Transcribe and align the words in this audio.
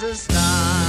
There's 0.00 0.10
a 0.10 0.14
starman 0.16 0.83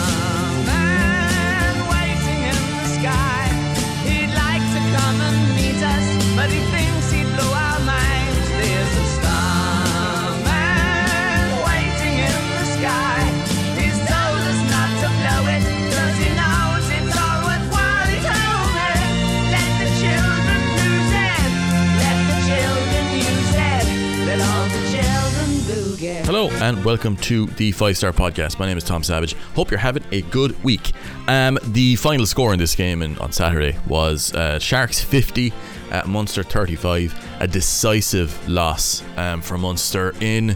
And 26.51 26.85
welcome 26.85 27.17
to 27.17 27.47
the 27.47 27.71
Five 27.71 27.97
Star 27.97 28.11
Podcast. 28.11 28.59
My 28.59 28.67
name 28.67 28.77
is 28.77 28.83
Tom 28.83 29.03
Savage. 29.03 29.33
Hope 29.55 29.71
you're 29.71 29.79
having 29.79 30.03
a 30.11 30.21
good 30.21 30.63
week. 30.63 30.91
Um, 31.27 31.57
the 31.63 31.95
final 31.95 32.27
score 32.27 32.53
in 32.53 32.59
this 32.59 32.75
game 32.75 33.01
in, 33.01 33.17
on 33.17 33.31
Saturday 33.31 33.77
was 33.87 34.33
uh, 34.35 34.59
Sharks 34.59 35.01
50, 35.01 35.51
uh, 35.91 36.03
Munster 36.05 36.43
35. 36.43 37.39
A 37.39 37.47
decisive 37.47 38.47
loss 38.47 39.03
um, 39.17 39.41
for 39.41 39.57
Munster 39.57 40.13
in, 40.21 40.55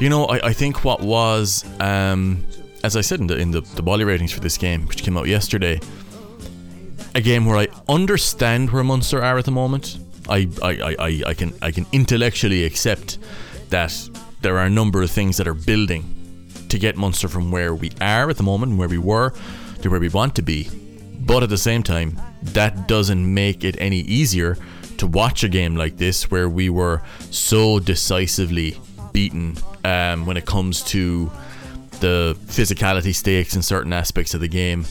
you 0.00 0.08
know, 0.08 0.26
I, 0.26 0.48
I 0.48 0.52
think 0.52 0.84
what 0.84 1.00
was, 1.00 1.64
um, 1.80 2.46
as 2.84 2.96
I 2.96 3.00
said 3.00 3.18
in 3.18 3.26
the 3.26 3.36
in 3.36 3.50
the, 3.50 3.62
the 3.62 3.82
Bolly 3.82 4.04
ratings 4.04 4.30
for 4.30 4.40
this 4.40 4.56
game, 4.56 4.86
which 4.86 5.02
came 5.02 5.18
out 5.18 5.26
yesterday, 5.26 5.80
a 7.16 7.20
game 7.20 7.46
where 7.46 7.56
I 7.56 7.68
understand 7.88 8.70
where 8.70 8.84
Munster 8.84 9.22
are 9.24 9.38
at 9.38 9.44
the 9.44 9.50
moment. 9.50 9.98
I, 10.28 10.48
I, 10.62 10.68
I, 10.68 10.96
I, 10.98 11.22
I 11.26 11.34
can 11.34 11.52
I 11.62 11.72
can 11.72 11.84
intellectually 11.92 12.64
accept 12.64 13.18
that 13.70 14.08
there 14.46 14.58
are 14.58 14.66
a 14.66 14.70
number 14.70 15.02
of 15.02 15.10
things 15.10 15.38
that 15.38 15.48
are 15.48 15.54
building 15.54 16.04
to 16.68 16.78
get 16.78 16.96
Munster 16.96 17.26
from 17.26 17.50
where 17.50 17.74
we 17.74 17.90
are 18.00 18.30
at 18.30 18.36
the 18.36 18.44
moment 18.44 18.78
where 18.78 18.88
we 18.88 18.96
were 18.96 19.32
to 19.82 19.88
where 19.88 19.98
we 19.98 20.08
want 20.08 20.36
to 20.36 20.42
be. 20.42 20.68
But 21.18 21.42
at 21.42 21.48
the 21.48 21.58
same 21.58 21.82
time, 21.82 22.20
that 22.54 22.86
doesn't 22.86 23.34
make 23.34 23.64
it 23.64 23.74
any 23.80 24.02
easier 24.02 24.56
to 24.98 25.06
watch 25.08 25.42
a 25.42 25.48
game 25.48 25.74
like 25.74 25.96
this 25.96 26.30
where 26.30 26.48
we 26.48 26.70
were 26.70 27.02
so 27.32 27.80
decisively 27.80 28.76
beaten 29.12 29.56
um, 29.84 30.26
when 30.26 30.36
it 30.36 30.46
comes 30.46 30.84
to 30.84 31.28
the 31.98 32.36
physicality 32.46 33.12
stakes 33.12 33.56
in 33.56 33.62
certain 33.62 33.92
aspects 33.92 34.32
of 34.32 34.40
the 34.40 34.46
game. 34.46 34.86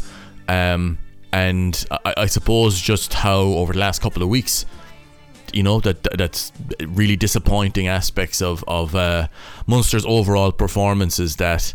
Um, 0.50 0.98
and 1.32 1.86
I, 2.04 2.14
I 2.18 2.26
suppose 2.26 2.78
just 2.78 3.14
how 3.14 3.40
over 3.40 3.72
the 3.72 3.80
last 3.80 4.02
couple 4.02 4.22
of 4.22 4.28
weeks, 4.28 4.66
you 5.54 5.64
know 5.64 5.80
that 5.82 6.04
that's 6.18 6.52
really 6.88 7.16
disappointing 7.16 7.88
aspects 7.88 8.42
of 8.42 8.64
of 8.68 8.96
uh, 8.96 9.28
Munster's 9.68 10.06
overall 10.06 10.52
performances 10.52 11.36
that 11.38 11.74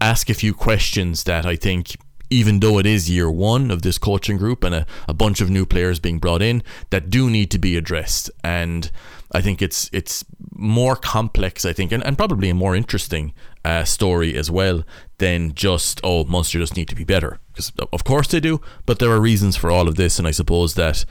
ask 0.00 0.28
a 0.30 0.34
few 0.34 0.54
questions 0.54 1.24
that 1.24 1.46
I 1.46 1.56
think 1.56 1.96
even 2.30 2.60
though 2.60 2.78
it 2.78 2.86
is 2.86 3.10
year 3.10 3.30
one 3.30 3.70
of 3.70 3.82
this 3.82 3.98
coaching 3.98 4.36
group 4.36 4.64
and 4.64 4.74
a, 4.74 4.86
a 5.06 5.14
bunch 5.14 5.40
of 5.40 5.50
new 5.50 5.64
players 5.64 6.00
being 6.00 6.18
brought 6.18 6.42
in 6.42 6.62
that 6.90 7.10
do 7.10 7.30
need 7.30 7.50
to 7.50 7.58
be 7.58 7.76
addressed. 7.76 8.30
And 8.42 8.90
I 9.32 9.40
think 9.40 9.62
it's 9.62 9.90
it's 9.92 10.24
more 10.52 10.96
complex 10.96 11.64
I 11.64 11.72
think 11.72 11.92
and, 11.92 12.04
and 12.04 12.16
probably 12.16 12.48
a 12.48 12.54
more 12.54 12.74
interesting 12.74 13.32
uh, 13.64 13.84
story 13.84 14.36
as 14.36 14.50
well 14.50 14.84
than 15.18 15.54
just 15.54 16.00
oh 16.02 16.24
Munster 16.24 16.58
just 16.58 16.76
need 16.76 16.88
to 16.88 16.94
be 16.96 17.04
better. 17.04 17.38
Because 17.52 17.72
of 17.92 18.04
course 18.04 18.28
they 18.28 18.40
do 18.40 18.60
but 18.86 18.98
there 18.98 19.10
are 19.10 19.20
reasons 19.20 19.56
for 19.56 19.70
all 19.70 19.88
of 19.88 19.96
this 19.96 20.18
and 20.18 20.26
I 20.26 20.32
suppose 20.32 20.74
that 20.74 21.04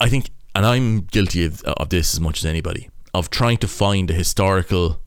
I 0.00 0.08
think, 0.08 0.30
and 0.54 0.66
I'm 0.66 1.00
guilty 1.00 1.44
of, 1.44 1.62
of 1.62 1.88
this 1.88 2.14
as 2.14 2.20
much 2.20 2.38
as 2.38 2.44
anybody, 2.44 2.90
of 3.14 3.30
trying 3.30 3.58
to 3.58 3.68
find 3.68 4.10
a 4.10 4.14
historical 4.14 5.00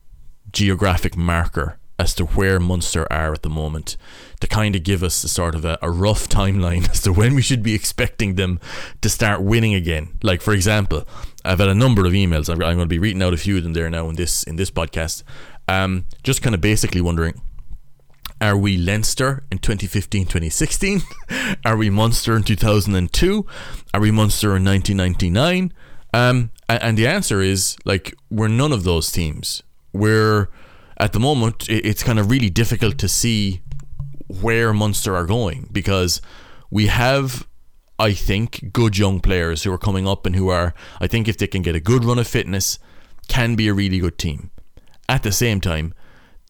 geographic 0.52 1.16
marker 1.16 1.78
as 2.00 2.14
to 2.14 2.24
where 2.24 2.58
Munster 2.58 3.06
are 3.12 3.34
at 3.34 3.42
the 3.42 3.50
moment 3.50 3.98
to 4.40 4.46
kind 4.46 4.74
of 4.74 4.82
give 4.82 5.02
us 5.02 5.22
a 5.22 5.28
sort 5.28 5.54
of 5.54 5.66
a, 5.66 5.78
a 5.82 5.90
rough 5.90 6.28
timeline 6.28 6.88
as 6.90 7.02
to 7.02 7.12
when 7.12 7.34
we 7.34 7.42
should 7.42 7.62
be 7.62 7.74
expecting 7.74 8.36
them 8.36 8.58
to 9.02 9.08
start 9.10 9.42
winning 9.42 9.74
again. 9.74 10.18
Like 10.22 10.40
for 10.40 10.54
example, 10.54 11.06
I've 11.44 11.58
had 11.58 11.68
a 11.68 11.74
number 11.74 12.06
of 12.06 12.12
emails. 12.14 12.48
I'm, 12.48 12.54
I'm 12.62 12.76
going 12.76 12.78
to 12.78 12.86
be 12.86 12.98
reading 12.98 13.22
out 13.22 13.34
a 13.34 13.36
few 13.36 13.58
of 13.58 13.62
them 13.62 13.74
there 13.74 13.90
now 13.90 14.08
in 14.08 14.16
this 14.16 14.42
in 14.44 14.56
this 14.56 14.70
podcast. 14.70 15.22
Um, 15.68 16.06
just 16.24 16.42
kind 16.42 16.54
of 16.54 16.60
basically 16.60 17.02
wondering 17.02 17.40
are 18.40 18.56
we 18.56 18.76
Leinster 18.76 19.44
in 19.50 19.58
2015 19.58 20.24
2016? 20.24 21.02
Are 21.64 21.76
we 21.76 21.90
Munster 21.90 22.36
in 22.36 22.42
2002? 22.42 23.46
Are 23.92 24.00
we 24.00 24.10
Munster 24.10 24.56
in 24.56 24.64
1999? 24.64 25.72
Um, 26.14 26.50
and, 26.68 26.96
the 26.96 27.06
answer 27.06 27.40
is 27.40 27.76
like, 27.84 28.14
we're 28.30 28.48
none 28.48 28.72
of 28.72 28.84
those 28.84 29.12
teams. 29.12 29.62
We're, 29.92 30.48
at 30.96 31.12
the 31.12 31.20
moment, 31.20 31.68
it's 31.68 32.02
kind 32.02 32.18
of 32.18 32.30
really 32.30 32.50
difficult 32.50 32.98
to 32.98 33.08
see 33.08 33.62
where 34.26 34.72
Munster 34.72 35.14
are 35.14 35.26
going 35.26 35.68
because 35.70 36.20
we 36.70 36.86
have, 36.86 37.46
I 37.98 38.12
think, 38.12 38.72
good 38.72 38.96
young 38.96 39.20
players 39.20 39.64
who 39.64 39.72
are 39.72 39.78
coming 39.78 40.08
up 40.08 40.26
and 40.26 40.34
who 40.34 40.48
are, 40.48 40.74
I 41.00 41.06
think, 41.06 41.28
if 41.28 41.36
they 41.36 41.46
can 41.46 41.62
get 41.62 41.74
a 41.74 41.80
good 41.80 42.04
run 42.04 42.18
of 42.18 42.26
fitness, 42.26 42.78
can 43.28 43.54
be 43.54 43.68
a 43.68 43.74
really 43.74 43.98
good 43.98 44.18
team. 44.18 44.50
At 45.08 45.22
the 45.22 45.32
same 45.32 45.60
time, 45.60 45.92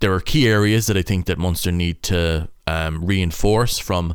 there 0.01 0.13
are 0.13 0.21
key 0.21 0.49
areas 0.49 0.87
that 0.87 0.97
I 0.97 1.03
think 1.03 1.27
that 1.27 1.39
Munster 1.39 1.71
need 1.71 2.03
to 2.05 2.49
um, 2.67 3.05
reinforce 3.05 3.79
from 3.79 4.15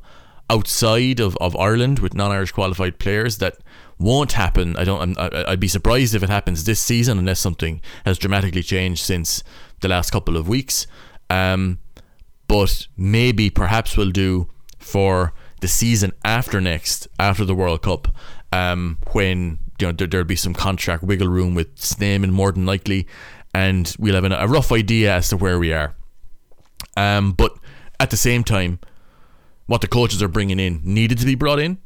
outside 0.49 1.19
of, 1.19 1.35
of 1.37 1.55
Ireland 1.55 1.99
with 1.99 2.13
non-Irish 2.13 2.51
qualified 2.51 2.99
players 2.99 3.37
that 3.37 3.57
won't 3.97 4.33
happen. 4.33 4.75
I 4.77 4.83
don't. 4.83 5.17
I'm, 5.17 5.31
I'd 5.47 5.59
be 5.59 5.67
surprised 5.67 6.13
if 6.15 6.23
it 6.23 6.29
happens 6.29 6.65
this 6.65 6.79
season 6.79 7.17
unless 7.17 7.39
something 7.39 7.81
has 8.05 8.17
dramatically 8.17 8.63
changed 8.63 9.03
since 9.03 9.43
the 9.81 9.87
last 9.87 10.11
couple 10.11 10.37
of 10.37 10.47
weeks. 10.47 10.87
Um, 11.29 11.79
but 12.47 12.87
maybe 12.97 13.49
perhaps 13.49 13.97
we'll 13.97 14.11
do 14.11 14.49
for 14.77 15.33
the 15.61 15.67
season 15.67 16.11
after 16.23 16.61
next, 16.61 17.07
after 17.19 17.45
the 17.45 17.55
World 17.55 17.81
Cup, 17.81 18.09
um, 18.51 18.97
when 19.13 19.59
you 19.79 19.87
know 19.87 19.91
there, 19.91 20.07
there'll 20.07 20.25
be 20.25 20.35
some 20.35 20.53
contract 20.53 21.03
wiggle 21.03 21.27
room 21.27 21.55
with 21.55 21.77
Snyman 21.79 22.31
more 22.31 22.51
than 22.51 22.65
likely, 22.65 23.07
and 23.55 23.95
we'll 23.97 24.21
have 24.21 24.25
a 24.29 24.47
rough 24.49 24.73
idea 24.73 25.15
as 25.15 25.29
to 25.29 25.37
where 25.37 25.57
we 25.57 25.71
are. 25.71 25.95
Um, 26.97 27.31
but 27.31 27.57
at 28.01 28.09
the 28.09 28.17
same 28.17 28.43
time, 28.43 28.79
what 29.65 29.79
the 29.79 29.87
coaches 29.87 30.21
are 30.21 30.27
bringing 30.27 30.59
in 30.59 30.81
needed 30.83 31.19
to 31.19 31.25
be 31.25 31.35
brought 31.35 31.59
in. 31.59 31.77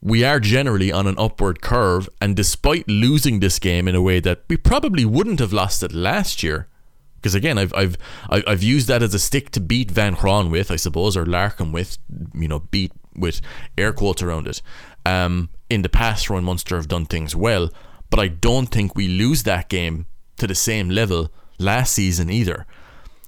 We 0.00 0.22
are 0.22 0.38
generally 0.38 0.92
on 0.92 1.08
an 1.08 1.16
upward 1.18 1.60
curve, 1.60 2.08
and 2.20 2.36
despite 2.36 2.86
losing 2.86 3.40
this 3.40 3.58
game 3.58 3.88
in 3.88 3.96
a 3.96 4.00
way 4.00 4.20
that 4.20 4.44
we 4.48 4.56
probably 4.56 5.04
wouldn't 5.04 5.40
have 5.40 5.52
lost 5.52 5.82
it 5.82 5.92
last 5.92 6.44
year, 6.44 6.68
because 7.16 7.34
again, 7.34 7.58
I've 7.58 7.74
I've 7.74 7.98
I've 8.30 8.62
used 8.62 8.86
that 8.86 9.02
as 9.02 9.12
a 9.12 9.18
stick 9.18 9.50
to 9.52 9.60
beat 9.60 9.90
Van 9.90 10.14
Graan 10.14 10.50
with, 10.52 10.70
I 10.70 10.76
suppose, 10.76 11.16
or 11.16 11.26
Larkham 11.26 11.72
with, 11.72 11.98
you 12.32 12.46
know, 12.46 12.60
beat 12.60 12.92
with 13.16 13.40
air 13.76 13.92
quotes 13.92 14.22
around 14.22 14.46
it. 14.46 14.62
Um, 15.04 15.48
in 15.68 15.82
the 15.82 15.88
past, 15.88 16.30
when 16.30 16.44
Munster 16.44 16.76
have 16.76 16.86
done 16.86 17.06
things 17.06 17.34
well, 17.34 17.70
but 18.08 18.20
I 18.20 18.28
don't 18.28 18.68
think 18.68 18.94
we 18.94 19.08
lose 19.08 19.42
that 19.42 19.68
game 19.68 20.06
to 20.38 20.46
the 20.46 20.54
same 20.54 20.88
level 20.90 21.30
last 21.58 21.94
season 21.94 22.30
either. 22.30 22.66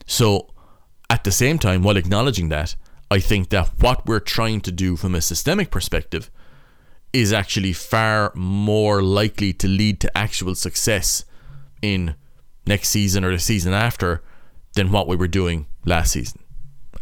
So, 0.06 0.48
at 1.10 1.24
the 1.24 1.32
same 1.32 1.58
time, 1.58 1.82
while 1.82 1.96
acknowledging 1.96 2.48
that, 2.50 2.76
I 3.10 3.20
think 3.20 3.48
that 3.50 3.70
what 3.80 4.06
we're 4.06 4.20
trying 4.20 4.60
to 4.62 4.72
do 4.72 4.96
from 4.96 5.14
a 5.14 5.20
systemic 5.20 5.70
perspective 5.70 6.30
is 7.12 7.32
actually 7.32 7.72
far 7.72 8.32
more 8.34 9.02
likely 9.02 9.52
to 9.54 9.68
lead 9.68 10.00
to 10.00 10.18
actual 10.18 10.54
success 10.54 11.24
in 11.80 12.14
next 12.66 12.90
season 12.90 13.24
or 13.24 13.30
the 13.32 13.38
season 13.38 13.72
after 13.72 14.22
than 14.74 14.92
what 14.92 15.08
we 15.08 15.16
were 15.16 15.28
doing 15.28 15.66
last 15.86 16.12
season. 16.12 16.40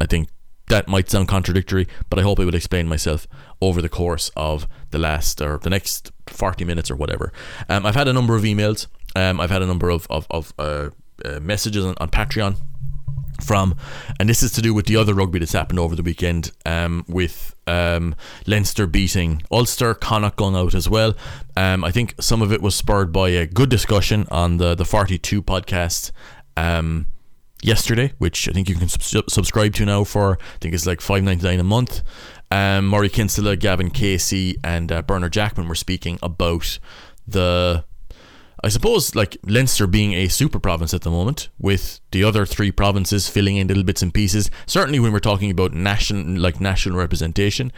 I 0.00 0.06
think 0.06 0.28
that 0.68 0.88
might 0.88 1.10
sound 1.10 1.28
contradictory, 1.28 1.86
but 2.08 2.18
I 2.18 2.22
hope 2.22 2.40
I 2.40 2.44
will 2.44 2.54
explain 2.54 2.88
myself 2.88 3.26
over 3.60 3.82
the 3.82 3.88
course 3.88 4.30
of 4.36 4.68
the 4.90 4.98
last 4.98 5.40
or 5.40 5.58
the 5.58 5.70
next 5.70 6.12
40 6.28 6.64
minutes 6.64 6.90
or 6.90 6.96
whatever. 6.96 7.32
Um, 7.68 7.86
I've 7.86 7.94
had 7.94 8.08
a 8.08 8.12
number 8.12 8.36
of 8.36 8.42
emails 8.42 8.86
um, 9.16 9.40
I've 9.40 9.50
had 9.50 9.62
a 9.62 9.66
number 9.66 9.88
of, 9.88 10.06
of, 10.10 10.26
of 10.30 10.52
uh, 10.58 10.90
uh, 11.24 11.40
messages 11.40 11.84
on, 11.84 11.94
on, 11.98 12.10
Patreon 12.10 12.56
from, 13.42 13.76
and 14.20 14.28
this 14.28 14.42
is 14.42 14.52
to 14.52 14.62
do 14.62 14.74
with 14.74 14.86
the 14.86 14.96
other 14.96 15.14
rugby 15.14 15.38
that's 15.38 15.52
happened 15.52 15.78
over 15.78 15.96
the 15.96 16.02
weekend 16.02 16.52
um, 16.66 17.04
with 17.08 17.54
um, 17.66 18.14
Leinster 18.46 18.86
beating 18.86 19.42
Ulster, 19.50 19.94
Connacht 19.94 20.36
going 20.36 20.54
out 20.54 20.74
as 20.74 20.88
well. 20.88 21.14
Um, 21.56 21.82
I 21.82 21.90
think 21.90 22.14
some 22.20 22.42
of 22.42 22.52
it 22.52 22.60
was 22.60 22.74
spurred 22.74 23.10
by 23.10 23.30
a 23.30 23.46
good 23.46 23.70
discussion 23.70 24.26
on 24.30 24.58
the, 24.58 24.74
the 24.74 24.84
42 24.84 25.42
podcast 25.42 26.12
um, 26.58 27.06
yesterday, 27.62 28.12
which 28.18 28.48
I 28.48 28.52
think 28.52 28.68
you 28.68 28.74
can 28.74 28.88
sub- 28.88 29.30
subscribe 29.30 29.74
to 29.74 29.86
now 29.86 30.04
for, 30.04 30.38
I 30.40 30.58
think 30.60 30.74
it's 30.74 30.86
like 30.86 31.00
five 31.00 31.22
ninety 31.22 31.46
nine 31.46 31.60
a 31.60 31.64
month. 31.64 32.02
Um, 32.50 32.86
Murray 32.86 33.08
Kinsella, 33.08 33.56
Gavan 33.56 33.90
Casey, 33.90 34.56
and 34.62 34.92
uh, 34.92 35.02
Bernard 35.02 35.32
Jackman 35.32 35.68
were 35.68 35.74
speaking 35.74 36.18
about 36.22 36.78
the 37.26 37.84
I 38.64 38.68
suppose 38.68 39.14
like 39.14 39.36
Leinster 39.44 39.86
being 39.86 40.14
a 40.14 40.28
super 40.28 40.58
province 40.58 40.94
at 40.94 41.02
the 41.02 41.10
moment, 41.10 41.48
with 41.58 42.00
the 42.10 42.24
other 42.24 42.46
three 42.46 42.72
provinces 42.72 43.28
filling 43.28 43.56
in 43.56 43.68
little 43.68 43.84
bits 43.84 44.02
and 44.02 44.12
pieces. 44.12 44.50
Certainly 44.66 45.00
when 45.00 45.12
we're 45.12 45.20
talking 45.20 45.50
about 45.50 45.72
national 45.72 46.40
like 46.40 46.60
national 46.60 46.96
representation, 46.98 47.72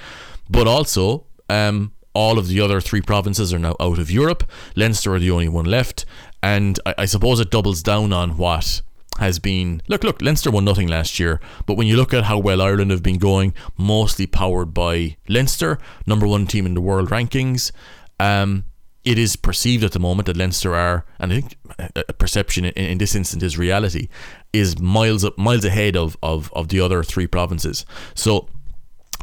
but 0.49 0.67
also 0.67 1.27
um, 1.49 1.93
all 2.15 2.39
of 2.39 2.49
the 2.49 2.61
other 2.61 2.81
three 2.81 3.01
provinces 3.01 3.53
are 3.53 3.59
now 3.59 3.77
out 3.81 3.99
of 3.99 4.11
Europe. 4.11 4.49
Leinster 4.77 5.15
are 5.15 5.19
the 5.19 5.31
only 5.31 5.49
one 5.49 5.67
left, 5.67 6.05
and 6.43 6.79
I, 6.87 6.95
I 6.99 7.05
suppose 7.07 7.41
it 7.41 7.51
doubles 7.51 7.83
down 7.83 8.13
on 8.13 8.37
what 8.37 8.83
has 9.19 9.41
been 9.41 9.83
look 9.89 10.05
look 10.05 10.23
Leinster 10.23 10.49
won 10.49 10.65
nothing 10.65 10.87
last 10.87 11.19
year 11.19 11.41
but 11.67 11.77
when 11.77 11.89
you 11.89 11.97
look 11.97 12.15
at 12.15 12.25
how 12.25 12.39
well 12.39 12.63
Ireland 12.63 12.93
have 12.93 13.03
been 13.03 13.19
going 13.19 13.53
mostly 13.77 14.29
powered 14.29 14.73
by 14.73 15.17
Leinster 15.29 15.79
number 16.07 16.25
one 16.25 16.47
team 16.47 16.67
in 16.67 16.75
the 16.75 16.81
world 16.81 17.11
rankings 17.11 17.73
um, 18.21 18.65
it 19.09 19.19
is 19.19 19.37
perceived 19.37 19.83
at 19.85 19.93
the 19.93 19.99
moment 19.99 20.27
that 20.27 20.37
Leinster 20.37 20.75
are 20.75 21.07
and 21.19 21.33
I 21.33 21.41
think 21.41 21.57
a 21.97 22.13
perception 22.13 22.67
in, 22.67 22.73
in 22.73 22.99
this 22.99 23.15
instance 23.15 23.43
is 23.43 23.57
reality 23.57 24.09
is 24.53 24.79
miles 24.79 25.25
up 25.25 25.39
miles 25.39 25.65
ahead 25.65 25.97
of, 25.97 26.19
of 26.23 26.53
of 26.53 26.69
the 26.69 26.81
other 26.81 27.03
three 27.03 27.27
provinces. 27.27 27.87
So 28.15 28.49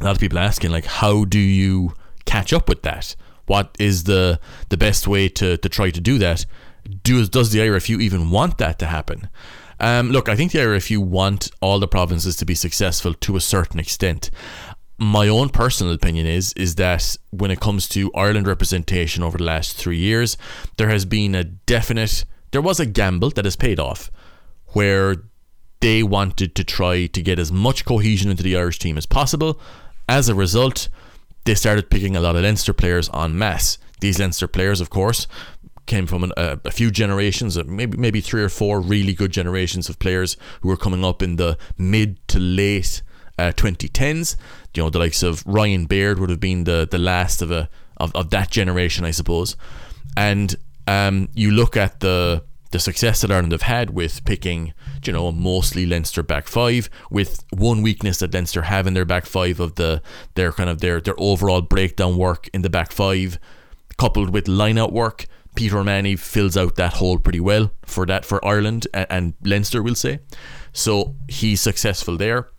a 0.00 0.04
lot 0.04 0.16
of 0.16 0.18
people 0.18 0.38
are 0.38 0.42
asking 0.42 0.72
like 0.72 0.86
how 0.86 1.24
do 1.24 1.38
you 1.38 1.94
catch 2.24 2.52
up 2.52 2.68
with 2.68 2.82
that? 2.82 3.14
What 3.46 3.76
is 3.78 4.04
the 4.04 4.40
the 4.70 4.76
best 4.76 5.06
way 5.06 5.28
to, 5.28 5.56
to 5.56 5.68
try 5.68 5.90
to 5.90 6.00
do 6.00 6.18
that? 6.18 6.46
Do, 7.04 7.24
does 7.26 7.52
the 7.52 7.60
IRFU 7.60 8.00
even 8.00 8.30
want 8.30 8.58
that 8.58 8.80
to 8.80 8.86
happen? 8.86 9.28
Um, 9.78 10.10
look, 10.10 10.28
I 10.28 10.36
think 10.36 10.52
the 10.52 10.58
IRFU 10.58 10.98
want 10.98 11.50
all 11.60 11.78
the 11.78 11.88
provinces 11.88 12.36
to 12.36 12.44
be 12.44 12.54
successful 12.54 13.14
to 13.14 13.36
a 13.36 13.40
certain 13.40 13.78
extent. 13.78 14.30
My 14.98 15.28
own 15.28 15.50
personal 15.50 15.92
opinion 15.92 16.26
is 16.26 16.52
is 16.54 16.76
that 16.76 17.16
when 17.30 17.50
it 17.50 17.60
comes 17.60 17.88
to 17.90 18.10
Ireland 18.14 18.46
representation 18.46 19.22
over 19.22 19.36
the 19.36 19.44
last 19.44 19.76
three 19.76 19.98
years, 19.98 20.38
there 20.78 20.88
has 20.88 21.04
been 21.04 21.34
a 21.34 21.44
definite 21.44 22.24
there 22.52 22.62
was 22.62 22.80
a 22.80 22.86
gamble 22.86 23.30
that 23.30 23.44
has 23.44 23.56
paid 23.56 23.78
off 23.78 24.10
where 24.68 25.16
they 25.80 26.02
wanted 26.02 26.54
to 26.54 26.64
try 26.64 27.06
to 27.06 27.22
get 27.22 27.38
as 27.38 27.52
much 27.52 27.84
cohesion 27.84 28.30
into 28.30 28.42
the 28.42 28.56
Irish 28.56 28.78
team 28.78 28.96
as 28.96 29.06
possible. 29.06 29.60
As 30.08 30.28
a 30.28 30.34
result, 30.34 30.88
they 31.44 31.54
started 31.54 31.90
picking 31.90 32.16
a 32.16 32.20
lot 32.20 32.36
of 32.36 32.42
Leinster 32.42 32.72
players 32.72 33.10
en 33.12 33.36
masse. 33.36 33.78
These 34.00 34.18
Leinster 34.18 34.48
players, 34.48 34.80
of 34.80 34.90
course, 34.90 35.26
came 35.86 36.06
from 36.06 36.24
an, 36.24 36.32
a 36.36 36.70
few 36.70 36.90
generations, 36.90 37.56
uh, 37.56 37.62
maybe 37.66 37.96
maybe 37.96 38.20
three 38.20 38.42
or 38.42 38.48
four 38.48 38.80
really 38.80 39.14
good 39.14 39.32
generations 39.32 39.88
of 39.88 39.98
players 39.98 40.36
who 40.60 40.68
were 40.68 40.76
coming 40.76 41.04
up 41.04 41.22
in 41.22 41.36
the 41.36 41.56
mid 41.78 42.18
to 42.28 42.38
late 42.38 43.02
uh, 43.38 43.52
2010s. 43.52 44.36
You 44.76 44.82
know, 44.82 44.90
the 44.90 44.98
likes 44.98 45.22
of 45.22 45.44
Ryan 45.46 45.86
Baird 45.86 46.18
would 46.18 46.30
have 46.30 46.40
been 46.40 46.64
the 46.64 46.86
the 46.90 46.98
last 46.98 47.42
of 47.42 47.50
a 47.50 47.68
of, 47.96 48.14
of 48.14 48.30
that 48.30 48.50
generation, 48.50 49.04
I 49.04 49.10
suppose. 49.10 49.56
And 50.16 50.54
um, 50.86 51.28
you 51.34 51.50
look 51.50 51.76
at 51.76 52.00
the 52.00 52.44
the 52.72 52.78
success 52.78 53.20
that 53.20 53.30
Ireland 53.30 53.52
have 53.52 53.62
had 53.62 53.90
with 53.90 54.24
picking, 54.24 54.74
you 55.04 55.12
know, 55.12 55.30
mostly 55.30 55.86
Leinster 55.86 56.22
back 56.22 56.48
five, 56.48 56.90
with 57.10 57.44
one 57.50 57.80
weakness 57.80 58.18
that 58.18 58.34
Leinster 58.34 58.62
have 58.62 58.86
in 58.86 58.94
their 58.94 59.04
back 59.04 59.24
five 59.24 59.60
of 59.60 59.76
the 59.76 60.02
their 60.34 60.52
kind 60.52 60.68
of 60.68 60.80
their 60.80 61.00
their 61.00 61.14
overall 61.18 61.62
breakdown 61.62 62.16
work 62.16 62.48
in 62.52 62.62
the 62.62 62.70
back 62.70 62.92
five, 62.92 63.38
coupled 63.96 64.30
with 64.30 64.48
line 64.48 64.78
out 64.78 64.92
work 64.92 65.26
Peter 65.56 65.78
O'Mahony 65.78 66.14
fills 66.16 66.56
out 66.56 66.76
that 66.76 66.94
hole 66.94 67.18
pretty 67.18 67.40
well 67.40 67.72
for 67.84 68.06
that 68.06 68.24
for 68.24 68.44
Ireland 68.44 68.86
and, 68.94 69.06
and 69.10 69.34
Leinster, 69.42 69.82
we'll 69.82 69.96
say. 69.96 70.20
So 70.72 71.16
he's 71.28 71.60
successful 71.60 72.16
there. 72.16 72.50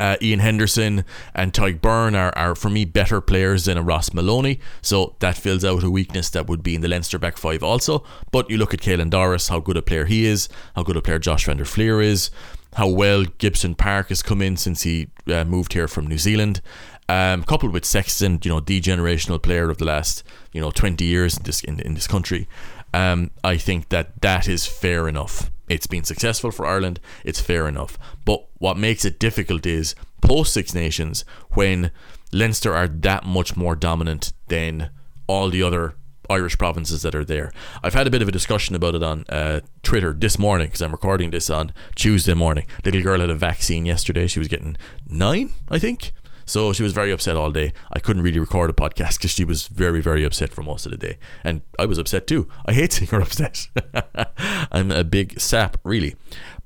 Uh, 0.00 0.16
Ian 0.22 0.40
Henderson 0.40 1.04
and 1.34 1.52
Tadhg 1.52 1.80
Beirne 1.80 2.16
are, 2.16 2.32
are, 2.34 2.54
for 2.54 2.70
me, 2.70 2.86
better 2.86 3.20
players 3.20 3.66
than 3.66 3.76
a 3.76 3.82
Ross 3.82 4.08
Molony. 4.10 4.58
So 4.80 5.14
that 5.18 5.36
fills 5.36 5.62
out 5.62 5.84
a 5.84 5.90
weakness 5.90 6.30
that 6.30 6.46
would 6.46 6.62
be 6.62 6.74
in 6.74 6.80
the 6.80 6.88
Leinster 6.88 7.18
back 7.18 7.36
five 7.36 7.62
also. 7.62 8.02
But 8.32 8.48
you 8.48 8.56
look 8.56 8.72
at 8.72 8.80
Caelan 8.80 9.10
Doris, 9.10 9.48
how 9.48 9.60
good 9.60 9.76
a 9.76 9.82
player 9.82 10.06
he 10.06 10.24
is, 10.24 10.48
how 10.74 10.84
good 10.84 10.96
a 10.96 11.02
player 11.02 11.18
Josh 11.18 11.44
van 11.44 11.58
der 11.58 11.66
Flier 11.66 12.00
is, 12.00 12.30
how 12.76 12.88
well 12.88 13.24
Gibson 13.36 13.74
Park 13.74 14.08
has 14.08 14.22
come 14.22 14.40
in 14.40 14.56
since 14.56 14.82
he 14.82 15.08
uh, 15.26 15.44
moved 15.44 15.74
here 15.74 15.86
from 15.86 16.06
New 16.06 16.18
Zealand. 16.18 16.62
Um, 17.10 17.42
coupled 17.42 17.72
with 17.72 17.84
Sexton, 17.84 18.38
you 18.42 18.50
know, 18.50 18.60
the 18.60 18.80
generational 18.80 19.42
player 19.42 19.68
of 19.68 19.76
the 19.76 19.84
last, 19.84 20.22
you 20.52 20.62
know, 20.62 20.70
20 20.70 21.04
years 21.04 21.36
in 21.36 21.42
this 21.42 21.62
in, 21.62 21.80
in 21.80 21.94
this 21.94 22.06
country, 22.06 22.48
um, 22.94 23.32
I 23.44 23.58
think 23.58 23.90
that 23.90 24.20
that 24.22 24.48
is 24.48 24.64
fair 24.64 25.08
enough. 25.08 25.50
It's 25.70 25.86
been 25.86 26.02
successful 26.02 26.50
for 26.50 26.66
Ireland. 26.66 26.98
It's 27.24 27.40
fair 27.40 27.68
enough. 27.68 27.96
But 28.24 28.44
what 28.58 28.76
makes 28.76 29.04
it 29.04 29.20
difficult 29.20 29.64
is 29.64 29.94
post 30.20 30.52
Six 30.52 30.74
Nations 30.74 31.24
when 31.52 31.92
Leinster 32.32 32.74
are 32.74 32.88
that 32.88 33.24
much 33.24 33.56
more 33.56 33.76
dominant 33.76 34.32
than 34.48 34.90
all 35.28 35.48
the 35.48 35.62
other 35.62 35.94
Irish 36.28 36.58
provinces 36.58 37.02
that 37.02 37.14
are 37.14 37.24
there. 37.24 37.52
I've 37.84 37.94
had 37.94 38.08
a 38.08 38.10
bit 38.10 38.20
of 38.20 38.28
a 38.28 38.32
discussion 38.32 38.74
about 38.74 38.96
it 38.96 39.02
on 39.02 39.24
uh, 39.28 39.60
Twitter 39.84 40.12
this 40.12 40.38
morning 40.38 40.66
because 40.66 40.82
I'm 40.82 40.92
recording 40.92 41.30
this 41.30 41.48
on 41.48 41.72
Tuesday 41.94 42.34
morning. 42.34 42.66
Little 42.84 43.02
girl 43.02 43.20
had 43.20 43.30
a 43.30 43.34
vaccine 43.36 43.86
yesterday. 43.86 44.26
She 44.26 44.40
was 44.40 44.48
getting 44.48 44.76
nine, 45.08 45.50
I 45.68 45.78
think. 45.78 46.12
So 46.50 46.72
she 46.72 46.82
was 46.82 46.92
very 46.92 47.12
upset 47.12 47.36
all 47.36 47.52
day. 47.52 47.72
I 47.92 48.00
couldn't 48.00 48.22
really 48.22 48.40
record 48.40 48.70
a 48.70 48.72
podcast 48.72 49.18
because 49.18 49.30
she 49.30 49.44
was 49.44 49.68
very, 49.68 50.00
very 50.00 50.24
upset 50.24 50.50
for 50.50 50.62
most 50.62 50.84
of 50.84 50.90
the 50.90 50.98
day. 50.98 51.16
And 51.44 51.60
I 51.78 51.86
was 51.86 51.96
upset 51.96 52.26
too. 52.26 52.48
I 52.66 52.72
hate 52.72 52.92
seeing 52.94 53.08
her 53.12 53.20
upset. 53.20 53.68
I'm 54.72 54.90
a 54.90 55.04
big 55.04 55.40
sap, 55.40 55.76
really. 55.84 56.16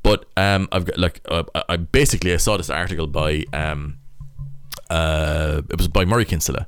But 0.03 0.25
um, 0.39 0.69
I've 0.73 0.87
got 0.87 0.97
like 0.97 1.21
uh, 1.29 1.45
I 1.69 1.77
basically 1.77 2.33
I 2.33 2.39
saw 2.39 2.57
this 2.57 2.71
article 2.71 3.07
by 3.07 3.45
um, 3.53 3.99
uh, 4.89 5.61
it 5.69 5.77
was 5.77 5.89
by 5.89 6.07
Murray 6.07 6.25
Kinsella. 6.25 6.67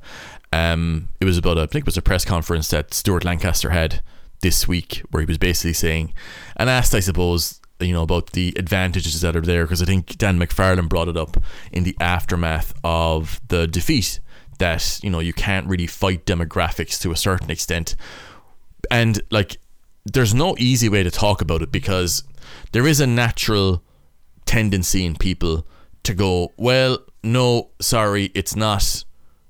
Um, 0.53 1.09
it 1.19 1.25
was 1.25 1.39
about 1.39 1.57
a, 1.57 1.61
I 1.61 1.65
think 1.65 1.83
it 1.83 1.87
was 1.87 1.97
a 1.97 2.03
press 2.03 2.23
conference 2.23 2.69
that 2.69 2.93
Stuart 2.93 3.25
Lancaster 3.25 3.71
had 3.71 4.01
this 4.41 4.67
week 4.67 5.01
where 5.09 5.21
he 5.21 5.25
was 5.25 5.39
basically 5.39 5.73
saying 5.73 6.13
and 6.55 6.69
asked, 6.69 6.93
I 6.93 6.99
suppose, 6.99 7.61
you 7.79 7.93
know 7.93 8.03
about 8.03 8.31
the 8.31 8.53
advantages 8.57 9.21
that 9.21 9.35
are 9.35 9.41
there 9.41 9.63
because 9.63 9.81
I 9.81 9.85
think 9.85 10.17
Dan 10.17 10.39
McFarland 10.39 10.89
brought 10.89 11.07
it 11.07 11.17
up 11.17 11.37
in 11.71 11.83
the 11.83 11.95
aftermath 11.99 12.73
of 12.83 13.39
the 13.47 13.67
defeat 13.67 14.19
that 14.59 14.99
you 15.03 15.09
know 15.09 15.19
you 15.19 15.33
can't 15.33 15.67
really 15.67 15.87
fight 15.87 16.25
demographics 16.25 16.99
to 17.01 17.11
a 17.11 17.15
certain 17.15 17.51
extent. 17.51 17.95
And 18.89 19.21
like 19.31 19.57
there's 20.05 20.33
no 20.33 20.55
easy 20.57 20.89
way 20.89 21.03
to 21.03 21.11
talk 21.11 21.41
about 21.41 21.61
it 21.61 21.71
because 21.71 22.23
there 22.71 22.87
is 22.87 22.99
a 22.99 23.07
natural 23.07 23.83
tendency 24.45 25.05
in 25.05 25.15
people 25.15 25.67
to 26.03 26.13
go 26.13 26.53
well 26.57 26.99
no 27.21 27.69
sorry 27.81 28.31
it's 28.33 28.55
not 28.55 29.03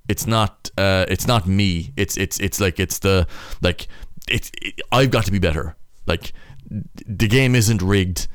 it's 0.08 0.26
not 0.26 0.70
uh, 0.78 1.06
it's 1.10 1.28
not 1.28 1.48
me. 1.48 1.92
It's 1.98 2.18
it's 2.18 2.40
it's 2.40 2.60
like 2.60 2.80
it's 2.80 3.00
the 3.00 3.28
like 3.62 3.88
it's 4.28 4.52
it, 4.62 4.80
I've 4.92 5.12
got 5.12 5.26
to 5.26 5.32
be 5.32 5.40
better. 5.40 5.76
Like 6.06 6.32
the 6.70 7.28
game 7.28 7.56
isn't 7.56 7.82
rigged. 7.82 8.28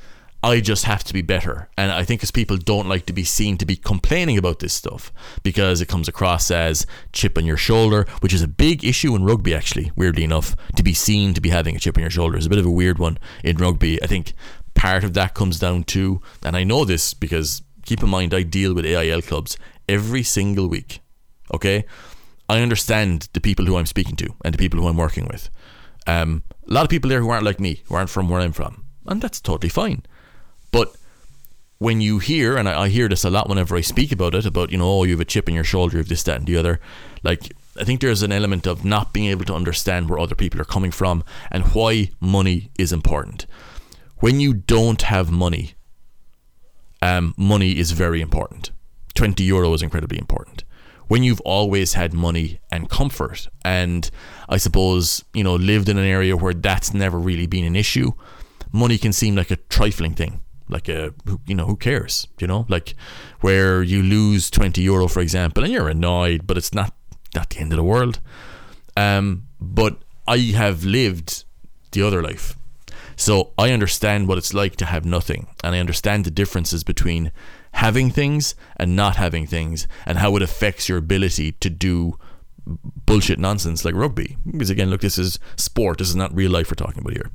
I 0.45 0.61
just 0.61 0.85
have 0.85 1.05
to 1.05 1.15
be 1.15 1.23
better. 1.23 1.69
And 1.77 1.93
I 1.93 2.05
think 2.05 2.23
as 2.23 2.33
people 2.33 2.57
don't 2.57 2.89
like 2.89 3.07
to 3.07 3.13
be 3.13 3.23
seen 3.23 3.57
to 3.59 3.67
be 3.67 3.77
complaining 3.77 4.37
about 4.37 4.59
this 4.59 4.73
stuff 4.73 5.13
because 5.45 5.81
it 5.81 5.87
comes 5.87 6.09
across 6.09 6.51
as 6.51 6.85
chip 7.13 7.39
on 7.39 7.47
your 7.47 7.57
shoulder, 7.57 8.07
which 8.21 8.35
is 8.35 8.43
a 8.43 8.49
big 8.49 8.85
issue 8.85 9.15
in 9.15 9.25
rugby, 9.25 9.55
actually, 9.55 9.93
weirdly 9.95 10.25
enough. 10.25 10.57
To 10.77 10.83
be 10.83 10.95
seen 10.95 11.33
to 11.35 11.41
be 11.41 11.51
having 11.51 11.77
a 11.77 11.79
chip 11.79 11.97
on 11.97 12.01
your 12.01 12.11
shoulder 12.11 12.37
is 12.37 12.47
a 12.47 12.51
bit 12.51 12.59
of 12.59 12.67
a 12.67 12.71
weird 12.71 12.99
one 12.99 13.19
in 13.45 13.57
rugby. 13.57 14.03
I 14.03 14.09
think 14.09 14.33
part 14.75 15.05
of 15.05 15.15
that 15.15 15.35
comes 15.35 15.61
down 15.61 15.85
to, 15.85 16.21
and 16.45 16.57
I 16.57 16.65
know 16.65 16.85
this 16.85 17.15
because 17.15 17.63
keep 17.85 18.03
in 18.03 18.09
mind, 18.09 18.35
I 18.35 18.43
deal 18.43 18.75
with 18.75 18.85
AIL 18.85 19.23
clubs 19.23 19.57
every 19.89 20.25
single 20.25 20.67
week. 20.67 21.01
Okay? 21.55 21.85
I 22.49 22.61
understand 22.61 23.29
the 23.33 23.41
people 23.41 23.67
who 23.67 23.77
I'm 23.77 23.87
speaking 23.87 24.17
to 24.17 24.35
and 24.45 24.53
the 24.53 24.59
people 24.59 24.81
who 24.81 24.89
I'm 24.89 24.97
working 24.97 25.27
with. 25.27 25.51
Um, 26.07 26.43
a 26.69 26.73
lot 26.73 26.85
of 26.85 26.91
people 26.91 27.11
there 27.11 27.21
who 27.21 27.31
aren't 27.31 27.45
like 27.45 27.61
me, 27.61 27.83
who 27.87 27.95
aren't 27.95 28.11
from 28.11 28.29
where 28.29 28.41
I'm 28.41 28.53
from, 28.53 28.85
and 29.07 29.21
that's 29.21 29.41
totally 29.41 29.69
fine. 29.69 30.03
But 30.71 30.95
when 31.79 32.01
you 32.01 32.19
hear, 32.19 32.57
and 32.57 32.69
I, 32.69 32.83
I 32.83 32.89
hear 32.89 33.09
this 33.09 33.25
a 33.25 33.31
lot 33.31 33.49
whenever 33.49 33.77
I 33.77 33.81
speak 33.81 34.13
about 34.13 34.35
it, 34.35 34.47
about 34.47 34.71
you 34.71 34.79
know, 34.79 34.89
oh, 34.89 35.05
you 35.05 35.13
have 35.13 35.21
a 35.21 35.25
chip 35.25 35.49
in 35.49 35.55
your 35.55 35.65
shoulder, 35.65 35.99
have 35.99 36.09
this, 36.09 36.23
that, 36.25 36.39
and 36.39 36.47
the 36.47 36.57
other, 36.57 36.81
like 37.23 37.53
I 37.79 37.85
think 37.85 38.01
there's 38.01 38.23
an 38.23 38.33
element 38.33 38.67
of 38.67 38.85
not 38.85 39.13
being 39.13 39.27
able 39.27 39.45
to 39.47 39.55
understand 39.55 40.09
where 40.09 40.19
other 40.19 40.35
people 40.35 40.61
are 40.61 40.65
coming 40.65 40.91
from 40.91 41.25
and 41.51 41.65
why 41.75 42.11
money 42.21 42.71
is 42.79 42.93
important. 42.93 43.47
When 44.19 44.39
you 44.41 44.55
don't 44.55 45.03
have 45.03 45.31
money, 45.31 45.73
um, 47.01 47.35
money 47.37 47.79
is 47.79 47.91
very 47.91 48.21
important. 48.21 48.71
20 49.15 49.43
euro 49.45 49.73
is 49.75 49.83
incredibly 49.83 50.19
important 50.19 50.65
when 51.13 51.23
you've 51.23 51.43
always 51.43 51.93
had 51.93 52.15
money 52.15 52.59
and 52.71 52.89
comfort 52.89 53.47
and 53.67 54.11
I 54.49 54.57
suppose, 54.57 55.23
you 55.35 55.45
know, 55.45 55.57
lived 55.57 55.91
in 55.91 55.99
an 55.99 56.07
area 56.07 56.35
where 56.39 56.55
that's 56.55 56.95
never 56.95 57.19
really 57.19 57.47
been 57.47 57.67
an 57.67 57.77
issue, 57.77 58.13
money 58.73 58.97
can 58.97 59.13
seem 59.13 59.37
like 59.37 59.51
a 59.51 59.57
trifling 59.57 60.15
thing. 60.15 60.41
Like 60.71 60.89
a, 60.89 61.13
you 61.47 61.55
know, 61.55 61.67
who 61.67 61.77
cares? 61.77 62.29
You 62.41 62.47
know, 62.47 62.65
like 62.71 62.95
where 63.43 63.83
you 63.83 64.03
lose 64.03 64.51
20 64.51 64.81
euro, 64.81 65.07
for 65.07 65.21
example, 65.21 65.63
and 65.63 65.71
you're 65.71 65.91
annoyed, 65.91 66.47
but 66.47 66.57
it's 66.57 66.73
not, 66.73 66.95
not 67.35 67.51
the 67.51 67.59
end 67.59 67.75
of 67.75 67.77
the 67.77 67.85
world. 67.85 68.19
Um, 68.97 69.43
but 69.61 69.99
I 70.27 70.39
have 70.39 70.83
lived 70.83 71.45
the 71.91 72.01
other 72.01 72.23
life. 72.23 72.57
So 73.17 73.51
I 73.59 73.73
understand 73.73 74.29
what 74.29 74.39
it's 74.39 74.55
like 74.55 74.77
to 74.77 74.87
have 74.87 75.05
nothing, 75.05 75.49
and 75.63 75.75
I 75.75 75.79
understand 75.79 76.25
the 76.25 76.31
differences 76.31 76.83
between 76.85 77.33
having 77.73 78.11
things 78.11 78.55
and 78.77 78.95
not 78.95 79.17
having 79.17 79.47
things 79.47 79.89
and 80.07 80.19
how 80.19 80.37
it 80.37 80.43
affects 80.43 80.89
your 80.89 80.99
ability 80.99 81.53
to 81.53 81.71
do 81.71 82.19
bullshit 83.07 83.39
nonsense 83.39 83.85
like 83.85 83.95
rugby. 83.95 84.37
Because 84.51 84.71
again, 84.71 84.91
look, 84.91 85.01
this 85.01 85.19
is 85.19 85.39
sport. 85.57 85.99
This 85.99 86.09
is 86.09 86.17
not 86.17 86.35
real 86.35 86.51
life 86.51 86.71
we're 86.71 86.75
talking 86.75 87.01
about 87.01 87.15
here. 87.15 87.31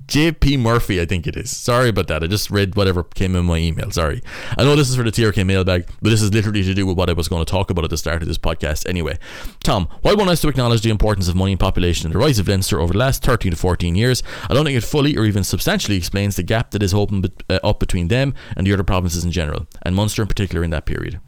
JP 0.08 0.60
Murphy, 0.60 1.00
I 1.00 1.06
think 1.06 1.28
it 1.28 1.38
is. 1.38 1.56
Sorry 1.56 1.90
about 1.90 2.08
that. 2.08 2.24
I 2.24 2.28
just 2.28 2.50
read 2.50 2.76
whatever 2.76 3.04
came 3.04 3.36
in 3.36 3.46
my 3.46 3.58
email. 3.58 3.92
Sorry. 3.92 4.24
I 4.58 4.64
know 4.64 4.76
this 4.76 4.90
is 4.90 4.96
for 4.96 5.04
the 5.04 5.12
TRK 5.12 5.46
mailbag, 5.46 5.86
but 6.02 6.10
this 6.10 6.24
is 6.24 6.34
literally 6.34 6.64
to 6.64 6.74
do 6.74 6.88
with 6.88 6.98
what 6.98 7.08
I 7.08 7.14
was 7.14 7.28
going 7.28 7.46
to 7.46 7.50
talk 7.50 7.70
about 7.70 7.84
at 7.84 7.92
the 7.92 7.98
start 7.98 8.24
of 8.24 8.28
this 8.28 8.40
podcast 8.40 8.90
anyway. 8.90 9.20
Tom, 9.62 9.88
while 10.02 10.18
one 10.18 10.30
has 10.30 10.42
to 10.42 10.48
acknowledge 10.48 10.82
the 10.82 10.90
importance 10.90 11.28
of 11.28 11.36
money 11.36 11.52
and 11.52 11.60
population 11.60 12.08
and 12.08 12.16
the 12.16 12.20
rise 12.20 12.40
of 12.40 12.48
Leinster 12.48 12.80
over 12.80 12.94
the 12.94 13.00
last 13.00 13.24
13 13.24 13.52
to 13.52 13.58
14 13.58 13.94
years, 13.94 14.24
I 14.50 14.56
don't 14.56 14.66
think 14.66 14.78
it 14.78 14.84
fully 14.84 15.16
or 15.16 15.26
even 15.26 15.44
substantially 15.44 15.96
explains 15.96 16.38
the 16.38 16.44
gap 16.44 16.72
that 16.72 16.82
is 16.82 16.96
open 16.96 17.24
uh, 17.52 17.60
up 17.64 17.80
between 17.80 18.08
them 18.08 18.34
and 18.58 18.66
the 18.66 18.74
other 18.74 18.84
provinces 18.84 19.24
in 19.24 19.32
general, 19.32 19.68
and 19.84 19.96
Munster 19.96 20.24
in 20.24 20.28
particular 20.28 20.64
in 20.64 20.72
that 20.72 20.88
period. 20.88 21.20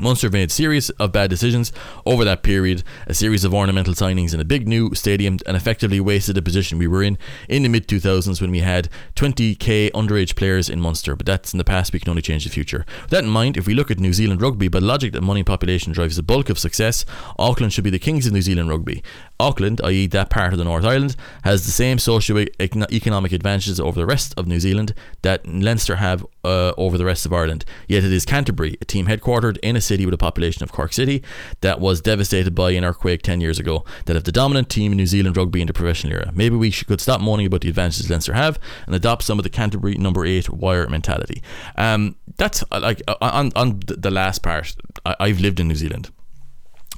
Munster 0.00 0.30
made 0.30 0.50
a 0.50 0.52
series 0.52 0.90
of 0.90 1.12
bad 1.12 1.30
decisions 1.30 1.72
over 2.06 2.24
that 2.24 2.42
period, 2.42 2.82
a 3.06 3.14
series 3.14 3.44
of 3.44 3.52
ornamental 3.52 3.94
signings 3.94 4.32
in 4.32 4.40
a 4.40 4.44
big 4.44 4.68
new 4.68 4.94
stadium, 4.94 5.38
and 5.46 5.56
effectively 5.56 6.00
wasted 6.00 6.36
the 6.36 6.42
position 6.42 6.78
we 6.78 6.86
were 6.86 7.02
in 7.02 7.18
in 7.48 7.62
the 7.62 7.68
mid 7.68 7.88
2000s 7.88 8.40
when 8.40 8.50
we 8.50 8.60
had 8.60 8.88
20k 9.16 9.90
underage 9.92 10.36
players 10.36 10.68
in 10.68 10.80
Munster. 10.80 11.16
But 11.16 11.26
that's 11.26 11.52
in 11.52 11.58
the 11.58 11.64
past, 11.64 11.92
we 11.92 11.98
can 11.98 12.10
only 12.10 12.22
change 12.22 12.44
the 12.44 12.50
future. 12.50 12.84
With 13.02 13.10
that 13.10 13.24
in 13.24 13.30
mind, 13.30 13.56
if 13.56 13.66
we 13.66 13.74
look 13.74 13.90
at 13.90 13.98
New 13.98 14.12
Zealand 14.12 14.40
rugby, 14.40 14.68
by 14.68 14.78
logic 14.78 15.12
that 15.12 15.22
money 15.22 15.40
and 15.40 15.46
population 15.46 15.92
drives 15.92 16.16
the 16.16 16.22
bulk 16.22 16.48
of 16.48 16.58
success, 16.58 17.04
Auckland 17.38 17.72
should 17.72 17.84
be 17.84 17.90
the 17.90 17.98
kings 17.98 18.26
of 18.26 18.32
New 18.32 18.42
Zealand 18.42 18.68
rugby. 18.68 19.02
Auckland, 19.40 19.80
i.e., 19.84 20.06
that 20.08 20.30
part 20.30 20.52
of 20.52 20.58
the 20.58 20.64
North 20.64 20.84
Island, 20.84 21.14
has 21.44 21.64
the 21.64 21.70
same 21.70 21.98
socio-economic 21.98 23.32
advantages 23.32 23.78
over 23.78 24.00
the 24.00 24.06
rest 24.06 24.34
of 24.36 24.46
New 24.46 24.58
Zealand 24.58 24.94
that 25.22 25.46
Leinster 25.46 25.96
have 25.96 26.26
uh, 26.44 26.72
over 26.76 26.98
the 26.98 27.04
rest 27.04 27.24
of 27.24 27.32
Ireland. 27.32 27.64
Yet 27.86 28.04
it 28.04 28.12
is 28.12 28.24
Canterbury, 28.24 28.76
a 28.80 28.84
team 28.84 29.06
headquartered 29.06 29.58
in 29.58 29.76
a 29.76 29.80
city 29.80 30.04
with 30.04 30.14
a 30.14 30.18
population 30.18 30.62
of 30.62 30.72
Cork 30.72 30.92
City 30.92 31.22
that 31.60 31.80
was 31.80 32.00
devastated 32.00 32.54
by 32.54 32.72
an 32.72 32.84
earthquake 32.84 33.22
10 33.22 33.40
years 33.40 33.58
ago, 33.58 33.84
that 34.06 34.14
have 34.14 34.24
the 34.24 34.32
dominant 34.32 34.68
team 34.68 34.92
in 34.92 34.98
New 34.98 35.06
Zealand 35.06 35.36
rugby 35.36 35.60
in 35.60 35.66
the 35.66 35.72
professional 35.72 36.14
era. 36.14 36.32
Maybe 36.34 36.56
we 36.56 36.70
should, 36.70 36.88
could 36.88 37.00
stop 37.00 37.20
moaning 37.20 37.46
about 37.46 37.60
the 37.60 37.68
advantages 37.68 38.10
Leinster 38.10 38.32
have 38.32 38.58
and 38.86 38.94
adopt 38.94 39.22
some 39.22 39.38
of 39.38 39.44
the 39.44 39.50
Canterbury 39.50 39.94
number 39.94 40.24
eight 40.24 40.50
wire 40.50 40.88
mentality. 40.88 41.42
Um, 41.76 42.16
that's 42.36 42.64
uh, 42.72 42.80
like 42.80 43.02
uh, 43.06 43.16
on, 43.20 43.52
on 43.54 43.80
the 43.86 44.10
last 44.10 44.42
part, 44.42 44.74
I, 45.06 45.14
I've 45.20 45.40
lived 45.40 45.60
in 45.60 45.68
New 45.68 45.74
Zealand. 45.74 46.10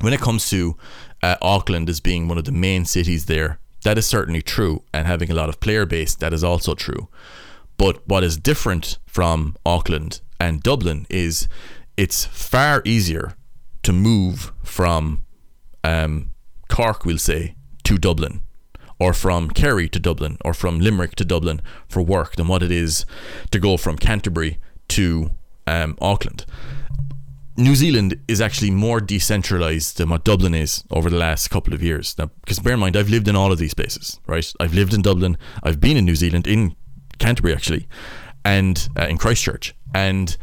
When 0.01 0.13
it 0.13 0.21
comes 0.21 0.49
to 0.51 0.77
uh, 1.23 1.37
Auckland 1.43 1.89
as 1.89 2.01
being 2.01 2.27
one 2.27 2.39
of 2.39 2.45
the 2.45 2.53
main 2.53 2.85
cities 2.85 3.27
there, 3.27 3.59
that 3.85 3.99
is 3.99 4.07
certainly 4.07 4.43
true, 4.43 4.83
and 4.93 5.07
having 5.07 5.31
a 5.31 5.35
lot 5.35 5.49
of 5.49 5.61
player 5.61 5.87
base, 5.87 6.15
that 6.17 6.33
is 6.33 6.45
also 6.45 6.75
true. 6.75 7.09
But 7.77 8.07
what 8.07 8.25
is 8.25 8.37
different 8.37 8.99
from 9.07 9.57
Auckland 9.65 10.21
and 10.39 10.63
Dublin 10.63 11.07
is 11.09 11.49
it's 11.97 12.25
far 12.25 12.83
easier 12.85 13.35
to 13.83 13.93
move 13.93 14.53
from 14.63 15.25
um, 15.85 16.33
Cork, 16.69 17.05
we'll 17.05 17.19
say, 17.19 17.55
to 17.85 17.99
Dublin, 17.99 18.43
or 18.99 19.13
from 19.13 19.51
Kerry 19.51 19.89
to 19.89 19.99
Dublin, 19.99 20.37
or 20.45 20.55
from 20.55 20.79
Limerick 20.79 21.15
to 21.17 21.25
Dublin 21.25 21.61
for 21.89 22.03
work 22.03 22.37
than 22.37 22.49
what 22.49 22.63
it 22.63 22.71
is 22.71 23.05
to 23.51 23.59
go 23.59 23.77
from 23.77 23.97
Canterbury 23.97 24.59
to 24.89 25.31
um, 25.67 25.97
Auckland. 26.01 26.45
New 27.57 27.75
Zealand 27.75 28.19
is 28.29 28.41
actually 28.41 28.71
more 28.71 29.01
decentralized 29.01 29.99
than 29.99 30.09
what 30.09 30.25
Dublin 30.25 30.55
is 30.55 30.85
over 30.91 31.11
the 31.11 31.19
last 31.19 31.49
couple 31.49 31.75
of 31.75 31.83
years. 31.83 32.17
Now, 32.19 32.31
because 32.41 32.59
bear 32.59 32.75
in 32.75 32.81
mind, 32.81 32.97
I've 32.97 33.11
lived 33.11 33.29
in 33.29 33.37
all 33.37 33.53
of 33.53 33.59
these 33.59 33.75
places, 33.75 34.21
right? 34.27 34.51
I've 34.61 34.73
lived 34.73 34.95
in 34.95 35.03
Dublin, 35.03 35.37
I've 35.63 35.81
been 35.81 35.97
in 35.97 36.05
New 36.05 36.17
Zealand, 36.17 36.47
in 36.47 36.77
Canterbury 37.19 37.55
actually, 37.55 37.89
and 38.45 38.89
uh, 38.99 39.07
in 39.07 39.19
Christchurch, 39.19 39.75
and 39.95 40.37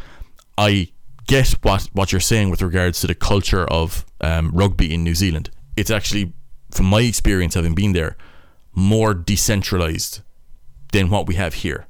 I 0.58 0.90
get 1.26 1.52
what 1.62 1.90
what 1.94 2.12
you're 2.12 2.22
saying 2.22 2.50
with 2.50 2.62
regards 2.62 3.02
to 3.02 3.08
the 3.08 3.16
culture 3.16 3.66
of 3.66 4.06
um, 4.22 4.52
rugby 4.54 4.94
in 4.94 5.04
New 5.04 5.16
Zealand. 5.16 5.50
It's 5.76 5.92
actually, 5.92 6.34
from 6.72 6.88
my 6.88 7.02
experience 7.02 7.56
having 7.56 7.74
been 7.74 7.94
there, 7.94 8.18
more 8.74 9.14
decentralized 9.14 10.22
than 10.92 11.10
what 11.10 11.26
we 11.26 11.36
have 11.36 11.56
here. 11.56 11.88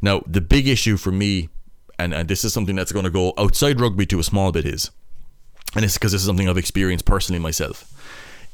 Now, 0.00 0.22
the 0.26 0.40
big 0.40 0.68
issue 0.68 0.96
for 0.96 1.10
me 1.10 1.48
and, 1.98 2.14
and 2.14 2.28
this 2.28 2.44
is 2.44 2.52
something 2.52 2.76
that's 2.76 2.92
going 2.92 3.04
to 3.04 3.10
go 3.10 3.32
outside 3.38 3.80
rugby 3.80 4.06
to 4.06 4.18
a 4.18 4.24
small 4.24 4.52
bit 4.52 4.66
is, 4.66 4.90
and 5.74 5.84
it's 5.84 5.94
because 5.94 6.12
this 6.12 6.20
is 6.20 6.26
something 6.26 6.48
I've 6.48 6.58
experienced 6.58 7.04
personally 7.04 7.40
myself, 7.40 7.90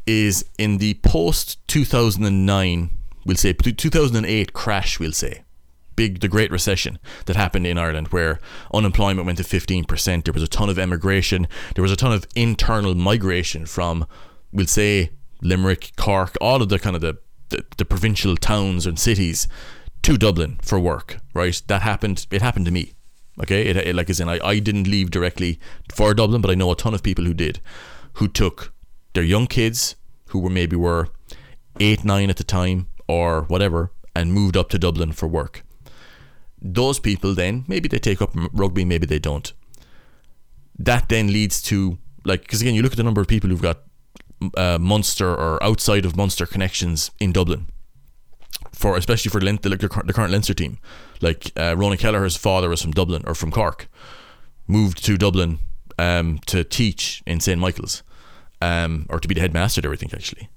is 0.07 0.45
in 0.59 0.79
the 0.79 0.95
post 0.95 1.67
2009, 1.69 2.91
we'll 3.25 3.37
say 3.37 3.53
2008 3.53 4.53
crash, 4.53 4.99
we'll 4.99 5.13
say, 5.13 5.43
big 5.97 6.21
the 6.21 6.29
Great 6.29 6.51
Recession 6.51 6.99
that 7.27 7.37
happened 7.37 7.67
in 7.67 7.77
Ireland, 7.77 8.09
where 8.09 8.41
unemployment 8.73 9.27
went 9.27 9.39
to 9.39 9.45
15%. 9.45 10.25
There 10.25 10.33
was 10.33 10.43
a 10.43 10.49
ton 10.49 10.71
of 10.71 10.79
emigration. 10.79 11.47
There 11.75 11.83
was 11.83 11.93
a 11.93 11.97
ton 11.97 12.13
of 12.13 12.27
internal 12.35 12.95
migration 12.95 13.67
from, 13.67 14.07
we'll 14.51 14.67
say, 14.67 15.11
Limerick, 15.43 15.93
Cork, 15.97 16.37
all 16.41 16.63
of 16.63 16.71
the 16.71 16.79
kind 16.79 16.97
of 16.97 17.03
the, 17.03 17.19
the, 17.51 17.65
the 17.77 17.85
provincial 17.85 18.37
towns 18.37 18.87
and 18.87 18.99
cities 18.99 19.47
to 20.03 20.17
Dublin 20.17 20.59
for 20.63 20.81
work. 20.81 21.19
Right, 21.35 21.61
that 21.67 21.83
happened. 21.83 22.27
It 22.31 22.41
happened 22.41 22.65
to 22.65 22.73
me. 22.73 22.95
Okay, 23.41 23.67
it, 23.67 23.77
it 23.77 23.95
like 23.95 24.11
as 24.11 24.21
in 24.21 24.29
I, 24.29 24.39
I 24.45 24.59
didn't 24.59 24.87
leave 24.87 25.11
directly 25.11 25.59
for 25.95 26.13
Dublin, 26.13 26.43
but 26.43 26.51
I 26.51 26.55
know 26.55 26.71
a 26.71 26.77
ton 26.77 26.95
of 26.95 27.03
people 27.03 27.25
who 27.25 27.35
did, 27.35 27.61
who 28.15 28.29
took 28.29 28.73
their 29.15 29.23
young 29.25 29.47
kids 29.47 29.97
who 30.27 30.39
were 30.39 30.51
maybe 30.51 30.77
were 30.77 31.09
eight, 31.81 32.05
nine 32.05 32.31
at 32.31 32.37
the 32.37 32.45
time 32.45 32.89
or 33.09 33.43
whatever, 33.43 33.93
and 34.15 34.33
moved 34.33 34.57
up 34.57 34.69
to 34.71 34.79
Dublin 34.79 35.13
for 35.13 35.27
work. 35.27 35.65
Those 36.61 36.99
people 36.99 37.35
then 37.35 37.65
maybe 37.67 37.89
they 37.89 37.99
take 37.99 38.21
up 38.21 38.31
rugby, 38.53 38.85
maybe 38.85 39.07
they 39.07 39.19
don't. 39.19 39.53
That 40.79 41.09
then 41.09 41.33
leads 41.33 41.63
to 41.63 41.99
like 42.25 42.43
because 42.43 42.61
again 42.61 42.75
you 42.75 42.83
look 42.83 42.93
at 42.93 42.99
the 42.99 43.05
number 43.05 43.23
of 43.23 43.29
people 43.29 43.49
who've 43.49 43.63
got 43.63 43.81
uh, 44.57 44.79
Munster 44.79 45.29
or 45.29 45.63
outside 45.63 46.05
of 46.05 46.17
Munster 46.17 46.45
connections 46.45 47.11
in 47.19 47.33
Dublin 47.33 47.67
for 48.81 48.97
especially 48.97 49.29
for 49.29 49.41
the, 49.41 49.59
the, 49.61 49.77
the 50.07 50.13
current 50.15 50.33
Leinster 50.33 50.55
team. 50.55 50.79
Like 51.21 51.53
uh, 51.55 51.77
Ronan 51.77 51.99
Kelleher's 51.99 52.37
father 52.37 52.71
was 52.71 52.81
from 52.81 52.93
Dublin 52.93 53.23
or 53.27 53.35
from 53.35 53.51
Cork, 53.51 53.89
moved 54.67 55.05
to 55.05 55.19
Dublin 55.19 55.59
um, 55.99 56.39
to 56.47 56.65
teach 56.65 57.23
in 57.27 57.41
St 57.41 57.61
Michael's, 57.61 58.03
um, 58.63 59.05
or 59.11 59.21
to 59.21 59.29
be 59.29 59.35
the 59.35 59.43
headmaster 59.43 59.83
there. 59.83 59.93
I 59.93 59.97
think 59.97 60.15
actually. 60.15 60.49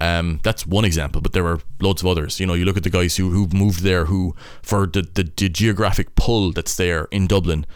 Um, 0.00 0.40
that's 0.42 0.66
one 0.66 0.84
example, 0.84 1.20
but 1.20 1.32
there 1.32 1.46
are 1.46 1.60
loads 1.80 2.02
of 2.02 2.08
others. 2.08 2.40
You 2.40 2.46
know, 2.46 2.54
you 2.54 2.64
look 2.64 2.76
at 2.76 2.82
the 2.84 2.90
guys 2.90 3.16
who 3.16 3.30
who've 3.30 3.52
moved 3.52 3.82
there, 3.82 4.04
who 4.06 4.34
for 4.62 4.86
the, 4.86 5.02
the, 5.02 5.24
the 5.36 5.48
geographic 5.48 6.14
pull 6.14 6.52
that's 6.52 6.76
there 6.76 7.08
in 7.10 7.26
Dublin, 7.26 7.66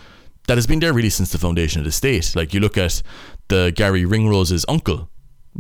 that 0.47 0.57
has 0.57 0.67
been 0.69 0.81
there 0.81 0.93
really 0.93 1.11
since 1.11 1.31
the 1.33 1.39
foundation 1.39 1.81
of 1.81 1.85
the 1.85 1.93
state. 1.93 2.35
Like 2.37 2.55
you 2.55 2.61
look 2.61 2.79
at 2.79 3.03
the 3.49 3.73
Garry 3.75 4.05
Ringrose's 4.05 4.65
uncle 4.69 5.09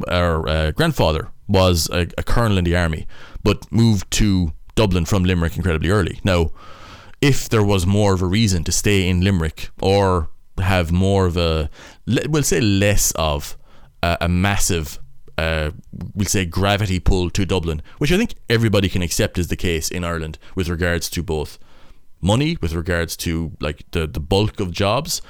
or 0.09 0.49
uh, 0.49 0.71
grandfather 0.73 1.29
was 1.49 1.89
a, 1.93 2.09
a 2.19 2.23
colonel 2.23 2.59
in 2.59 2.65
the 2.65 2.77
army, 2.77 3.07
but 3.43 3.71
moved 3.71 4.11
to 4.13 4.53
Dublin 4.75 5.05
from 5.05 5.25
Limerick 5.25 5.57
incredibly 5.57 5.91
early. 5.91 6.21
Now, 6.25 6.51
if 7.21 7.49
there 7.49 7.65
was 7.65 7.87
more 7.87 8.13
of 8.15 8.23
a 8.23 8.27
reason 8.27 8.65
to 8.65 8.73
stay 8.73 9.09
in 9.09 9.23
Limerick 9.23 9.71
or 9.81 10.29
have 10.59 10.93
more 10.93 11.27
of 11.27 11.37
a, 11.37 11.71
we'll 12.07 12.43
say 12.43 12.61
less 12.61 13.13
of 13.13 13.57
a, 14.03 14.19
a 14.23 14.29
massive, 14.29 14.99
uh, 15.39 15.71
we'll 16.15 16.27
say 16.27 16.45
gravity 16.45 17.01
pull 17.01 17.31
to 17.31 17.47
Dublin, 17.47 17.83
which 17.99 18.13
I 18.13 18.17
think 18.17 18.35
everybody 18.49 18.89
can 18.89 19.03
accept 19.03 19.39
is 19.39 19.49
the 19.49 19.57
case 19.57 19.91
in 19.91 20.05
Ireland 20.05 20.39
with 20.55 20.69
regards 20.69 21.09
to 21.11 21.23
both 21.23 21.59
money, 22.21 22.59
with 22.61 22.75
regards 22.75 23.17
to 23.19 23.53
like 23.61 23.85
the, 23.93 24.07
the 24.07 24.21
bulk 24.21 24.61
of 24.61 24.71
jobs. 24.71 25.23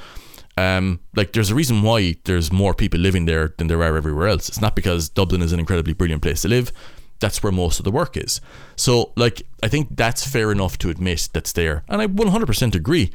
Um, 0.59 1.01
like 1.15 1.33
there's 1.33 1.51
a 1.51 1.55
reason 1.55 1.83
why 1.83 2.17
there's 2.25 2.51
more 2.51 2.73
people 2.73 2.99
living 2.99 3.27
there 3.27 3.55
than 3.59 3.67
there 3.67 3.83
are 3.83 3.97
everywhere 3.97 4.29
else. 4.29 4.49
It's 4.49 4.61
not 4.61 4.75
because 4.75 5.09
Dublin 5.09 5.43
is 5.43 5.53
an 5.53 5.61
incredibly 5.61 5.93
brilliant 5.93 6.23
place 6.23 6.43
to 6.43 6.49
live 6.49 6.73
that's 7.21 7.43
where 7.43 7.53
most 7.53 7.79
of 7.79 7.85
the 7.85 7.91
work 7.91 8.17
is. 8.17 8.41
So, 8.77 9.13
like, 9.17 9.43
I 9.63 9.69
think 9.69 9.97
that's 9.97 10.27
fair 10.27 10.53
enough 10.53 10.79
to 10.79 10.91
admit 10.91 11.29
that's 11.33 11.53
there. 11.53 11.85
And 11.89 12.03
I 12.03 12.07
100% 12.07 12.75
agree. 12.75 13.11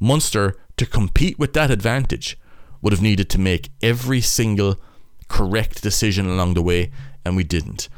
Munster, 0.00 0.56
to 0.76 0.86
compete 0.86 1.38
with 1.38 1.52
that 1.54 1.70
advantage, 1.70 2.38
would 2.80 2.92
have 2.92 3.02
needed 3.02 3.28
to 3.30 3.40
make 3.40 3.70
every 3.82 4.20
single 4.20 4.80
correct 5.28 5.82
decision 5.82 6.26
along 6.26 6.54
the 6.54 6.62
way, 6.62 6.90
and 7.24 7.36
we 7.36 7.44
didn't. 7.44 7.88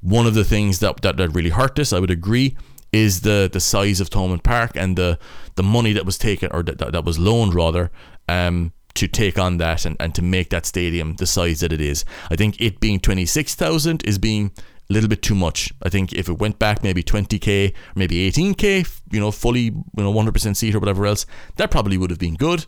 One 0.00 0.26
of 0.26 0.34
the 0.34 0.44
things 0.44 0.78
that, 0.80 1.02
that, 1.02 1.16
that 1.16 1.34
really 1.34 1.50
hurt 1.50 1.78
us, 1.78 1.92
I 1.92 1.98
would 1.98 2.10
agree, 2.10 2.56
is 2.92 3.20
the, 3.20 3.50
the 3.52 3.60
size 3.60 4.00
of 4.00 4.08
Thomond 4.08 4.42
Park 4.42 4.72
and 4.74 4.96
the, 4.96 5.18
the 5.56 5.62
money 5.62 5.92
that 5.92 6.06
was 6.06 6.16
taken, 6.16 6.50
or 6.52 6.62
that, 6.62 6.78
that 6.78 7.04
was 7.04 7.18
loaned 7.18 7.54
rather, 7.54 7.90
um, 8.28 8.72
to 8.94 9.06
take 9.06 9.38
on 9.38 9.58
that 9.58 9.84
and, 9.84 9.96
and 10.00 10.14
to 10.14 10.22
make 10.22 10.50
that 10.50 10.66
stadium 10.66 11.14
the 11.16 11.26
size 11.26 11.60
that 11.60 11.72
it 11.72 11.80
is. 11.80 12.04
I 12.30 12.36
think 12.36 12.60
it 12.60 12.80
being 12.80 13.00
26,000 13.00 14.04
is 14.04 14.18
being 14.18 14.50
a 14.90 14.92
little 14.92 15.08
bit 15.08 15.22
too 15.22 15.34
much. 15.34 15.72
I 15.82 15.88
think 15.88 16.12
if 16.12 16.28
it 16.28 16.38
went 16.38 16.58
back 16.58 16.82
maybe 16.82 17.02
20k, 17.02 17.74
maybe 17.94 18.30
18k, 18.30 19.00
you 19.12 19.20
know, 19.20 19.30
fully, 19.30 19.60
you 19.60 19.84
know, 19.94 20.12
100% 20.12 20.56
seat 20.56 20.74
or 20.74 20.80
whatever 20.80 21.06
else, 21.06 21.26
that 21.56 21.70
probably 21.70 21.96
would 21.96 22.10
have 22.10 22.18
been 22.18 22.34
good. 22.34 22.66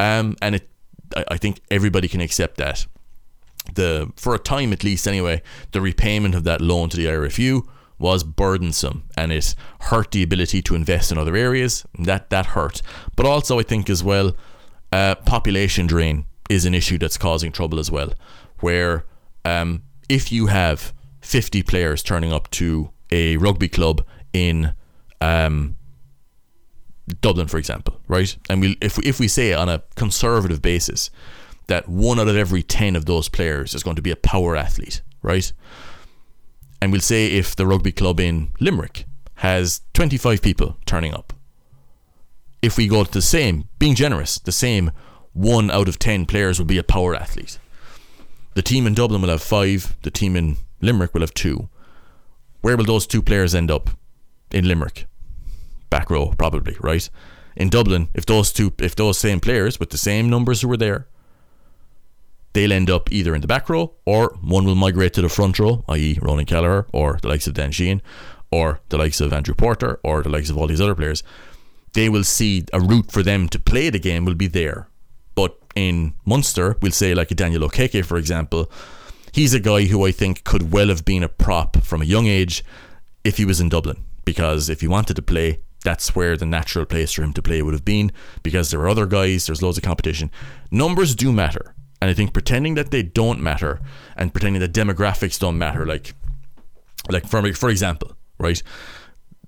Um, 0.00 0.36
and 0.42 0.56
it, 0.56 0.68
I, 1.16 1.24
I 1.32 1.36
think 1.36 1.60
everybody 1.70 2.08
can 2.08 2.20
accept 2.20 2.56
that. 2.56 2.86
The 3.74 4.10
for 4.16 4.34
a 4.34 4.38
time 4.38 4.72
at 4.72 4.82
least, 4.82 5.06
anyway, 5.06 5.42
the 5.72 5.80
repayment 5.80 6.34
of 6.34 6.44
that 6.44 6.60
loan 6.62 6.88
to 6.88 6.96
the 6.96 7.04
IRFU 7.04 7.66
was 7.98 8.24
burdensome 8.24 9.04
and 9.16 9.32
it 9.32 9.54
hurt 9.80 10.12
the 10.12 10.22
ability 10.22 10.62
to 10.62 10.74
invest 10.74 11.12
in 11.12 11.18
other 11.18 11.36
areas. 11.36 11.84
That 11.98 12.30
that 12.30 12.46
hurt, 12.46 12.80
but 13.14 13.26
also 13.26 13.58
I 13.58 13.62
think 13.62 13.90
as 13.90 14.02
well, 14.02 14.34
uh, 14.92 15.14
population 15.16 15.86
drain 15.86 16.24
is 16.48 16.64
an 16.64 16.74
issue 16.74 16.98
that's 16.98 17.18
causing 17.18 17.52
trouble 17.52 17.78
as 17.78 17.90
well. 17.90 18.12
Where 18.60 19.04
um, 19.44 19.82
if 20.08 20.32
you 20.32 20.46
have 20.46 20.92
50 21.20 21.62
players 21.62 22.02
turning 22.02 22.32
up 22.32 22.50
to 22.52 22.90
a 23.10 23.36
rugby 23.36 23.68
club 23.68 24.04
in 24.32 24.74
um, 25.20 25.76
Dublin, 27.20 27.48
for 27.48 27.58
example, 27.58 28.00
right? 28.08 28.36
And 28.48 28.60
we 28.60 28.76
if 28.80 28.98
we, 28.98 29.04
if 29.04 29.18
we 29.18 29.28
say 29.28 29.52
on 29.52 29.68
a 29.68 29.82
conservative 29.96 30.62
basis 30.62 31.10
that 31.66 31.88
one 31.88 32.18
out 32.18 32.28
of 32.28 32.36
every 32.36 32.62
10 32.62 32.96
of 32.96 33.04
those 33.04 33.28
players 33.28 33.74
is 33.74 33.82
going 33.82 33.96
to 33.96 34.02
be 34.02 34.10
a 34.10 34.16
power 34.16 34.56
athlete, 34.56 35.02
right? 35.22 35.52
And 36.80 36.92
we'll 36.92 37.00
say 37.00 37.26
if 37.26 37.56
the 37.56 37.66
rugby 37.66 37.92
club 37.92 38.20
in 38.20 38.52
Limerick 38.60 39.04
has 39.36 39.82
25 39.94 40.40
people 40.40 40.76
turning 40.86 41.12
up, 41.14 41.32
if 42.62 42.76
we 42.76 42.88
go 42.88 43.04
to 43.04 43.10
the 43.10 43.22
same, 43.22 43.68
being 43.78 43.94
generous, 43.94 44.38
the 44.38 44.52
same 44.52 44.90
one 45.32 45.70
out 45.70 45.88
of 45.88 45.98
10 45.98 46.26
players 46.26 46.58
will 46.58 46.66
be 46.66 46.78
a 46.78 46.82
power 46.82 47.14
athlete. 47.14 47.58
The 48.54 48.62
team 48.62 48.86
in 48.86 48.94
Dublin 48.94 49.22
will 49.22 49.28
have 49.28 49.42
five, 49.42 49.96
the 50.02 50.10
team 50.10 50.34
in 50.34 50.56
Limerick 50.80 51.14
will 51.14 51.20
have 51.20 51.34
two. 51.34 51.68
Where 52.60 52.76
will 52.76 52.84
those 52.84 53.06
two 53.06 53.22
players 53.22 53.54
end 53.54 53.70
up? 53.70 53.90
In 54.50 54.66
Limerick. 54.66 55.06
Back 55.90 56.10
row, 56.10 56.34
probably, 56.38 56.76
right? 56.80 57.08
In 57.54 57.68
Dublin, 57.68 58.08
if 58.14 58.26
those 58.26 58.52
two 58.52 58.72
if 58.78 58.96
those 58.96 59.18
same 59.18 59.40
players 59.40 59.78
with 59.78 59.90
the 59.90 59.98
same 59.98 60.28
numbers 60.28 60.60
who 60.60 60.68
were 60.68 60.76
there, 60.76 61.06
they'll 62.52 62.72
end 62.72 62.90
up 62.90 63.12
either 63.12 63.34
in 63.34 63.40
the 63.40 63.46
back 63.46 63.68
row 63.68 63.94
or 64.04 64.36
one 64.40 64.64
will 64.64 64.74
migrate 64.74 65.12
to 65.14 65.22
the 65.22 65.28
front 65.28 65.58
row, 65.58 65.84
i.e. 65.88 66.18
Ronan 66.20 66.46
Kelleher 66.46 66.86
or 66.92 67.18
the 67.20 67.28
likes 67.28 67.46
of 67.46 67.54
Dan 67.54 67.72
Sheehan 67.72 68.00
or 68.50 68.80
the 68.88 68.98
likes 68.98 69.20
of 69.20 69.32
Andrew 69.32 69.54
Porter 69.54 70.00
or 70.02 70.22
the 70.22 70.30
likes 70.30 70.50
of 70.50 70.56
all 70.56 70.66
these 70.66 70.80
other 70.80 70.94
players. 70.94 71.22
They 71.98 72.08
will 72.08 72.22
see 72.22 72.64
a 72.72 72.80
route 72.80 73.10
for 73.10 73.24
them 73.24 73.48
to 73.48 73.58
play 73.58 73.90
the 73.90 73.98
game 73.98 74.24
will 74.24 74.36
be 74.36 74.46
there. 74.46 74.86
But 75.34 75.58
in 75.74 76.14
Munster, 76.24 76.76
we'll 76.80 76.92
say 76.92 77.12
like 77.12 77.32
a 77.32 77.34
Daniel 77.34 77.68
Okeke, 77.68 78.04
for 78.04 78.18
example, 78.18 78.70
he's 79.32 79.52
a 79.52 79.58
guy 79.58 79.86
who 79.86 80.06
I 80.06 80.12
think 80.12 80.44
could 80.44 80.70
well 80.70 80.90
have 80.90 81.04
been 81.04 81.24
a 81.24 81.28
prop 81.28 81.78
from 81.78 82.00
a 82.00 82.04
young 82.04 82.28
age 82.28 82.62
if 83.24 83.36
he 83.38 83.44
was 83.44 83.60
in 83.60 83.68
Dublin. 83.68 84.04
Because 84.24 84.68
if 84.68 84.80
he 84.80 84.86
wanted 84.86 85.16
to 85.16 85.22
play, 85.22 85.58
that's 85.82 86.14
where 86.14 86.36
the 86.36 86.46
natural 86.46 86.84
place 86.84 87.14
for 87.14 87.24
him 87.24 87.32
to 87.32 87.42
play 87.42 87.62
would 87.62 87.74
have 87.74 87.84
been 87.84 88.12
because 88.44 88.70
there 88.70 88.78
are 88.78 88.88
other 88.88 89.06
guys, 89.06 89.46
there's 89.46 89.60
loads 89.60 89.76
of 89.76 89.82
competition. 89.82 90.30
Numbers 90.70 91.16
do 91.16 91.32
matter. 91.32 91.74
And 92.00 92.08
I 92.08 92.14
think 92.14 92.32
pretending 92.32 92.74
that 92.76 92.92
they 92.92 93.02
don't 93.02 93.40
matter 93.40 93.80
and 94.16 94.32
pretending 94.32 94.60
that 94.60 94.72
demographics 94.72 95.36
don't 95.36 95.58
matter, 95.58 95.84
like 95.84 96.14
like 97.10 97.26
for 97.26 97.52
for 97.54 97.70
example, 97.70 98.12
right? 98.38 98.62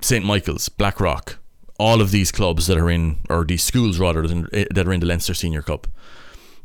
St. 0.00 0.24
Michael's, 0.24 0.68
Blackrock, 0.68 1.38
all 1.80 2.02
of 2.02 2.10
these 2.10 2.30
clubs 2.30 2.66
that 2.66 2.76
are 2.76 2.90
in 2.90 3.16
or 3.30 3.42
these 3.42 3.62
schools 3.62 3.98
rather 3.98 4.26
than 4.26 4.46
eh, 4.52 4.66
that 4.70 4.86
are 4.86 4.92
in 4.92 5.00
the 5.00 5.06
Leinster 5.06 5.32
Senior 5.32 5.62
Cup. 5.62 5.86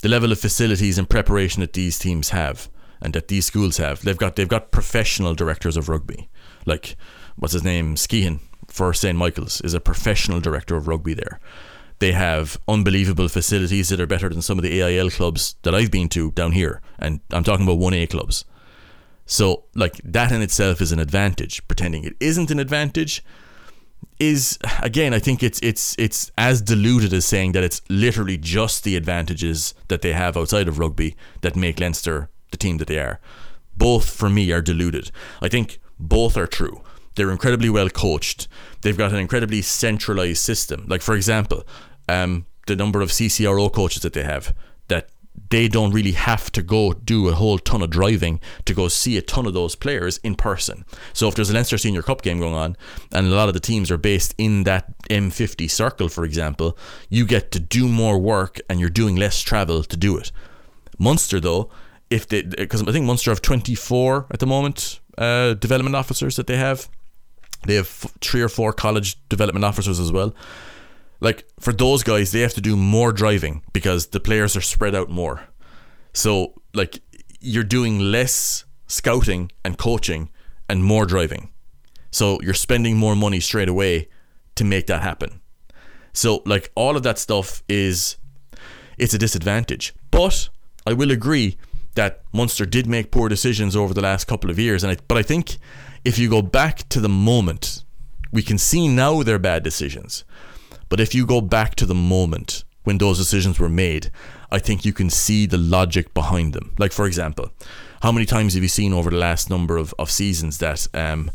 The 0.01 0.09
level 0.09 0.31
of 0.33 0.39
facilities 0.39 0.97
and 0.97 1.09
preparation 1.09 1.61
that 1.61 1.71
these 1.71 1.97
teams 1.97 2.29
have 2.29 2.69
and 2.99 3.13
that 3.13 3.29
these 3.29 3.45
schools 3.45 3.77
have. 3.77 4.01
They've 4.01 4.17
got 4.17 4.35
they've 4.35 4.55
got 4.55 4.71
professional 4.71 5.33
directors 5.33 5.77
of 5.77 5.87
rugby. 5.87 6.27
Like 6.65 6.97
what's 7.37 7.53
his 7.53 7.63
name? 7.63 7.95
Skehan 7.95 8.41
for 8.67 8.93
St. 8.93 9.17
Michael's 9.17 9.61
is 9.61 9.73
a 9.73 9.79
professional 9.79 10.41
director 10.41 10.75
of 10.75 10.89
rugby 10.89 11.13
there. 11.13 11.39
They 11.99 12.11
have 12.11 12.57
unbelievable 12.67 13.29
facilities 13.29 13.87
that 13.87 14.01
are 14.01 14.07
better 14.07 14.27
than 14.27 14.41
some 14.41 14.59
of 14.59 14.63
the 14.63 14.81
AIL 14.81 15.11
clubs 15.11 15.55
that 15.61 15.73
I've 15.73 15.91
been 15.91 16.09
to 16.09 16.31
down 16.31 16.51
here. 16.51 16.81
And 16.99 17.21
I'm 17.31 17.45
talking 17.45 17.65
about 17.65 17.79
1A 17.79 18.09
clubs. 18.09 18.43
So, 19.25 19.63
like, 19.75 20.01
that 20.03 20.33
in 20.33 20.41
itself 20.41 20.81
is 20.81 20.91
an 20.91 20.99
advantage. 20.99 21.65
Pretending 21.69 22.03
it 22.03 22.17
isn't 22.19 22.51
an 22.51 22.59
advantage 22.59 23.23
is 24.19 24.57
again 24.81 25.13
I 25.13 25.19
think 25.19 25.43
it's 25.43 25.59
it's 25.61 25.95
it's 25.99 26.31
as 26.37 26.61
diluted 26.61 27.13
as 27.13 27.25
saying 27.25 27.51
that 27.51 27.63
it's 27.63 27.81
literally 27.89 28.37
just 28.37 28.83
the 28.83 28.95
advantages 28.95 29.73
that 29.87 30.01
they 30.01 30.13
have 30.13 30.37
outside 30.37 30.67
of 30.67 30.79
rugby 30.79 31.15
that 31.41 31.55
make 31.55 31.79
Leinster 31.79 32.29
the 32.51 32.57
team 32.57 32.77
that 32.77 32.87
they 32.87 32.99
are. 32.99 33.19
Both 33.75 34.09
for 34.09 34.29
me 34.29 34.51
are 34.51 34.61
diluted. 34.61 35.11
I 35.41 35.49
think 35.49 35.79
both 35.99 36.37
are 36.37 36.47
true. 36.47 36.81
They're 37.15 37.31
incredibly 37.31 37.69
well 37.69 37.89
coached. 37.89 38.47
They've 38.81 38.97
got 38.97 39.11
an 39.11 39.17
incredibly 39.17 39.61
centralized 39.61 40.41
system. 40.41 40.85
Like 40.87 41.01
for 41.01 41.15
example, 41.15 41.63
um, 42.07 42.45
the 42.67 42.75
number 42.75 43.01
of 43.01 43.09
CCRO 43.09 43.71
coaches 43.71 44.01
that 44.03 44.13
they 44.13 44.23
have 44.23 44.53
they 45.49 45.67
don't 45.67 45.91
really 45.91 46.13
have 46.13 46.51
to 46.51 46.61
go 46.61 46.93
do 46.93 47.29
a 47.29 47.33
whole 47.33 47.59
ton 47.59 47.81
of 47.81 47.89
driving 47.89 48.39
to 48.65 48.73
go 48.73 48.87
see 48.87 49.17
a 49.17 49.21
ton 49.21 49.45
of 49.45 49.53
those 49.53 49.75
players 49.75 50.17
in 50.19 50.35
person. 50.35 50.85
So 51.13 51.27
if 51.27 51.35
there's 51.35 51.49
a 51.49 51.53
Leinster 51.53 51.77
Senior 51.77 52.01
Cup 52.01 52.21
game 52.21 52.39
going 52.39 52.53
on 52.53 52.77
and 53.11 53.27
a 53.27 53.35
lot 53.35 53.47
of 53.47 53.53
the 53.53 53.59
teams 53.59 53.91
are 53.91 53.97
based 53.97 54.33
in 54.37 54.63
that 54.63 54.97
M50 55.09 55.69
circle, 55.69 56.09
for 56.09 56.23
example, 56.23 56.77
you 57.09 57.25
get 57.25 57.51
to 57.51 57.59
do 57.59 57.87
more 57.87 58.17
work 58.17 58.59
and 58.69 58.79
you're 58.79 58.89
doing 58.89 59.15
less 59.15 59.41
travel 59.41 59.83
to 59.83 59.97
do 59.97 60.17
it. 60.17 60.31
Munster, 60.97 61.39
though, 61.39 61.69
if 62.09 62.27
they, 62.27 62.41
because 62.41 62.81
I 62.81 62.91
think 62.91 63.05
Munster 63.05 63.31
have 63.31 63.41
24 63.41 64.27
at 64.31 64.39
the 64.39 64.45
moment 64.45 64.99
uh, 65.17 65.53
development 65.55 65.95
officers 65.95 66.35
that 66.37 66.47
they 66.47 66.57
have. 66.57 66.89
They 67.65 67.75
have 67.75 67.87
three 68.21 68.41
or 68.41 68.49
four 68.49 68.73
college 68.73 69.17
development 69.27 69.65
officers 69.65 69.99
as 69.99 70.11
well 70.11 70.35
like 71.25 71.43
for 71.59 71.73
those 71.73 72.03
guys 72.03 72.31
they 72.31 72.41
have 72.41 72.53
to 72.53 72.61
do 72.61 72.77
more 72.77 73.11
driving 73.11 73.63
because 73.73 74.07
the 74.07 74.19
players 74.19 74.55
are 74.55 74.61
spread 74.61 74.93
out 74.93 75.09
more. 75.09 75.47
So 76.13 76.53
like 76.73 77.01
you're 77.41 77.63
doing 77.77 77.99
less 77.99 78.63
scouting 78.85 79.51
and 79.63 79.75
coaching 79.75 80.29
and 80.69 80.83
more 80.83 81.07
driving. 81.07 81.49
So 82.11 82.39
you're 82.43 82.53
spending 82.67 82.95
more 82.95 83.15
money 83.15 83.39
straight 83.39 83.69
away 83.69 84.07
to 84.53 84.63
make 84.63 84.85
that 84.85 85.01
happen. 85.01 85.41
So 86.13 86.43
like 86.45 86.71
all 86.75 86.95
of 86.95 87.01
that 87.03 87.17
stuff 87.17 87.63
is 87.67 88.17
it's 88.99 89.15
a 89.15 89.17
disadvantage. 89.17 89.93
But 90.11 90.49
i 90.85 90.93
will 90.93 91.11
agree 91.11 91.57
that 91.95 92.21
Munster 92.31 92.65
did 92.65 92.85
make 92.85 93.09
poor 93.09 93.29
decisions 93.29 93.75
over 93.75 93.93
the 93.95 94.01
last 94.09 94.25
couple 94.25 94.51
of 94.51 94.59
years 94.59 94.83
and 94.83 94.91
I, 94.91 94.97
but 95.07 95.17
i 95.17 95.23
think 95.23 95.57
if 96.03 96.19
you 96.19 96.29
go 96.29 96.41
back 96.41 96.87
to 96.89 96.99
the 96.99 97.09
moment 97.09 97.83
we 98.31 98.43
can 98.43 98.57
see 98.57 98.87
now 98.87 99.23
they're 99.23 99.39
bad 99.39 99.63
decisions 99.63 100.23
but 100.89 100.99
if 100.99 101.15
you 101.15 101.25
go 101.25 101.41
back 101.41 101.75
to 101.75 101.85
the 101.85 101.95
moment 101.95 102.63
when 102.83 102.97
those 102.99 103.17
decisions 103.17 103.59
were 103.59 103.69
made, 103.69 104.11
I 104.51 104.59
think 104.59 104.85
you 104.85 104.93
can 104.93 105.09
see 105.09 105.45
the 105.45 105.57
logic 105.57 106.13
behind 106.13 106.53
them. 106.53 106.73
Like, 106.77 106.91
for 106.91 107.05
example, 107.05 107.51
how 108.01 108.11
many 108.11 108.25
times 108.25 108.53
have 108.53 108.63
you 108.63 108.69
seen 108.69 108.93
over 108.93 109.09
the 109.09 109.17
last 109.17 109.49
number 109.49 109.77
of, 109.77 109.93
of 109.99 110.09
seasons 110.11 110.59
that 110.59 110.87
um, 110.93 111.31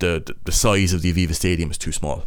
the, 0.00 0.34
the 0.44 0.52
size 0.52 0.92
of 0.92 1.02
the 1.02 1.12
Aviva 1.12 1.34
Stadium 1.34 1.70
is 1.70 1.78
too 1.78 1.92
small, 1.92 2.24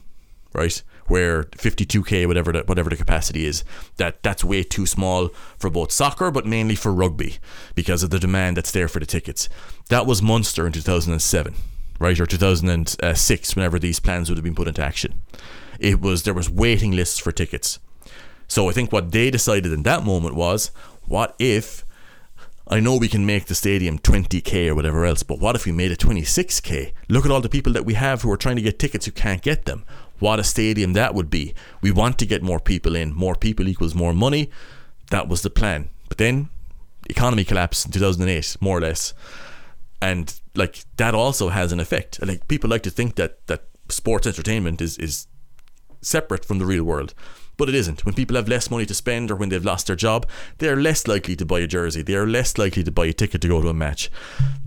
right? 0.54 0.82
Where 1.08 1.44
52k, 1.44 2.28
whatever 2.28 2.54
the, 2.54 2.60
whatever 2.60 2.89
the 2.89 2.96
capacity 2.96 3.46
is, 3.46 3.63
that 3.98 4.24
that's 4.24 4.44
way 4.44 4.63
too 4.63 4.86
small 4.86 5.30
for 5.58 5.70
both 5.70 5.92
soccer, 5.92 6.32
but 6.32 6.46
mainly 6.46 6.76
for 6.76 6.94
rugby 6.94 7.39
because 7.76 8.04
of 8.04 8.12
the 8.12 8.20
demand 8.20 8.56
that's 8.56 8.72
there 8.72 8.88
for 8.88 9.00
the 9.00 9.06
tickets. 9.06 9.50
That 9.89 10.06
was 10.06 10.22
Munster 10.22 10.66
in 10.68 10.72
2007, 10.72 11.56
right, 12.00 12.20
or 12.20 12.26
2006, 12.26 13.56
whenever 13.56 13.80
these 13.80 14.00
plans 14.00 14.30
would 14.30 14.38
have 14.38 14.46
been 14.46 14.56
put 14.56 14.68
into 14.68 14.84
action 14.84 15.22
it 15.80 16.02
was 16.02 16.24
there 16.24 16.34
was 16.34 16.50
waiting 16.50 16.92
lists 16.92 17.20
for 17.20 17.32
tickets. 17.32 17.80
So 18.48 18.70
I 18.70 18.74
think 18.74 18.92
what 18.92 19.12
they 19.12 19.32
decided 19.32 19.72
in 19.72 19.84
that 19.84 20.04
moment 20.04 20.36
was, 20.36 20.72
what 21.06 21.36
if 21.40 21.86
I 22.68 22.80
know 22.80 22.98
we 22.98 23.10
can 23.10 23.26
make 23.26 23.46
the 23.46 23.56
stadium 23.56 24.00
20k 24.00 24.70
or 24.70 24.76
whatever 24.76 25.06
else, 25.06 25.22
but 25.22 25.40
what 25.40 25.56
if 25.56 25.66
we 25.66 25.72
made 25.72 25.92
it 25.92 26.00
26k? 26.00 26.94
Look 27.10 27.26
at 27.26 27.32
all 27.32 27.42
the 27.42 27.50
people 27.50 27.74
that 27.74 27.86
we 27.86 27.96
have 27.96 28.22
who 28.22 28.32
are 28.32 28.38
trying 28.38 28.56
to 28.56 28.62
get 28.62 28.80
tickets 28.80 29.06
who 29.06 29.12
can't 29.12 29.42
get 29.42 29.66
them. 29.66 29.84
What 30.20 30.40
a 30.40 30.44
stadium 30.44 30.94
that 30.94 31.14
would 31.14 31.30
be. 31.30 31.54
We 31.82 31.92
want 31.92 32.18
to 32.20 32.26
get 32.26 32.42
more 32.42 32.60
people 32.60 32.96
in. 32.96 33.14
More 33.14 33.36
people 33.36 33.68
equals 33.68 33.94
more 33.94 34.14
money. 34.14 34.50
That 35.10 35.28
was 35.28 35.42
the 35.42 35.50
plan. 35.50 35.90
But 36.08 36.18
then 36.18 36.50
economy 37.10 37.44
collapsed 37.44 37.86
in 37.86 37.92
2008, 37.92 38.58
more 38.62 38.78
or 38.78 38.82
less. 38.82 39.14
And 40.02 40.34
like 40.56 40.86
that 40.98 41.14
also 41.14 41.50
has 41.50 41.72
an 41.72 41.80
effect. 41.80 42.26
Like 42.26 42.48
people 42.48 42.70
like 42.70 42.84
to 42.84 42.90
think 42.90 43.16
that 43.16 43.46
that 43.48 43.64
sports 43.90 44.26
entertainment 44.26 44.82
is 44.82 44.98
is 44.98 45.28
separate 46.04 46.46
from 46.46 46.60
the 46.60 46.66
real 46.66 46.84
world. 46.84 47.13
But 47.56 47.70
it 47.70 47.76
isn't. 47.76 48.04
When 48.06 48.16
people 48.16 48.36
have 48.36 48.48
less 48.48 48.72
money 48.72 48.86
to 48.86 48.96
spend 48.96 49.30
or 49.30 49.36
when 49.36 49.50
they've 49.50 49.63
lost 49.63 49.88
their 49.88 49.96
job, 49.96 50.28
they 50.58 50.70
are 50.70 50.76
less 50.76 51.08
likely 51.08 51.36
to 51.36 51.46
buy 51.46 51.60
a 51.60 51.68
jersey. 51.68 52.02
They 52.02 52.16
are 52.16 52.28
less 52.28 52.58
likely 52.58 52.84
to 52.84 52.92
buy 52.92 53.06
a 53.06 53.13
ticket 53.13 53.42
to 53.42 53.48
go 53.48 53.62
to 53.62 53.70
a 53.70 53.74
match. 53.74 54.10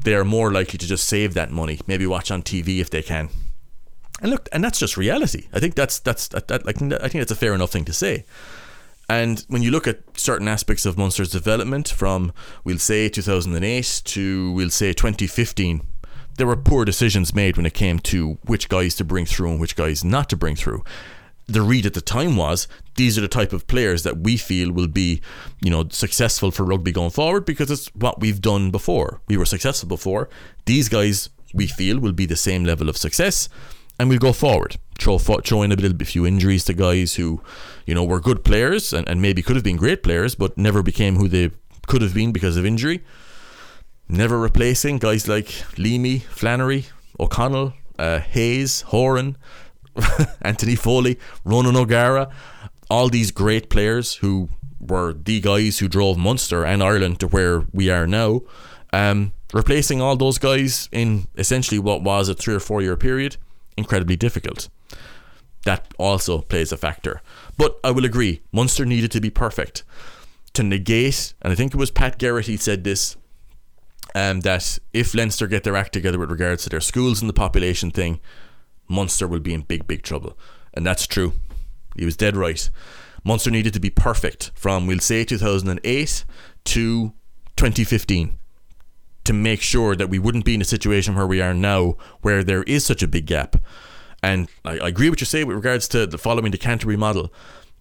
They 0.04 0.14
are 0.14 0.24
more 0.24 0.52
likely 0.52 0.78
to 0.78 0.86
just 0.86 1.08
save 1.08 1.34
that 1.34 1.50
money, 1.50 1.80
maybe 1.86 2.06
watch 2.06 2.30
on 2.30 2.42
TV 2.42 2.78
if 2.78 2.90
they 2.90 3.02
can. 3.02 3.28
And 4.22 4.30
look, 4.30 4.48
and 4.52 4.62
that's 4.62 4.78
just 4.78 4.96
reality. 4.96 5.48
I 5.52 5.60
think 5.60 5.74
that's 5.74 5.98
that's 5.98 6.28
that, 6.28 6.48
that 6.48 6.66
I 6.66 6.72
think 6.72 7.20
that's 7.20 7.32
a 7.32 7.36
fair 7.36 7.54
enough 7.54 7.70
thing 7.70 7.84
to 7.86 7.92
say. 7.92 8.24
And 9.08 9.44
when 9.48 9.62
you 9.62 9.70
look 9.70 9.86
at 9.86 10.18
certain 10.18 10.48
aspects 10.48 10.84
of 10.86 10.96
Munster's 10.96 11.30
development 11.30 11.88
from 11.88 12.32
we'll 12.64 12.78
say 12.78 13.08
2008 13.08 14.02
to 14.04 14.52
we'll 14.52 14.70
say 14.70 14.92
2015, 14.92 15.82
there 16.38 16.46
were 16.46 16.56
poor 16.56 16.84
decisions 16.84 17.34
made 17.34 17.56
when 17.56 17.66
it 17.66 17.74
came 17.74 17.98
to 18.00 18.38
which 18.46 18.68
guys 18.68 18.94
to 18.96 19.04
bring 19.04 19.26
through 19.26 19.50
and 19.50 19.60
which 19.60 19.76
guys 19.76 20.04
not 20.04 20.28
to 20.30 20.36
bring 20.36 20.56
through 20.56 20.82
the 21.48 21.62
read 21.62 21.86
at 21.86 21.94
the 21.94 22.00
time 22.00 22.36
was 22.36 22.66
these 22.96 23.16
are 23.16 23.20
the 23.20 23.28
type 23.28 23.52
of 23.52 23.66
players 23.66 24.02
that 24.02 24.18
we 24.18 24.36
feel 24.36 24.72
will 24.72 24.88
be, 24.88 25.20
you 25.60 25.70
know, 25.70 25.88
successful 25.90 26.50
for 26.50 26.64
rugby 26.64 26.92
going 26.92 27.10
forward 27.10 27.44
because 27.44 27.70
it's 27.70 27.88
what 27.94 28.20
we've 28.20 28.40
done 28.40 28.70
before. 28.70 29.20
We 29.28 29.36
were 29.36 29.44
successful 29.44 29.88
before. 29.88 30.28
These 30.64 30.88
guys 30.88 31.30
we 31.54 31.66
feel 31.66 31.98
will 31.98 32.12
be 32.12 32.26
the 32.26 32.36
same 32.36 32.64
level 32.64 32.88
of 32.88 32.96
success 32.96 33.48
and 33.98 34.08
we'll 34.08 34.18
go 34.18 34.32
forward. 34.32 34.76
Throw, 34.98 35.18
throw 35.18 35.62
in 35.62 35.72
a 35.72 35.76
little 35.76 35.96
bit 35.96 36.08
few 36.08 36.26
injuries 36.26 36.64
to 36.64 36.74
guys 36.74 37.14
who, 37.14 37.40
you 37.86 37.94
know, 37.94 38.04
were 38.04 38.20
good 38.20 38.44
players 38.44 38.92
and, 38.92 39.08
and 39.08 39.22
maybe 39.22 39.42
could 39.42 39.56
have 39.56 39.64
been 39.64 39.76
great 39.76 40.02
players 40.02 40.34
but 40.34 40.58
never 40.58 40.82
became 40.82 41.16
who 41.16 41.28
they 41.28 41.50
could 41.86 42.02
have 42.02 42.14
been 42.14 42.32
because 42.32 42.56
of 42.56 42.66
injury. 42.66 43.04
never 44.08 44.38
replacing 44.38 44.98
guys 44.98 45.28
like 45.28 45.48
Leamy, 45.78 46.18
Flannery, 46.20 46.86
O'Connell, 47.18 47.74
uh, 47.98 48.18
Hayes, 48.20 48.82
Horan, 48.82 49.36
Anthony 50.42 50.76
Foley, 50.76 51.18
Ronan 51.44 51.76
O'Gara, 51.76 52.30
all 52.90 53.08
these 53.08 53.30
great 53.30 53.70
players 53.70 54.14
who 54.16 54.48
were 54.80 55.12
the 55.12 55.40
guys 55.40 55.78
who 55.78 55.88
drove 55.88 56.18
Munster 56.18 56.64
and 56.64 56.82
Ireland 56.82 57.20
to 57.20 57.28
where 57.28 57.64
we 57.72 57.90
are 57.90 58.06
now. 58.06 58.42
Um, 58.92 59.32
replacing 59.52 60.00
all 60.00 60.16
those 60.16 60.38
guys 60.38 60.88
in 60.92 61.26
essentially 61.36 61.78
what 61.78 62.02
was 62.02 62.28
a 62.28 62.34
three 62.34 62.54
or 62.54 62.60
four 62.60 62.82
year 62.82 62.96
period, 62.96 63.36
incredibly 63.76 64.16
difficult. 64.16 64.68
That 65.64 65.92
also 65.98 66.42
plays 66.42 66.72
a 66.72 66.76
factor. 66.76 67.22
But 67.56 67.78
I 67.82 67.90
will 67.90 68.04
agree, 68.04 68.42
Munster 68.52 68.84
needed 68.84 69.10
to 69.12 69.20
be 69.20 69.30
perfect 69.30 69.82
to 70.54 70.62
negate, 70.62 71.34
and 71.42 71.52
I 71.52 71.56
think 71.56 71.74
it 71.74 71.76
was 71.76 71.90
Pat 71.90 72.18
Garrett 72.18 72.60
said 72.60 72.84
this, 72.84 73.16
um, 74.14 74.40
that 74.40 74.78
if 74.94 75.14
Leinster 75.14 75.46
get 75.46 75.64
their 75.64 75.76
act 75.76 75.92
together 75.92 76.18
with 76.18 76.30
regards 76.30 76.64
to 76.64 76.70
their 76.70 76.80
schools 76.80 77.20
and 77.20 77.28
the 77.28 77.34
population 77.34 77.90
thing, 77.90 78.20
Munster 78.88 79.26
will 79.26 79.40
be 79.40 79.54
in 79.54 79.62
big, 79.62 79.86
big 79.86 80.02
trouble. 80.02 80.36
And 80.74 80.86
that's 80.86 81.06
true. 81.06 81.32
He 81.96 82.04
was 82.04 82.16
dead 82.16 82.36
right. 82.36 82.68
Munster 83.24 83.50
needed 83.50 83.72
to 83.72 83.80
be 83.80 83.90
perfect 83.90 84.52
from, 84.54 84.86
we'll 84.86 85.00
say, 85.00 85.24
2008 85.24 86.24
to 86.64 87.12
2015 87.56 88.38
to 89.24 89.32
make 89.32 89.60
sure 89.60 89.96
that 89.96 90.08
we 90.08 90.18
wouldn't 90.18 90.44
be 90.44 90.54
in 90.54 90.60
a 90.60 90.64
situation 90.64 91.16
where 91.16 91.26
we 91.26 91.40
are 91.40 91.52
now, 91.52 91.96
where 92.20 92.44
there 92.44 92.62
is 92.64 92.84
such 92.84 93.02
a 93.02 93.08
big 93.08 93.26
gap. 93.26 93.56
And 94.22 94.48
I, 94.64 94.78
I 94.78 94.88
agree 94.88 95.10
what 95.10 95.20
you 95.20 95.26
say 95.26 95.42
with 95.42 95.56
regards 95.56 95.88
to 95.88 96.06
the 96.06 96.18
following 96.18 96.52
the 96.52 96.58
Canterbury 96.58 96.96
model, 96.96 97.32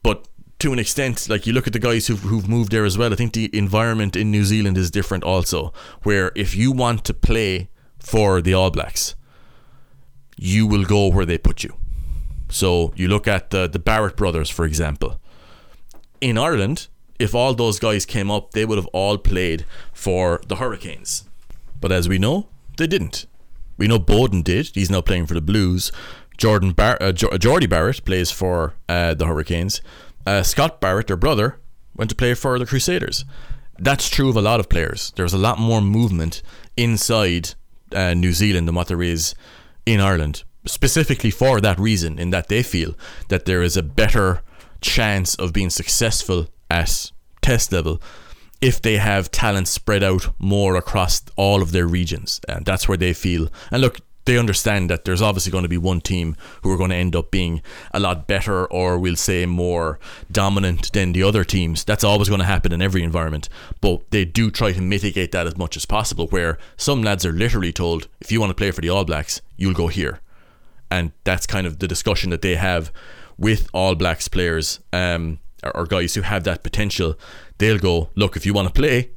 but 0.01 0.27
to 0.59 0.73
an 0.73 0.79
extent, 0.79 1.29
like 1.29 1.45
you 1.45 1.53
look 1.53 1.67
at 1.67 1.73
the 1.73 1.79
guys 1.79 2.07
who've, 2.07 2.21
who've 2.21 2.49
moved 2.49 2.71
there 2.71 2.85
as 2.85 2.97
well, 2.97 3.11
I 3.11 3.15
think 3.15 3.33
the 3.33 3.55
environment 3.55 4.15
in 4.15 4.31
New 4.31 4.43
Zealand 4.45 4.77
is 4.77 4.89
different 4.89 5.23
also, 5.23 5.73
where 6.03 6.31
if 6.35 6.55
you 6.55 6.71
want 6.71 7.03
to 7.05 7.13
play 7.13 7.69
for 7.99 8.41
the 8.41 8.53
All 8.53 8.71
Blacks, 8.71 9.15
you 10.37 10.67
will 10.67 10.83
go 10.83 11.07
where 11.07 11.25
they 11.25 11.37
put 11.37 11.63
you. 11.63 11.75
So 12.49 12.93
you 12.95 13.07
look 13.07 13.27
at 13.27 13.49
the, 13.49 13.67
the 13.67 13.79
Barrett 13.79 14.15
brothers, 14.15 14.49
for 14.49 14.65
example. 14.65 15.19
In 16.21 16.37
Ireland, 16.37 16.87
if 17.19 17.33
all 17.33 17.53
those 17.53 17.79
guys 17.79 18.05
came 18.05 18.29
up, 18.29 18.51
they 18.51 18.65
would 18.65 18.77
have 18.77 18.87
all 18.87 19.17
played 19.17 19.65
for 19.93 20.41
the 20.47 20.57
Hurricanes. 20.57 21.25
But 21.79 21.91
as 21.91 22.09
we 22.09 22.17
know, 22.17 22.47
they 22.77 22.87
didn't. 22.87 23.25
We 23.77 23.87
know 23.87 23.99
Beauden 23.99 24.43
did. 24.43 24.67
He's 24.73 24.89
now 24.89 25.01
playing 25.01 25.27
for 25.27 25.33
the 25.33 25.41
Blues. 25.41 25.91
Jordan 26.37 26.71
Bar- 26.71 26.97
uh, 27.01 27.11
Jordie 27.11 27.67
Barrett 27.67 28.03
plays 28.05 28.31
for 28.31 28.73
uh, 28.89 29.13
the 29.13 29.25
Hurricanes. 29.25 29.81
Uh, 30.25 30.43
Scott 30.43 30.81
Barrett, 30.81 31.07
their 31.07 31.17
brother, 31.17 31.59
went 31.95 32.09
to 32.09 32.15
play 32.15 32.33
for 32.33 32.57
the 32.59 32.65
Crusaders. 32.65 33.25
That's 33.77 34.09
true 34.09 34.29
of 34.29 34.37
a 34.37 34.41
lot 34.41 34.59
of 34.59 34.69
players. 34.69 35.11
There's 35.15 35.33
a 35.33 35.37
lot 35.37 35.59
more 35.59 35.81
movement 35.81 36.41
inside 36.77 37.51
uh, 37.93 38.13
New 38.13 38.31
Zealand 38.31 38.67
than 38.67 38.75
what 38.75 38.87
there 38.87 39.03
is 39.03 39.35
in 39.85 39.99
Ireland, 39.99 40.43
specifically 40.65 41.31
for 41.31 41.61
that 41.61 41.79
reason, 41.79 42.19
in 42.19 42.29
that 42.31 42.47
they 42.47 42.63
feel 42.63 42.95
that 43.29 43.45
there 43.45 43.61
is 43.61 43.77
a 43.77 43.83
better 43.83 44.41
chance 44.81 45.35
of 45.35 45.53
being 45.53 45.69
successful 45.69 46.47
at 46.69 47.11
test 47.41 47.71
level 47.71 48.01
if 48.61 48.81
they 48.81 48.97
have 48.97 49.31
talent 49.31 49.67
spread 49.67 50.03
out 50.03 50.33
more 50.39 50.75
across 50.75 51.21
all 51.35 51.61
of 51.61 51.71
their 51.71 51.87
regions. 51.87 52.41
And 52.47 52.65
that's 52.65 52.87
where 52.87 52.97
they 52.97 53.13
feel. 53.13 53.49
And 53.71 53.81
look, 53.81 53.99
they 54.25 54.37
understand 54.37 54.89
that 54.89 55.05
there's 55.05 55.21
obviously 55.21 55.51
going 55.51 55.63
to 55.63 55.69
be 55.69 55.77
one 55.77 56.01
team 56.01 56.35
who 56.63 56.71
are 56.71 56.77
going 56.77 56.89
to 56.89 56.95
end 56.95 57.15
up 57.15 57.31
being 57.31 57.61
a 57.93 57.99
lot 57.99 58.27
better 58.27 58.65
or 58.65 58.97
we'll 58.97 59.15
say 59.15 59.45
more 59.45 59.99
dominant 60.31 60.91
than 60.93 61.13
the 61.13 61.23
other 61.23 61.43
teams. 61.43 61.83
That's 61.83 62.03
always 62.03 62.27
going 62.27 62.39
to 62.39 62.45
happen 62.45 62.71
in 62.71 62.81
every 62.81 63.03
environment. 63.03 63.49
But 63.81 64.09
they 64.11 64.25
do 64.25 64.49
try 64.49 64.71
to 64.71 64.81
mitigate 64.81 65.31
that 65.31 65.47
as 65.47 65.57
much 65.57 65.77
as 65.77 65.85
possible, 65.85 66.27
where 66.27 66.57
some 66.75 67.03
lads 67.03 67.25
are 67.25 67.31
literally 67.31 67.71
told, 67.71 68.07
if 68.19 68.31
you 68.31 68.39
want 68.39 68.49
to 68.49 68.55
play 68.55 68.71
for 68.71 68.81
the 68.81 68.89
All 68.89 69.05
Blacks, 69.05 69.41
you'll 69.57 69.73
go 69.73 69.87
here. 69.87 70.19
And 70.89 71.11
that's 71.23 71.45
kind 71.45 71.67
of 71.67 71.79
the 71.79 71.87
discussion 71.87 72.31
that 72.31 72.41
they 72.41 72.55
have 72.55 72.91
with 73.37 73.69
All 73.73 73.95
Blacks 73.95 74.27
players 74.27 74.79
um, 74.91 75.39
or 75.73 75.85
guys 75.85 76.15
who 76.15 76.21
have 76.21 76.43
that 76.45 76.63
potential. 76.63 77.17
They'll 77.57 77.79
go, 77.79 78.09
look, 78.15 78.35
if 78.35 78.45
you 78.45 78.53
want 78.53 78.67
to 78.67 78.73
play, 78.73 79.11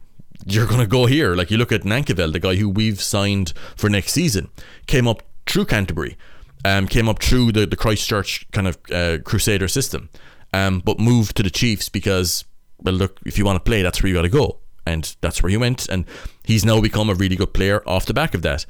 you're 0.50 0.66
going 0.66 0.80
to 0.80 0.86
go 0.86 1.06
here. 1.06 1.34
Like 1.34 1.50
you 1.50 1.58
look 1.58 1.72
at 1.72 1.82
Nankivell, 1.82 2.32
the 2.32 2.40
guy 2.40 2.56
who 2.56 2.68
we've 2.68 3.00
signed 3.00 3.52
for 3.76 3.90
next 3.90 4.12
season, 4.12 4.48
came 4.86 5.06
up 5.06 5.22
through 5.46 5.66
Canterbury, 5.66 6.16
um, 6.64 6.88
came 6.88 7.08
up 7.08 7.22
through 7.22 7.52
the, 7.52 7.66
the 7.66 7.76
Christchurch 7.76 8.50
kind 8.50 8.66
of 8.66 8.78
uh, 8.92 9.18
Crusader 9.24 9.68
system, 9.68 10.08
um, 10.52 10.80
but 10.80 10.98
moved 10.98 11.36
to 11.36 11.42
the 11.42 11.50
Chiefs 11.50 11.88
because, 11.88 12.44
well, 12.78 12.94
look, 12.94 13.18
if 13.26 13.38
you 13.38 13.44
want 13.44 13.56
to 13.56 13.68
play, 13.68 13.82
that's 13.82 14.02
where 14.02 14.08
you 14.08 14.14
got 14.14 14.22
to 14.22 14.28
go. 14.28 14.58
And 14.86 15.14
that's 15.20 15.42
where 15.42 15.50
he 15.50 15.58
went. 15.58 15.86
And 15.88 16.06
he's 16.44 16.64
now 16.64 16.80
become 16.80 17.10
a 17.10 17.14
really 17.14 17.36
good 17.36 17.52
player 17.52 17.82
off 17.86 18.06
the 18.06 18.14
back 18.14 18.34
of 18.34 18.40
that. 18.42 18.64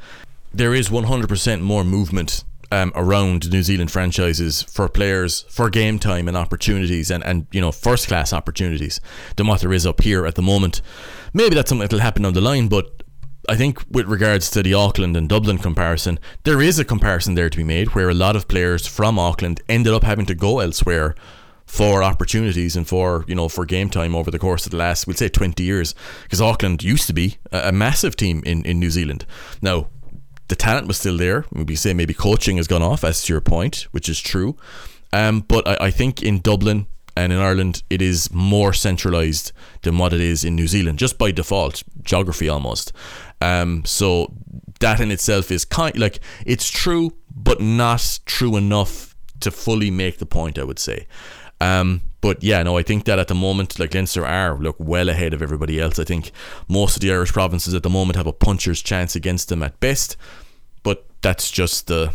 There 0.53 0.75
is 0.75 0.89
100% 0.89 1.61
more 1.61 1.85
movement 1.85 2.43
um, 2.71 2.93
around 2.95 3.51
New 3.51 3.63
Zealand 3.63 3.91
franchises 3.91 4.63
for 4.63 4.89
players 4.89 5.43
for 5.49 5.71
game 5.71 5.99
time 5.99 6.29
and 6.29 6.37
opportunities 6.37 7.11
and, 7.11 7.25
and 7.25 7.47
you 7.51 7.61
know 7.61 7.73
first 7.73 8.09
class 8.09 8.33
opportunities 8.33 9.01
than 9.37 9.47
what 9.47 9.61
there 9.61 9.73
is 9.73 9.87
up 9.87 10.03
here 10.03 10.27
at 10.27 10.35
the 10.35 10.43
moment. 10.43 10.83
Maybe 11.33 11.55
that's 11.55 11.69
something 11.69 11.85
that'll 11.85 12.01
happen 12.01 12.23
down 12.23 12.35
the 12.35 12.41
line, 12.41 12.69
but 12.69 13.03
I 13.49 13.57
think 13.57 13.83
with 13.91 14.07
regards 14.07 14.51
to 14.51 14.63
the 14.63 14.75
Auckland 14.75 15.17
and 15.17 15.29
Dublin 15.29 15.59
comparison, 15.59 16.19
there 16.45 16.61
is 16.61 16.79
a 16.79 16.85
comparison 16.85 17.35
there 17.35 17.49
to 17.49 17.57
be 17.57 17.65
made 17.65 17.95
where 17.95 18.11
a 18.11 18.15
lot 18.15 18.37
of 18.37 18.49
players 18.49 18.87
from 18.87 19.19
Auckland 19.19 19.61
ended 19.69 19.93
up 19.93 20.05
having 20.05 20.27
to 20.27 20.35
go 20.35 20.61
elsewhere 20.61 21.15
for 21.65 22.03
opportunities 22.03 22.77
and 22.77 22.89
for 22.89 23.27
you 23.29 23.35
know 23.35 23.47
for 23.47 23.67
game 23.67 23.91
time 23.91 24.15
over 24.17 24.31
the 24.31 24.39
course 24.39 24.65
of 24.65 24.71
the 24.71 24.79
last 24.79 25.07
we'd 25.07 25.19
say 25.19 25.29
20 25.29 25.63
years 25.63 25.95
because 26.23 26.41
Auckland 26.41 26.83
used 26.83 27.07
to 27.07 27.13
be 27.13 27.37
a, 27.53 27.69
a 27.69 27.73
massive 27.73 28.17
team 28.17 28.43
in, 28.47 28.65
in 28.65 28.81
New 28.81 28.89
Zealand 28.89 29.27
now 29.61 29.87
the 30.49 30.57
talent 30.57 30.89
was 30.89 30.99
still 30.99 31.17
there. 31.17 31.45
We 31.53 31.77
say 31.77 31.95
maybe 31.95 32.15
coaching 32.15 32.57
has 32.57 32.67
gone 32.67 32.83
off, 32.83 33.05
as 33.05 33.23
to 33.25 33.33
your 33.33 33.41
point, 33.41 33.87
which 33.93 34.09
is 34.09 34.19
true. 34.19 34.57
Um, 35.13 35.45
but 35.47 35.69
I, 35.69 35.87
I 35.87 35.91
think 35.91 36.23
in 36.23 36.41
Dublin 36.41 36.87
and 37.19 37.33
in 37.33 37.39
Ireland, 37.39 37.83
it 37.91 38.01
is 38.01 38.33
more 38.33 38.73
centralised 38.73 39.53
than 39.83 39.99
what 39.99 40.13
it 40.13 40.21
is 40.21 40.45
in 40.45 40.55
New 40.55 40.69
Zealand, 40.69 40.99
just 40.99 41.19
by 41.19 41.33
default, 41.33 41.83
geography 42.03 42.49
almost. 42.49 42.93
Um, 43.41 43.85
so 43.85 44.33
that 44.81 45.01
in 45.01 45.11
itself 45.11 45.51
is 45.51 45.65
kind 45.65 45.99
like 45.99 46.21
it's 46.47 46.71
true, 46.71 47.13
but 47.35 47.61
not 47.61 48.21
true 48.25 48.57
enough 48.57 49.17
to 49.41 49.51
fully 49.51 49.91
make 49.91 50.19
the 50.19 50.27
point. 50.27 50.59
I 50.59 50.65
would 50.65 50.79
say. 50.79 51.07
Um, 51.61 52.03
but 52.21 52.43
yeah, 52.43 52.63
no, 52.63 52.77
I 52.77 52.83
think 52.85 53.05
that 53.05 53.19
at 53.19 53.29
the 53.29 53.35
moment, 53.35 53.79
like 53.81 53.95
Leinster 53.95 54.25
are 54.25 54.57
look 54.57 54.77
well 54.79 55.09
ahead 55.09 55.35
of 55.35 55.43
everybody 55.43 55.81
else. 55.81 55.99
I 55.99 56.05
think 56.05 56.31
most 56.69 56.97
of 56.97 57.03
the 57.03 57.13
Irish 57.13 57.33
provinces 57.33 57.75
at 57.75 57.83
the 57.83 57.91
moment 57.91 58.17
have 58.17 58.27
a 58.29 58.33
puncher's 58.33 58.81
chance 58.81 59.17
against 59.17 59.49
them 59.49 59.63
at 59.65 59.81
best, 59.81 60.17
but 60.83 61.07
that's 61.21 61.51
just 61.51 61.89
the 61.89 62.13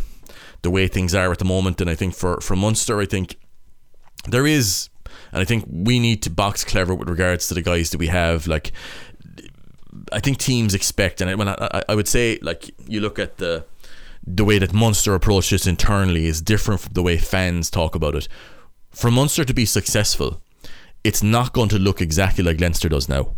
the 0.61 0.71
way 0.71 0.87
things 0.87 1.13
are 1.13 1.31
at 1.31 1.39
the 1.39 1.45
moment. 1.45 1.81
And 1.81 1.89
I 1.89 1.95
think 1.95 2.15
for 2.15 2.39
for 2.39 2.55
Munster, 2.55 3.01
I 3.01 3.05
think 3.05 3.37
there 4.27 4.47
is, 4.47 4.89
and 5.31 5.41
I 5.41 5.45
think 5.45 5.65
we 5.67 5.99
need 5.99 6.21
to 6.23 6.29
box 6.29 6.63
clever 6.63 6.93
with 6.95 7.09
regards 7.09 7.47
to 7.47 7.53
the 7.53 7.61
guys 7.61 7.89
that 7.91 7.97
we 7.97 8.07
have. 8.07 8.47
Like, 8.47 8.71
I 10.11 10.19
think 10.19 10.37
teams 10.37 10.73
expect, 10.73 11.21
and 11.21 11.29
I, 11.29 11.35
when 11.35 11.49
I, 11.49 11.83
I 11.87 11.95
would 11.95 12.07
say, 12.07 12.39
like 12.41 12.71
you 12.87 12.99
look 12.99 13.19
at 13.19 13.37
the 13.37 13.65
the 14.25 14.45
way 14.45 14.57
that 14.57 14.73
Munster 14.73 15.15
approach 15.15 15.49
this 15.49 15.67
internally 15.67 16.27
is 16.27 16.41
different 16.41 16.79
from 16.79 16.93
the 16.93 17.03
way 17.03 17.17
fans 17.17 17.69
talk 17.69 17.93
about 17.93 18.15
it 18.15 18.29
for 18.93 19.11
Munster 19.11 19.43
to 19.43 19.53
be 19.53 19.65
successful, 19.65 20.41
it's 21.03 21.23
not 21.23 21.53
going 21.53 21.69
to 21.69 21.79
look 21.79 21.99
exactly 21.99 22.43
like 22.43 22.61
Leinster 22.61 22.87
does 22.87 23.09
now. 23.09 23.35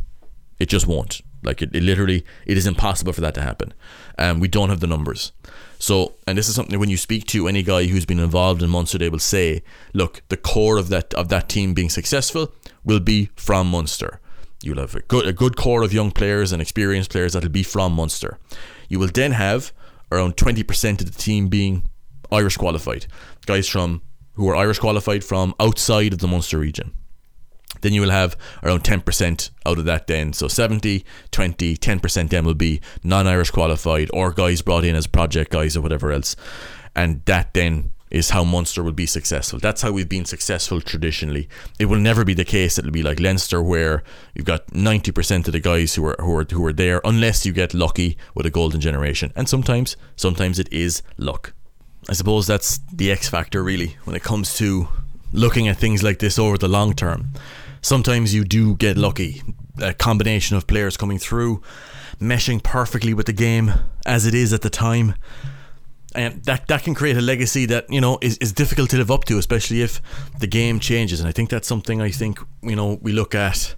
It 0.60 0.68
just 0.68 0.86
won't. 0.86 1.22
Like 1.44 1.62
it, 1.62 1.76
it 1.76 1.84
literally, 1.84 2.26
it 2.46 2.58
is 2.58 2.68
impossible 2.68 3.14
for 3.14 3.22
that 3.22 3.34
to 3.36 3.42
happen. 3.42 3.74
And 4.18 4.36
um, 4.36 4.40
we 4.40 4.48
don't 4.48 4.70
have 4.70 4.82
the 4.82 4.88
numbers. 4.88 5.32
So, 5.78 6.14
and 6.26 6.38
this 6.38 6.48
is 6.48 6.56
something 6.56 6.80
when 6.80 6.90
you 6.90 6.98
speak 6.98 7.26
to 7.28 7.48
any 7.48 7.64
guy 7.64 7.86
who's 7.86 8.06
been 8.06 8.20
involved 8.20 8.64
in 8.64 8.70
Munster, 8.70 8.98
they 8.98 9.10
will 9.10 9.20
say, 9.20 9.64
look, 9.94 10.22
the 10.30 10.38
core 10.38 10.78
of 10.78 10.90
that 10.90 11.14
of 11.14 11.30
that 11.30 11.50
team 11.50 11.74
being 11.74 11.90
successful 11.90 12.54
will 12.84 13.00
be 13.00 13.30
from 13.36 13.70
Munster. 13.70 14.20
You'll 14.64 14.80
have 14.80 14.96
a 14.96 15.02
good 15.02 15.28
a 15.28 15.34
good 15.34 15.58
core 15.58 15.84
of 15.84 15.94
young 15.94 16.12
players 16.12 16.52
and 16.52 16.62
experienced 16.62 17.12
players 17.12 17.34
that'll 17.34 17.50
be 17.50 17.64
from 17.64 17.94
Munster. 17.94 18.40
You 18.90 19.00
will 19.00 19.10
then 19.14 19.34
have 19.34 19.74
around 20.12 20.38
twenty 20.38 20.64
percent 20.64 21.02
of 21.02 21.12
the 21.12 21.22
team 21.22 21.50
being 21.50 21.84
Irish 22.32 22.58
qualified, 22.58 23.06
guys 23.46 23.68
from 23.68 24.02
who 24.34 24.50
are 24.50 24.56
Irish 24.56 24.80
qualified 24.80 25.24
from 25.24 25.54
outside 25.60 26.14
of 26.14 26.20
the 26.20 26.28
Munster 26.28 26.58
region. 26.58 26.94
Then 27.82 27.94
you 27.94 28.02
will 28.02 28.10
have 28.10 28.38
around 28.64 28.84
10% 28.84 29.50
out 29.66 29.78
of 29.78 29.86
that 29.86 30.08
then. 30.08 30.34
So 30.34 30.48
70, 30.48 31.06
20, 31.32 31.78
10% 31.78 32.30
then 32.30 32.46
will 32.46 32.54
be 32.54 32.82
non 33.04 33.28
Irish 33.28 33.52
qualified 33.52 34.10
or 34.14 34.32
guys 34.32 34.62
brought 34.62 34.86
in 34.86 34.96
as 34.96 35.08
project 35.08 35.52
guys 35.52 35.76
or 35.76 35.82
whatever 35.82 36.12
else. 36.12 36.36
And 36.96 37.24
that 37.26 37.54
then 37.54 37.92
is 38.12 38.30
how 38.30 38.44
Munster 38.44 38.82
will 38.82 38.94
be 38.94 39.06
successful. 39.06 39.60
That's 39.60 39.82
how 39.82 39.92
we've 39.92 40.08
been 40.08 40.26
successful 40.26 40.80
traditionally. 40.80 41.50
It 41.80 41.86
will 41.86 42.00
never 42.00 42.24
be 42.24 42.34
the 42.34 42.46
case. 42.46 42.78
It'll 42.78 42.92
be 42.92 43.04
like 43.04 43.20
Leinster, 43.20 43.62
where 43.62 44.04
you've 44.34 44.46
got 44.46 44.74
ninety 44.74 45.12
percent 45.12 45.48
of 45.48 45.52
the 45.52 45.60
guys 45.60 45.96
who 45.96 46.06
are 46.06 46.16
who 46.20 46.38
are 46.38 46.46
who 46.50 46.66
are 46.66 46.74
there, 46.74 47.02
unless 47.04 47.46
you 47.46 47.52
get 47.52 47.74
lucky 47.74 48.18
with 48.34 48.46
a 48.46 48.52
golden 48.52 48.80
generation. 48.80 49.34
And 49.36 49.50
sometimes, 49.50 49.98
sometimes 50.16 50.60
it 50.60 50.72
is 50.72 51.02
luck. 51.18 51.54
I 52.08 52.14
suppose 52.14 52.46
that's 52.48 52.80
the 52.94 53.12
X 53.12 53.28
factor, 53.28 53.64
really, 53.64 53.98
when 54.04 54.16
it 54.16 54.24
comes 54.24 54.56
to 54.58 54.88
looking 55.36 55.68
at 55.68 55.78
things 55.78 56.02
like 56.02 56.20
this 56.20 56.40
over 56.40 56.58
the 56.58 56.68
long 56.68 56.94
term. 56.94 57.30
Sometimes 57.82 58.34
you 58.34 58.44
do 58.44 58.76
get 58.76 58.98
lucky. 58.98 59.42
a 59.82 59.94
combination 59.94 60.56
of 60.56 60.66
players 60.68 60.98
coming 60.98 61.20
through, 61.20 61.62
meshing 62.20 62.64
perfectly 62.64 63.14
with 63.14 63.26
the 63.26 63.34
game 63.34 63.74
as 64.06 64.26
it 64.26 64.34
is 64.34 64.54
at 64.54 64.62
the 64.62 64.70
time. 64.70 65.16
And 66.16 66.42
that 66.46 66.68
that 66.68 66.84
can 66.84 66.96
create 66.96 67.18
a 67.18 67.22
legacy 67.22 67.66
that 67.66 67.90
you 67.90 68.00
know 68.00 68.18
is, 68.22 68.38
is 68.38 68.54
difficult 68.54 68.90
to 68.92 68.98
live 68.98 69.12
up 69.12 69.26
to, 69.26 69.38
especially 69.38 69.82
if 69.82 70.02
the 70.40 70.48
game 70.48 70.80
changes. 70.80 71.20
And 71.20 71.28
I 71.28 71.34
think 71.34 71.50
that's 71.50 71.68
something 71.68 72.02
I 72.02 72.10
think 72.10 72.40
you 72.62 72.76
know 72.76 73.00
we 73.02 73.12
look 73.12 73.36
at 73.36 73.76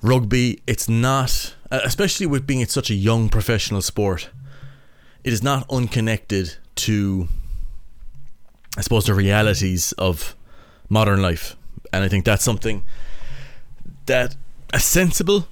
rugby. 0.00 0.62
It's 0.66 0.88
not, 0.88 1.56
uh, 1.70 1.80
especially 1.84 2.26
with 2.26 2.46
being 2.46 2.60
it's 2.60 2.72
such 2.72 2.90
a 2.90 2.94
young 2.94 3.28
professional 3.28 3.82
sport. 3.82 4.30
It 5.24 5.32
is 5.32 5.42
not 5.42 5.66
unconnected 5.68 6.56
to, 6.76 7.26
I 8.78 8.82
suppose, 8.82 9.06
the 9.06 9.14
realities 9.14 9.90
of 9.98 10.36
modern 10.88 11.22
life, 11.22 11.56
and 11.92 12.04
I 12.04 12.08
think 12.08 12.24
that's 12.24 12.44
something 12.44 12.84
that 14.06 14.36
a 14.72 14.80
sensible 14.80 15.48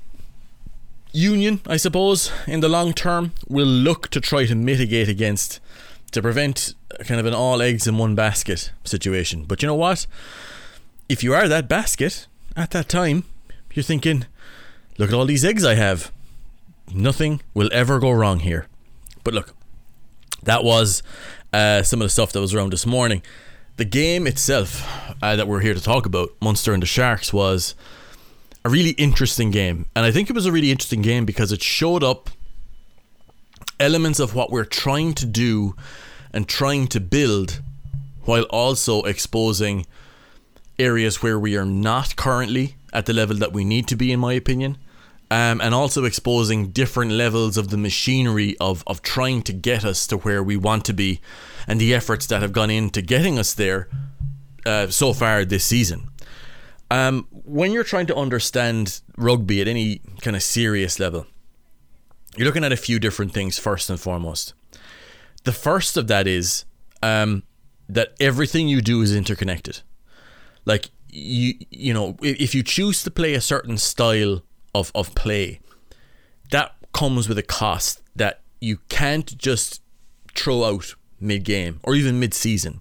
union, 1.13 1.61
I 1.67 1.77
suppose, 1.77 2.31
in 2.47 2.61
the 2.61 2.69
long 2.69 2.93
term, 2.93 3.33
will 3.49 3.67
look 3.67 4.09
to 4.09 4.21
try 4.21 4.47
to 4.47 4.55
mitigate 4.55 5.09
against 5.09 5.61
to 6.13 6.23
prevent 6.23 6.75
kind 7.07 7.21
of 7.21 7.27
an 7.27 7.35
all 7.35 7.61
eggs 7.61 7.87
in 7.87 7.99
one 7.99 8.15
basket 8.15 8.71
situation. 8.85 9.45
But 9.45 9.63
you 9.63 9.67
know 9.67 9.75
what? 9.75 10.07
If 11.09 11.23
you 11.23 11.35
are 11.35 11.49
that 11.49 11.69
basket 11.69 12.27
at 12.57 12.71
that 12.71 12.89
time, 12.89 13.25
you're 13.73 13.83
thinking, 13.83 14.27
look 14.97 15.11
at 15.11 15.15
all 15.15 15.27
these 15.27 15.45
eggs 15.45 15.65
I 15.65 15.75
have. 15.75 16.13
Nothing 16.93 17.41
will 17.53 17.69
ever 17.73 17.99
go 17.99 18.11
wrong 18.11 18.41
here. 18.41 18.67
But 19.25 19.35
look, 19.35 19.55
that 20.43 20.63
was 20.63 21.03
uh, 21.53 21.83
some 21.83 22.01
of 22.01 22.07
the 22.07 22.11
stuff 22.11 22.33
that 22.33 22.41
was 22.41 22.55
around 22.55 22.73
this 22.73 22.87
morning. 22.87 23.23
The 23.77 23.85
game 23.85 24.29
itself 24.29 24.87
uh, 25.21 25.35
that 25.35 25.49
we're 25.49 25.61
here 25.61 25.75
to 25.75 25.81
talk 25.81 26.07
about, 26.07 26.31
Munster 26.41 26.73
and 26.73 26.83
the 26.83 26.87
Sharks, 26.87 27.33
was 27.33 27.75
a 28.65 28.71
really 28.71 28.91
interesting 28.91 29.51
game. 29.51 29.87
And 29.97 30.07
I 30.07 30.13
think 30.13 30.31
it 30.31 30.33
was 30.33 30.47
a 30.47 30.53
really 30.53 30.71
interesting 30.71 31.03
game 31.03 31.25
because 31.25 31.51
it 31.51 31.61
showed 31.61 32.05
up 32.05 32.31
elements 33.81 34.21
of 34.21 34.35
what 34.35 34.51
we're 34.51 34.65
trying 34.65 35.13
to 35.15 35.27
do 35.27 35.75
and 36.33 36.49
trying 36.49 36.87
to 36.89 37.01
build 37.01 37.61
while 38.23 38.45
also 38.45 39.03
exposing 39.03 39.87
areas 40.79 41.23
where 41.23 41.39
we 41.39 41.57
are 41.57 41.67
not 41.67 42.15
currently 42.15 42.77
at 42.93 43.07
the 43.07 43.13
level 43.13 43.37
that 43.37 43.53
we 43.53 43.65
need 43.65 43.89
to 43.89 43.97
be, 43.97 44.13
in 44.13 44.21
my 44.21 44.35
opinion. 44.35 44.79
Um, 45.35 45.61
and 45.61 45.75
also 45.75 46.05
exposing 46.05 46.69
different 46.69 47.11
levels 47.11 47.57
of 47.57 47.71
the 47.71 47.77
machinery 47.77 48.57
of, 48.61 48.85
of 48.87 49.03
trying 49.03 49.43
to 49.43 49.53
get 49.53 49.85
us 49.85 50.07
to 50.07 50.19
where 50.19 50.45
we 50.45 50.57
want 50.57 50.85
to 50.85 50.93
be 50.93 51.21
and 51.67 51.81
the 51.81 51.93
efforts 51.93 52.27
that 52.27 52.41
have 52.41 52.53
gone 52.53 52.71
into 52.71 53.03
getting 53.03 53.37
us 53.37 53.53
there 53.53 53.89
uh, 54.65 54.87
so 54.87 55.13
far 55.13 55.45
this 55.45 55.65
season. 55.65 56.09
Um, 56.89 57.27
when 57.33 57.73
you're 57.73 57.83
trying 57.83 58.07
to 58.07 58.15
understand 58.15 59.01
rugby 59.17 59.61
at 59.61 59.67
any 59.67 60.03
kind 60.21 60.37
of 60.37 60.43
serious 60.45 61.01
level, 61.01 61.27
you're 62.37 62.47
looking 62.47 62.63
at 62.63 62.73
a 62.73 62.77
few 62.77 63.01
different 63.01 63.33
things 63.33 63.59
first 63.59 63.91
and 63.91 63.99
foremost. 63.99 64.55
The 65.43 65.53
first 65.53 65.97
of 65.97 66.07
that 66.07 66.29
is 66.29 66.65
um, 67.03 67.43
that 67.89 68.15
everything 68.21 68.69
you 68.69 68.81
do 68.81 69.03
is 69.03 69.13
interconnected. 69.13 69.81
Like 70.65 70.91
you, 71.09 71.55
you 71.71 71.93
know, 71.93 72.17
if 72.23 72.55
you 72.55 72.63
choose 72.63 73.03
to 73.03 73.11
play 73.11 73.35
a 73.35 73.41
certain 73.41 73.79
style 73.79 74.45
of 74.75 74.91
of 74.95 75.15
play, 75.15 75.61
that 76.51 76.75
comes 76.93 77.29
with 77.29 77.39
a 77.39 77.43
cost 77.43 78.03
that 78.15 78.41
you 78.61 78.79
can't 78.89 79.37
just 79.39 79.83
throw 80.35 80.65
out 80.65 80.95
mid 81.21 81.45
game 81.45 81.81
or 81.83 81.95
even 81.95 82.21
mid 82.21 82.35
season. 82.35 82.81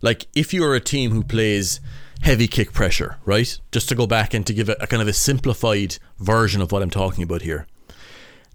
Like 0.00 0.26
if 0.34 0.54
you 0.54 0.64
are 0.64 0.74
a 0.74 0.80
team 0.80 1.10
who 1.10 1.22
plays 1.22 1.80
heavy 2.22 2.48
kick 2.48 2.72
pressure, 2.72 3.16
right? 3.24 3.58
Just 3.72 3.88
to 3.88 3.94
go 3.94 4.06
back 4.06 4.34
and 4.34 4.46
to 4.46 4.54
give 4.54 4.68
a, 4.68 4.76
a 4.80 4.86
kind 4.86 5.02
of 5.02 5.08
a 5.08 5.12
simplified 5.12 5.98
version 6.18 6.60
of 6.60 6.72
what 6.72 6.82
I'm 6.82 6.90
talking 6.90 7.24
about 7.24 7.42
here 7.42 7.66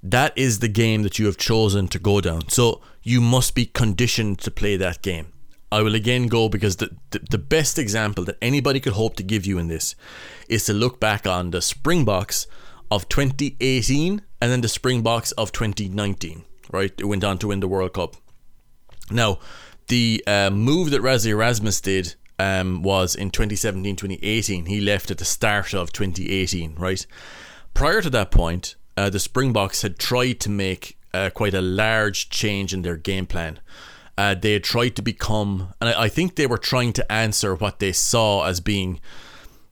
that 0.03 0.37
is 0.37 0.59
the 0.59 0.67
game 0.67 1.03
that 1.03 1.17
you 1.17 1.25
have 1.25 1.37
chosen 1.37 1.87
to 1.87 1.97
go 1.97 2.19
down. 2.19 2.49
So 2.49 2.81
you 3.01 3.21
must 3.21 3.55
be 3.55 3.65
conditioned 3.65 4.39
to 4.39 4.51
play 4.51 4.75
that 4.75 5.01
game. 5.01 5.32
I 5.73 5.81
will 5.81 5.95
again 5.95 6.27
go 6.27 6.49
because 6.49 6.75
the, 6.75 6.95
the, 7.09 7.19
the, 7.31 7.39
best 7.39 7.79
example 7.79 8.23
that 8.25 8.37
anybody 8.43 8.79
could 8.79 8.93
hope 8.93 9.15
to 9.15 9.23
give 9.23 9.43
you 9.43 9.57
in 9.57 9.69
this 9.69 9.95
is 10.47 10.65
to 10.65 10.73
look 10.73 10.99
back 10.99 11.25
on 11.25 11.49
the 11.49 11.63
Springboks 11.63 12.45
of 12.91 13.09
2018 13.09 14.21
and 14.39 14.51
then 14.51 14.61
the 14.61 14.67
Springboks 14.67 15.31
of 15.31 15.51
2019, 15.51 16.45
right? 16.71 16.93
It 16.99 17.05
went 17.05 17.23
on 17.23 17.39
to 17.39 17.47
win 17.47 17.59
the 17.59 17.67
World 17.67 17.93
Cup. 17.93 18.15
Now, 19.09 19.39
the 19.87 20.23
uh, 20.27 20.51
move 20.51 20.91
that 20.91 21.01
Rassie 21.01 21.31
Erasmus 21.31 21.81
did 21.81 22.13
um, 22.37 22.83
was 22.83 23.15
in 23.15 23.31
2017 23.31 23.95
2018. 23.95 24.67
He 24.67 24.79
left 24.79 25.09
at 25.09 25.17
the 25.17 25.25
start 25.25 25.73
of 25.73 25.91
2018, 25.91 26.75
right? 26.75 27.03
Prior 27.73 28.03
to 28.03 28.11
that 28.11 28.29
point, 28.29 28.75
uh, 28.95 29.09
the 29.09 29.19
Springboks 29.19 29.81
had 29.81 29.97
tried 29.97 30.39
to 30.41 30.51
make 30.51 30.99
uh, 31.15 31.31
quite 31.31 31.55
a 31.55 31.61
large 31.61 32.29
change 32.29 32.75
in 32.75 32.83
their 32.83 32.95
game 32.95 33.25
plan. 33.25 33.59
Uh, 34.17 34.35
they 34.35 34.53
had 34.53 34.63
tried 34.63 34.95
to 34.95 35.01
become, 35.01 35.73
and 35.81 35.89
I, 35.89 36.03
I, 36.03 36.09
think 36.09 36.35
they 36.35 36.45
were 36.45 36.59
trying 36.59 36.93
to 36.93 37.11
answer 37.11 37.55
what 37.55 37.79
they 37.79 37.91
saw 37.91 38.45
as 38.45 38.59
being 38.59 38.99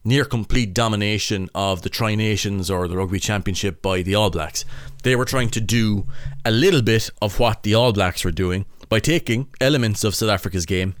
near 0.02 0.24
complete 0.24 0.74
domination 0.74 1.48
of 1.54 1.82
the 1.82 1.88
Tri 1.88 2.16
Nations 2.16 2.68
or 2.68 2.88
the 2.88 2.96
Rugby 2.96 3.20
Championship 3.20 3.80
by 3.80 4.02
the 4.02 4.16
All 4.16 4.30
Blacks. 4.30 4.64
They 5.04 5.14
were 5.14 5.24
trying 5.24 5.50
to 5.50 5.60
do 5.60 6.08
a 6.44 6.50
little 6.50 6.82
bit 6.82 7.08
of 7.20 7.38
what 7.38 7.62
the 7.62 7.74
All 7.76 7.92
Blacks 7.92 8.24
were 8.24 8.32
doing 8.32 8.66
by 8.88 8.98
taking 8.98 9.48
elements 9.60 10.02
of 10.02 10.16
South 10.16 10.30
Africa's 10.30 10.66
game 10.66 10.96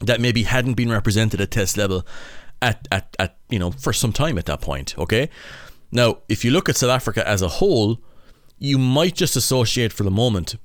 that 0.00 0.20
maybe 0.20 0.44
hadn't 0.44 0.74
been 0.74 0.90
represented 0.90 1.42
at 1.42 1.50
test 1.50 1.76
level 1.76 2.06
at, 2.62 2.88
at, 2.90 3.14
at 3.18 3.36
you 3.50 3.58
know 3.58 3.70
for 3.70 3.92
some 3.92 4.12
time 4.14 4.38
at 4.38 4.46
that 4.46 4.62
point. 4.62 4.98
Okay, 4.98 5.28
now, 5.92 6.18
if 6.28 6.44
you 6.44 6.50
look 6.50 6.68
at 6.68 6.76
South 6.76 6.90
Africa 6.90 7.26
as 7.26 7.42
a 7.42 7.48
whole, 7.48 8.00
you 8.58 8.78
might 8.78 9.14
just 9.14 9.36
associate 9.36 9.92
for 9.92 10.02
the 10.02 10.10
moment 10.10 10.56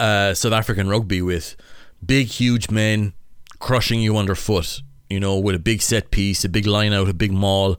uh, 0.00 0.34
South 0.34 0.52
African 0.52 0.88
rugby 0.88 1.22
with 1.22 1.56
big, 2.04 2.28
huge 2.28 2.70
men 2.70 3.12
crushing 3.58 4.00
you 4.00 4.16
underfoot, 4.16 4.82
you 5.10 5.20
know, 5.20 5.38
with 5.38 5.54
a 5.54 5.58
big 5.58 5.82
set 5.82 6.10
piece, 6.10 6.44
a 6.44 6.48
big 6.48 6.66
line 6.66 6.92
out, 6.92 7.08
a 7.08 7.14
big 7.14 7.32
maul, 7.32 7.78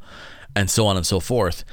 and 0.56 0.70
so 0.70 0.86
on 0.88 0.98
and 0.98 1.06
so 1.06 1.20
forth 1.20 1.64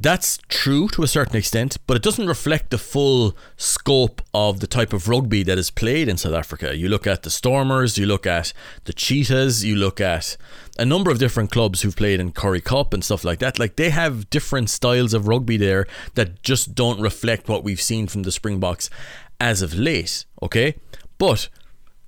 that's 0.00 0.38
true 0.48 0.88
to 0.88 1.02
a 1.02 1.08
certain 1.08 1.36
extent, 1.36 1.76
but 1.86 1.96
it 1.96 2.02
doesn't 2.02 2.28
reflect 2.28 2.70
the 2.70 2.78
full 2.78 3.36
scope 3.56 4.22
of 4.32 4.60
the 4.60 4.66
type 4.66 4.92
of 4.92 5.08
rugby 5.08 5.42
that 5.42 5.58
is 5.58 5.70
played 5.70 6.08
in 6.08 6.16
South 6.16 6.34
Africa. 6.34 6.76
You 6.76 6.88
look 6.88 7.06
at 7.06 7.24
the 7.24 7.30
Stormers, 7.30 7.98
you 7.98 8.06
look 8.06 8.26
at 8.26 8.52
the 8.84 8.92
Cheetahs, 8.92 9.64
you 9.64 9.74
look 9.74 10.00
at 10.00 10.36
a 10.78 10.84
number 10.84 11.10
of 11.10 11.18
different 11.18 11.50
clubs 11.50 11.82
who've 11.82 11.96
played 11.96 12.20
in 12.20 12.30
Currie 12.30 12.60
Cup 12.60 12.94
and 12.94 13.04
stuff 13.04 13.24
like 13.24 13.40
that. 13.40 13.58
Like 13.58 13.74
they 13.74 13.90
have 13.90 14.30
different 14.30 14.70
styles 14.70 15.14
of 15.14 15.26
rugby 15.26 15.56
there 15.56 15.86
that 16.14 16.42
just 16.42 16.76
don't 16.76 17.00
reflect 17.00 17.48
what 17.48 17.64
we've 17.64 17.80
seen 17.80 18.06
from 18.06 18.22
the 18.22 18.30
Springboks 18.30 18.90
as 19.40 19.62
of 19.62 19.74
late. 19.74 20.24
Okay, 20.42 20.74
but 21.18 21.48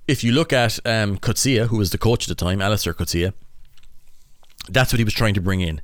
if 0.07 0.23
you 0.23 0.31
look 0.31 0.51
at 0.51 0.79
um, 0.85 1.17
Coetzee, 1.17 1.67
who 1.67 1.77
was 1.77 1.91
the 1.91 1.97
coach 1.97 2.29
at 2.29 2.37
the 2.37 2.45
time, 2.45 2.61
Allister 2.61 2.93
Coetzee, 2.93 3.33
that's 4.69 4.93
what 4.93 4.99
he 4.99 5.05
was 5.05 5.13
trying 5.13 5.33
to 5.33 5.41
bring 5.41 5.61
in 5.61 5.81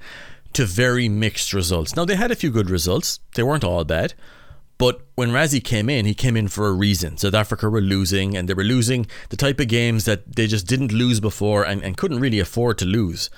to 0.53 0.65
very 0.65 1.09
mixed 1.09 1.53
results. 1.53 1.95
Now, 1.95 2.05
they 2.05 2.15
had 2.15 2.31
a 2.31 2.35
few 2.35 2.51
good 2.51 2.69
results, 2.69 3.19
they 3.35 3.43
weren't 3.43 3.63
all 3.63 3.83
bad. 3.83 4.13
But 4.77 5.01
when 5.15 5.31
Rassie 5.31 5.63
came 5.63 5.89
in, 5.89 6.05
he 6.05 6.13
came 6.13 6.37
in 6.37 6.47
for 6.47 6.67
a 6.67 6.73
reason. 6.73 7.17
South 7.17 7.33
Africa 7.33 7.67
were 7.67 7.81
losing, 7.81 8.37
and 8.37 8.47
they 8.47 8.53
were 8.53 8.63
losing 8.63 9.07
the 9.29 9.37
type 9.37 9.59
of 9.59 9.67
games 9.67 10.05
that 10.05 10.35
they 10.35 10.45
just 10.45 10.67
didn't 10.67 10.91
lose 10.91 11.19
before 11.19 11.63
and, 11.63 11.83
and 11.83 11.97
couldn't 11.97 12.19
really 12.19 12.39
afford 12.39 12.77
to 12.77 12.85
lose. 12.85 13.31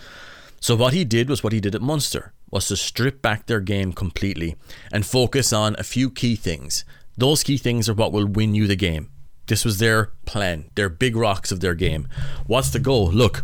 So 0.59 0.75
what 0.75 0.93
he 0.93 1.05
did 1.05 1.29
was 1.29 1.41
what 1.41 1.53
he 1.53 1.61
did 1.61 1.75
at 1.75 1.81
Munster, 1.81 2.33
was 2.51 2.67
to 2.67 2.75
strip 2.75 3.21
back 3.21 3.45
their 3.45 3.61
game 3.61 3.93
completely 3.93 4.57
and 4.91 5.05
focus 5.05 5.53
on 5.53 5.77
a 5.77 5.83
few 5.83 6.09
key 6.09 6.35
things. 6.35 6.83
Those 7.19 7.43
key 7.43 7.57
things 7.57 7.89
are 7.89 7.93
what 7.93 8.11
will 8.11 8.25
win 8.25 8.55
you 8.55 8.65
the 8.67 8.75
game. 8.75 9.11
This 9.47 9.65
was 9.65 9.79
their 9.79 10.11
plan, 10.25 10.69
their 10.75 10.89
big 10.89 11.15
rocks 11.15 11.51
of 11.51 11.59
their 11.59 11.75
game. 11.75 12.07
What's 12.45 12.69
the 12.69 12.79
goal? 12.79 13.11
Look, 13.11 13.43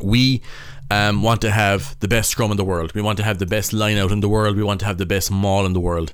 we 0.00 0.42
um, 0.90 1.22
want 1.22 1.40
to 1.42 1.50
have 1.50 1.98
the 2.00 2.08
best 2.08 2.30
scrum 2.30 2.50
in 2.50 2.56
the 2.56 2.64
world. 2.64 2.94
We 2.94 3.02
want 3.02 3.18
to 3.18 3.24
have 3.24 3.38
the 3.38 3.46
best 3.46 3.72
line 3.72 3.98
out 3.98 4.12
in 4.12 4.20
the 4.20 4.28
world. 4.28 4.56
We 4.56 4.62
want 4.62 4.80
to 4.80 4.86
have 4.86 4.98
the 4.98 5.06
best 5.06 5.30
maul 5.30 5.66
in 5.66 5.72
the 5.72 5.80
world. 5.80 6.12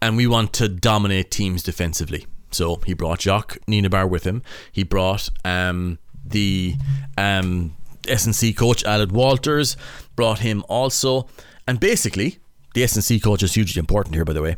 And 0.00 0.16
we 0.16 0.26
want 0.26 0.52
to 0.54 0.68
dominate 0.68 1.30
teams 1.30 1.62
defensively. 1.62 2.26
So 2.50 2.76
he 2.86 2.94
brought 2.94 3.22
Jacques 3.22 3.58
Nienaber 3.66 4.08
with 4.08 4.24
him. 4.24 4.42
He 4.70 4.82
brought 4.82 5.28
um, 5.44 5.98
the 6.24 6.74
um, 7.18 7.74
S&C 8.08 8.52
coach, 8.52 8.84
Aled 8.84 9.12
Walters, 9.12 9.76
brought 10.16 10.40
him 10.40 10.64
also. 10.68 11.28
And 11.66 11.80
basically, 11.80 12.38
the 12.74 12.82
S&C 12.84 13.20
coach 13.20 13.42
is 13.42 13.54
hugely 13.54 13.80
important 13.80 14.14
here, 14.14 14.24
by 14.24 14.32
the 14.32 14.42
way, 14.42 14.56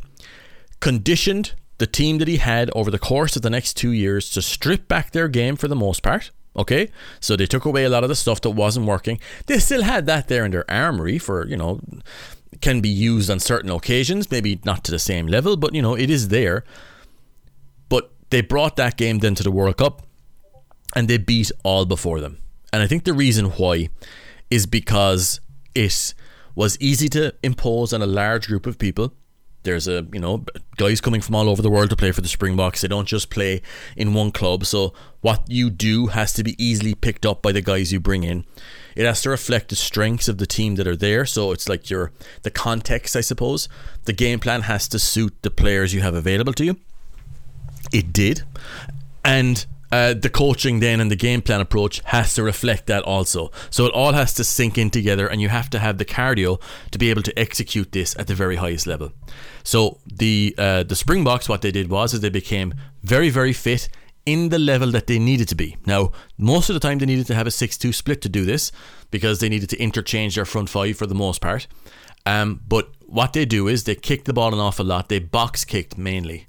conditioned 0.80 1.54
the 1.78 1.86
team 1.86 2.18
that 2.18 2.28
he 2.28 2.36
had 2.36 2.70
over 2.74 2.90
the 2.90 2.98
course 2.98 3.36
of 3.36 3.42
the 3.42 3.50
next 3.50 3.74
two 3.74 3.90
years 3.90 4.30
to 4.30 4.42
strip 4.42 4.86
back 4.86 5.10
their 5.10 5.28
game 5.28 5.56
for 5.56 5.68
the 5.68 5.76
most 5.76 6.02
part 6.02 6.30
Okay, 6.56 6.90
so 7.18 7.34
they 7.34 7.46
took 7.46 7.64
away 7.64 7.84
a 7.84 7.88
lot 7.88 8.04
of 8.04 8.08
the 8.08 8.14
stuff 8.14 8.40
that 8.42 8.50
wasn't 8.50 8.86
working. 8.86 9.18
They 9.46 9.58
still 9.58 9.82
had 9.82 10.06
that 10.06 10.28
there 10.28 10.44
in 10.44 10.52
their 10.52 10.70
armory 10.70 11.18
for, 11.18 11.46
you 11.48 11.56
know, 11.56 11.80
can 12.60 12.80
be 12.80 12.88
used 12.88 13.28
on 13.28 13.40
certain 13.40 13.70
occasions, 13.70 14.30
maybe 14.30 14.60
not 14.64 14.84
to 14.84 14.92
the 14.92 15.00
same 15.00 15.26
level, 15.26 15.56
but, 15.56 15.74
you 15.74 15.82
know, 15.82 15.94
it 15.94 16.10
is 16.10 16.28
there. 16.28 16.62
But 17.88 18.12
they 18.30 18.40
brought 18.40 18.76
that 18.76 18.96
game 18.96 19.18
then 19.18 19.34
to 19.34 19.42
the 19.42 19.50
World 19.50 19.78
Cup 19.78 20.06
and 20.94 21.08
they 21.08 21.18
beat 21.18 21.50
all 21.64 21.84
before 21.84 22.20
them. 22.20 22.38
And 22.72 22.82
I 22.82 22.86
think 22.86 23.02
the 23.02 23.14
reason 23.14 23.46
why 23.46 23.88
is 24.48 24.66
because 24.66 25.40
it 25.74 26.14
was 26.54 26.78
easy 26.80 27.08
to 27.08 27.34
impose 27.42 27.92
on 27.92 28.00
a 28.00 28.06
large 28.06 28.46
group 28.46 28.66
of 28.66 28.78
people. 28.78 29.12
There's 29.64 29.88
a 29.88 30.06
you 30.12 30.20
know 30.20 30.44
guys 30.76 31.00
coming 31.00 31.20
from 31.20 31.34
all 31.34 31.48
over 31.48 31.60
the 31.60 31.70
world 31.70 31.90
to 31.90 31.96
play 31.96 32.12
for 32.12 32.20
the 32.20 32.28
Springboks. 32.28 32.82
They 32.82 32.88
don't 32.88 33.08
just 33.08 33.30
play 33.30 33.62
in 33.96 34.14
one 34.14 34.30
club. 34.30 34.64
So 34.64 34.94
what 35.20 35.42
you 35.48 35.70
do 35.70 36.08
has 36.08 36.32
to 36.34 36.44
be 36.44 36.54
easily 36.62 36.94
picked 36.94 37.26
up 37.26 37.42
by 37.42 37.52
the 37.52 37.62
guys 37.62 37.92
you 37.92 37.98
bring 37.98 38.22
in. 38.22 38.44
It 38.94 39.06
has 39.06 39.22
to 39.22 39.30
reflect 39.30 39.70
the 39.70 39.76
strengths 39.76 40.28
of 40.28 40.38
the 40.38 40.46
team 40.46 40.76
that 40.76 40.86
are 40.86 40.96
there. 40.96 41.26
So 41.26 41.50
it's 41.50 41.68
like 41.68 41.90
your 41.90 42.12
the 42.42 42.50
context, 42.50 43.16
I 43.16 43.22
suppose. 43.22 43.68
The 44.04 44.12
game 44.12 44.38
plan 44.38 44.62
has 44.62 44.86
to 44.88 44.98
suit 44.98 45.34
the 45.42 45.50
players 45.50 45.92
you 45.92 46.02
have 46.02 46.14
available 46.14 46.52
to 46.54 46.64
you. 46.64 46.76
It 47.92 48.12
did, 48.12 48.42
and 49.24 49.66
uh, 49.94 50.12
the 50.12 50.28
coaching 50.28 50.80
then 50.80 51.00
and 51.00 51.08
the 51.08 51.16
game 51.28 51.40
plan 51.40 51.60
approach 51.60 52.00
has 52.06 52.34
to 52.34 52.42
reflect 52.42 52.86
that 52.86 53.04
also. 53.04 53.52
So 53.70 53.86
it 53.86 53.92
all 53.92 54.12
has 54.12 54.34
to 54.34 54.42
sink 54.42 54.76
in 54.76 54.90
together, 54.90 55.28
and 55.28 55.40
you 55.40 55.50
have 55.50 55.70
to 55.70 55.78
have 55.78 55.98
the 55.98 56.04
cardio 56.04 56.60
to 56.90 56.98
be 56.98 57.10
able 57.10 57.22
to 57.22 57.38
execute 57.38 57.92
this 57.92 58.16
at 58.18 58.26
the 58.26 58.34
very 58.34 58.56
highest 58.56 58.88
level. 58.88 59.12
So 59.62 60.00
the 60.04 60.52
uh, 60.58 60.82
the 60.82 60.96
Springboks, 60.96 61.48
what 61.48 61.62
they 61.62 61.70
did 61.70 61.90
was 61.90 62.12
is 62.12 62.20
they 62.20 62.28
became 62.28 62.74
very 63.04 63.30
very 63.30 63.52
fit 63.52 63.88
in 64.26 64.48
the 64.48 64.58
level 64.58 64.90
that 64.90 65.06
they 65.06 65.20
needed 65.20 65.48
to 65.48 65.54
be. 65.54 65.76
Now, 65.86 66.10
most 66.38 66.70
of 66.70 66.74
the 66.74 66.80
time 66.80 66.98
they 66.98 67.06
needed 67.06 67.26
to 67.26 67.34
have 67.34 67.46
a 67.46 67.50
6-2 67.50 67.94
split 67.94 68.22
to 68.22 68.28
do 68.30 68.46
this 68.46 68.72
because 69.10 69.38
they 69.38 69.50
needed 69.50 69.68
to 69.68 69.78
interchange 69.78 70.34
their 70.34 70.46
front 70.46 70.70
five 70.70 70.96
for 70.96 71.06
the 71.06 71.14
most 71.14 71.42
part. 71.42 71.66
Um, 72.24 72.62
but 72.66 72.88
what 73.06 73.34
they 73.34 73.44
do 73.44 73.68
is 73.68 73.84
they 73.84 73.94
kick 73.94 74.24
the 74.24 74.32
ball 74.32 74.54
an 74.54 74.60
awful 74.60 74.86
lot. 74.86 75.10
They 75.10 75.18
box 75.18 75.64
kicked 75.66 75.98
mainly, 75.98 76.48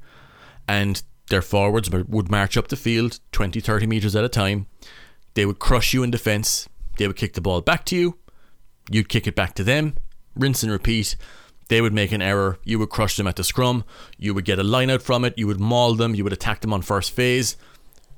and 0.68 1.04
their 1.30 1.42
forwards 1.42 1.90
would 1.90 2.30
march 2.30 2.58
up 2.58 2.68
the 2.68 2.76
field 2.76 3.20
20, 3.32 3.60
30 3.60 3.88
metres 3.88 4.16
at 4.16 4.24
a 4.24 4.30
time. 4.30 4.68
They 5.34 5.46
would 5.46 5.60
crush 5.60 5.94
you 5.94 6.04
in 6.04 6.12
defence. 6.12 6.70
They 6.98 7.08
would 7.08 7.16
kick 7.16 7.34
the 7.34 7.42
ball 7.42 7.62
back 7.62 7.86
to 7.86 7.96
you. 7.96 8.18
You'd 8.90 9.10
kick 9.10 9.28
it 9.28 9.36
back 9.36 9.56
to 9.56 9.64
them. 9.64 9.96
Rinse 10.36 10.64
and 10.64 10.72
repeat. 10.72 11.16
They 11.68 11.82
would 11.82 11.94
make 11.94 12.12
an 12.12 12.22
error. 12.22 12.60
You 12.64 12.80
would 12.80 12.90
crush 12.90 13.18
them 13.18 13.28
at 13.28 13.36
the 13.36 13.44
scrum. 13.44 13.84
You 14.18 14.34
would 14.34 14.46
get 14.46 14.60
a 14.60 14.64
line 14.64 14.90
out 14.90 15.02
from 15.02 15.26
it. 15.26 15.38
You 15.38 15.48
would 15.48 15.60
maul 15.60 15.96
them. 15.96 16.14
You 16.14 16.24
would 16.24 16.34
attack 16.34 16.62
them 16.62 16.74
on 16.74 16.84
first 16.84 17.12
phase. 17.12 17.58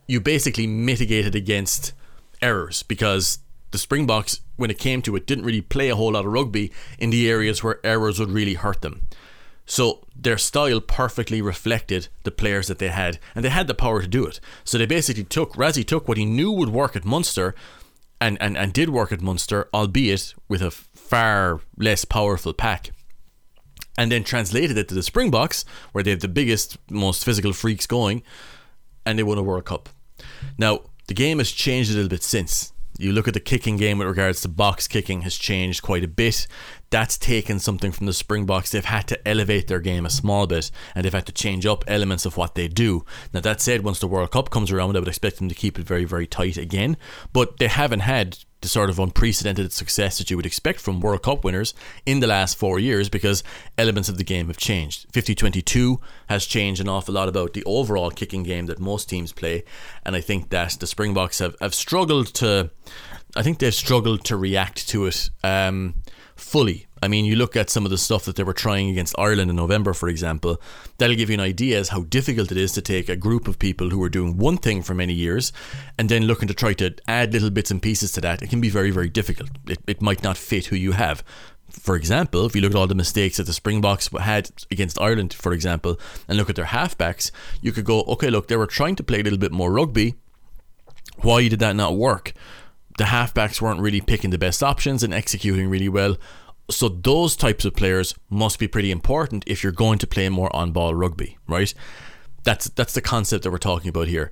You 0.08 0.20
basically 0.20 0.68
mitigated 0.68 1.34
against 1.34 1.94
errors 2.42 2.84
because 2.84 3.40
the 3.72 3.78
Springboks, 3.78 4.42
when 4.58 4.70
it 4.70 4.80
came 4.80 5.02
to 5.04 5.16
it, 5.16 5.28
didn't 5.28 5.46
really 5.46 5.62
play 5.62 5.90
a 5.90 5.96
whole 5.96 6.14
lot 6.14 6.26
of 6.26 6.32
rugby 6.32 6.72
in 7.00 7.10
the 7.10 7.30
areas 7.30 7.64
where 7.64 7.86
errors 7.86 8.20
would 8.20 8.32
really 8.32 8.56
hurt 8.56 8.82
them. 8.82 9.08
So 9.68 10.08
their 10.16 10.38
style 10.38 10.80
perfectly 10.80 11.42
reflected 11.42 12.08
the 12.24 12.32
players 12.32 12.68
that 12.68 12.80
they 12.80 12.88
had, 12.88 13.20
and 13.36 13.44
they 13.44 13.50
had 13.50 13.68
the 13.68 13.76
power 13.76 14.02
to 14.02 14.08
do 14.08 14.26
it. 14.26 14.40
So 14.64 14.78
they 14.78 14.86
basically 14.86 15.26
took 15.26 15.54
Rassie 15.54 15.86
took 15.86 16.08
what 16.08 16.18
he 16.18 16.26
knew 16.26 16.52
would 16.54 16.70
work 16.70 16.96
at 16.96 17.06
Munster, 17.06 17.54
and 18.20 18.42
and, 18.42 18.58
and 18.58 18.72
did 18.74 18.90
work 18.90 19.12
at 19.12 19.22
Munster, 19.22 19.68
albeit 19.74 20.34
with 20.48 20.62
a 20.62 20.72
far 20.72 21.60
less 21.78 22.06
powerful 22.06 22.54
pack. 22.54 22.92
And 23.98 24.12
then 24.12 24.24
translated 24.24 24.78
it 24.78 24.88
to 24.88 24.96
the 24.96 25.04
Springboks, 25.04 25.66
where 25.92 26.04
they 26.04 26.12
have 26.12 26.22
the 26.22 26.28
biggest, 26.28 26.78
most 26.90 27.26
physical 27.26 27.52
freaks 27.52 27.88
going, 27.88 28.24
and 29.06 29.20
they 29.20 29.24
won 29.24 29.38
a 29.38 29.44
World 29.44 29.66
Cup. 29.66 29.90
Now, 30.58 30.82
the 31.08 31.14
game 31.14 31.40
has 31.40 31.52
changed 31.52 31.92
a 31.92 31.96
little 31.96 32.10
bit 32.10 32.24
since. 32.24 32.74
You 33.00 33.12
look 33.12 33.28
at 33.28 33.34
the 33.34 33.40
kicking 33.40 33.78
game 33.78 34.00
with 34.00 34.08
regards 34.08 34.42
to 34.42 34.48
box 34.48 34.88
kicking 34.88 35.22
has 35.22 35.36
changed 35.36 35.82
quite 35.84 36.04
a 36.04 36.08
bit. 36.08 36.48
That's 36.90 37.18
taken 37.18 37.60
something 37.60 37.92
from 37.92 38.06
the 38.06 38.14
Springboks. 38.14 38.72
They've 38.72 38.84
had 38.84 39.08
to 39.10 39.28
elevate 39.28 39.68
their 39.68 39.80
game 39.80 40.06
a 40.06 40.10
small 40.10 40.48
bit 40.48 40.72
and 40.96 41.06
they've 41.06 41.14
had 41.14 41.26
to 41.28 41.32
change 41.32 41.66
up 41.66 41.84
elements 41.88 42.26
of 42.26 42.38
what 42.38 42.56
they 42.56 42.68
do. 42.68 43.06
Now, 43.34 43.42
that 43.42 43.62
said, 43.62 43.84
once 43.84 44.00
the 44.00 44.08
World 44.08 44.32
Cup 44.32 44.50
comes 44.50 44.72
around, 44.72 44.96
I 44.96 45.00
would 45.00 45.08
expect 45.08 45.38
them 45.38 45.50
to 45.50 45.56
keep 45.56 45.78
it 45.78 45.86
very, 45.86 46.06
very 46.06 46.26
tight 46.26 46.58
again. 46.58 46.98
But 47.34 47.58
they 47.58 47.68
haven't 47.68 48.02
had 48.02 48.40
the 48.62 48.68
sort 48.68 48.90
of 48.90 49.00
unprecedented 49.00 49.72
success 49.72 50.18
that 50.18 50.30
you 50.30 50.36
would 50.36 50.46
expect 50.46 50.80
from 50.80 51.00
World 51.00 51.24
Cup 51.24 51.44
winners 51.44 51.74
in 52.06 52.20
the 52.20 52.28
last 52.28 52.58
four 52.58 52.80
years 52.80 53.08
because 53.10 53.44
elements 53.78 54.10
of 54.10 54.18
the 54.18 54.24
game 54.24 54.48
have 54.48 54.58
changed. 54.58 55.06
50 55.14 55.36
22 55.36 56.00
has 56.30 56.46
changed 56.46 56.82
an 56.82 56.90
awful 56.90 57.14
lot 57.14 57.30
about 57.30 57.54
the 57.54 57.64
overall 57.66 58.10
kicking 58.10 58.44
game 58.44 58.66
that 58.66 58.80
most 58.80 59.10
teams 59.10 59.32
play, 59.32 59.64
and 60.04 60.16
I 60.16 60.22
think 60.22 60.50
that 60.50 60.78
the 60.80 60.88
Springboks 60.88 61.40
have, 61.40 61.56
have 61.62 61.76
struggled 61.76 62.28
to. 62.36 62.72
I 63.36 63.44
think 63.44 63.60
they've 63.60 63.74
struggled 63.74 64.24
to 64.26 64.38
react 64.38 64.88
to 64.90 65.06
it 65.06 65.30
um, 65.44 65.96
fully. 66.36 66.87
I 67.02 67.08
mean, 67.08 67.26
you 67.26 67.36
look 67.36 67.56
at 67.56 67.70
some 67.70 67.86
of 67.86 67.92
the 67.92 67.98
stuff 67.98 68.26
that 68.26 68.36
they 68.36 68.44
were 68.44 68.54
trying 68.54 68.90
against 68.90 69.16
Ireland 69.18 69.50
in 69.50 69.56
November, 69.56 69.94
for 69.94 70.10
example, 70.10 70.62
that'll 70.98 71.16
give 71.16 71.30
you 71.30 71.36
an 71.36 71.40
idea 71.40 71.80
as 71.80 71.90
how 71.90 72.02
difficult 72.04 72.52
it 72.52 72.58
is 72.58 72.72
to 72.74 72.82
take 72.82 73.08
a 73.08 73.16
group 73.16 73.48
of 73.48 73.60
people 73.60 73.90
who 73.90 74.02
are 74.04 74.10
doing 74.10 74.38
one 74.38 74.58
thing 74.58 74.82
for 74.82 74.94
many 74.94 75.14
years 75.14 75.52
and 75.98 76.10
then 76.10 76.24
looking 76.24 76.48
to 76.48 76.54
try 76.54 76.74
to 76.74 76.96
add 77.08 77.34
little 77.34 77.50
bits 77.50 77.72
and 77.72 77.82
pieces 77.82 78.12
to 78.14 78.22
that. 78.22 78.42
It 78.42 78.50
can 78.50 78.62
be 78.62 78.70
very, 78.70 78.92
very 78.92 79.10
difficult. 79.10 79.50
It, 79.68 79.80
it 79.88 80.02
might 80.02 80.24
not 80.24 80.38
fit 80.38 80.68
who 80.68 80.76
you 80.76 80.94
have. 80.94 81.24
For 81.70 81.96
example, 81.96 82.46
if 82.46 82.56
you 82.56 82.62
look 82.62 82.72
at 82.72 82.78
all 82.78 82.88
the 82.88 82.96
mistakes 82.96 83.38
that 83.38 83.44
the 83.44 83.54
Springboks 83.54 84.10
had 84.20 84.50
against 84.72 85.00
Ireland, 85.00 85.34
for 85.34 85.54
example, 85.54 86.00
and 86.28 86.38
look 86.38 86.50
at 86.50 86.56
their 86.56 86.66
halfbacks, 86.66 87.30
you 87.62 87.72
could 87.72 87.86
go, 87.86 88.02
okay, 88.04 88.30
look, 88.30 88.48
they 88.48 88.56
were 88.56 88.68
trying 88.68 88.96
to 88.96 89.04
play 89.04 89.20
a 89.20 89.24
little 89.24 89.38
bit 89.38 89.52
more 89.52 89.72
rugby. 89.72 90.16
Why 91.18 91.48
did 91.48 91.60
that 91.60 91.76
not 91.76 91.98
work? 91.98 92.34
The 92.98 93.06
halfbacks 93.06 93.62
weren't 93.62 93.82
really 93.82 94.02
picking 94.02 94.32
the 94.32 94.38
best 94.38 94.64
options 94.64 95.04
and 95.04 95.14
executing 95.14 95.70
really 95.70 95.90
well 95.90 96.18
so 96.70 96.90
those 96.90 97.36
types 97.36 97.66
of 97.66 97.76
players 97.76 98.14
must 98.30 98.60
be 98.60 98.68
pretty 98.68 98.92
important 98.92 99.44
if 99.48 99.64
you're 99.64 99.72
going 99.72 100.00
to 100.00 100.08
play 100.08 100.30
more 100.30 100.54
on-ball 100.56 100.94
rugby, 100.96 101.38
right? 101.48 101.74
That's 102.44 102.66
that's 102.70 102.94
the 102.94 103.02
concept 103.02 103.44
that 103.44 103.52
we're 103.52 103.58
talking 103.58 103.90
about 103.90 104.08
here. 104.08 104.32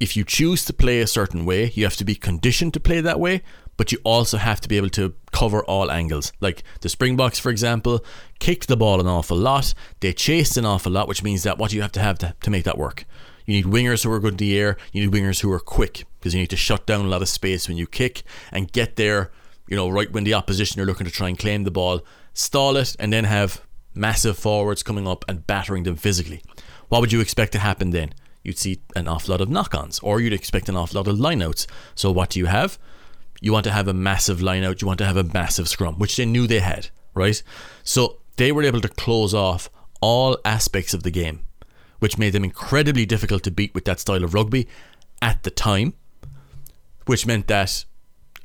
If 0.00 0.16
you 0.16 0.24
choose 0.24 0.64
to 0.66 0.72
play 0.72 1.00
a 1.00 1.06
certain 1.06 1.44
way, 1.44 1.72
you 1.74 1.84
have 1.84 1.96
to 1.96 2.04
be 2.04 2.14
conditioned 2.14 2.74
to 2.74 2.80
play 2.80 3.00
that 3.00 3.18
way, 3.18 3.42
but 3.76 3.90
you 3.90 3.98
also 4.04 4.36
have 4.36 4.60
to 4.60 4.68
be 4.68 4.76
able 4.76 4.90
to 4.90 5.14
cover 5.32 5.64
all 5.64 5.90
angles. 5.90 6.32
Like 6.40 6.62
the 6.82 6.88
Springboks, 6.88 7.40
for 7.40 7.50
example, 7.50 8.04
kicked 8.38 8.68
the 8.68 8.76
ball 8.76 9.00
an 9.00 9.08
awful 9.08 9.36
lot. 9.36 9.74
They 10.00 10.12
chased 10.12 10.56
an 10.56 10.64
awful 10.64 10.92
lot, 10.92 11.08
which 11.08 11.24
means 11.24 11.42
that 11.42 11.58
what 11.58 11.72
you 11.72 11.82
have 11.82 11.92
to 11.92 12.00
have 12.00 12.18
to, 12.18 12.34
to 12.40 12.50
make 12.50 12.64
that 12.64 12.78
work. 12.78 13.04
You 13.44 13.54
need 13.54 13.64
wingers 13.64 14.04
who 14.04 14.12
are 14.12 14.20
good 14.20 14.34
in 14.34 14.36
the 14.36 14.58
air. 14.58 14.76
You 14.92 15.04
need 15.04 15.14
wingers 15.14 15.40
who 15.40 15.50
are 15.52 15.58
quick 15.58 16.04
because 16.18 16.34
you 16.34 16.40
need 16.40 16.50
to 16.50 16.56
shut 16.56 16.86
down 16.86 17.06
a 17.06 17.08
lot 17.08 17.22
of 17.22 17.28
space 17.28 17.66
when 17.66 17.76
you 17.76 17.86
kick 17.86 18.22
and 18.52 18.70
get 18.70 18.96
there 18.96 19.30
you 19.68 19.76
know, 19.76 19.88
right 19.88 20.10
when 20.10 20.24
the 20.24 20.34
opposition 20.34 20.80
are 20.80 20.86
looking 20.86 21.06
to 21.06 21.12
try 21.12 21.28
and 21.28 21.38
claim 21.38 21.64
the 21.64 21.70
ball, 21.70 22.00
stall 22.32 22.76
it, 22.76 22.96
and 22.98 23.12
then 23.12 23.24
have 23.24 23.62
massive 23.94 24.38
forwards 24.38 24.82
coming 24.82 25.06
up 25.06 25.24
and 25.28 25.46
battering 25.46 25.82
them 25.82 25.96
physically. 25.96 26.42
What 26.88 27.00
would 27.00 27.12
you 27.12 27.20
expect 27.20 27.52
to 27.52 27.58
happen 27.58 27.90
then? 27.90 28.14
You'd 28.42 28.58
see 28.58 28.80
an 28.96 29.08
awful 29.08 29.32
lot 29.32 29.40
of 29.40 29.50
knock 29.50 29.74
ons, 29.74 29.98
or 30.00 30.20
you'd 30.20 30.32
expect 30.32 30.68
an 30.68 30.76
awful 30.76 31.00
lot 31.00 31.08
of 31.08 31.18
lineouts. 31.18 31.66
So, 31.94 32.10
what 32.10 32.30
do 32.30 32.38
you 32.38 32.46
have? 32.46 32.78
You 33.40 33.52
want 33.52 33.64
to 33.64 33.72
have 33.72 33.88
a 33.88 33.94
massive 33.94 34.38
lineout, 34.38 34.80
you 34.80 34.86
want 34.86 34.98
to 34.98 35.06
have 35.06 35.16
a 35.16 35.24
massive 35.24 35.68
scrum, 35.68 35.96
which 35.98 36.16
they 36.16 36.24
knew 36.24 36.46
they 36.46 36.60
had, 36.60 36.88
right? 37.14 37.42
So, 37.84 38.20
they 38.36 38.52
were 38.52 38.62
able 38.62 38.80
to 38.80 38.88
close 38.88 39.34
off 39.34 39.68
all 40.00 40.38
aspects 40.44 40.94
of 40.94 41.02
the 41.02 41.10
game, 41.10 41.44
which 41.98 42.18
made 42.18 42.32
them 42.32 42.44
incredibly 42.44 43.04
difficult 43.04 43.42
to 43.42 43.50
beat 43.50 43.74
with 43.74 43.84
that 43.84 44.00
style 44.00 44.24
of 44.24 44.32
rugby 44.32 44.68
at 45.20 45.42
the 45.42 45.50
time, 45.50 45.94
which 47.06 47.26
meant 47.26 47.48
that 47.48 47.84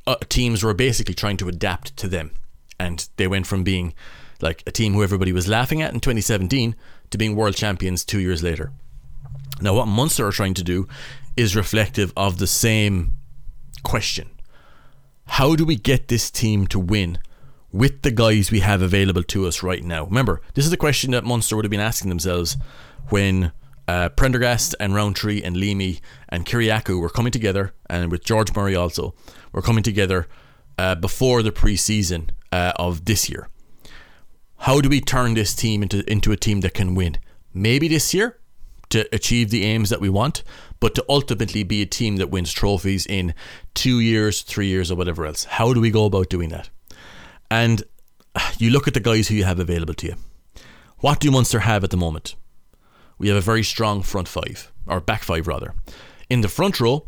uh, 0.06 0.16
teams 0.28 0.62
were 0.62 0.74
basically 0.74 1.14
trying 1.14 1.36
to 1.38 1.48
adapt 1.48 1.96
to 1.98 2.08
them. 2.08 2.32
And 2.78 3.08
they 3.16 3.26
went 3.26 3.46
from 3.46 3.62
being 3.62 3.94
like 4.40 4.62
a 4.66 4.72
team 4.72 4.92
who 4.92 5.02
everybody 5.02 5.32
was 5.32 5.48
laughing 5.48 5.80
at 5.80 5.92
in 5.92 6.00
2017 6.00 6.74
to 7.10 7.18
being 7.18 7.36
world 7.36 7.54
champions 7.54 8.04
two 8.04 8.20
years 8.20 8.42
later. 8.42 8.72
Now, 9.60 9.74
what 9.74 9.86
Munster 9.86 10.26
are 10.26 10.32
trying 10.32 10.54
to 10.54 10.64
do 10.64 10.88
is 11.36 11.56
reflective 11.56 12.12
of 12.16 12.38
the 12.38 12.46
same 12.46 13.12
question 13.82 14.30
How 15.26 15.56
do 15.56 15.64
we 15.64 15.76
get 15.76 16.08
this 16.08 16.30
team 16.30 16.66
to 16.68 16.78
win 16.78 17.18
with 17.72 18.02
the 18.02 18.10
guys 18.10 18.50
we 18.50 18.60
have 18.60 18.82
available 18.82 19.22
to 19.24 19.46
us 19.46 19.62
right 19.62 19.82
now? 19.82 20.04
Remember, 20.04 20.40
this 20.54 20.66
is 20.66 20.72
a 20.72 20.76
question 20.76 21.12
that 21.12 21.24
Munster 21.24 21.56
would 21.56 21.64
have 21.64 21.70
been 21.70 21.80
asking 21.80 22.08
themselves 22.08 22.56
when 23.10 23.52
uh, 23.86 24.08
Prendergast 24.10 24.74
and 24.80 24.94
Rowntree 24.94 25.42
and 25.42 25.56
Leamy 25.56 26.00
and 26.28 26.46
Kyriacou 26.46 27.00
were 27.00 27.10
coming 27.10 27.32
together, 27.32 27.72
and 27.88 28.10
with 28.10 28.24
George 28.24 28.54
Murray 28.54 28.74
also, 28.74 29.14
were 29.54 29.62
coming 29.62 29.82
together 29.82 30.28
uh, 30.76 30.94
before 30.94 31.42
the 31.42 31.50
preseason 31.50 32.28
uh, 32.52 32.72
of 32.76 33.06
this 33.06 33.30
year. 33.30 33.48
How 34.58 34.82
do 34.82 34.90
we 34.90 35.00
turn 35.00 35.32
this 35.32 35.54
team 35.54 35.82
into 35.82 35.98
into 36.10 36.32
a 36.32 36.36
team 36.36 36.60
that 36.60 36.74
can 36.74 36.94
win? 36.94 37.16
Maybe 37.54 37.88
this 37.88 38.12
year 38.12 38.38
to 38.90 39.08
achieve 39.14 39.48
the 39.48 39.64
aims 39.64 39.88
that 39.88 40.00
we 40.00 40.10
want, 40.10 40.44
but 40.78 40.94
to 40.96 41.04
ultimately 41.08 41.62
be 41.62 41.80
a 41.80 41.86
team 41.86 42.16
that 42.16 42.30
wins 42.30 42.52
trophies 42.52 43.06
in 43.06 43.32
two 43.72 44.00
years, 44.00 44.42
three 44.42 44.66
years, 44.66 44.90
or 44.90 44.96
whatever 44.96 45.24
else. 45.24 45.44
How 45.44 45.72
do 45.72 45.80
we 45.80 45.90
go 45.90 46.04
about 46.04 46.28
doing 46.28 46.50
that? 46.50 46.68
And 47.50 47.82
you 48.58 48.70
look 48.70 48.86
at 48.86 48.94
the 48.94 49.00
guys 49.00 49.28
who 49.28 49.34
you 49.34 49.44
have 49.44 49.58
available 49.58 49.94
to 49.94 50.08
you. 50.08 50.16
What 50.98 51.20
do 51.20 51.30
Munster 51.30 51.60
have 51.60 51.82
at 51.84 51.90
the 51.90 51.96
moment? 51.96 52.36
we 53.18 53.28
have 53.28 53.36
a 53.36 53.40
very 53.40 53.62
strong 53.62 54.02
front 54.02 54.28
five, 54.28 54.72
or 54.86 55.00
back 55.00 55.22
five 55.22 55.46
rather. 55.46 55.74
In 56.28 56.40
the 56.40 56.48
front 56.48 56.80
row, 56.80 57.06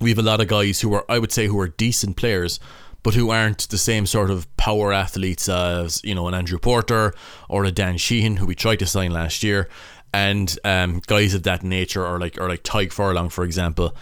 we 0.00 0.10
have 0.10 0.18
a 0.18 0.22
lot 0.22 0.40
of 0.40 0.48
guys 0.48 0.80
who 0.80 0.92
are, 0.94 1.04
I 1.08 1.18
would 1.18 1.32
say, 1.32 1.46
who 1.46 1.58
are 1.58 1.68
decent 1.68 2.16
players, 2.16 2.60
but 3.02 3.14
who 3.14 3.30
aren't 3.30 3.68
the 3.68 3.78
same 3.78 4.06
sort 4.06 4.30
of 4.30 4.54
power 4.56 4.92
athletes 4.92 5.48
as 5.48 6.00
you 6.04 6.14
know 6.14 6.28
an 6.28 6.34
Andrew 6.34 6.58
Porter 6.58 7.14
or 7.48 7.64
a 7.64 7.70
Dan 7.70 7.96
Sheehan, 7.96 8.36
who 8.36 8.46
we 8.46 8.54
tried 8.54 8.78
to 8.80 8.86
sign 8.86 9.12
last 9.12 9.42
year, 9.42 9.68
and 10.12 10.58
um, 10.64 11.00
guys 11.06 11.34
of 11.34 11.42
that 11.44 11.62
nature, 11.62 12.04
or 12.06 12.18
like 12.18 12.38
or 12.40 12.48
like 12.48 12.62
Tadhg 12.62 12.92
Furlong, 12.92 13.28
for 13.28 13.44
example. 13.44 13.94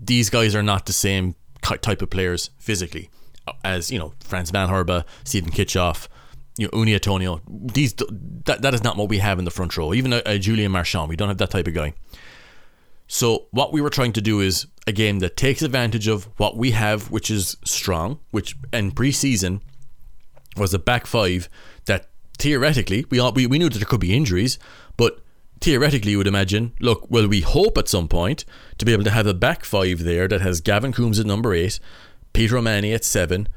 These 0.00 0.30
guys 0.30 0.54
are 0.54 0.62
not 0.62 0.86
the 0.86 0.92
same 0.92 1.34
type 1.62 2.02
of 2.02 2.10
players 2.10 2.50
physically. 2.58 3.10
as 3.64 3.90
you 3.90 3.98
know, 3.98 4.12
Franz 4.20 4.50
Van 4.50 4.68
Herbe, 4.68 5.04
Steven 5.24 5.50
Kitshoff, 5.50 6.08
you 6.56 6.66
know, 6.66 6.70
Uini 6.70 6.98
Atonio. 6.98 7.40
These 7.48 7.94
that, 8.44 8.62
that 8.62 8.74
is 8.74 8.82
not 8.82 8.96
what 8.96 9.08
we 9.08 9.18
have 9.18 9.38
in 9.38 9.44
the 9.44 9.50
front 9.50 9.76
row. 9.76 9.94
Even 9.94 10.12
a, 10.12 10.22
a 10.26 10.38
Julien 10.38 10.72
Marchand, 10.72 11.08
we 11.08 11.16
don't 11.16 11.28
have 11.28 11.38
that 11.38 11.50
type 11.50 11.66
of 11.66 11.74
guy. 11.74 11.94
So 13.08 13.46
what 13.50 13.72
we 13.72 13.80
were 13.80 13.90
trying 13.90 14.12
to 14.12 14.20
do 14.20 14.40
is 14.40 14.66
a 14.86 14.92
game 14.92 15.18
that 15.20 15.36
takes 15.36 15.62
advantage 15.62 16.06
of 16.06 16.28
what 16.36 16.56
we 16.56 16.70
have, 16.72 17.10
which 17.10 17.30
is 17.30 17.56
strong, 17.64 18.20
which 18.30 18.54
in 18.72 18.92
preseason 18.92 19.62
was 20.56 20.74
a 20.74 20.78
back 20.78 21.06
five 21.06 21.48
that 21.86 22.10
theoretically 22.38 23.06
we 23.10 23.18
all, 23.18 23.32
we, 23.32 23.46
we 23.46 23.58
knew 23.58 23.70
that 23.70 23.78
there 23.78 23.86
could 23.86 24.00
be 24.00 24.14
injuries, 24.14 24.58
but 24.96 25.20
theoretically 25.60 26.12
you 26.12 26.18
would 26.18 26.26
imagine, 26.26 26.74
look, 26.80 27.10
well 27.10 27.26
we 27.26 27.40
hope 27.40 27.78
at 27.78 27.88
some 27.88 28.08
point 28.08 28.44
to 28.76 28.84
be 28.84 28.92
able 28.92 29.04
to 29.04 29.10
have 29.10 29.26
a 29.26 29.34
back 29.34 29.64
five 29.64 30.04
there 30.04 30.28
that 30.28 30.42
has 30.42 30.60
Gavin 30.60 30.92
Coombs 30.92 31.18
at 31.18 31.26
number 31.26 31.54
eight, 31.54 31.80
Peter 32.34 32.58
O'Mahony 32.58 32.92
at 32.92 33.04
seven, 33.04 33.48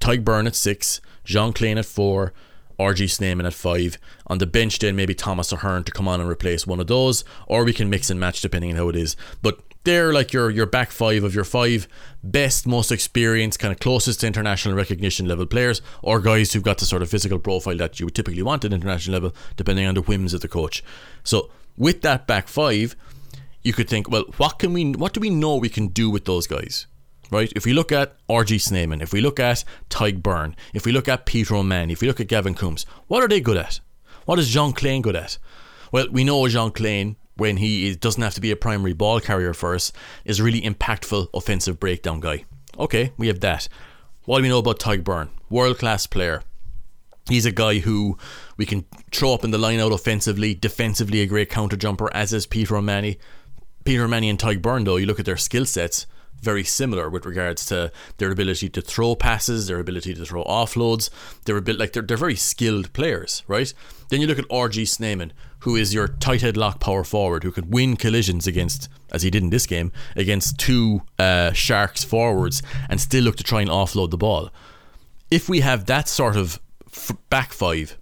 Tadhg 0.00 0.22
Beirne 0.22 0.46
at 0.46 0.54
six, 0.54 1.00
Jean 1.24 1.52
Kleyn 1.52 1.76
at 1.76 1.86
four, 1.86 2.32
RG 2.78 3.10
Snyman 3.10 3.46
at 3.46 3.54
five. 3.54 3.98
On 4.26 4.38
the 4.38 4.46
bench, 4.46 4.78
then 4.78 4.96
maybe 4.96 5.14
Thomas 5.14 5.52
Ahern 5.52 5.84
to 5.84 5.92
come 5.92 6.08
on 6.08 6.20
and 6.20 6.28
replace 6.28 6.66
one 6.66 6.80
of 6.80 6.86
those, 6.86 7.24
or 7.46 7.64
we 7.64 7.72
can 7.72 7.90
mix 7.90 8.10
and 8.10 8.20
match 8.20 8.40
depending 8.40 8.70
on 8.70 8.76
how 8.76 8.88
it 8.88 8.96
is. 8.96 9.16
But 9.42 9.60
they're 9.84 10.12
like 10.12 10.32
your 10.32 10.50
your 10.50 10.66
back 10.66 10.90
five 10.90 11.22
of 11.22 11.34
your 11.34 11.44
five 11.44 11.86
best, 12.22 12.66
most 12.66 12.90
experienced, 12.90 13.60
kind 13.60 13.72
of 13.72 13.78
closest 13.78 14.20
to 14.20 14.26
international 14.26 14.74
recognition 14.74 15.26
level 15.26 15.46
players, 15.46 15.80
or 16.02 16.20
guys 16.20 16.52
who've 16.52 16.62
got 16.62 16.78
the 16.78 16.84
sort 16.84 17.02
of 17.02 17.08
physical 17.08 17.38
profile 17.38 17.76
that 17.76 18.00
you 18.00 18.06
would 18.06 18.14
typically 18.14 18.42
want 18.42 18.64
at 18.64 18.72
international 18.72 19.14
level, 19.14 19.34
depending 19.56 19.86
on 19.86 19.94
the 19.94 20.02
whims 20.02 20.34
of 20.34 20.40
the 20.40 20.48
coach. 20.48 20.82
So 21.22 21.50
with 21.76 22.02
that 22.02 22.26
back 22.26 22.48
five, 22.48 22.96
you 23.62 23.72
could 23.72 23.88
think, 23.88 24.10
well, 24.10 24.24
what 24.36 24.58
can 24.58 24.72
we, 24.72 24.92
what 24.92 25.12
do 25.12 25.20
we 25.20 25.30
know 25.30 25.56
we 25.56 25.68
can 25.68 25.88
do 25.88 26.10
with 26.10 26.24
those 26.24 26.46
guys? 26.46 26.86
Right? 27.30 27.52
If 27.54 27.64
we 27.64 27.72
look 27.72 27.92
at 27.92 28.16
RG 28.28 28.60
Snyman, 28.60 29.00
if 29.00 29.12
we 29.12 29.20
look 29.20 29.40
at 29.40 29.64
Tadhg 29.90 30.22
Beirne, 30.22 30.54
if 30.74 30.84
we 30.84 30.92
look 30.92 31.08
at 31.08 31.26
Peter 31.26 31.54
O'Mahony, 31.54 31.92
if 31.92 32.00
we 32.00 32.08
look 32.08 32.20
at 32.20 32.28
Gavin 32.28 32.54
Coombs, 32.54 32.86
what 33.06 33.22
are 33.22 33.28
they 33.28 33.40
good 33.40 33.56
at? 33.56 33.80
What 34.24 34.38
is 34.38 34.48
Jean 34.48 34.72
Kleyn 34.72 35.02
good 35.02 35.16
at? 35.16 35.38
Well, 35.92 36.08
we 36.10 36.24
know 36.24 36.46
Jean 36.48 36.70
Kleyn, 36.70 37.16
when 37.36 37.58
he 37.58 37.94
doesn't 37.94 38.22
have 38.22 38.34
to 38.34 38.40
be 38.40 38.50
a 38.50 38.56
primary 38.56 38.92
ball 38.92 39.20
carrier 39.20 39.54
for 39.54 39.74
us, 39.74 39.92
is 40.24 40.40
really 40.40 40.62
impactful 40.62 41.28
offensive 41.34 41.78
breakdown 41.78 42.20
guy. 42.20 42.44
Okay, 42.78 43.12
we 43.16 43.28
have 43.28 43.40
that. 43.40 43.68
What 44.24 44.38
do 44.38 44.42
we 44.42 44.48
know 44.48 44.58
about 44.58 44.80
Tadhg 44.80 45.02
Beirne? 45.02 45.28
World 45.48 45.78
class 45.78 46.06
player. 46.06 46.42
He's 47.28 47.46
a 47.46 47.52
guy 47.52 47.80
who 47.80 48.18
we 48.56 48.66
can 48.66 48.84
throw 49.10 49.34
up 49.34 49.44
in 49.44 49.50
the 49.50 49.58
line 49.58 49.80
out 49.80 49.92
offensively, 49.92 50.54
defensively, 50.54 51.20
a 51.20 51.26
great 51.26 51.50
counter 51.50 51.76
jumper, 51.76 52.12
as 52.14 52.32
is 52.32 52.46
Peter 52.46 52.76
O'Mahony. 52.76 53.18
Peter 53.84 54.04
O'Mahony 54.04 54.28
and 54.28 54.38
Tadhg 54.38 54.60
Beirne, 54.60 54.84
though, 54.84 54.96
you 54.96 55.06
look 55.06 55.20
at 55.20 55.26
their 55.26 55.36
skill 55.36 55.64
sets, 55.64 56.06
very 56.40 56.64
similar 56.64 57.08
with 57.08 57.26
regards 57.26 57.66
to 57.66 57.90
their 58.18 58.30
ability 58.30 58.68
to 58.70 58.80
throw 58.80 59.14
passes, 59.14 59.66
their 59.66 59.78
ability 59.78 60.14
to 60.14 60.24
throw 60.24 60.44
offloads. 60.44 61.10
They're 61.44 61.56
a 61.56 61.62
bit 61.62 61.78
like 61.78 61.92
they're, 61.92 62.02
they're 62.02 62.16
very 62.16 62.36
skilled 62.36 62.92
players, 62.92 63.42
right? 63.46 63.72
Then 64.08 64.20
you 64.20 64.26
look 64.26 64.38
at 64.38 64.48
RG 64.48 64.88
Snyman, 64.88 65.32
who 65.60 65.76
is 65.76 65.92
your 65.92 66.08
tight 66.08 66.42
head 66.42 66.56
lock 66.56 66.80
power 66.80 67.04
forward, 67.04 67.42
who 67.42 67.50
could 67.50 67.72
win 67.72 67.96
collisions 67.96 68.46
against, 68.46 68.88
as 69.10 69.22
he 69.22 69.30
did 69.30 69.42
in 69.42 69.50
this 69.50 69.66
game, 69.66 69.92
against 70.14 70.58
two 70.58 71.02
uh, 71.18 71.52
Sharks 71.52 72.04
forwards 72.04 72.62
and 72.88 73.00
still 73.00 73.24
look 73.24 73.36
to 73.36 73.44
try 73.44 73.60
and 73.60 73.70
offload 73.70 74.10
the 74.10 74.16
ball. 74.16 74.50
If 75.30 75.48
we 75.48 75.60
have 75.60 75.86
that 75.86 76.08
sort 76.08 76.36
of 76.36 76.60
f- 76.86 77.16
back 77.30 77.52
five, 77.52 77.98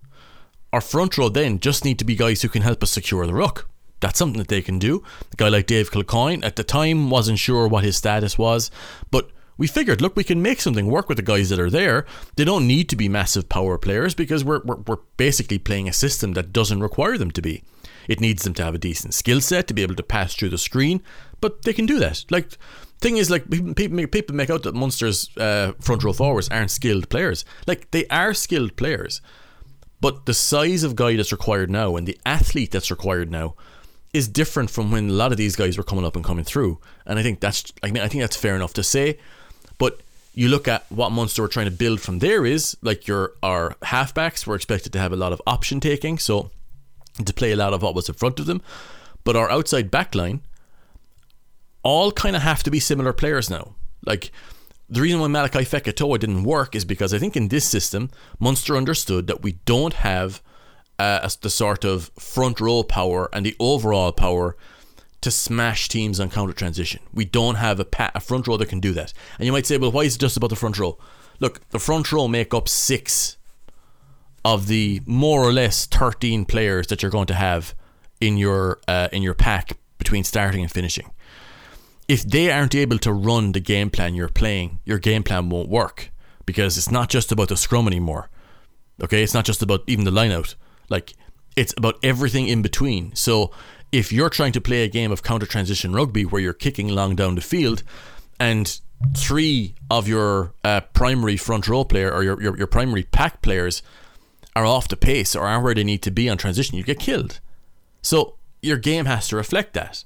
our 0.72 0.80
front 0.80 1.16
row 1.16 1.28
then 1.28 1.60
just 1.60 1.84
need 1.84 1.98
to 2.00 2.04
be 2.04 2.16
guys 2.16 2.42
who 2.42 2.48
can 2.48 2.62
help 2.62 2.82
us 2.82 2.90
secure 2.90 3.26
the 3.26 3.34
ruck 3.34 3.68
that's 4.00 4.18
something 4.18 4.38
that 4.38 4.48
they 4.48 4.62
can 4.62 4.78
do. 4.78 5.02
A 5.32 5.36
guy 5.36 5.48
like 5.48 5.66
Dave 5.66 5.90
Kilcoyne 5.90 6.44
at 6.44 6.56
the 6.56 6.64
time 6.64 7.10
wasn't 7.10 7.38
sure 7.38 7.66
what 7.68 7.84
his 7.84 7.96
status 7.96 8.36
was, 8.36 8.70
but 9.10 9.30
we 9.56 9.66
figured, 9.66 10.00
look, 10.00 10.16
we 10.16 10.24
can 10.24 10.42
make 10.42 10.60
something 10.60 10.86
work 10.86 11.08
with 11.08 11.16
the 11.16 11.22
guys 11.22 11.48
that 11.50 11.60
are 11.60 11.70
there. 11.70 12.06
They 12.36 12.44
don't 12.44 12.66
need 12.66 12.88
to 12.88 12.96
be 12.96 13.08
massive 13.08 13.48
power 13.48 13.78
players 13.78 14.14
because 14.14 14.44
we're, 14.44 14.62
we're, 14.64 14.78
we're 14.86 14.98
basically 15.16 15.58
playing 15.58 15.88
a 15.88 15.92
system 15.92 16.32
that 16.32 16.52
doesn't 16.52 16.80
require 16.80 17.16
them 17.16 17.30
to 17.32 17.42
be. 17.42 17.62
It 18.08 18.20
needs 18.20 18.42
them 18.42 18.54
to 18.54 18.64
have 18.64 18.74
a 18.74 18.78
decent 18.78 19.14
skill 19.14 19.40
set 19.40 19.68
to 19.68 19.74
be 19.74 19.82
able 19.82 19.94
to 19.94 20.02
pass 20.02 20.34
through 20.34 20.50
the 20.50 20.58
screen, 20.58 21.02
but 21.40 21.62
they 21.62 21.72
can 21.72 21.86
do 21.86 21.98
that. 22.00 22.24
Like, 22.30 22.58
thing 23.00 23.16
is, 23.16 23.30
like 23.30 23.48
people 23.50 23.96
make, 23.96 24.10
people 24.10 24.34
make 24.34 24.50
out 24.50 24.62
that 24.64 24.74
Munster's 24.74 25.30
uh, 25.36 25.72
front 25.80 26.02
row 26.02 26.12
forwards 26.12 26.48
aren't 26.48 26.70
skilled 26.70 27.08
players. 27.08 27.44
Like 27.66 27.90
they 27.90 28.06
are 28.08 28.34
skilled 28.34 28.76
players, 28.76 29.20
but 30.00 30.26
the 30.26 30.34
size 30.34 30.82
of 30.82 30.96
guy 30.96 31.16
that's 31.16 31.32
required 31.32 31.70
now 31.70 31.96
and 31.96 32.06
the 32.06 32.18
athlete 32.26 32.72
that's 32.72 32.90
required 32.90 33.30
now 33.30 33.54
is 34.14 34.28
different 34.28 34.70
from 34.70 34.92
when 34.92 35.10
a 35.10 35.12
lot 35.12 35.32
of 35.32 35.36
these 35.36 35.56
guys 35.56 35.76
were 35.76 35.82
coming 35.82 36.04
up 36.04 36.14
and 36.14 36.24
coming 36.24 36.44
through. 36.44 36.78
And 37.04 37.18
I 37.18 37.22
think 37.22 37.40
that's 37.40 37.72
I 37.82 37.90
mean 37.90 38.02
I 38.02 38.08
think 38.08 38.22
that's 38.22 38.36
fair 38.36 38.56
enough 38.56 38.72
to 38.74 38.82
say. 38.82 39.18
But 39.76 40.00
you 40.32 40.48
look 40.48 40.66
at 40.68 40.90
what 40.90 41.10
Munster 41.10 41.42
were 41.42 41.48
trying 41.48 41.66
to 41.66 41.72
build 41.72 42.00
from 42.00 42.20
there 42.20 42.46
is 42.46 42.76
like 42.80 43.06
your 43.06 43.32
our 43.42 43.74
halfbacks 43.82 44.46
were 44.46 44.54
expected 44.54 44.92
to 44.92 45.00
have 45.00 45.12
a 45.12 45.16
lot 45.16 45.32
of 45.32 45.42
option 45.46 45.80
taking, 45.80 46.18
so 46.18 46.50
to 47.24 47.32
play 47.34 47.52
a 47.52 47.56
lot 47.56 47.74
of 47.74 47.82
what 47.82 47.94
was 47.94 48.08
in 48.08 48.14
front 48.14 48.38
of 48.38 48.46
them. 48.46 48.62
But 49.24 49.36
our 49.36 49.50
outside 49.50 49.90
backline 49.90 50.40
all 51.82 52.12
kind 52.12 52.36
of 52.36 52.42
have 52.42 52.62
to 52.62 52.70
be 52.70 52.80
similar 52.80 53.12
players 53.12 53.50
now. 53.50 53.74
Like 54.06 54.30
the 54.88 55.00
reason 55.00 55.18
why 55.18 55.26
Malakai 55.26 55.66
Fekitoa 55.66 56.20
didn't 56.20 56.44
work 56.44 56.76
is 56.76 56.84
because 56.84 57.12
I 57.12 57.18
think 57.18 57.36
in 57.36 57.48
this 57.48 57.64
system, 57.64 58.10
Munster 58.38 58.76
understood 58.76 59.26
that 59.26 59.42
we 59.42 59.52
don't 59.64 59.94
have 59.94 60.40
uh, 60.98 61.28
the 61.40 61.50
sort 61.50 61.84
of 61.84 62.10
front 62.18 62.60
row 62.60 62.82
power 62.82 63.28
and 63.32 63.44
the 63.44 63.56
overall 63.58 64.12
power 64.12 64.56
to 65.20 65.30
smash 65.30 65.88
teams 65.88 66.20
on 66.20 66.30
counter 66.30 66.52
transition. 66.52 67.00
We 67.12 67.24
don't 67.24 67.54
have 67.56 67.80
a, 67.80 67.84
pa- 67.84 68.12
a 68.14 68.20
front 68.20 68.46
row 68.46 68.56
that 68.58 68.68
can 68.68 68.80
do 68.80 68.92
that. 68.92 69.12
And 69.38 69.46
you 69.46 69.52
might 69.52 69.66
say, 69.66 69.78
well, 69.78 69.90
why 69.90 70.02
is 70.02 70.16
it 70.16 70.20
just 70.20 70.36
about 70.36 70.50
the 70.50 70.56
front 70.56 70.78
row? 70.78 70.98
Look, 71.40 71.66
the 71.70 71.78
front 71.78 72.12
row 72.12 72.28
make 72.28 72.52
up 72.52 72.68
six 72.68 73.38
of 74.44 74.66
the 74.66 75.00
more 75.06 75.42
or 75.42 75.52
less 75.52 75.86
13 75.86 76.44
players 76.44 76.88
that 76.88 77.02
you're 77.02 77.10
going 77.10 77.26
to 77.26 77.34
have 77.34 77.74
in 78.20 78.36
your 78.36 78.80
uh, 78.86 79.08
in 79.12 79.22
your 79.22 79.34
pack 79.34 79.78
between 79.98 80.24
starting 80.24 80.62
and 80.62 80.70
finishing. 80.70 81.10
If 82.06 82.22
they 82.22 82.50
aren't 82.50 82.74
able 82.74 82.98
to 82.98 83.12
run 83.12 83.52
the 83.52 83.60
game 83.60 83.88
plan 83.88 84.14
you're 84.14 84.28
playing, 84.28 84.80
your 84.84 84.98
game 84.98 85.22
plan 85.22 85.48
won't 85.48 85.70
work 85.70 86.10
because 86.44 86.76
it's 86.76 86.90
not 86.90 87.08
just 87.08 87.32
about 87.32 87.48
the 87.48 87.56
scrum 87.56 87.86
anymore. 87.86 88.28
Okay, 89.02 89.22
it's 89.22 89.34
not 89.34 89.46
just 89.46 89.62
about 89.62 89.82
even 89.86 90.04
the 90.04 90.10
line 90.10 90.30
out. 90.30 90.54
Like 90.88 91.14
it's 91.56 91.74
about 91.76 91.98
everything 92.02 92.48
in 92.48 92.62
between. 92.62 93.14
So 93.14 93.50
if 93.92 94.12
you're 94.12 94.30
trying 94.30 94.52
to 94.52 94.60
play 94.60 94.82
a 94.82 94.88
game 94.88 95.12
of 95.12 95.22
counter 95.22 95.46
transition 95.46 95.92
rugby 95.92 96.24
where 96.24 96.42
you're 96.42 96.52
kicking 96.52 96.88
long 96.88 97.14
down 97.14 97.36
the 97.36 97.40
field 97.40 97.82
and 98.40 98.80
three 99.16 99.74
of 99.90 100.08
your 100.08 100.52
uh, 100.64 100.80
primary 100.92 101.36
front 101.36 101.68
row 101.68 101.84
player 101.84 102.12
or 102.12 102.24
your, 102.24 102.40
your, 102.42 102.56
your 102.56 102.66
primary 102.66 103.04
pack 103.04 103.42
players 103.42 103.82
are 104.56 104.64
off 104.64 104.88
the 104.88 104.96
pace 104.96 105.34
or 105.34 105.44
aren't 105.44 105.64
where 105.64 105.74
they 105.74 105.84
need 105.84 106.02
to 106.02 106.10
be 106.10 106.28
on 106.28 106.38
transition, 106.38 106.76
you 106.76 106.84
get 106.84 106.98
killed. 106.98 107.40
So 108.02 108.36
your 108.62 108.78
game 108.78 109.06
has 109.06 109.28
to 109.28 109.36
reflect 109.36 109.74
that. 109.74 110.04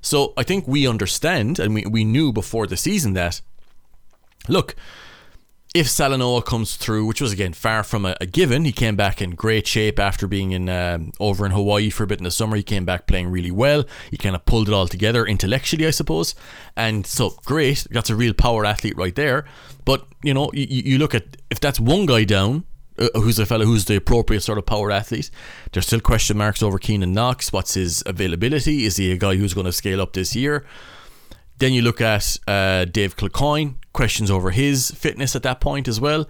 So 0.00 0.32
I 0.36 0.42
think 0.42 0.66
we 0.66 0.86
understand 0.86 1.58
and 1.58 1.74
we, 1.74 1.84
we 1.86 2.04
knew 2.04 2.32
before 2.32 2.66
the 2.66 2.76
season 2.76 3.12
that 3.14 3.40
look, 4.48 4.74
if 5.74 5.86
Salanoa 5.86 6.44
comes 6.44 6.76
through, 6.76 7.06
which 7.06 7.20
was 7.20 7.32
again 7.32 7.54
far 7.54 7.82
from 7.82 8.04
a, 8.04 8.14
a, 8.20 8.26
given, 8.26 8.64
he 8.64 8.72
came 8.72 8.94
back 8.94 9.22
in 9.22 9.30
great 9.30 9.66
shape 9.66 9.98
after 9.98 10.26
being 10.26 10.52
in 10.52 10.68
um, 10.68 11.12
over 11.18 11.46
in 11.46 11.52
Hawaii 11.52 11.88
for 11.88 12.04
a 12.04 12.06
bit 12.06 12.18
in 12.18 12.24
the 12.24 12.30
summer. 12.30 12.56
He 12.56 12.62
came 12.62 12.84
back 12.84 13.06
playing 13.06 13.30
really 13.30 13.50
well. 13.50 13.84
He 14.10 14.18
kind 14.18 14.34
of 14.34 14.44
pulled 14.44 14.68
it 14.68 14.74
all 14.74 14.86
together 14.86 15.24
intellectually, 15.26 15.86
I 15.86 15.90
suppose. 15.90 16.34
And 16.76 17.06
so 17.06 17.30
great, 17.46 17.86
that's 17.90 18.10
a 18.10 18.16
real 18.16 18.34
power 18.34 18.66
athlete 18.66 18.96
right 18.96 19.14
there. 19.14 19.46
But 19.86 20.06
you 20.22 20.34
know, 20.34 20.50
you, 20.52 20.66
you 20.66 20.98
look 20.98 21.14
at 21.14 21.38
if 21.50 21.58
that's 21.58 21.80
one 21.80 22.04
guy 22.04 22.24
down, 22.24 22.64
uh, 22.98 23.08
who's 23.14 23.38
a 23.38 23.46
fellow 23.46 23.64
who's 23.64 23.86
the 23.86 23.96
appropriate 23.96 24.42
sort 24.42 24.58
of 24.58 24.66
power 24.66 24.90
athlete. 24.90 25.30
There's 25.72 25.86
still 25.86 26.00
question 26.00 26.36
marks 26.36 26.62
over 26.62 26.78
Keenan 26.78 27.14
Knox. 27.14 27.50
What's 27.50 27.74
his 27.74 28.02
availability? 28.04 28.84
Is 28.84 28.98
he 28.98 29.10
a 29.10 29.16
guy 29.16 29.36
who's 29.36 29.54
going 29.54 29.64
to 29.64 29.72
scale 29.72 30.02
up 30.02 30.12
this 30.12 30.36
year? 30.36 30.66
Then 31.62 31.74
you 31.74 31.82
look 31.82 32.00
at 32.00 32.38
uh, 32.48 32.86
Dave 32.86 33.14
Kilcoyne, 33.14 33.76
questions 33.92 34.32
over 34.32 34.50
his 34.50 34.90
fitness 34.90 35.36
at 35.36 35.44
that 35.44 35.60
point 35.60 35.86
as 35.86 36.00
well. 36.00 36.28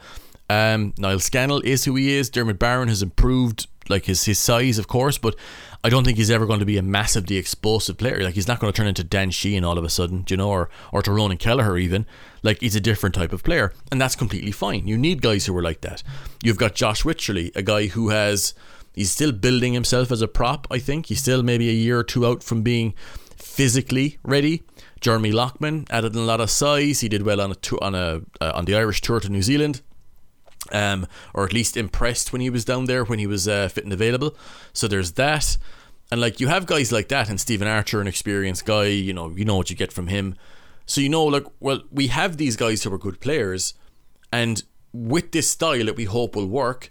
Um, 0.50 0.92
Niall 0.98 1.20
Scannell 1.20 1.62
is 1.62 1.86
who 1.86 1.94
he 1.94 2.12
is. 2.12 2.28
Diarmuid 2.28 2.58
Barron 2.58 2.88
has 2.88 3.00
improved 3.00 3.66
like 3.88 4.04
his 4.04 4.24
his 4.24 4.38
size, 4.38 4.76
of 4.76 4.88
course, 4.88 5.16
but 5.16 5.34
I 5.82 5.88
don't 5.88 6.04
think 6.04 6.18
he's 6.18 6.30
ever 6.30 6.44
going 6.44 6.58
to 6.58 6.66
be 6.66 6.76
a 6.76 6.82
massively 6.82 7.38
explosive 7.38 7.96
player. 7.96 8.22
Like 8.22 8.34
he's 8.34 8.46
not 8.46 8.60
going 8.60 8.70
to 8.70 8.76
turn 8.76 8.86
into 8.86 9.04
Dan 9.04 9.30
Sheehan 9.30 9.64
all 9.64 9.78
of 9.78 9.84
a 9.84 9.88
sudden, 9.88 10.26
you 10.28 10.36
know, 10.36 10.50
or 10.50 10.68
or 10.92 11.00
to 11.00 11.10
Ronan 11.10 11.38
Kelleher 11.38 11.78
even. 11.78 12.04
Like 12.42 12.60
he's 12.60 12.76
a 12.76 12.80
different 12.80 13.14
type 13.14 13.32
of 13.32 13.42
player, 13.42 13.72
and 13.90 13.98
that's 13.98 14.14
completely 14.14 14.52
fine. 14.52 14.86
You 14.86 14.98
need 14.98 15.22
guys 15.22 15.46
who 15.46 15.56
are 15.56 15.62
like 15.62 15.80
that. 15.80 16.02
You've 16.42 16.58
got 16.58 16.74
Josh 16.74 17.04
Wycherley, 17.04 17.56
a 17.56 17.62
guy 17.62 17.86
who 17.86 18.10
has 18.10 18.52
he's 18.92 19.10
still 19.10 19.32
building 19.32 19.72
himself 19.72 20.12
as 20.12 20.20
a 20.20 20.28
prop. 20.28 20.66
I 20.70 20.78
think 20.78 21.06
he's 21.06 21.20
still 21.20 21.42
maybe 21.42 21.70
a 21.70 21.72
year 21.72 21.98
or 21.98 22.04
two 22.04 22.26
out 22.26 22.42
from 22.42 22.60
being 22.60 22.92
physically 23.34 24.18
ready. 24.22 24.62
Jeremy 25.02 25.32
Loughman 25.32 25.86
added 25.90 26.14
a 26.14 26.20
lot 26.20 26.40
of 26.40 26.48
size. 26.48 27.00
He 27.00 27.08
did 27.08 27.22
well 27.22 27.40
on 27.40 27.50
a 27.50 27.56
tour, 27.56 27.78
on 27.82 27.94
a 27.94 28.22
uh, 28.40 28.52
on 28.54 28.64
the 28.64 28.74
Irish 28.74 29.02
tour 29.02 29.20
to 29.20 29.28
New 29.28 29.42
Zealand. 29.42 29.82
Um, 30.70 31.08
or 31.34 31.44
at 31.44 31.52
least 31.52 31.76
impressed 31.76 32.32
when 32.32 32.40
he 32.40 32.48
was 32.48 32.64
down 32.64 32.84
there 32.84 33.04
when 33.04 33.18
he 33.18 33.26
was 33.26 33.48
uh, 33.48 33.68
fit 33.68 33.82
and 33.82 33.92
available. 33.92 34.36
So 34.72 34.86
there's 34.86 35.12
that, 35.12 35.58
and 36.10 36.20
like 36.20 36.38
you 36.38 36.46
have 36.46 36.66
guys 36.66 36.92
like 36.92 37.08
that, 37.08 37.28
and 37.28 37.40
Stephen 37.40 37.66
Archer, 37.66 38.00
an 38.00 38.06
experienced 38.06 38.64
guy, 38.64 38.84
you 38.84 39.12
know, 39.12 39.30
you 39.30 39.44
know 39.44 39.56
what 39.56 39.70
you 39.70 39.76
get 39.76 39.92
from 39.92 40.06
him. 40.06 40.36
So 40.86 41.00
you 41.00 41.08
know, 41.08 41.24
like, 41.24 41.46
well, 41.58 41.82
we 41.90 42.06
have 42.08 42.36
these 42.36 42.56
guys 42.56 42.82
who 42.82 42.94
are 42.94 42.98
good 42.98 43.20
players, 43.20 43.74
And 44.32 44.62
with 44.92 45.32
this 45.32 45.48
style 45.48 45.84
that 45.86 45.96
we 45.96 46.04
hope 46.04 46.34
will 46.34 46.46
work, 46.46 46.90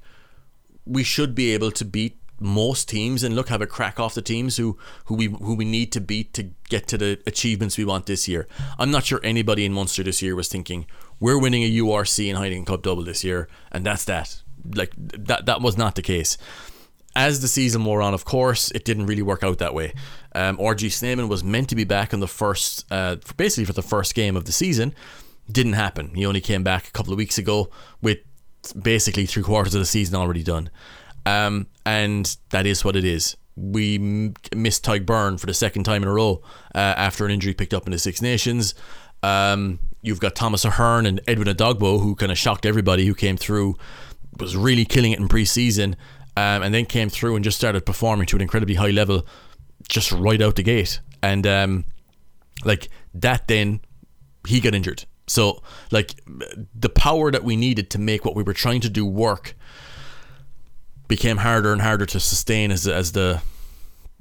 we 0.85 1.03
should 1.03 1.33
be 1.33 1.53
able 1.53 1.71
to 1.71 1.85
beat 1.85 2.20
most 2.41 2.89
teams 2.89 3.23
and 3.23 3.35
look 3.35 3.49
have 3.49 3.61
a 3.61 3.67
crack 3.67 3.99
off 3.99 4.15
the 4.15 4.21
teams 4.21 4.57
who 4.57 4.77
who 5.05 5.15
we 5.15 5.27
who 5.27 5.55
we 5.55 5.65
need 5.65 5.91
to 5.91 6.01
beat 6.01 6.33
to 6.33 6.49
get 6.69 6.87
to 6.87 6.97
the 6.97 7.19
achievements 7.27 7.77
we 7.77 7.85
want 7.85 8.05
this 8.07 8.27
year. 8.27 8.47
I'm 8.79 8.91
not 8.91 9.05
sure 9.05 9.19
anybody 9.23 9.65
in 9.65 9.73
Munster 9.73 10.03
this 10.03 10.21
year 10.21 10.35
was 10.35 10.47
thinking 10.47 10.85
we're 11.19 11.39
winning 11.39 11.63
a 11.63 11.71
URC 11.71 12.29
and 12.29 12.37
Heineken 12.37 12.65
Cup 12.65 12.81
double 12.81 13.03
this 13.03 13.23
year 13.23 13.47
and 13.71 13.85
that's 13.85 14.05
that. 14.05 14.41
Like 14.75 14.93
that 14.97 15.45
that 15.45 15.61
was 15.61 15.77
not 15.77 15.95
the 15.95 16.01
case. 16.01 16.37
As 17.13 17.41
the 17.41 17.49
season 17.49 17.83
wore 17.83 18.01
on, 18.01 18.13
of 18.13 18.23
course, 18.23 18.71
it 18.71 18.85
didn't 18.85 19.05
really 19.05 19.21
work 19.21 19.43
out 19.43 19.57
that 19.57 19.73
way. 19.73 19.93
Um, 20.33 20.57
RG 20.57 20.93
Snyman 20.93 21.27
was 21.27 21.43
meant 21.43 21.67
to 21.69 21.75
be 21.75 21.83
back 21.83 22.13
in 22.13 22.21
the 22.21 22.27
first, 22.27 22.85
uh, 22.89 23.17
basically 23.35 23.65
for 23.65 23.73
the 23.73 23.81
first 23.81 24.15
game 24.15 24.37
of 24.37 24.45
the 24.45 24.53
season. 24.53 24.95
Didn't 25.51 25.73
happen. 25.73 26.15
He 26.15 26.25
only 26.25 26.39
came 26.39 26.63
back 26.63 26.87
a 26.87 26.91
couple 26.91 27.11
of 27.11 27.17
weeks 27.17 27.37
ago 27.37 27.69
with 28.01 28.19
basically 28.81 29.25
three 29.25 29.43
quarters 29.43 29.75
of 29.75 29.81
the 29.81 29.85
season 29.85 30.15
already 30.15 30.43
done. 30.43 30.69
Um, 31.25 31.67
and 31.85 32.35
that 32.49 32.65
is 32.65 32.83
what 32.83 32.95
it 32.95 33.05
is. 33.05 33.37
We 33.55 33.95
m- 33.95 34.33
missed 34.55 34.85
Tadhg 34.85 35.05
Beirne 35.05 35.39
for 35.39 35.45
the 35.45 35.53
second 35.53 35.83
time 35.83 36.01
in 36.03 36.07
a 36.07 36.13
row 36.13 36.41
uh, 36.73 36.77
after 36.77 37.25
an 37.25 37.31
injury 37.31 37.53
picked 37.53 37.73
up 37.73 37.85
in 37.85 37.91
the 37.91 37.99
Six 37.99 38.21
Nations. 38.21 38.73
Um, 39.23 39.79
you've 40.01 40.19
got 40.19 40.35
Thomas 40.35 40.65
Ahern 40.65 41.05
and 41.05 41.21
Edwin 41.27 41.47
Edogbo, 41.47 42.01
who 42.01 42.15
kind 42.15 42.31
of 42.31 42.37
shocked 42.37 42.65
everybody 42.65 43.05
who 43.05 43.13
came 43.13 43.37
through, 43.37 43.75
was 44.39 44.55
really 44.55 44.85
killing 44.85 45.11
it 45.11 45.19
in 45.19 45.27
pre-season, 45.27 45.95
um, 46.37 46.63
and 46.63 46.73
then 46.73 46.85
came 46.85 47.09
through 47.09 47.35
and 47.35 47.43
just 47.43 47.57
started 47.57 47.85
performing 47.85 48.25
to 48.27 48.35
an 48.35 48.41
incredibly 48.41 48.75
high 48.75 48.89
level, 48.89 49.25
just 49.87 50.11
right 50.11 50.41
out 50.41 50.55
the 50.55 50.63
gate. 50.63 50.99
And 51.21 51.45
um, 51.45 51.85
like 52.63 52.89
that, 53.13 53.47
then 53.47 53.81
he 54.47 54.59
got 54.59 54.73
injured. 54.73 55.05
So 55.27 55.61
like 55.91 56.15
the 56.73 56.89
power 56.89 57.31
that 57.31 57.43
we 57.43 57.55
needed 57.55 57.89
to 57.91 57.99
make 57.99 58.25
what 58.25 58.35
we 58.35 58.43
were 58.43 58.53
trying 58.53 58.81
to 58.81 58.89
do 58.89 59.05
work 59.05 59.55
became 61.11 61.35
harder 61.35 61.73
and 61.73 61.81
harder 61.81 62.05
to 62.05 62.21
sustain 62.21 62.71
as 62.71 62.87
as 62.87 63.11
the 63.11 63.41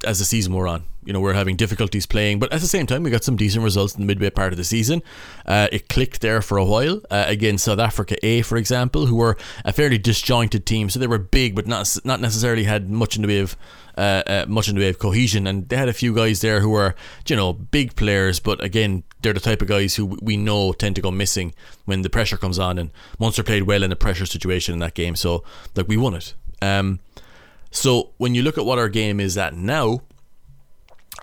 as 0.04 0.18
the 0.18 0.24
season 0.24 0.52
wore 0.52 0.66
on. 0.66 0.82
You 1.04 1.12
know, 1.12 1.20
we 1.20 1.30
are 1.30 1.34
having 1.34 1.56
difficulties 1.56 2.04
playing, 2.04 2.40
but 2.40 2.52
at 2.52 2.60
the 2.60 2.66
same 2.66 2.86
time, 2.86 3.04
we 3.04 3.10
got 3.10 3.24
some 3.24 3.36
decent 3.36 3.62
results 3.64 3.94
in 3.94 4.00
the 4.00 4.06
midway 4.06 4.28
part 4.30 4.52
of 4.52 4.56
the 4.56 4.64
season. 4.64 5.02
Uh, 5.46 5.68
it 5.72 5.88
clicked 5.88 6.20
there 6.20 6.42
for 6.42 6.58
a 6.58 6.64
while 6.64 7.00
uh, 7.10 7.24
against 7.26 7.64
South 7.64 7.78
Africa 7.78 8.16
A, 8.26 8.42
for 8.42 8.56
example, 8.56 9.06
who 9.06 9.16
were 9.16 9.36
a 9.64 9.72
fairly 9.72 9.98
disjointed 9.98 10.66
team. 10.66 10.90
So 10.90 10.98
they 10.98 11.06
were 11.06 11.18
big, 11.18 11.54
but 11.54 11.66
not 11.68 11.96
not 12.04 12.20
necessarily 12.20 12.64
had 12.64 12.90
much 12.90 13.14
in 13.14 13.22
the 13.22 13.28
way 13.28 13.38
of 13.38 13.56
uh, 13.96 14.22
uh, 14.26 14.44
much 14.48 14.68
in 14.68 14.74
the 14.74 14.80
way 14.80 14.88
of 14.88 14.98
cohesion. 14.98 15.46
And 15.46 15.68
they 15.68 15.76
had 15.76 15.88
a 15.88 15.92
few 16.02 16.12
guys 16.14 16.40
there 16.40 16.60
who 16.60 16.70
were, 16.70 16.94
you 17.28 17.36
know, 17.36 17.52
big 17.52 17.94
players, 17.94 18.40
but 18.40 18.62
again, 18.62 19.04
they're 19.22 19.32
the 19.32 19.40
type 19.40 19.62
of 19.62 19.68
guys 19.68 19.94
who 19.94 20.18
we 20.20 20.36
know 20.36 20.72
tend 20.72 20.96
to 20.96 21.02
go 21.02 21.10
missing 21.10 21.54
when 21.84 22.02
the 22.02 22.10
pressure 22.10 22.36
comes 22.36 22.58
on. 22.58 22.78
And 22.78 22.90
Munster 23.18 23.42
played 23.42 23.62
well 23.62 23.82
in 23.82 23.92
a 23.92 23.96
pressure 23.96 24.26
situation 24.26 24.74
in 24.74 24.80
that 24.80 24.94
game, 24.94 25.16
so 25.16 25.44
like 25.76 25.88
we 25.88 25.96
won 25.96 26.14
it. 26.14 26.34
Um, 26.62 27.00
so 27.70 28.10
when 28.18 28.34
you 28.34 28.42
look 28.42 28.58
at 28.58 28.64
what 28.64 28.78
our 28.78 28.88
game 28.88 29.20
is 29.20 29.38
at 29.38 29.54
now, 29.54 30.00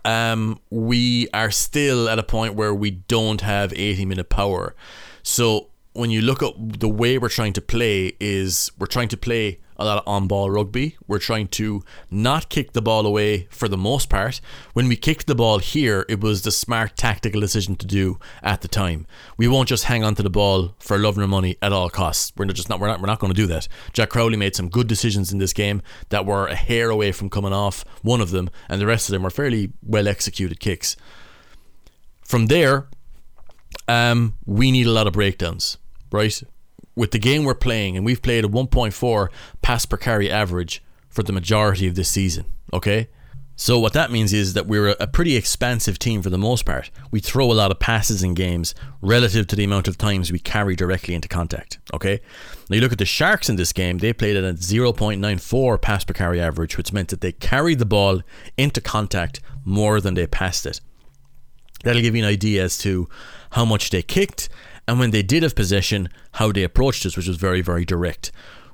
um, 0.05 0.59
we 0.69 1.27
are 1.33 1.51
still 1.51 2.07
at 2.07 2.19
a 2.19 2.23
point 2.23 2.55
where 2.55 2.73
we 2.73 2.91
don't 2.91 3.41
have 3.41 3.73
80 3.73 4.05
minute 4.05 4.29
power. 4.29 4.75
So 5.23 5.67
when 5.93 6.11
you 6.11 6.21
look 6.21 6.41
at 6.41 6.53
the 6.79 6.87
way 6.87 7.17
we're 7.17 7.29
trying 7.29 7.53
to 7.53 7.61
play 7.61 8.13
is 8.19 8.71
we're 8.77 8.87
trying 8.87 9.09
to 9.09 9.17
play 9.17 9.59
a 9.77 9.85
lot 9.85 9.97
of 9.99 10.07
on 10.07 10.27
ball 10.27 10.49
rugby. 10.49 10.97
We're 11.07 11.19
trying 11.19 11.47
to 11.49 11.83
not 12.09 12.49
kick 12.49 12.73
the 12.73 12.81
ball 12.81 13.05
away 13.05 13.47
for 13.49 13.67
the 13.67 13.77
most 13.77 14.09
part. 14.09 14.41
When 14.73 14.87
we 14.87 14.95
kicked 14.95 15.27
the 15.27 15.35
ball 15.35 15.59
here, 15.59 16.05
it 16.09 16.19
was 16.19 16.41
the 16.41 16.51
smart 16.51 16.97
tactical 16.97 17.39
decision 17.39 17.75
to 17.77 17.85
do 17.85 18.19
at 18.41 18.61
the 18.61 18.67
time. 18.67 19.05
We 19.37 19.47
won't 19.47 19.69
just 19.69 19.85
hang 19.85 20.03
on 20.03 20.15
to 20.15 20.23
the 20.23 20.29
ball 20.29 20.75
for 20.79 20.97
love 20.97 21.17
nor 21.17 21.27
money 21.27 21.57
at 21.61 21.73
all 21.73 21.89
costs. 21.89 22.33
We're 22.35 22.45
just 22.45 22.69
not 22.69 22.79
we're 22.79 22.87
not 22.87 22.99
we're 22.99 23.07
not 23.07 23.19
going 23.19 23.33
to 23.33 23.37
do 23.41 23.47
that. 23.47 23.67
Jack 23.93 24.09
Crowley 24.09 24.37
made 24.37 24.55
some 24.55 24.69
good 24.69 24.87
decisions 24.87 25.31
in 25.31 25.37
this 25.37 25.53
game 25.53 25.81
that 26.09 26.25
were 26.25 26.47
a 26.47 26.55
hair 26.55 26.89
away 26.89 27.11
from 27.11 27.29
coming 27.29 27.53
off 27.53 27.85
one 28.01 28.21
of 28.21 28.31
them, 28.31 28.49
and 28.69 28.81
the 28.81 28.87
rest 28.87 29.09
of 29.09 29.13
them 29.13 29.23
were 29.23 29.29
fairly 29.29 29.71
well 29.83 30.07
executed 30.07 30.59
kicks. 30.59 30.95
From 32.23 32.47
there, 32.47 32.87
um, 33.87 34.35
we 34.45 34.71
need 34.71 34.87
a 34.87 34.91
lot 34.91 35.07
of 35.07 35.13
breakdowns, 35.13 35.77
right? 36.11 36.41
With 36.97 37.11
the 37.11 37.19
game 37.19 37.43
we're 37.43 37.55
playing, 37.55 37.95
and 37.95 38.05
we've 38.05 38.21
played 38.21 38.43
a 38.43 38.49
1.4 38.49 39.29
pass 39.61 39.85
per 39.85 39.97
carry 39.97 40.29
average 40.29 40.83
for 41.07 41.23
the 41.23 41.31
majority 41.31 41.87
of 41.87 41.95
this 41.95 42.09
season. 42.09 42.45
Okay. 42.73 43.07
So 43.59 43.79
what 43.79 43.93
that 43.93 44.11
means 44.11 44.33
is 44.33 44.53
that 44.53 44.67
we're 44.67 44.89
a 44.99 45.07
pretty 45.07 45.35
expansive 45.35 45.97
team 45.97 46.21
for 46.21 46.29
the 46.29 46.37
most 46.37 46.63
part. 46.63 46.91
We 47.09 47.19
throw 47.19 47.51
a 47.51 47.53
lot 47.53 47.71
of 47.71 47.79
passes 47.79 48.21
in 48.21 48.35
games 48.35 48.75
relative 49.01 49.47
to 49.47 49.55
the 49.55 49.63
amount 49.63 49.87
of 49.87 49.97
times 49.97 50.31
we 50.31 50.37
carry 50.37 50.75
directly 50.75 51.15
into 51.15 51.27
contact. 51.27 51.79
Okay. 51.91 52.19
Now 52.69 52.75
you 52.75 52.81
look 52.81 52.91
at 52.91 52.99
the 52.99 53.05
Sharks 53.05 53.49
in 53.49 53.55
this 53.55 53.73
game; 53.73 53.97
they 53.97 54.13
played 54.13 54.35
at 54.35 54.43
a 54.43 54.53
0.94 54.53 55.81
pass 55.81 56.03
per 56.03 56.13
carry 56.13 56.39
average, 56.39 56.77
which 56.77 56.93
meant 56.93 57.09
that 57.09 57.21
they 57.21 57.31
carried 57.31 57.79
the 57.79 57.85
ball 57.85 58.21
into 58.57 58.79
contact 58.79 59.39
more 59.65 60.01
than 60.01 60.13
they 60.13 60.27
passed 60.27 60.67
it. 60.67 60.81
That'll 61.83 62.01
give 62.01 62.15
you 62.15 62.23
an 62.23 62.29
idea 62.29 62.63
as 62.63 62.77
to 62.79 63.07
how 63.51 63.65
much 63.65 63.89
they 63.89 64.03
kicked 64.03 64.49
and 64.87 64.99
when 64.99 65.11
they 65.11 65.23
did 65.23 65.43
have 65.43 65.55
possession, 65.55 66.09
how 66.33 66.51
they 66.51 66.63
approached 66.63 67.05
us, 67.05 67.17
which 67.17 67.27
was 67.27 67.37
very, 67.37 67.61
very 67.61 67.85
direct. 67.85 68.31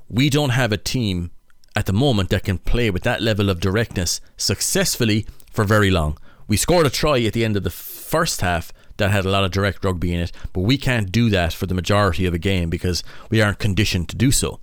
We 0.08 0.30
don't 0.30 0.50
have 0.50 0.72
a 0.72 0.76
team 0.76 1.30
at 1.74 1.86
the 1.86 1.92
moment 1.92 2.30
that 2.30 2.44
can 2.44 2.58
play 2.58 2.90
with 2.90 3.02
that 3.02 3.20
level 3.20 3.50
of 3.50 3.60
directness 3.60 4.20
successfully 4.36 5.26
for 5.50 5.64
very 5.64 5.90
long. 5.90 6.18
We 6.46 6.56
scored 6.56 6.86
a 6.86 6.90
try 6.90 7.20
at 7.22 7.32
the 7.32 7.44
end 7.44 7.56
of 7.56 7.64
the 7.64 7.70
first 7.70 8.42
half 8.42 8.72
that 8.98 9.10
had 9.10 9.24
a 9.24 9.30
lot 9.30 9.44
of 9.44 9.50
direct 9.50 9.84
rugby 9.84 10.14
in 10.14 10.20
it, 10.20 10.32
but 10.52 10.60
we 10.60 10.78
can't 10.78 11.10
do 11.10 11.30
that 11.30 11.52
for 11.52 11.66
the 11.66 11.74
majority 11.74 12.26
of 12.26 12.34
a 12.34 12.38
game 12.38 12.70
because 12.70 13.02
we 13.30 13.42
aren't 13.42 13.58
conditioned 13.58 14.08
to 14.10 14.16
do 14.16 14.30
so. 14.30 14.60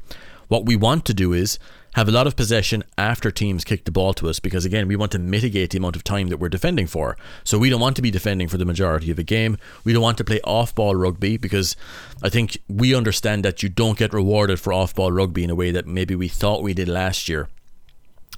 What 0.47 0.65
we 0.65 0.75
want 0.75 1.05
to 1.05 1.13
do 1.13 1.33
is 1.33 1.59
have 1.95 2.07
a 2.07 2.11
lot 2.11 2.27
of 2.27 2.35
possession 2.35 2.83
after 2.97 3.31
teams 3.31 3.63
kick 3.63 3.83
the 3.85 3.91
ball 3.91 4.13
to 4.13 4.29
us 4.29 4.39
because 4.39 4.65
again 4.65 4.87
we 4.87 4.95
want 4.95 5.11
to 5.11 5.19
mitigate 5.19 5.71
the 5.71 5.77
amount 5.77 5.95
of 5.95 6.03
time 6.03 6.27
that 6.27 6.37
we're 6.37 6.49
defending 6.49 6.87
for. 6.87 7.17
So 7.43 7.57
we 7.57 7.69
don't 7.69 7.81
want 7.81 7.95
to 7.97 8.01
be 8.01 8.11
defending 8.11 8.47
for 8.47 8.57
the 8.57 8.65
majority 8.65 9.11
of 9.11 9.19
a 9.19 9.23
game. 9.23 9.57
We 9.83 9.93
don't 9.93 10.01
want 10.01 10.17
to 10.19 10.23
play 10.23 10.39
off 10.41 10.73
ball 10.73 10.95
rugby 10.95 11.37
because 11.37 11.75
I 12.23 12.29
think 12.29 12.57
we 12.67 12.95
understand 12.95 13.43
that 13.45 13.61
you 13.61 13.69
don't 13.69 13.97
get 13.97 14.13
rewarded 14.13 14.59
for 14.59 14.73
off 14.73 14.95
ball 14.95 15.11
rugby 15.11 15.43
in 15.43 15.49
a 15.49 15.55
way 15.55 15.71
that 15.71 15.87
maybe 15.87 16.15
we 16.15 16.27
thought 16.27 16.63
we 16.63 16.73
did 16.73 16.87
last 16.87 17.27
year 17.27 17.49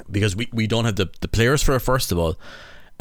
because 0.10 0.36
we, 0.36 0.50
we 0.52 0.66
don't 0.66 0.86
have 0.86 0.96
the, 0.96 1.10
the 1.22 1.28
players 1.28 1.62
for 1.62 1.76
it 1.76 1.82
first 1.82 2.12
of 2.12 2.18
all 2.18 2.36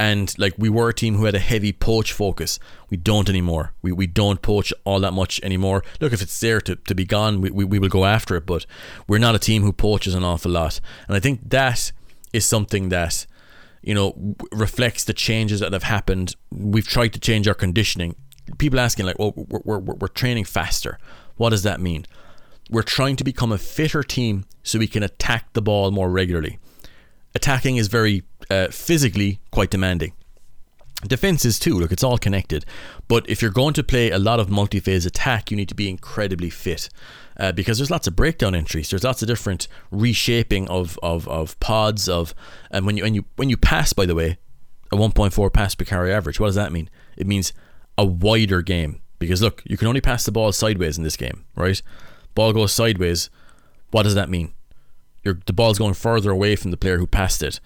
and 0.02 0.36
like 0.36 0.54
we 0.58 0.68
were 0.68 0.88
a 0.88 0.94
team 0.94 1.14
who 1.14 1.26
had 1.26 1.36
a 1.36 1.38
heavy 1.38 1.72
poach 1.72 2.12
focus. 2.12 2.58
We 2.90 2.96
don't 2.96 3.28
anymore. 3.28 3.72
We, 3.82 3.92
we 3.92 4.08
don't 4.08 4.42
poach 4.42 4.72
all 4.82 4.98
that 4.98 5.12
much 5.12 5.40
anymore. 5.44 5.84
Look, 6.00 6.12
if 6.12 6.20
it's 6.20 6.40
there 6.40 6.60
to, 6.62 6.74
to 6.74 6.94
be 6.96 7.04
gone, 7.04 7.40
we, 7.40 7.50
we, 7.52 7.64
we 7.64 7.78
will 7.78 7.88
go 7.88 8.04
after 8.04 8.34
it, 8.34 8.44
but 8.44 8.66
we're 9.06 9.18
not 9.18 9.36
a 9.36 9.38
team 9.38 9.62
who 9.62 9.72
poaches 9.72 10.16
an 10.16 10.24
awful 10.24 10.50
lot. 10.50 10.80
And 11.06 11.16
I 11.16 11.20
think 11.20 11.50
that 11.50 11.92
is 12.32 12.44
something 12.44 12.88
that, 12.88 13.26
you 13.80 13.94
know, 13.94 14.34
reflects 14.50 15.04
the 15.04 15.12
changes 15.12 15.60
that 15.60 15.72
have 15.72 15.84
happened. 15.84 16.34
We've 16.50 16.88
tried 16.88 17.12
to 17.12 17.20
change 17.20 17.46
our 17.46 17.54
conditioning. 17.54 18.16
People 18.58 18.80
asking, 18.80 19.06
like, 19.06 19.20
well, 19.20 19.34
we're, 19.36 19.78
we're, 19.78 19.94
we're 19.94 20.08
training 20.08 20.46
faster. 20.46 20.98
What 21.36 21.50
does 21.50 21.62
that 21.62 21.80
mean? 21.80 22.06
We're 22.68 22.82
trying 22.82 23.14
to 23.16 23.24
become 23.24 23.52
a 23.52 23.58
fitter 23.58 24.02
team 24.02 24.46
so 24.64 24.80
we 24.80 24.88
can 24.88 25.04
attack 25.04 25.52
the 25.52 25.62
ball 25.62 25.92
more 25.92 26.10
regularly 26.10 26.58
attacking 27.34 27.76
is 27.76 27.88
very 27.88 28.22
uh, 28.50 28.68
physically 28.68 29.40
quite 29.50 29.70
demanding. 29.70 30.12
Defense 31.06 31.44
is 31.44 31.58
too. 31.58 31.78
Look, 31.78 31.90
it's 31.90 32.04
all 32.04 32.18
connected. 32.18 32.64
But 33.08 33.28
if 33.28 33.42
you're 33.42 33.50
going 33.50 33.74
to 33.74 33.82
play 33.82 34.10
a 34.10 34.18
lot 34.18 34.38
of 34.38 34.48
multi-phase 34.48 35.04
attack, 35.04 35.50
you 35.50 35.56
need 35.56 35.68
to 35.68 35.74
be 35.74 35.88
incredibly 35.88 36.48
fit. 36.50 36.88
Uh, 37.36 37.50
because 37.50 37.78
there's 37.78 37.90
lots 37.90 38.06
of 38.06 38.14
breakdown 38.14 38.54
entries. 38.54 38.90
There's 38.90 39.04
lots 39.04 39.22
of 39.22 39.26
different 39.26 39.66
reshaping 39.90 40.68
of, 40.68 40.98
of, 41.02 41.26
of 41.28 41.58
pods 41.60 42.08
of 42.08 42.34
and 42.70 42.86
when 42.86 42.96
you 42.96 43.02
when 43.02 43.14
you 43.14 43.24
when 43.36 43.50
you 43.50 43.56
pass, 43.56 43.92
by 43.92 44.06
the 44.06 44.14
way, 44.14 44.38
a 44.92 44.96
1.4 44.96 45.52
pass 45.52 45.74
per 45.74 45.84
carry 45.84 46.12
average. 46.12 46.38
What 46.38 46.48
does 46.48 46.54
that 46.54 46.72
mean? 46.72 46.90
It 47.16 47.26
means 47.26 47.52
a 47.96 48.04
wider 48.04 48.62
game. 48.62 49.00
Because 49.18 49.40
look, 49.40 49.62
you 49.64 49.76
can 49.76 49.88
only 49.88 50.00
pass 50.00 50.24
the 50.24 50.32
ball 50.32 50.52
sideways 50.52 50.98
in 50.98 51.04
this 51.04 51.16
game, 51.16 51.44
right? 51.56 51.80
Ball 52.34 52.52
goes 52.52 52.72
sideways. 52.72 53.30
What 53.90 54.02
does 54.02 54.14
that 54.14 54.28
mean? 54.28 54.52
You're, 55.24 55.38
the 55.46 55.52
ball's 55.52 55.78
going 55.78 55.94
further 55.94 56.30
away 56.30 56.56
from 56.56 56.70
the 56.70 56.76
player 56.76 56.98
who 56.98 57.06
passed 57.06 57.42
it. 57.42 57.60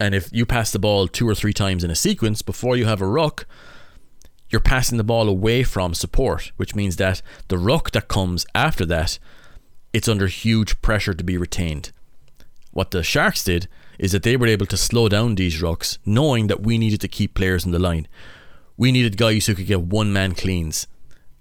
And 0.00 0.14
if 0.14 0.28
you 0.32 0.46
pass 0.46 0.70
the 0.70 0.78
ball 0.78 1.08
two 1.08 1.28
or 1.28 1.34
three 1.34 1.52
times 1.52 1.84
in 1.84 1.90
a 1.90 1.96
sequence 1.96 2.42
before 2.42 2.76
you 2.76 2.86
have 2.86 3.00
a 3.00 3.06
ruck, 3.06 3.46
you're 4.50 4.60
passing 4.60 4.96
the 4.96 5.04
ball 5.04 5.28
away 5.28 5.62
from 5.62 5.92
support, 5.94 6.52
which 6.56 6.74
means 6.74 6.96
that 6.96 7.20
the 7.48 7.58
ruck 7.58 7.90
that 7.92 8.08
comes 8.08 8.46
after 8.54 8.86
that, 8.86 9.18
it's 9.92 10.08
under 10.08 10.26
huge 10.26 10.80
pressure 10.80 11.14
to 11.14 11.24
be 11.24 11.36
retained. 11.36 11.92
What 12.72 12.92
the 12.92 13.02
Sharks 13.02 13.44
did 13.44 13.68
is 13.98 14.12
that 14.12 14.22
they 14.22 14.36
were 14.36 14.46
able 14.46 14.66
to 14.66 14.76
slow 14.76 15.08
down 15.08 15.34
these 15.34 15.60
rucks, 15.60 15.98
knowing 16.06 16.46
that 16.46 16.62
we 16.62 16.78
needed 16.78 17.00
to 17.00 17.08
keep 17.08 17.34
players 17.34 17.64
in 17.66 17.72
the 17.72 17.78
line. 17.78 18.06
We 18.76 18.92
needed 18.92 19.16
guys 19.16 19.46
who 19.46 19.54
could 19.54 19.66
get 19.66 19.82
one 19.82 20.12
man 20.12 20.34
cleans. 20.34 20.86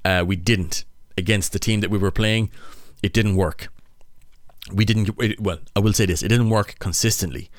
Uh, 0.03 0.23
we 0.25 0.35
didn't 0.35 0.83
against 1.17 1.53
the 1.53 1.59
team 1.59 1.81
that 1.81 1.91
we 1.91 1.97
were 1.99 2.11
playing. 2.11 2.49
It 3.03 3.13
didn't 3.13 3.35
work 3.35 3.69
we 4.71 4.85
didn't 4.85 5.09
well 5.39 5.59
i 5.75 5.79
will 5.79 5.93
say 5.93 6.05
this 6.05 6.21
it 6.21 6.27
didn't 6.27 6.49
work 6.49 6.75
consistently 6.79 7.49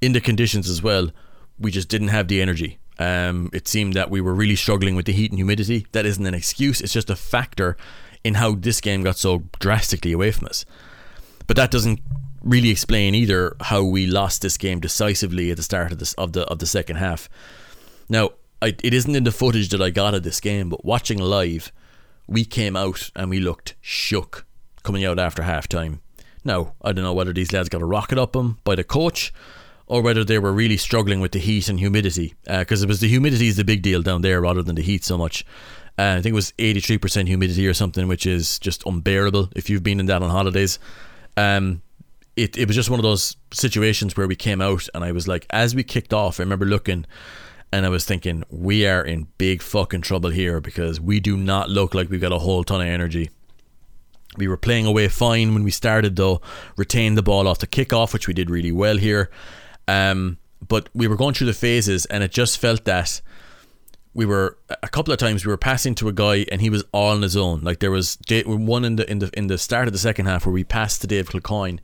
in 0.00 0.12
the 0.12 0.20
conditions 0.20 0.68
as 0.68 0.82
well 0.82 1.10
we 1.58 1.70
just 1.70 1.88
didn't 1.88 2.08
have 2.08 2.28
the 2.28 2.40
energy 2.40 2.78
um, 2.96 3.50
it 3.52 3.66
seemed 3.66 3.94
that 3.94 4.08
we 4.10 4.20
were 4.20 4.34
really 4.34 4.54
struggling 4.54 4.94
with 4.94 5.06
the 5.06 5.12
heat 5.12 5.30
and 5.30 5.38
humidity 5.38 5.86
that 5.92 6.06
isn't 6.06 6.26
an 6.26 6.34
excuse 6.34 6.80
it's 6.80 6.92
just 6.92 7.10
a 7.10 7.16
factor 7.16 7.76
in 8.24 8.34
how 8.34 8.54
this 8.54 8.80
game 8.80 9.02
got 9.02 9.18
so 9.18 9.44
drastically 9.60 10.12
away 10.12 10.32
from 10.32 10.48
us. 10.48 10.64
But 11.46 11.56
that 11.56 11.70
doesn't 11.70 12.00
really 12.42 12.70
explain 12.70 13.14
either 13.14 13.54
how 13.60 13.84
we 13.84 14.06
lost 14.06 14.42
this 14.42 14.56
game 14.56 14.80
decisively 14.80 15.50
at 15.50 15.58
the 15.58 15.62
start 15.62 15.92
of 15.92 15.98
this 15.98 16.14
of 16.14 16.32
the 16.32 16.42
of 16.46 16.58
the 16.58 16.66
second 16.66 16.96
half. 16.96 17.28
Now, 18.08 18.30
I, 18.62 18.68
it 18.82 18.94
isn't 18.94 19.14
in 19.14 19.24
the 19.24 19.32
footage 19.32 19.68
that 19.68 19.82
I 19.82 19.90
got 19.90 20.14
of 20.14 20.22
this 20.22 20.40
game, 20.40 20.70
but 20.70 20.84
watching 20.84 21.18
live, 21.18 21.70
we 22.26 22.44
came 22.44 22.76
out 22.76 23.10
and 23.14 23.28
we 23.28 23.40
looked 23.40 23.74
shook 23.82 24.46
coming 24.82 25.04
out 25.04 25.18
after 25.18 25.42
half 25.42 25.68
time. 25.68 26.00
Now, 26.44 26.74
I 26.82 26.92
don't 26.92 27.04
know 27.04 27.14
whether 27.14 27.32
these 27.32 27.52
lads 27.52 27.68
got 27.68 27.82
a 27.82 27.86
rocket 27.86 28.18
up 28.18 28.32
them 28.32 28.58
by 28.64 28.74
the 28.74 28.84
coach 28.84 29.32
or 29.86 30.02
whether 30.02 30.24
they 30.24 30.38
were 30.38 30.52
really 30.52 30.76
struggling 30.76 31.20
with 31.20 31.32
the 31.32 31.38
heat 31.38 31.68
and 31.68 31.78
humidity 31.78 32.34
because 32.44 32.82
uh, 32.82 32.86
it 32.86 32.88
was 32.88 33.00
the 33.00 33.08
humidity 33.08 33.48
is 33.48 33.56
the 33.56 33.64
big 33.64 33.82
deal 33.82 34.02
down 34.02 34.22
there 34.22 34.40
rather 34.40 34.62
than 34.62 34.76
the 34.76 34.82
heat 34.82 35.04
so 35.04 35.18
much. 35.18 35.44
Uh, 35.98 36.16
I 36.18 36.22
think 36.22 36.32
it 36.32 36.34
was 36.34 36.52
83% 36.58 37.26
humidity 37.28 37.68
or 37.68 37.74
something, 37.74 38.08
which 38.08 38.26
is 38.26 38.58
just 38.58 38.84
unbearable 38.84 39.50
if 39.54 39.70
you've 39.70 39.84
been 39.84 40.00
in 40.00 40.06
that 40.06 40.22
on 40.22 40.30
holidays. 40.30 40.78
Um, 41.36 41.82
it, 42.36 42.56
it 42.58 42.66
was 42.66 42.74
just 42.74 42.90
one 42.90 42.98
of 42.98 43.04
those 43.04 43.36
situations 43.52 44.16
where 44.16 44.26
we 44.26 44.34
came 44.34 44.60
out 44.60 44.88
and 44.94 45.04
I 45.04 45.12
was 45.12 45.28
like, 45.28 45.46
as 45.50 45.74
we 45.74 45.84
kicked 45.84 46.12
off, 46.12 46.40
I 46.40 46.42
remember 46.42 46.66
looking 46.66 47.06
and 47.74 47.84
I 47.84 47.88
was 47.88 48.04
thinking, 48.04 48.44
we 48.50 48.86
are 48.86 49.04
in 49.04 49.26
big 49.36 49.60
fucking 49.60 50.02
trouble 50.02 50.30
here 50.30 50.60
because 50.60 51.00
we 51.00 51.20
do 51.20 51.36
not 51.36 51.70
look 51.70 51.92
like 51.92 52.08
we've 52.08 52.20
got 52.20 52.32
a 52.32 52.38
whole 52.38 52.62
ton 52.62 52.80
of 52.80 52.86
energy. 52.86 53.30
We 54.36 54.48
were 54.48 54.56
playing 54.56 54.86
away 54.86 55.08
fine 55.08 55.54
when 55.54 55.64
we 55.64 55.70
started, 55.70 56.16
though, 56.16 56.40
retained 56.76 57.18
the 57.18 57.22
ball 57.22 57.46
off 57.48 57.58
the 57.58 57.66
kickoff, 57.66 58.12
which 58.12 58.26
we 58.28 58.34
did 58.34 58.48
really 58.48 58.72
well 58.72 58.96
here. 58.96 59.28
Um, 59.88 60.38
but 60.66 60.88
we 60.94 61.06
were 61.06 61.16
going 61.16 61.34
through 61.34 61.48
the 61.48 61.52
phases, 61.52 62.06
and 62.06 62.22
it 62.22 62.32
just 62.32 62.58
felt 62.58 62.84
that 62.84 63.20
we 64.14 64.24
were 64.24 64.56
a 64.82 64.88
couple 64.88 65.12
of 65.12 65.18
times 65.18 65.44
we 65.44 65.50
were 65.50 65.56
passing 65.56 65.94
to 65.96 66.08
a 66.08 66.12
guy 66.12 66.46
and 66.50 66.60
he 66.60 66.70
was 66.70 66.84
all 66.92 67.10
on 67.10 67.22
his 67.22 67.36
own. 67.36 67.60
Like 67.60 67.80
there 67.80 67.90
was 67.90 68.16
one 68.46 68.84
in 68.84 68.96
the 68.96 69.10
in 69.10 69.18
the 69.18 69.30
in 69.36 69.48
the 69.48 69.58
start 69.58 69.88
of 69.88 69.92
the 69.92 69.98
second 69.98 70.26
half 70.26 70.46
where 70.46 70.52
we 70.52 70.64
passed 70.64 71.00
to 71.00 71.06
Dave 71.06 71.28
Kilcoyne, 71.28 71.80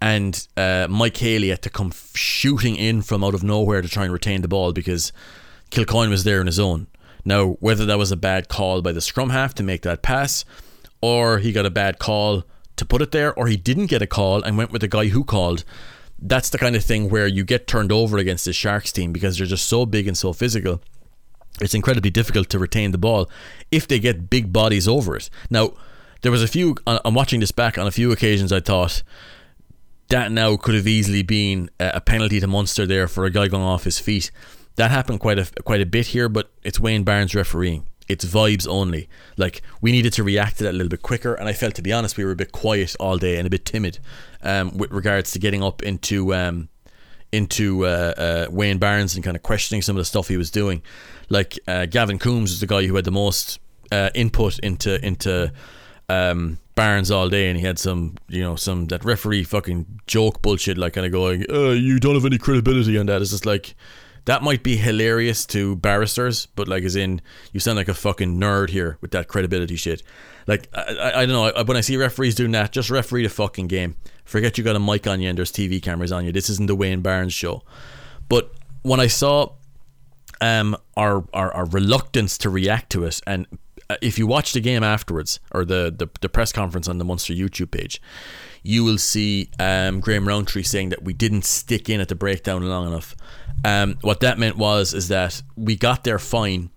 and 0.00 0.46
uh, 0.56 0.86
Mike 0.88 1.16
Haley 1.16 1.48
had 1.48 1.62
to 1.62 1.70
come 1.70 1.92
shooting 2.14 2.76
in 2.76 3.02
from 3.02 3.24
out 3.24 3.34
of 3.34 3.42
nowhere 3.42 3.82
to 3.82 3.88
try 3.88 4.04
and 4.04 4.12
retain 4.12 4.42
the 4.42 4.48
ball 4.48 4.72
because 4.72 5.12
Kilcoyne 5.70 6.10
was 6.10 6.24
there 6.24 6.40
in 6.40 6.46
his 6.46 6.60
own. 6.60 6.86
Now 7.24 7.56
whether 7.60 7.84
that 7.84 7.98
was 7.98 8.12
a 8.12 8.16
bad 8.16 8.48
call 8.48 8.80
by 8.80 8.92
the 8.92 9.00
scrum 9.00 9.30
half 9.30 9.52
to 9.54 9.64
make 9.64 9.82
that 9.82 10.02
pass, 10.02 10.44
or 11.00 11.38
he 11.38 11.50
got 11.50 11.66
a 11.66 11.70
bad 11.70 11.98
call 11.98 12.44
to 12.76 12.84
put 12.84 13.02
it 13.02 13.10
there, 13.10 13.34
or 13.34 13.48
he 13.48 13.56
didn't 13.56 13.86
get 13.86 14.02
a 14.02 14.06
call 14.06 14.42
and 14.42 14.56
went 14.56 14.70
with 14.70 14.82
the 14.82 14.88
guy 14.88 15.06
who 15.08 15.24
called 15.24 15.64
that's 16.18 16.50
the 16.50 16.58
kind 16.58 16.76
of 16.76 16.84
thing 16.84 17.08
where 17.08 17.26
you 17.26 17.44
get 17.44 17.66
turned 17.66 17.92
over 17.92 18.18
against 18.18 18.44
the 18.44 18.52
Sharks 18.52 18.92
team 18.92 19.12
because 19.12 19.38
they're 19.38 19.46
just 19.46 19.68
so 19.68 19.84
big 19.86 20.08
and 20.08 20.16
so 20.16 20.32
physical. 20.32 20.80
It's 21.60 21.74
incredibly 21.74 22.10
difficult 22.10 22.48
to 22.50 22.58
retain 22.58 22.90
the 22.90 22.98
ball 22.98 23.30
if 23.70 23.88
they 23.88 23.98
get 23.98 24.28
big 24.28 24.52
bodies 24.52 24.86
over 24.86 25.16
it. 25.16 25.30
Now, 25.50 25.72
there 26.22 26.32
was 26.32 26.42
a 26.42 26.48
few. 26.48 26.76
Uh, 26.86 26.98
I'm 27.04 27.14
watching 27.14 27.40
this 27.40 27.52
back 27.52 27.78
on 27.78 27.86
a 27.86 27.90
few 27.90 28.12
occasions. 28.12 28.52
I 28.52 28.60
thought 28.60 29.02
that 30.08 30.32
now 30.32 30.56
could 30.56 30.74
have 30.74 30.86
easily 30.86 31.22
been 31.22 31.70
a 31.80 32.00
penalty 32.00 32.40
to 32.40 32.46
Munster 32.46 32.86
there 32.86 33.08
for 33.08 33.24
a 33.24 33.30
guy 33.30 33.48
going 33.48 33.62
off 33.62 33.84
his 33.84 33.98
feet. 33.98 34.30
That 34.76 34.90
happened 34.90 35.20
quite 35.20 35.38
a 35.38 35.46
quite 35.62 35.80
a 35.80 35.86
bit 35.86 36.08
here, 36.08 36.28
but 36.28 36.50
it's 36.62 36.78
Wayne 36.78 37.04
Barnes 37.04 37.34
refereeing 37.34 37.86
it's 38.08 38.24
vibes 38.24 38.66
only. 38.68 39.08
Like 39.36 39.62
we 39.80 39.92
needed 39.92 40.12
to 40.14 40.24
react 40.24 40.58
to 40.58 40.64
that 40.64 40.70
a 40.70 40.76
little 40.76 40.88
bit 40.88 41.02
quicker, 41.02 41.34
and 41.34 41.48
I 41.48 41.52
felt, 41.52 41.74
to 41.76 41.82
be 41.82 41.92
honest, 41.92 42.16
we 42.16 42.24
were 42.24 42.32
a 42.32 42.36
bit 42.36 42.52
quiet 42.52 42.94
all 43.00 43.18
day 43.18 43.38
and 43.38 43.46
a 43.46 43.50
bit 43.50 43.64
timid 43.64 43.98
um, 44.42 44.76
with 44.76 44.90
regards 44.90 45.30
to 45.32 45.38
getting 45.38 45.62
up 45.62 45.82
into 45.82 46.34
um, 46.34 46.68
into 47.32 47.86
uh, 47.86 48.14
uh, 48.16 48.46
Wayne 48.50 48.78
Barnes 48.78 49.14
and 49.14 49.24
kind 49.24 49.36
of 49.36 49.42
questioning 49.42 49.82
some 49.82 49.96
of 49.96 50.00
the 50.00 50.04
stuff 50.04 50.28
he 50.28 50.36
was 50.36 50.50
doing. 50.50 50.82
Like 51.28 51.58
uh, 51.66 51.86
Gavin 51.86 52.18
Coombs 52.18 52.50
was 52.50 52.60
the 52.60 52.66
guy 52.66 52.86
who 52.86 52.94
had 52.94 53.04
the 53.04 53.10
most 53.10 53.58
uh, 53.90 54.10
input 54.14 54.58
into 54.60 55.04
into 55.04 55.52
um, 56.08 56.58
Barnes 56.74 57.10
all 57.10 57.28
day, 57.28 57.48
and 57.48 57.58
he 57.58 57.66
had 57.66 57.78
some 57.78 58.16
you 58.28 58.42
know 58.42 58.56
some 58.56 58.86
that 58.86 59.04
referee 59.04 59.44
fucking 59.44 60.00
joke 60.06 60.42
bullshit, 60.42 60.78
like 60.78 60.92
kind 60.92 61.06
of 61.06 61.12
going, 61.12 61.44
uh, 61.50 61.70
"You 61.70 61.98
don't 61.98 62.14
have 62.14 62.24
any 62.24 62.38
credibility 62.38 62.96
on 62.98 63.06
that." 63.06 63.20
It's 63.20 63.30
just 63.30 63.46
like 63.46 63.74
that 64.26 64.42
might 64.42 64.62
be 64.62 64.76
hilarious 64.76 65.46
to 65.46 65.76
barristers, 65.76 66.46
but 66.46 66.68
like, 66.68 66.82
as 66.82 66.96
in, 66.96 67.20
you 67.52 67.60
sound 67.60 67.76
like 67.76 67.88
a 67.88 67.94
fucking 67.94 68.38
nerd 68.38 68.70
here 68.70 68.98
with 69.00 69.12
that 69.12 69.28
credibility 69.28 69.76
shit. 69.76 70.02
Like, 70.48 70.68
I, 70.74 70.80
I, 70.80 71.22
I 71.22 71.26
don't 71.26 71.56
know. 71.56 71.64
When 71.64 71.76
I 71.76 71.80
see 71.80 71.96
referees 71.96 72.34
doing 72.34 72.50
that, 72.50 72.72
just 72.72 72.90
referee 72.90 73.22
the 73.22 73.28
fucking 73.28 73.68
game. 73.68 73.96
Forget 74.24 74.58
you 74.58 74.64
got 74.64 74.74
a 74.74 74.80
mic 74.80 75.06
on 75.06 75.20
you 75.20 75.28
and 75.28 75.38
there's 75.38 75.52
TV 75.52 75.80
cameras 75.80 76.10
on 76.10 76.24
you. 76.24 76.32
This 76.32 76.50
isn't 76.50 76.66
the 76.66 76.74
Wayne 76.74 77.02
Barnes 77.02 77.32
show. 77.32 77.62
But 78.28 78.50
when 78.82 78.98
I 78.98 79.06
saw 79.06 79.52
um, 80.40 80.76
our, 80.96 81.24
our, 81.32 81.52
our 81.54 81.66
reluctance 81.66 82.36
to 82.38 82.50
react 82.50 82.90
to 82.90 83.04
it, 83.04 83.20
and 83.28 83.46
uh, 83.88 83.94
if 84.02 84.18
you 84.18 84.26
watch 84.26 84.52
the 84.52 84.60
game 84.60 84.82
afterwards 84.82 85.38
or 85.52 85.64
the, 85.64 85.94
the, 85.96 86.08
the 86.20 86.28
press 86.28 86.50
conference 86.50 86.88
on 86.88 86.98
the 86.98 87.04
Munster 87.04 87.32
YouTube 87.32 87.70
page, 87.70 88.02
you 88.64 88.82
will 88.82 88.98
see 88.98 89.50
um, 89.60 90.00
Graham 90.00 90.26
Rowntree 90.26 90.64
saying 90.64 90.88
that 90.88 91.04
we 91.04 91.12
didn't 91.12 91.44
stick 91.44 91.88
in 91.88 92.00
at 92.00 92.08
the 92.08 92.16
breakdown 92.16 92.68
long 92.68 92.88
enough. 92.88 93.14
Um, 93.66 93.98
what 94.02 94.20
that 94.20 94.38
meant 94.38 94.56
was 94.56 94.94
is 94.94 95.08
that 95.08 95.42
we 95.56 95.74
got 95.74 96.04
there 96.04 96.20
fine, 96.20 96.70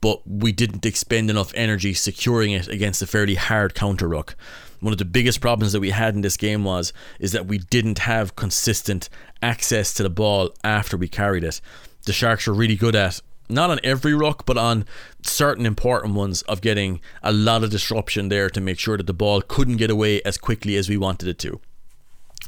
but 0.00 0.20
we 0.26 0.50
didn't 0.50 0.84
expend 0.84 1.30
enough 1.30 1.52
energy 1.54 1.94
securing 1.94 2.50
it 2.50 2.66
against 2.66 3.00
a 3.02 3.06
fairly 3.06 3.36
hard 3.36 3.76
counter 3.76 4.08
ruck. 4.08 4.34
One 4.80 4.92
of 4.92 4.98
the 4.98 5.04
biggest 5.04 5.40
problems 5.40 5.72
that 5.74 5.80
we 5.80 5.90
had 5.90 6.16
in 6.16 6.22
this 6.22 6.36
game 6.36 6.64
was 6.64 6.92
is 7.20 7.30
that 7.30 7.46
we 7.46 7.58
didn't 7.58 8.00
have 8.00 8.34
consistent 8.34 9.08
access 9.42 9.94
to 9.94 10.02
the 10.02 10.10
ball 10.10 10.52
after 10.64 10.96
we 10.96 11.06
carried 11.06 11.44
it. 11.44 11.60
The 12.04 12.12
Sharks 12.12 12.48
were 12.48 12.54
really 12.54 12.74
good 12.74 12.96
at 12.96 13.20
not 13.48 13.70
on 13.70 13.78
every 13.84 14.12
ruck, 14.12 14.44
but 14.44 14.58
on 14.58 14.86
certain 15.22 15.66
important 15.66 16.14
ones 16.14 16.42
of 16.42 16.60
getting 16.60 17.00
a 17.22 17.30
lot 17.30 17.62
of 17.62 17.70
disruption 17.70 18.28
there 18.28 18.50
to 18.50 18.60
make 18.60 18.80
sure 18.80 18.96
that 18.96 19.06
the 19.06 19.14
ball 19.14 19.40
couldn't 19.40 19.76
get 19.76 19.88
away 19.88 20.20
as 20.22 20.36
quickly 20.36 20.74
as 20.74 20.88
we 20.88 20.96
wanted 20.96 21.28
it 21.28 21.38
to. 21.38 21.60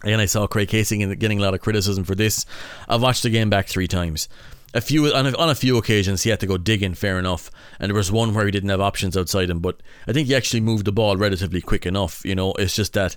Again, 0.02 0.20
I 0.20 0.26
saw 0.26 0.46
Craig 0.46 0.68
Casey 0.68 1.04
getting 1.16 1.38
a 1.38 1.42
lot 1.42 1.54
of 1.54 1.60
criticism 1.60 2.04
for 2.04 2.14
this. 2.14 2.46
I've 2.88 3.02
watched 3.02 3.22
the 3.22 3.30
game 3.30 3.50
back 3.50 3.66
three 3.66 3.88
times. 3.88 4.28
A 4.74 4.80
few 4.80 5.06
on 5.14 5.26
a, 5.26 5.36
on 5.38 5.48
a 5.48 5.54
few 5.54 5.78
occasions 5.78 6.22
he 6.22 6.30
had 6.30 6.40
to 6.40 6.46
go 6.46 6.58
digging, 6.58 6.92
fair 6.94 7.18
enough, 7.18 7.50
and 7.80 7.88
there 7.88 7.96
was 7.96 8.12
one 8.12 8.34
where 8.34 8.44
he 8.44 8.50
didn't 8.50 8.68
have 8.68 8.80
options 8.80 9.16
outside 9.16 9.48
him. 9.48 9.60
But 9.60 9.80
I 10.06 10.12
think 10.12 10.28
he 10.28 10.34
actually 10.34 10.60
moved 10.60 10.84
the 10.84 10.92
ball 10.92 11.16
relatively 11.16 11.62
quick 11.62 11.86
enough. 11.86 12.22
You 12.26 12.34
know, 12.34 12.52
it's 12.54 12.76
just 12.76 12.92
that 12.92 13.16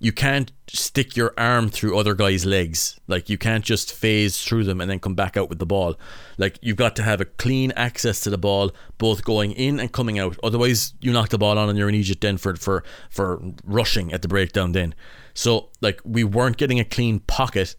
you 0.00 0.12
can't 0.12 0.52
stick 0.68 1.16
your 1.16 1.34
arm 1.36 1.70
through 1.70 1.98
other 1.98 2.14
guys' 2.14 2.46
legs. 2.46 3.00
Like 3.08 3.28
you 3.28 3.36
can't 3.36 3.64
just 3.64 3.92
phase 3.92 4.42
through 4.42 4.64
them 4.64 4.80
and 4.80 4.90
then 4.90 5.00
come 5.00 5.14
back 5.14 5.36
out 5.36 5.48
with 5.48 5.58
the 5.58 5.66
ball. 5.66 5.96
Like 6.36 6.58
you've 6.62 6.76
got 6.76 6.94
to 6.96 7.02
have 7.02 7.20
a 7.20 7.24
clean 7.24 7.72
access 7.72 8.20
to 8.20 8.30
the 8.30 8.38
ball, 8.38 8.70
both 8.98 9.24
going 9.24 9.52
in 9.52 9.80
and 9.80 9.90
coming 9.90 10.18
out. 10.18 10.36
Otherwise, 10.42 10.94
you 11.00 11.12
knock 11.12 11.30
the 11.30 11.38
ball 11.38 11.58
on 11.58 11.68
and 11.68 11.78
you're 11.78 11.88
in 11.88 11.94
Egypt 11.94 12.20
then 12.20 12.36
for 12.36 12.54
for 12.54 12.84
for 13.10 13.42
rushing 13.64 14.12
at 14.12 14.22
the 14.22 14.28
breakdown. 14.28 14.72
Then 14.72 14.94
so 15.38 15.68
like 15.80 16.00
we 16.04 16.24
weren't 16.24 16.56
getting 16.56 16.80
a 16.80 16.84
clean 16.84 17.20
pocket, 17.20 17.76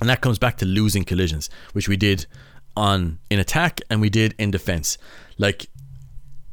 and 0.00 0.08
that 0.08 0.22
comes 0.22 0.38
back 0.38 0.56
to 0.56 0.64
losing 0.64 1.04
collisions, 1.04 1.50
which 1.74 1.86
we 1.86 1.98
did 1.98 2.24
on 2.74 3.18
in 3.28 3.38
attack 3.38 3.82
and 3.90 4.00
we 4.00 4.08
did 4.08 4.34
in 4.38 4.50
defense. 4.50 4.96
Like 5.36 5.66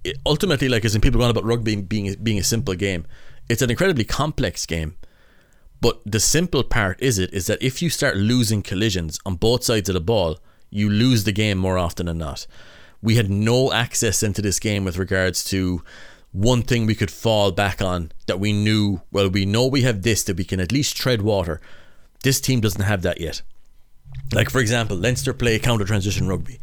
it, 0.04 0.18
ultimately, 0.26 0.68
like 0.68 0.84
as 0.84 0.94
in 0.94 1.00
people 1.00 1.20
going 1.20 1.32
about 1.32 1.46
rugby 1.46 1.78
being 1.78 2.14
being 2.22 2.38
a 2.38 2.44
simple 2.44 2.76
game, 2.76 3.08
it's 3.48 3.62
an 3.62 3.70
incredibly 3.70 4.04
complex 4.04 4.66
game. 4.66 4.98
But 5.80 6.02
the 6.06 6.20
simple 6.20 6.66
part 6.66 7.02
is 7.02 7.18
it 7.18 7.34
is 7.34 7.48
that 7.48 7.64
if 7.64 7.82
you 7.82 7.90
start 7.90 8.18
losing 8.18 8.62
collisions 8.62 9.22
on 9.26 9.36
both 9.36 9.64
sides 9.64 9.88
of 9.88 9.94
the 9.94 10.02
ball, 10.02 10.38
you 10.70 10.90
lose 10.90 11.24
the 11.24 11.32
game 11.32 11.58
more 11.58 11.78
often 11.78 12.08
than 12.08 12.18
not. 12.18 12.46
We 13.02 13.16
had 13.16 13.30
no 13.30 13.72
access 13.72 14.22
into 14.22 14.42
this 14.42 14.60
game 14.60 14.84
with 14.84 14.98
regards 14.98 15.46
to 15.46 15.82
one 16.32 16.62
thing 16.62 16.86
we 16.86 16.96
could 16.96 17.12
fall 17.12 17.52
back 17.52 17.82
on 17.82 18.12
that 18.28 18.40
we 18.40 18.54
knew, 18.54 19.02
well, 19.12 19.30
we 19.30 19.46
know 19.46 19.66
we 19.66 19.82
have 19.82 20.04
this 20.04 20.24
that 20.24 20.38
we 20.38 20.44
can 20.44 20.60
at 20.60 20.72
least 20.72 20.96
tread 20.96 21.22
water. 21.22 21.60
This 22.24 22.40
team 22.40 22.62
doesn't 22.62 22.82
have 22.82 23.02
that 23.02 23.20
yet. 23.20 23.42
Like, 24.34 24.50
for 24.50 24.60
example, 24.60 24.98
Leinster 24.98 25.34
play 25.34 25.58
counter 25.60 25.86
transition 25.86 26.28
rugby. 26.28 26.60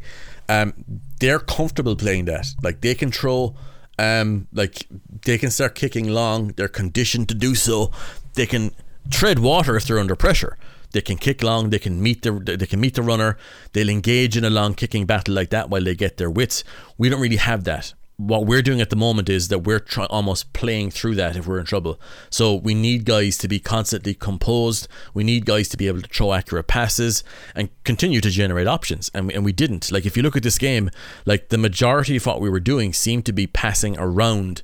Um, 0.49 1.01
they're 1.19 1.41
comfortable 1.41 1.97
playing 1.97 2.27
that. 2.27 2.47
Like, 2.63 2.81
they 2.81 2.95
can 2.95 3.11
throw, 3.11 3.57
um, 3.99 4.47
like, 4.53 4.87
they 5.23 5.39
can 5.39 5.51
start 5.51 5.75
kicking 5.75 6.09
long. 6.09 6.49
They're 6.49 6.69
conditioned 6.69 7.29
to 7.31 7.35
do 7.35 7.55
so. 7.55 7.91
They 8.35 8.47
can 8.47 8.71
tread 9.11 9.41
water 9.41 9.77
if 9.77 9.87
they're 9.87 9.99
under 9.99 10.15
pressure. 10.15 10.57
They 10.93 11.01
can 11.01 11.17
kick 11.17 11.43
long. 11.43 11.71
They 11.71 11.81
can 11.81 12.01
meet 12.01 12.23
the 12.23 12.33
they 12.33 12.67
can 12.67 12.81
meet 12.81 12.95
the 12.95 13.03
runner. 13.03 13.37
They'll 13.73 13.89
engage 13.89 14.37
in 14.37 14.45
a 14.45 14.51
long 14.51 14.75
kicking 14.75 15.05
battle 15.05 15.35
like 15.35 15.51
that 15.51 15.69
while 15.69 15.83
they 15.83 15.95
get 15.95 16.17
their 16.17 16.31
wits. 16.31 16.63
We 16.97 17.09
don't 17.09 17.21
really 17.21 17.37
have 17.37 17.65
that 17.65 17.93
what 18.19 18.47
we're 18.47 18.63
doing 18.63 18.81
at 18.81 18.89
the 18.89 18.97
moment 18.97 19.29
is 19.29 19.49
that 19.49 19.61
we're 19.61 19.79
try- 19.79 20.07
almost 20.07 20.53
playing 20.55 20.91
through 20.91 21.15
that 21.17 21.37
if 21.37 21.47
we're 21.47 21.59
in 21.59 21.67
trouble. 21.67 22.01
So 22.31 22.55
we 22.55 22.75
need 22.75 23.05
guys 23.05 23.37
to 23.39 23.49
be 23.49 23.59
constantly 23.59 24.15
composed. 24.15 24.89
We 25.13 25.23
need 25.23 25.45
guys 25.45 25.69
to 25.69 25.77
be 25.77 25.87
able 25.87 26.01
to 26.01 26.09
throw 26.09 26.33
accurate 26.33 26.67
passes 26.67 27.23
and 27.55 27.69
continue 27.85 28.23
to 28.23 28.31
generate 28.31 28.67
options. 28.67 29.11
And 29.13 29.27
we, 29.27 29.35
and 29.35 29.45
we 29.45 29.53
didn't. 29.53 29.93
Like 29.93 30.07
if 30.07 30.17
you 30.17 30.23
look 30.23 30.37
at 30.37 30.43
this 30.43 30.59
game, 30.59 30.91
like 31.27 31.51
the 31.51 31.59
majority 31.59 32.17
of 32.17 32.25
what 32.25 32.41
we 32.41 32.49
were 32.49 32.61
doing 32.61 32.95
seemed 32.95 33.27
to 33.27 33.33
be 33.33 33.47
passing 33.47 33.99
around 33.99 34.63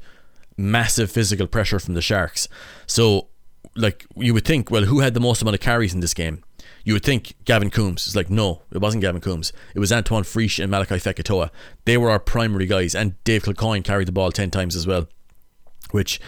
massive 0.57 1.11
physical 1.11 1.46
pressure 1.46 1.78
from 1.78 1.92
the 1.92 2.03
Sharks. 2.03 2.48
So 2.86 3.28
like 3.76 4.07
you 4.16 4.32
would 4.32 4.46
think, 4.46 4.70
well, 4.70 4.84
who 4.84 5.00
had 5.00 5.12
the 5.12 5.20
most 5.20 5.42
amount 5.42 5.55
of 5.55 5.61
carries 5.61 5.92
in 5.92 6.00
this 6.00 6.14
game? 6.14 6.42
You 6.84 6.94
would 6.94 7.04
think 7.04 7.34
Gavin 7.44 7.70
Coombs. 7.70 8.06
It's 8.06 8.16
like, 8.16 8.30
no, 8.30 8.62
it 8.72 8.78
wasn't 8.78 9.02
Gavin 9.02 9.20
Coombs. 9.20 9.52
It 9.74 9.78
was 9.78 9.92
Antoine 9.92 10.24
Frisch 10.24 10.58
and 10.58 10.72
Malakai 10.72 11.00
Fekitoa. 11.00 11.50
They 11.84 11.96
were 11.96 12.10
our 12.10 12.18
primary 12.18 12.66
guys, 12.66 12.94
and 12.94 13.22
Dave 13.24 13.44
Kilcoyne 13.44 13.84
carried 13.84 14.08
the 14.08 14.12
ball 14.12 14.32
10 14.32 14.50
times 14.50 14.74
as 14.76 14.86
well. 14.86 15.06
which 15.92 16.20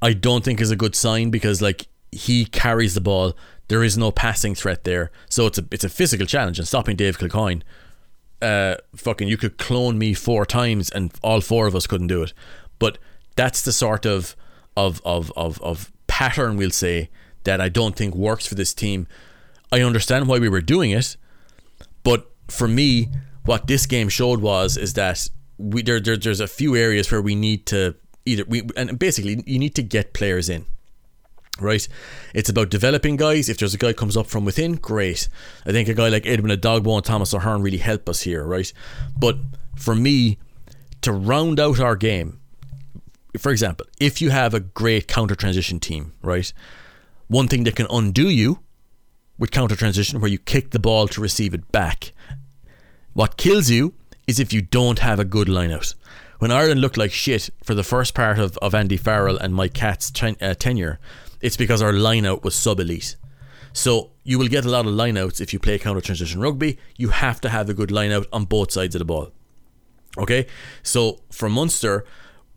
I 0.00 0.12
don't 0.12 0.44
think 0.44 0.60
is 0.60 0.70
a 0.70 0.76
good 0.76 0.94
sign 0.94 1.30
because 1.30 1.60
like 1.60 1.88
he 2.12 2.44
carries 2.44 2.94
the 2.94 3.00
ball. 3.00 3.34
There 3.68 3.82
is 3.84 3.98
no 3.98 4.10
passing 4.10 4.54
threat 4.54 4.84
there, 4.84 5.10
so 5.28 5.46
it's 5.46 5.58
a 5.58 5.64
it's 5.70 5.84
a 5.84 5.88
physical 5.88 6.26
challenge. 6.26 6.58
And 6.58 6.66
stopping 6.66 6.96
Dave 6.96 7.18
Kilcoyne, 7.18 7.62
uh, 8.40 8.76
fucking, 8.96 9.28
you 9.28 9.36
could 9.36 9.58
clone 9.58 9.98
me 9.98 10.14
four 10.14 10.46
times, 10.46 10.90
and 10.90 11.12
all 11.22 11.40
four 11.40 11.66
of 11.66 11.74
us 11.74 11.86
couldn't 11.86 12.06
do 12.06 12.22
it. 12.22 12.32
But 12.78 12.98
that's 13.36 13.60
the 13.62 13.72
sort 13.72 14.06
of 14.06 14.36
of 14.76 15.02
of 15.04 15.32
of, 15.36 15.60
of 15.62 15.92
pattern 16.06 16.56
we'll 16.56 16.70
say 16.70 17.10
that 17.44 17.60
I 17.60 17.68
don't 17.68 17.96
think 17.96 18.14
works 18.14 18.46
for 18.46 18.54
this 18.54 18.72
team. 18.72 19.06
I 19.72 19.82
understand 19.82 20.28
why 20.28 20.38
we 20.38 20.48
were 20.48 20.60
doing 20.60 20.90
it, 20.90 21.16
but 22.02 22.30
for 22.48 22.68
me, 22.68 23.08
what 23.44 23.66
this 23.66 23.86
game 23.86 24.08
showed 24.08 24.40
was 24.40 24.76
is 24.76 24.94
that 24.94 25.28
we 25.58 25.82
there, 25.82 26.00
there 26.00 26.16
there's 26.16 26.40
a 26.40 26.46
few 26.46 26.76
areas 26.76 27.10
where 27.10 27.22
we 27.22 27.34
need 27.34 27.66
to 27.66 27.96
either 28.24 28.44
we 28.46 28.62
and 28.76 28.98
basically 28.98 29.42
you 29.46 29.58
need 29.58 29.74
to 29.74 29.82
get 29.82 30.12
players 30.12 30.48
in 30.48 30.66
right? 31.60 31.88
It's 32.34 32.48
about 32.48 32.70
developing 32.70 33.16
guys. 33.16 33.48
If 33.48 33.58
there's 33.58 33.74
a 33.74 33.78
guy 33.78 33.92
comes 33.92 34.16
up 34.16 34.26
from 34.26 34.44
within, 34.44 34.76
great. 34.76 35.28
I 35.66 35.72
think 35.72 35.88
a 35.88 35.94
guy 35.94 36.08
like 36.08 36.26
Edwin 36.26 36.56
Edogbo 36.56 36.96
and 36.96 37.04
Thomas 37.04 37.32
Ahern 37.32 37.62
really 37.62 37.78
help 37.78 38.08
us 38.08 38.20
here, 38.20 38.44
right? 38.44 38.72
But 39.18 39.38
for 39.76 39.94
me, 39.94 40.38
to 41.02 41.12
round 41.12 41.60
out 41.60 41.80
our 41.80 41.96
game, 41.96 42.40
for 43.38 43.52
example, 43.52 43.86
if 44.00 44.20
you 44.20 44.30
have 44.30 44.54
a 44.54 44.60
great 44.60 45.08
counter 45.08 45.34
transition 45.34 45.80
team, 45.80 46.12
right? 46.22 46.52
One 47.28 47.48
thing 47.48 47.64
that 47.64 47.76
can 47.76 47.86
undo 47.90 48.28
you 48.28 48.60
with 49.38 49.50
counter 49.50 49.76
transition, 49.76 50.20
where 50.20 50.30
you 50.30 50.38
kick 50.38 50.70
the 50.70 50.78
ball 50.78 51.08
to 51.08 51.20
receive 51.20 51.54
it 51.54 51.70
back. 51.72 52.12
What 53.14 53.36
kills 53.36 53.70
you 53.70 53.94
is 54.26 54.38
if 54.38 54.52
you 54.52 54.60
don't 54.60 54.98
have 54.98 55.18
a 55.18 55.24
good 55.24 55.48
line 55.48 55.70
out. 55.70 55.94
When 56.38 56.52
Ireland 56.52 56.80
looked 56.80 56.96
like 56.96 57.10
shit 57.10 57.50
for 57.64 57.74
the 57.74 57.82
first 57.82 58.14
part 58.14 58.38
of, 58.38 58.56
of 58.58 58.74
Andy 58.74 58.96
Farrell 58.96 59.38
and 59.38 59.54
Mike 59.54 59.74
Catt's 59.74 60.10
ten, 60.10 60.36
uh, 60.40 60.54
tenure, 60.54 61.00
it's 61.40 61.56
because 61.56 61.82
our 61.82 61.92
line 61.92 62.26
out 62.26 62.44
was 62.44 62.54
sub 62.54 62.78
elite. 62.78 63.16
So 63.72 64.10
you 64.24 64.38
will 64.38 64.48
get 64.48 64.64
a 64.64 64.68
lot 64.68 64.86
of 64.86 64.92
line 64.92 65.16
outs 65.16 65.40
if 65.40 65.52
you 65.52 65.58
play 65.58 65.78
counter 65.78 66.00
transition 66.00 66.40
rugby. 66.40 66.78
You 66.96 67.10
have 67.10 67.40
to 67.42 67.48
have 67.48 67.68
a 67.68 67.74
good 67.74 67.90
line 67.90 68.12
out 68.12 68.26
on 68.32 68.44
both 68.44 68.72
sides 68.72 68.94
of 68.94 69.00
the 69.00 69.04
ball. 69.04 69.32
Okay? 70.16 70.46
So 70.82 71.20
for 71.30 71.48
Munster, 71.48 72.04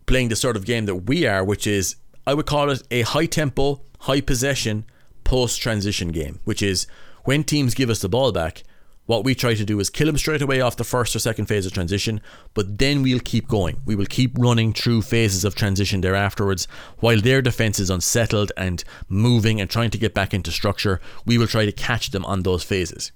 playing 0.05 0.29
the 0.29 0.35
sort 0.35 0.55
of 0.55 0.65
game 0.65 0.85
that 0.85 0.95
we 0.95 1.25
are, 1.25 1.43
which 1.43 1.67
is, 1.67 1.95
I 2.25 2.33
would 2.33 2.45
call 2.45 2.69
it 2.69 2.83
a 2.91 3.01
high 3.01 3.27
tempo, 3.27 3.81
high 3.99 4.21
possession, 4.21 4.85
post 5.31 5.61
transition 5.61 6.09
game, 6.09 6.41
which 6.43 6.61
is 6.61 6.87
when 7.23 7.41
teams 7.41 7.73
give 7.73 7.89
us 7.89 8.01
the 8.01 8.09
ball 8.09 8.33
back, 8.33 8.63
what 9.05 9.23
we 9.23 9.33
try 9.33 9.53
to 9.53 9.63
do 9.63 9.79
is 9.79 9.89
kill 9.89 10.07
them 10.07 10.17
straight 10.17 10.41
away 10.41 10.59
off 10.59 10.75
the 10.75 10.83
first 10.83 11.15
or 11.15 11.19
second 11.19 11.45
phase 11.45 11.65
of 11.65 11.71
transition, 11.71 12.19
but 12.53 12.79
then 12.79 13.01
we'll 13.01 13.21
keep 13.21 13.47
going. 13.47 13.77
We 13.85 13.95
will 13.95 14.07
keep 14.07 14.37
running 14.37 14.73
through 14.73 15.03
phases 15.03 15.45
of 15.45 15.55
transition 15.55 16.01
there 16.01 16.15
afterwards. 16.15 16.67
While 16.99 17.21
their 17.21 17.41
defense 17.41 17.79
is 17.79 17.89
unsettled 17.89 18.51
and 18.57 18.83
moving 19.07 19.61
and 19.61 19.69
trying 19.69 19.91
to 19.91 19.97
get 19.97 20.13
back 20.13 20.33
into 20.33 20.51
structure, 20.51 20.99
we 21.25 21.37
will 21.37 21.47
try 21.47 21.63
to 21.65 21.71
catch 21.71 22.11
them 22.11 22.25
on 22.25 22.43
those 22.43 22.63
phases. 22.63 23.13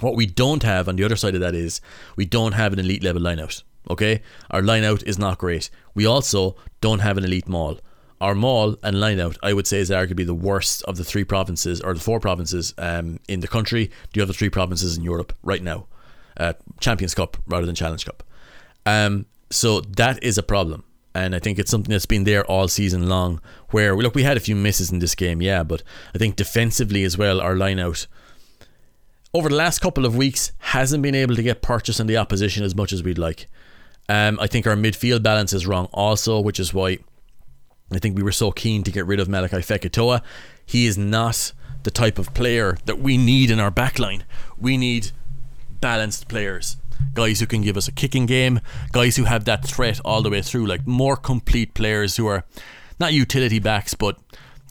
What 0.00 0.16
we 0.16 0.26
don't 0.26 0.62
have 0.64 0.86
on 0.86 0.96
the 0.96 1.04
other 1.04 1.16
side 1.16 1.34
of 1.34 1.40
that 1.40 1.54
is 1.54 1.80
we 2.14 2.26
don't 2.26 2.52
have 2.52 2.74
an 2.74 2.78
elite 2.78 3.02
level 3.02 3.22
lineout. 3.22 3.62
Okay, 3.88 4.20
our 4.50 4.60
lineout 4.60 5.02
is 5.04 5.18
not 5.18 5.38
great. 5.38 5.70
We 5.94 6.04
also 6.04 6.56
don't 6.82 6.98
have 6.98 7.16
an 7.16 7.24
elite 7.24 7.48
maul 7.48 7.80
our 8.22 8.36
maul 8.36 8.76
and 8.84 8.96
lineout, 8.96 9.36
I 9.42 9.52
would 9.52 9.66
say, 9.66 9.80
is 9.80 9.90
arguably 9.90 10.24
the 10.24 10.32
worst 10.32 10.84
of 10.84 10.96
the 10.96 11.02
three 11.02 11.24
provinces 11.24 11.80
or 11.80 11.92
the 11.92 12.00
four 12.00 12.20
provinces 12.20 12.72
um, 12.78 13.18
in 13.28 13.40
the 13.40 13.48
country. 13.48 13.90
The 14.12 14.22
other 14.22 14.32
three 14.32 14.48
provinces 14.48 14.96
in 14.96 15.02
Europe 15.02 15.34
right 15.42 15.60
now, 15.62 15.88
uh, 16.36 16.52
Champions 16.78 17.14
Cup 17.14 17.36
rather 17.48 17.66
than 17.66 17.74
Challenge 17.74 18.04
Cup. 18.06 18.22
Um, 18.86 19.26
so 19.50 19.80
that 19.80 20.22
is 20.22 20.38
a 20.38 20.42
problem, 20.42 20.84
and 21.16 21.34
I 21.34 21.40
think 21.40 21.58
it's 21.58 21.70
something 21.70 21.90
that's 21.90 22.06
been 22.06 22.22
there 22.22 22.44
all 22.46 22.68
season 22.68 23.08
long. 23.08 23.40
Where 23.70 23.96
look, 23.96 24.14
we 24.14 24.22
had 24.22 24.36
a 24.36 24.40
few 24.40 24.54
misses 24.54 24.92
in 24.92 25.00
this 25.00 25.16
game, 25.16 25.42
yeah, 25.42 25.64
but 25.64 25.82
I 26.14 26.18
think 26.18 26.36
defensively 26.36 27.02
as 27.02 27.18
well, 27.18 27.40
our 27.40 27.56
lineout 27.56 28.06
over 29.34 29.48
the 29.48 29.56
last 29.56 29.80
couple 29.80 30.06
of 30.06 30.14
weeks 30.14 30.52
hasn't 30.58 31.02
been 31.02 31.16
able 31.16 31.34
to 31.34 31.42
get 31.42 31.60
purchase 31.60 31.98
on 31.98 32.06
the 32.06 32.16
opposition 32.16 32.62
as 32.62 32.76
much 32.76 32.92
as 32.92 33.02
we'd 33.02 33.18
like. 33.18 33.48
Um, 34.08 34.38
I 34.40 34.46
think 34.46 34.66
our 34.66 34.76
midfield 34.76 35.24
balance 35.24 35.52
is 35.52 35.66
wrong 35.66 35.86
also, 35.92 36.38
which 36.38 36.60
is 36.60 36.72
why 36.72 36.98
I 37.96 37.98
think 37.98 38.16
we 38.16 38.22
were 38.22 38.32
so 38.32 38.50
keen 38.52 38.82
to 38.84 38.90
get 38.90 39.06
rid 39.06 39.20
of 39.20 39.28
Malakai 39.28 39.60
Fekitoa. 39.60 40.22
He 40.64 40.86
is 40.86 40.96
not 40.96 41.52
the 41.82 41.90
type 41.90 42.18
of 42.18 42.32
player 42.34 42.78
that 42.86 42.98
we 42.98 43.16
need 43.16 43.50
in 43.50 43.60
our 43.60 43.70
backline. 43.70 44.22
We 44.58 44.76
need 44.76 45.10
balanced 45.80 46.28
players. 46.28 46.76
Guys 47.14 47.40
who 47.40 47.46
can 47.46 47.62
give 47.62 47.76
us 47.76 47.88
a 47.88 47.92
kicking 47.92 48.26
game, 48.26 48.60
guys 48.92 49.16
who 49.16 49.24
have 49.24 49.44
that 49.44 49.64
threat 49.64 50.00
all 50.04 50.22
the 50.22 50.30
way 50.30 50.40
through, 50.40 50.66
like 50.66 50.86
more 50.86 51.16
complete 51.16 51.74
players 51.74 52.16
who 52.16 52.26
are 52.26 52.44
not 53.00 53.12
utility 53.12 53.58
backs, 53.58 53.94
but 53.94 54.16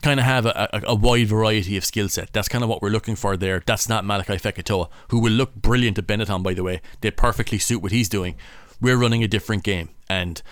kind 0.00 0.18
of 0.18 0.26
have 0.26 0.46
a, 0.46 0.68
a, 0.72 0.82
a 0.88 0.94
wide 0.94 1.28
variety 1.28 1.76
of 1.76 1.84
skill 1.84 2.08
set. 2.08 2.32
That's 2.32 2.48
kind 2.48 2.64
of 2.64 2.70
what 2.70 2.82
we're 2.82 2.90
looking 2.90 3.14
for 3.16 3.36
there. 3.36 3.62
That's 3.64 3.88
not 3.88 4.04
Malakai 4.04 4.40
Fekitoa, 4.40 4.88
who 5.08 5.20
will 5.20 5.32
look 5.32 5.54
brilliant 5.54 5.98
at 5.98 6.06
Benetton, 6.06 6.42
by 6.42 6.54
the 6.54 6.62
way. 6.62 6.80
They 7.02 7.10
perfectly 7.10 7.58
suit 7.58 7.82
what 7.82 7.92
he's 7.92 8.08
doing. 8.08 8.36
We're 8.80 8.96
running 8.96 9.22
a 9.22 9.28
different 9.28 9.62
game. 9.62 9.90
And 10.08 10.42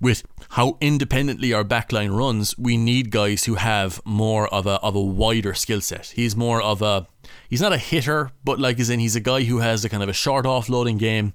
with 0.00 0.24
how 0.50 0.76
independently 0.80 1.52
our 1.52 1.62
backline 1.62 2.16
runs, 2.16 2.58
we 2.58 2.76
need 2.76 3.12
guys 3.12 3.44
who 3.44 3.54
have 3.54 4.00
more 4.04 4.52
of 4.52 4.66
a 4.66 4.80
of 4.80 4.96
a 4.96 5.00
wider 5.00 5.54
skill 5.54 5.80
set. 5.80 6.06
He's 6.06 6.34
more 6.34 6.60
of 6.60 6.82
a 6.82 7.06
he's 7.48 7.60
not 7.60 7.72
a 7.72 7.78
hitter, 7.78 8.32
but 8.42 8.58
like 8.58 8.80
as 8.80 8.90
in 8.90 8.98
he's 8.98 9.14
a 9.14 9.20
guy 9.20 9.44
who 9.44 9.58
has 9.58 9.84
a 9.84 9.88
kind 9.88 10.02
of 10.02 10.08
a 10.08 10.12
short 10.12 10.44
offloading 10.46 10.98
game. 10.98 11.34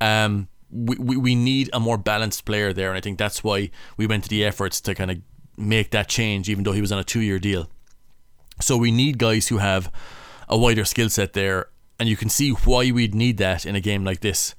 Um, 0.00 0.48
we, 0.70 0.96
we, 0.96 1.16
we 1.18 1.34
need 1.34 1.68
a 1.74 1.80
more 1.80 1.98
balanced 1.98 2.46
player 2.46 2.72
there, 2.72 2.88
and 2.88 2.96
I 2.96 3.00
think 3.02 3.18
that's 3.18 3.44
why 3.44 3.70
we 3.98 4.06
went 4.06 4.24
to 4.24 4.30
the 4.30 4.44
efforts 4.44 4.80
to 4.82 4.94
kind 4.94 5.10
of 5.10 5.18
make 5.58 5.90
that 5.90 6.08
change, 6.08 6.48
even 6.48 6.64
though 6.64 6.72
he 6.72 6.80
was 6.80 6.92
on 6.92 6.98
a 6.98 7.04
two 7.04 7.20
year 7.20 7.38
deal. 7.38 7.68
So 8.62 8.78
we 8.78 8.90
need 8.90 9.18
guys 9.18 9.48
who 9.48 9.58
have 9.58 9.92
a 10.48 10.56
wider 10.56 10.86
skill 10.86 11.10
set 11.10 11.34
there, 11.34 11.68
and 12.00 12.08
you 12.08 12.16
can 12.16 12.30
see 12.30 12.52
why 12.52 12.90
we'd 12.90 13.14
need 13.14 13.36
that 13.36 13.66
in 13.66 13.76
a 13.76 13.80
game 13.80 14.02
like 14.02 14.20
this 14.20 14.54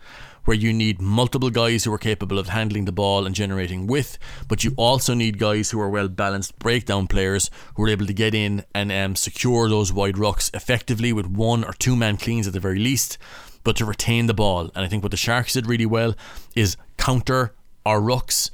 where 0.47 0.55
you 0.55 0.71
need 0.71 1.01
multiple 1.01 1.49
guys 1.49 1.83
who 1.83 1.93
are 1.93 1.97
capable 1.97 2.39
of 2.39 2.47
handling 2.47 2.85
the 2.85 2.91
ball 2.93 3.25
and 3.25 3.35
generating 3.35 3.85
width, 3.85 4.17
but 4.47 4.63
you 4.63 4.73
also 4.77 5.13
need 5.13 5.37
guys 5.37 5.71
who 5.71 5.79
are 5.81 5.89
well 5.89 6.07
balanced 6.07 6.57
breakdown 6.57 7.05
players 7.05 7.51
who 7.75 7.83
are 7.83 7.89
able 7.89 8.05
to 8.05 8.13
get 8.13 8.33
in 8.33 8.63
and 8.73 8.89
um, 8.89 9.13
secure 9.17 9.67
those 9.67 9.91
wide 9.91 10.15
rucks 10.15 10.49
effectively 10.55 11.11
with 11.11 11.27
one 11.27 11.65
or 11.65 11.73
two 11.73 11.97
man 11.97 12.15
cleans 12.15 12.47
at 12.47 12.53
the 12.53 12.61
very 12.61 12.79
least, 12.79 13.17
but 13.65 13.75
to 13.75 13.83
retain 13.83 14.27
the 14.27 14.33
ball. 14.33 14.71
And 14.73 14.85
I 14.85 14.87
think 14.87 15.03
what 15.03 15.11
the 15.11 15.17
Sharks 15.17 15.51
did 15.51 15.67
really 15.67 15.85
well 15.85 16.15
is 16.55 16.77
counter 16.95 17.53
our 17.85 17.99
rucks 17.99 18.49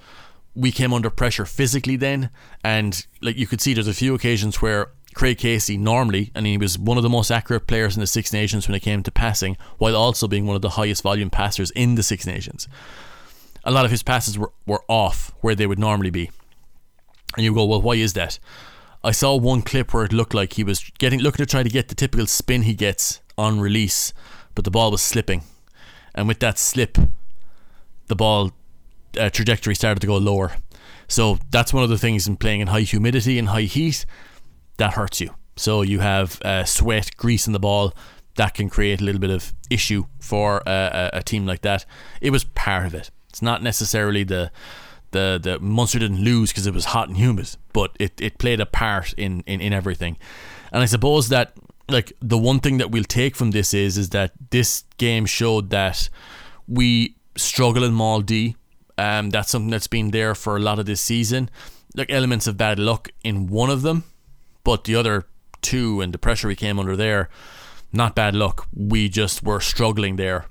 we 0.56 0.72
came 0.72 0.94
under 0.94 1.10
pressure 1.10 1.46
physically 1.46 1.96
then 1.96 2.30
and 2.64 3.08
like 3.24 3.36
you 3.38 3.48
could 3.48 3.60
see 3.60 3.74
there's 3.74 3.88
a 3.88 3.94
few 3.94 4.14
occasions 4.14 4.62
where 4.62 4.92
Craig 5.14 5.38
Casey 5.38 5.78
normally, 5.78 6.32
and 6.36 6.46
he 6.46 6.58
was 6.58 6.78
one 6.78 6.98
of 6.98 7.04
the 7.04 7.10
most 7.10 7.32
accurate 7.32 7.68
players 7.68 7.96
in 7.96 8.02
the 8.02 8.08
Six 8.08 8.34
Nations 8.34 8.68
when 8.68 8.76
it 8.76 8.82
came 8.82 9.04
to 9.04 9.12
passing, 9.12 9.58
while 9.78 9.96
also 9.96 10.28
being 10.28 10.46
one 10.46 10.56
of 10.56 10.62
the 10.62 10.72
highest 10.72 11.04
volume 11.04 11.30
passers 11.30 11.72
in 11.72 11.96
the 11.96 12.04
Six 12.04 12.26
Nations. 12.26 12.68
A 13.64 13.72
lot 13.72 13.86
of 13.86 13.92
his 13.92 14.04
passes 14.04 14.38
were, 14.38 14.52
were 14.66 14.84
off 14.88 15.32
where 15.42 15.56
they 15.56 15.68
would 15.68 15.80
normally 15.80 16.10
be. 16.10 16.32
And 17.36 17.46
you 17.46 17.54
go, 17.54 17.66
well, 17.66 17.82
why 17.82 17.96
is 17.96 18.14
that? 18.14 18.40
I 19.04 19.12
saw 19.12 19.36
one 19.36 19.62
clip 19.62 19.94
where 19.94 20.06
it 20.06 20.14
looked 20.14 20.34
like 20.34 20.54
he 20.54 20.64
was 20.64 20.92
getting 20.98 21.20
looking 21.20 21.46
to 21.46 21.50
try 21.50 21.64
to 21.64 21.70
get 21.70 21.90
the 21.90 21.96
typical 21.96 22.28
spin 22.28 22.64
he 22.64 22.74
gets 22.74 23.22
on 23.38 23.60
release, 23.60 24.14
but 24.56 24.66
the 24.66 24.72
ball 24.72 24.92
was 24.92 25.02
slipping. 25.02 25.44
And 26.16 26.28
with 26.28 26.40
that 26.40 26.58
slip, 26.58 26.98
the 28.08 28.16
ball 28.16 28.52
uh, 29.20 29.30
trajectory 29.30 29.76
started 29.76 30.00
to 30.02 30.08
go 30.08 30.18
lower. 30.18 30.54
So 31.08 31.40
that's 31.52 31.74
one 31.74 31.84
of 31.84 31.90
the 31.90 31.98
things 31.98 32.28
in 32.28 32.38
playing 32.38 32.62
in 32.62 32.68
high 32.68 32.82
humidity 32.82 33.38
and 33.38 33.50
high 33.50 33.64
heat 33.64 34.06
that 34.78 34.94
hurts 34.94 35.22
you. 35.22 35.32
So 35.56 35.82
you 35.82 36.00
have 36.00 36.42
uh, 36.42 36.66
sweat, 36.66 37.16
grease 37.18 37.48
in 37.48 37.54
the 37.54 37.60
ball. 37.60 37.94
That 38.36 38.56
can 38.56 38.70
create 38.70 39.00
a 39.00 39.04
little 39.04 39.22
bit 39.22 39.30
of 39.30 39.54
issue 39.70 40.06
for 40.20 40.64
a, 40.66 41.12
a, 41.14 41.24
team 41.24 41.46
like 41.46 41.62
that. 41.62 41.86
It 42.20 42.32
was 42.32 42.44
part 42.44 42.88
of 42.88 42.96
it. 42.96 43.12
It's 43.30 43.44
not 43.44 43.62
necessarily 43.62 44.24
the 44.24 44.52
the 45.12 45.40
the 45.42 45.60
Munster 45.60 46.00
didn't 46.00 46.24
lose 46.24 46.50
because 46.50 46.66
it 46.66 46.74
was 46.74 46.86
hot 46.86 47.08
and 47.08 47.18
humid, 47.18 47.56
but 47.72 47.96
it, 48.00 48.20
it 48.20 48.40
played 48.40 48.60
a 48.60 48.66
part 48.66 49.14
in, 49.14 49.42
in, 49.46 49.62
in 49.62 49.72
everything. 49.72 50.18
And 50.72 50.82
I 50.82 50.86
suppose 50.86 51.30
that 51.30 51.54
like 51.90 52.14
the 52.22 52.38
one 52.38 52.60
thing 52.60 52.78
that 52.78 52.92
we'll 52.92 53.04
take 53.04 53.36
from 53.36 53.52
this 53.52 53.74
is 53.74 53.98
is 53.98 54.10
that 54.10 54.32
this 54.50 54.84
game 54.98 55.26
showed 55.26 55.70
that 55.70 56.10
we 56.68 57.16
struggle 57.36 57.84
in 57.84 57.94
Maul 57.94 58.22
D. 58.22 58.56
Um, 58.98 59.30
that's 59.30 59.50
something 59.50 59.72
that's 59.72 59.88
been 59.88 60.12
there 60.12 60.36
for 60.36 60.56
a 60.56 60.60
lot 60.60 60.80
of 60.80 60.86
this 60.86 61.02
season. 61.02 61.50
Like 61.96 62.12
elements 62.12 62.48
of 62.48 62.58
bad 62.58 62.80
luck 62.80 63.10
in 63.24 63.48
one 63.48 63.70
of 63.70 63.84
them, 63.84 64.04
but 64.64 64.84
the 64.84 64.96
other 64.96 65.26
two 65.62 66.02
and 66.02 66.14
the 66.14 66.18
pressure 66.18 66.48
we 66.48 66.56
came 66.56 66.80
under 66.80 66.96
there, 66.96 67.30
not 67.92 68.16
bad 68.16 68.36
luck. 68.36 68.68
We 68.74 69.10
just 69.10 69.44
were 69.44 69.60
struggling 69.60 70.16
there. 70.16 70.46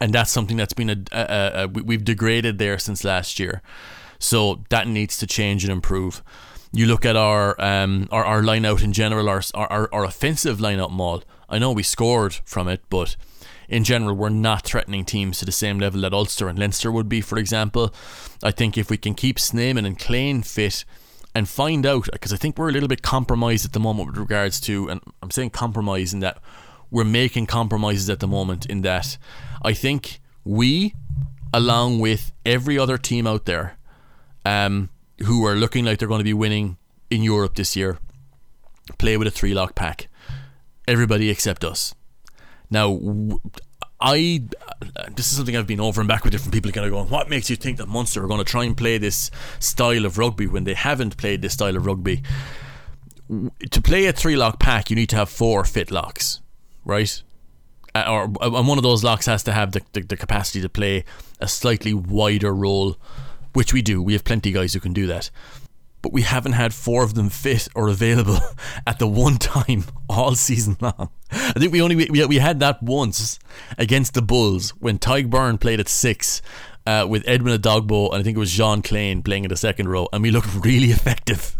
And 0.00 0.12
that's 0.12 0.30
something 0.30 0.56
that's 0.56 0.74
been 0.74 0.90
a, 0.90 1.04
a, 1.12 1.64
a 1.64 1.68
we've 1.68 2.04
degraded 2.04 2.58
there 2.58 2.78
since 2.78 3.04
last 3.04 3.38
year. 3.38 3.62
So 4.18 4.64
that 4.70 4.86
needs 4.86 5.16
to 5.18 5.26
change 5.26 5.64
and 5.64 5.72
improve. 5.72 6.22
You 6.72 6.86
look 6.86 7.06
at 7.06 7.16
our 7.16 7.58
um 7.60 8.08
our, 8.10 8.24
our 8.24 8.42
line 8.42 8.64
out 8.66 8.82
in 8.82 8.92
general, 8.92 9.28
our, 9.28 9.42
our 9.54 9.88
our 9.92 10.04
offensive 10.04 10.60
line 10.60 10.80
out. 10.80 11.24
I 11.48 11.58
know 11.58 11.72
we 11.72 11.82
scored 11.82 12.34
from 12.44 12.68
it, 12.68 12.82
but 12.90 13.16
in 13.68 13.84
general, 13.84 14.14
we're 14.14 14.28
not 14.28 14.64
threatening 14.64 15.04
teams 15.04 15.38
to 15.38 15.44
the 15.44 15.52
same 15.52 15.78
level 15.78 16.02
that 16.02 16.12
Ulster 16.12 16.48
and 16.48 16.58
Leinster 16.58 16.92
would 16.92 17.08
be, 17.08 17.20
for 17.20 17.38
example. 17.38 17.92
I 18.42 18.50
think 18.50 18.78
if 18.78 18.90
we 18.90 18.96
can 18.96 19.14
keep 19.14 19.38
Snyman 19.38 19.84
and 19.84 19.98
Kleyn 19.98 20.42
fit 20.42 20.84
and 21.36 21.46
find 21.46 21.84
out, 21.84 22.08
because 22.10 22.32
I 22.32 22.36
think 22.36 22.56
we're 22.56 22.70
a 22.70 22.72
little 22.72 22.88
bit 22.88 23.02
compromised 23.02 23.66
at 23.66 23.74
the 23.74 23.80
moment 23.80 24.08
with 24.08 24.16
regards 24.16 24.58
to, 24.60 24.88
and 24.88 25.02
I'm 25.22 25.30
saying 25.30 25.50
compromise 25.50 26.14
in 26.14 26.20
that 26.20 26.38
we're 26.90 27.04
making 27.04 27.46
compromises 27.46 28.08
at 28.08 28.20
the 28.20 28.26
moment, 28.26 28.64
in 28.64 28.80
that 28.82 29.18
I 29.60 29.74
think 29.74 30.20
we, 30.44 30.94
along 31.52 31.98
with 31.98 32.32
every 32.46 32.78
other 32.78 32.96
team 32.96 33.26
out 33.26 33.44
there, 33.44 33.76
um, 34.46 34.88
who 35.26 35.44
are 35.44 35.54
looking 35.54 35.84
like 35.84 35.98
they're 35.98 36.08
going 36.08 36.20
to 36.20 36.24
be 36.24 36.32
winning 36.32 36.78
in 37.10 37.22
Europe 37.22 37.54
this 37.54 37.76
year, 37.76 37.98
play 38.96 39.18
with 39.18 39.28
a 39.28 39.30
three 39.30 39.52
lock 39.52 39.74
pack. 39.74 40.08
Everybody 40.88 41.28
except 41.28 41.64
us. 41.64 41.94
Now, 42.70 42.98
I 44.00 44.42
this 45.14 45.30
is 45.30 45.36
something 45.36 45.56
I've 45.56 45.66
been 45.66 45.80
over 45.80 46.00
and 46.00 46.08
back 46.08 46.24
with 46.24 46.32
different 46.32 46.52
people 46.52 46.70
kind 46.70 46.86
of 46.86 46.92
going, 46.92 47.08
what 47.08 47.30
makes 47.30 47.48
you 47.48 47.56
think 47.56 47.78
that 47.78 47.88
Munster 47.88 48.22
are 48.24 48.28
going 48.28 48.38
to 48.38 48.44
try 48.44 48.64
and 48.64 48.76
play 48.76 48.98
this 48.98 49.30
style 49.58 50.04
of 50.04 50.18
rugby 50.18 50.46
when 50.46 50.64
they 50.64 50.74
haven't 50.74 51.16
played 51.16 51.40
this 51.42 51.54
style 51.54 51.76
of 51.76 51.86
rugby? 51.86 52.22
To 53.70 53.82
play 53.82 54.06
a 54.06 54.12
three 54.12 54.36
lock 54.36 54.60
pack, 54.60 54.90
you 54.90 54.96
need 54.96 55.08
to 55.10 55.16
have 55.16 55.30
four 55.30 55.64
fit 55.64 55.90
locks, 55.90 56.40
right? 56.84 57.22
Uh, 57.94 58.04
or 58.06 58.24
and 58.42 58.68
one 58.68 58.76
of 58.76 58.84
those 58.84 59.02
locks 59.02 59.26
has 59.26 59.42
to 59.44 59.52
have 59.52 59.72
the, 59.72 59.80
the, 59.94 60.02
the 60.02 60.16
capacity 60.16 60.60
to 60.60 60.68
play 60.68 61.04
a 61.40 61.48
slightly 61.48 61.94
wider 61.94 62.54
role, 62.54 62.98
which 63.54 63.72
we 63.72 63.80
do. 63.80 64.02
We 64.02 64.12
have 64.12 64.24
plenty 64.24 64.50
of 64.50 64.54
guys 64.56 64.74
who 64.74 64.80
can 64.80 64.92
do 64.92 65.06
that 65.06 65.30
but 66.06 66.12
we 66.12 66.22
haven't 66.22 66.52
had 66.52 66.72
four 66.72 67.02
of 67.02 67.14
them 67.14 67.28
fit 67.28 67.66
or 67.74 67.88
available 67.88 68.38
at 68.86 69.00
the 69.00 69.08
one 69.08 69.38
time 69.38 69.82
all 70.08 70.36
season 70.36 70.76
long. 70.80 71.10
I 71.54 71.58
think 71.58 71.72
we 71.72 71.82
only 71.82 71.96
we, 71.96 72.24
we 72.24 72.36
had 72.38 72.60
that 72.60 72.82
once 72.82 73.38
against 73.78 74.14
the 74.14 74.22
Bulls 74.22 74.70
when 74.70 74.98
Tadhg 74.98 75.28
Beirne 75.30 75.60
played 75.60 75.80
at 75.80 75.88
six 75.88 76.42
uh, 76.86 77.06
with 77.08 77.22
Edmund 77.26 77.62
Edogbo 77.62 78.10
and 78.12 78.20
I 78.20 78.22
think 78.22 78.36
it 78.36 78.40
was 78.40 78.50
Jean 78.50 78.82
Kleyn 78.82 79.22
playing 79.22 79.44
in 79.44 79.48
the 79.48 79.56
second 79.56 79.88
row, 79.88 80.08
and 80.12 80.22
we 80.22 80.30
looked 80.30 80.52
really 80.64 80.90
effective. 80.90 81.56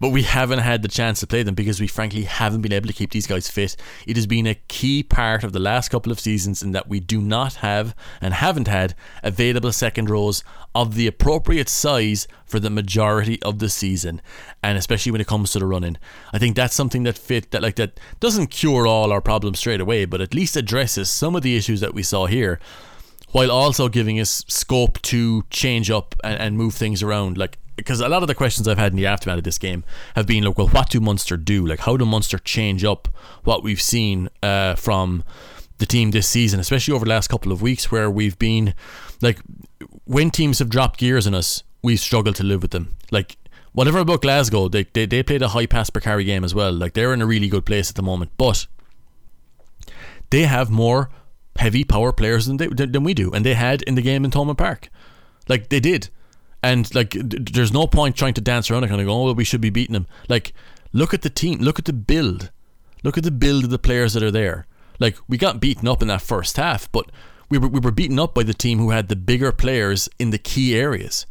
But 0.00 0.10
we 0.10 0.22
haven't 0.22 0.60
had 0.60 0.82
the 0.82 0.88
chance 0.88 1.20
to 1.20 1.26
play 1.26 1.42
them 1.42 1.54
because 1.54 1.80
we 1.80 1.86
frankly 1.86 2.22
haven't 2.22 2.62
been 2.62 2.72
able 2.72 2.86
to 2.86 2.92
keep 2.92 3.10
these 3.10 3.26
guys 3.26 3.48
fit. 3.48 3.76
It 4.06 4.16
has 4.16 4.26
been 4.26 4.46
a 4.46 4.54
key 4.54 5.02
part 5.02 5.44
of 5.44 5.52
the 5.52 5.58
last 5.58 5.88
couple 5.88 6.12
of 6.12 6.20
seasons 6.20 6.62
in 6.62 6.72
that 6.72 6.88
we 6.88 7.00
do 7.00 7.20
not 7.20 7.54
have 7.56 7.94
and 8.20 8.34
haven't 8.34 8.68
had 8.68 8.94
available 9.22 9.72
second 9.72 10.10
rows 10.10 10.44
of 10.74 10.94
the 10.94 11.06
appropriate 11.06 11.68
size 11.68 12.28
for 12.44 12.60
the 12.60 12.70
majority 12.70 13.42
of 13.42 13.58
the 13.58 13.68
season, 13.68 14.20
and 14.62 14.78
especially 14.78 15.12
when 15.12 15.20
it 15.20 15.26
comes 15.26 15.52
to 15.52 15.58
the 15.58 15.66
running. 15.66 15.96
I 16.32 16.38
think 16.38 16.56
that's 16.56 16.74
something 16.74 17.02
that 17.04 17.18
fit 17.18 17.50
that 17.50 17.62
like 17.62 17.76
that 17.76 17.98
doesn't 18.20 18.48
cure 18.48 18.86
all 18.86 19.12
our 19.12 19.20
problems 19.20 19.58
straight 19.58 19.80
away, 19.80 20.04
but 20.04 20.20
at 20.20 20.34
least 20.34 20.56
addresses 20.56 21.10
some 21.10 21.34
of 21.34 21.42
the 21.42 21.56
issues 21.56 21.80
that 21.80 21.94
we 21.94 22.02
saw 22.02 22.26
here 22.26 22.60
while 23.32 23.50
also 23.50 23.88
giving 23.88 24.18
us 24.18 24.44
scope 24.48 25.00
to 25.02 25.44
change 25.50 25.90
up 25.90 26.14
and, 26.24 26.40
and 26.40 26.56
move 26.56 26.74
things 26.74 27.02
around. 27.02 27.38
Like, 27.38 27.58
because 27.80 28.00
a 28.00 28.08
lot 28.08 28.22
of 28.22 28.28
the 28.28 28.34
questions 28.34 28.68
I've 28.68 28.78
had 28.78 28.92
in 28.92 28.96
the 28.96 29.06
aftermath 29.06 29.38
of 29.38 29.44
this 29.44 29.58
game 29.58 29.84
have 30.14 30.26
been 30.26 30.44
like, 30.44 30.56
well, 30.56 30.68
what 30.68 30.90
do 30.90 31.00
Munster 31.00 31.36
do? 31.36 31.66
Like, 31.66 31.80
how 31.80 31.96
do 31.96 32.04
Munster 32.04 32.38
change 32.38 32.84
up 32.84 33.08
what 33.44 33.62
we've 33.62 33.80
seen 33.80 34.28
uh, 34.42 34.74
from 34.74 35.24
the 35.78 35.86
team 35.86 36.10
this 36.10 36.28
season, 36.28 36.60
especially 36.60 36.94
over 36.94 37.04
the 37.04 37.10
last 37.10 37.28
couple 37.28 37.52
of 37.52 37.62
weeks, 37.62 37.90
where 37.90 38.10
we've 38.10 38.38
been 38.38 38.74
like, 39.20 39.40
when 40.04 40.30
teams 40.30 40.58
have 40.58 40.68
dropped 40.68 41.00
gears 41.00 41.26
on 41.26 41.34
us, 41.34 41.62
we've 41.82 42.00
struggled 42.00 42.36
to 42.36 42.44
live 42.44 42.62
with 42.62 42.70
them. 42.70 42.96
Like, 43.10 43.36
whatever 43.72 43.98
about 43.98 44.22
Glasgow, 44.22 44.68
they, 44.68 44.84
they, 44.92 45.06
they 45.06 45.22
played 45.22 45.42
a 45.42 45.48
high 45.48 45.66
pass 45.66 45.90
per 45.90 46.00
carry 46.00 46.24
game 46.24 46.44
as 46.44 46.54
well. 46.54 46.72
Like, 46.72 46.92
they're 46.92 47.14
in 47.14 47.22
a 47.22 47.26
really 47.26 47.48
good 47.48 47.64
place 47.64 47.90
at 47.90 47.96
the 47.96 48.02
moment, 48.02 48.30
but 48.36 48.66
they 50.30 50.42
have 50.42 50.70
more 50.70 51.10
heavy 51.56 51.84
power 51.84 52.12
players 52.12 52.46
than 52.46 52.56
they 52.56 52.68
than 52.68 53.04
we 53.04 53.12
do, 53.12 53.30
and 53.32 53.44
they 53.44 53.54
had 53.54 53.82
in 53.82 53.94
the 53.94 54.02
game 54.02 54.24
in 54.24 54.30
Thomond 54.30 54.56
Park, 54.56 54.88
like 55.48 55.68
they 55.68 55.80
did, 55.80 56.08
and 56.62 56.92
like 56.94 57.16
there's 57.18 57.72
no 57.72 57.86
point 57.86 58.16
trying 58.16 58.34
to 58.34 58.40
dance 58.40 58.70
around 58.70 58.84
and 58.84 58.90
kind 58.90 59.00
of 59.00 59.06
go, 59.06 59.28
oh, 59.28 59.32
we 59.32 59.44
should 59.44 59.60
be 59.60 59.70
beating 59.70 59.94
them. 59.94 60.06
Like, 60.28 60.52
look 60.92 61.14
at 61.14 61.22
the 61.22 61.30
team, 61.30 61.58
look 61.58 61.78
at 61.78 61.84
the 61.84 61.92
build, 61.92 62.50
look 63.02 63.16
at 63.16 63.24
the 63.24 63.30
build 63.30 63.64
of 63.64 63.70
the 63.70 63.78
players 63.78 64.12
that 64.14 64.22
are 64.22 64.30
there. 64.30 64.66
Like 64.98 65.16
we 65.28 65.38
got 65.38 65.60
beaten 65.60 65.88
up 65.88 66.02
in 66.02 66.08
that 66.08 66.22
first 66.22 66.56
half, 66.56 66.90
but 66.92 67.10
we 67.48 67.58
were 67.58 67.68
we 67.68 67.80
were 67.80 67.90
beaten 67.90 68.18
up 68.18 68.34
by 68.34 68.42
the 68.42 68.54
team 68.54 68.78
who 68.78 68.90
had 68.90 69.08
the 69.08 69.16
bigger 69.16 69.50
players 69.50 70.08
in 70.18 70.30
the 70.30 70.38
key 70.38 70.76
areas, 70.76 71.26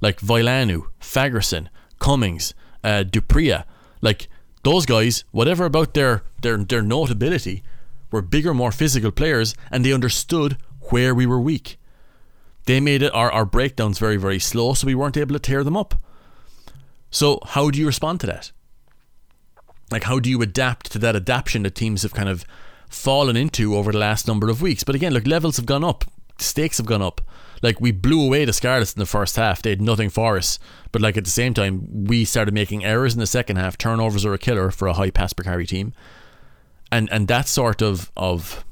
like 0.00 0.20
Vailanu, 0.20 0.84
Fagerson, 1.00 1.68
Cummings, 1.98 2.54
uh, 2.84 3.02
du 3.02 3.20
Preez, 3.22 3.64
like 4.02 4.28
those 4.62 4.84
guys. 4.84 5.24
Whatever 5.30 5.64
about 5.64 5.94
their 5.94 6.22
their 6.42 6.58
their 6.58 6.82
notability 6.82 7.62
were 8.10 8.22
bigger, 8.22 8.52
more 8.52 8.72
physical 8.72 9.10
players, 9.10 9.54
and 9.70 9.84
they 9.84 9.92
understood 9.92 10.58
where 10.90 11.14
we 11.14 11.26
were 11.26 11.40
weak. 11.40 11.78
They 12.70 12.78
made 12.78 13.02
it 13.02 13.12
our, 13.12 13.32
our 13.32 13.44
breakdowns 13.44 13.98
very, 13.98 14.16
very 14.16 14.38
slow, 14.38 14.74
so 14.74 14.86
we 14.86 14.94
weren't 14.94 15.16
able 15.16 15.32
to 15.32 15.40
tear 15.40 15.64
them 15.64 15.76
up. 15.76 15.96
So, 17.10 17.40
how 17.44 17.68
do 17.68 17.80
you 17.80 17.84
respond 17.84 18.20
to 18.20 18.28
that? 18.28 18.52
Like, 19.90 20.04
how 20.04 20.20
do 20.20 20.30
you 20.30 20.40
adapt 20.40 20.92
to 20.92 21.00
that 21.00 21.16
adaptation 21.16 21.64
that 21.64 21.74
teams 21.74 22.04
have 22.04 22.14
kind 22.14 22.28
of 22.28 22.44
fallen 22.88 23.36
into 23.36 23.74
over 23.74 23.90
the 23.90 23.98
last 23.98 24.28
number 24.28 24.48
of 24.48 24.62
weeks? 24.62 24.84
But 24.84 24.94
again, 24.94 25.12
look, 25.12 25.26
levels 25.26 25.56
have 25.56 25.66
gone 25.66 25.82
up, 25.82 26.04
stakes 26.38 26.76
have 26.76 26.86
gone 26.86 27.02
up. 27.02 27.20
Like, 27.60 27.80
we 27.80 27.90
blew 27.90 28.24
away 28.24 28.44
the 28.44 28.52
Scarlets 28.52 28.92
in 28.92 29.00
the 29.00 29.04
first 29.04 29.34
half, 29.34 29.62
they 29.62 29.70
had 29.70 29.82
nothing 29.82 30.08
for 30.08 30.36
us. 30.36 30.60
But, 30.92 31.02
like, 31.02 31.16
at 31.16 31.24
the 31.24 31.30
same 31.30 31.54
time, 31.54 32.04
we 32.04 32.24
started 32.24 32.54
making 32.54 32.84
errors 32.84 33.14
in 33.14 33.18
the 33.18 33.26
second 33.26 33.56
half. 33.56 33.78
Turnovers 33.78 34.24
are 34.24 34.34
a 34.34 34.38
killer 34.38 34.70
for 34.70 34.86
a 34.86 34.92
high 34.92 35.10
pass 35.10 35.32
per 35.32 35.42
carry 35.42 35.66
team 35.66 35.92
and 36.92 37.10
and 37.10 37.28
that 37.28 37.48
sort 37.48 37.82
of 37.82 38.10
of 38.16 38.64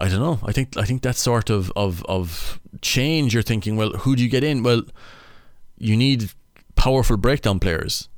I 0.00 0.08
don't 0.08 0.20
know. 0.20 0.38
I 0.44 0.52
think 0.52 0.76
I 0.76 0.84
think 0.84 1.02
that 1.02 1.16
sort 1.16 1.50
of 1.50 1.72
of 1.74 2.04
of 2.06 2.60
change. 2.80 3.34
You're 3.34 3.42
thinking, 3.42 3.76
well, 3.76 3.90
who 3.90 4.14
do 4.14 4.22
you 4.22 4.28
get 4.28 4.44
in? 4.44 4.62
Well, 4.62 4.82
you 5.76 5.96
need 5.96 6.30
powerful 6.76 7.16
breakdown 7.16 7.58
players, 7.58 8.08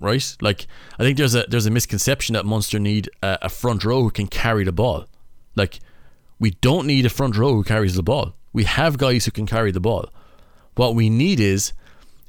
right? 0.00 0.36
Like 0.40 0.66
I 0.98 1.02
think 1.02 1.18
there's 1.18 1.34
a 1.34 1.44
there's 1.48 1.66
a 1.66 1.70
misconception 1.70 2.32
that 2.34 2.46
Munster 2.46 2.78
need 2.78 3.10
a, 3.22 3.38
a 3.42 3.48
front 3.48 3.84
row 3.84 4.02
who 4.02 4.10
can 4.10 4.26
carry 4.26 4.64
the 4.64 4.72
ball. 4.72 5.06
Like 5.54 5.80
we 6.38 6.52
don't 6.52 6.86
need 6.86 7.04
a 7.04 7.10
front 7.10 7.36
row 7.36 7.52
who 7.52 7.64
carries 7.64 7.94
the 7.94 8.02
ball. 8.02 8.34
We 8.52 8.64
have 8.64 8.98
guys 8.98 9.24
who 9.24 9.30
can 9.30 9.46
carry 9.46 9.72
the 9.72 9.80
ball. 9.80 10.08
What 10.74 10.94
we 10.94 11.10
need 11.10 11.38
is 11.38 11.72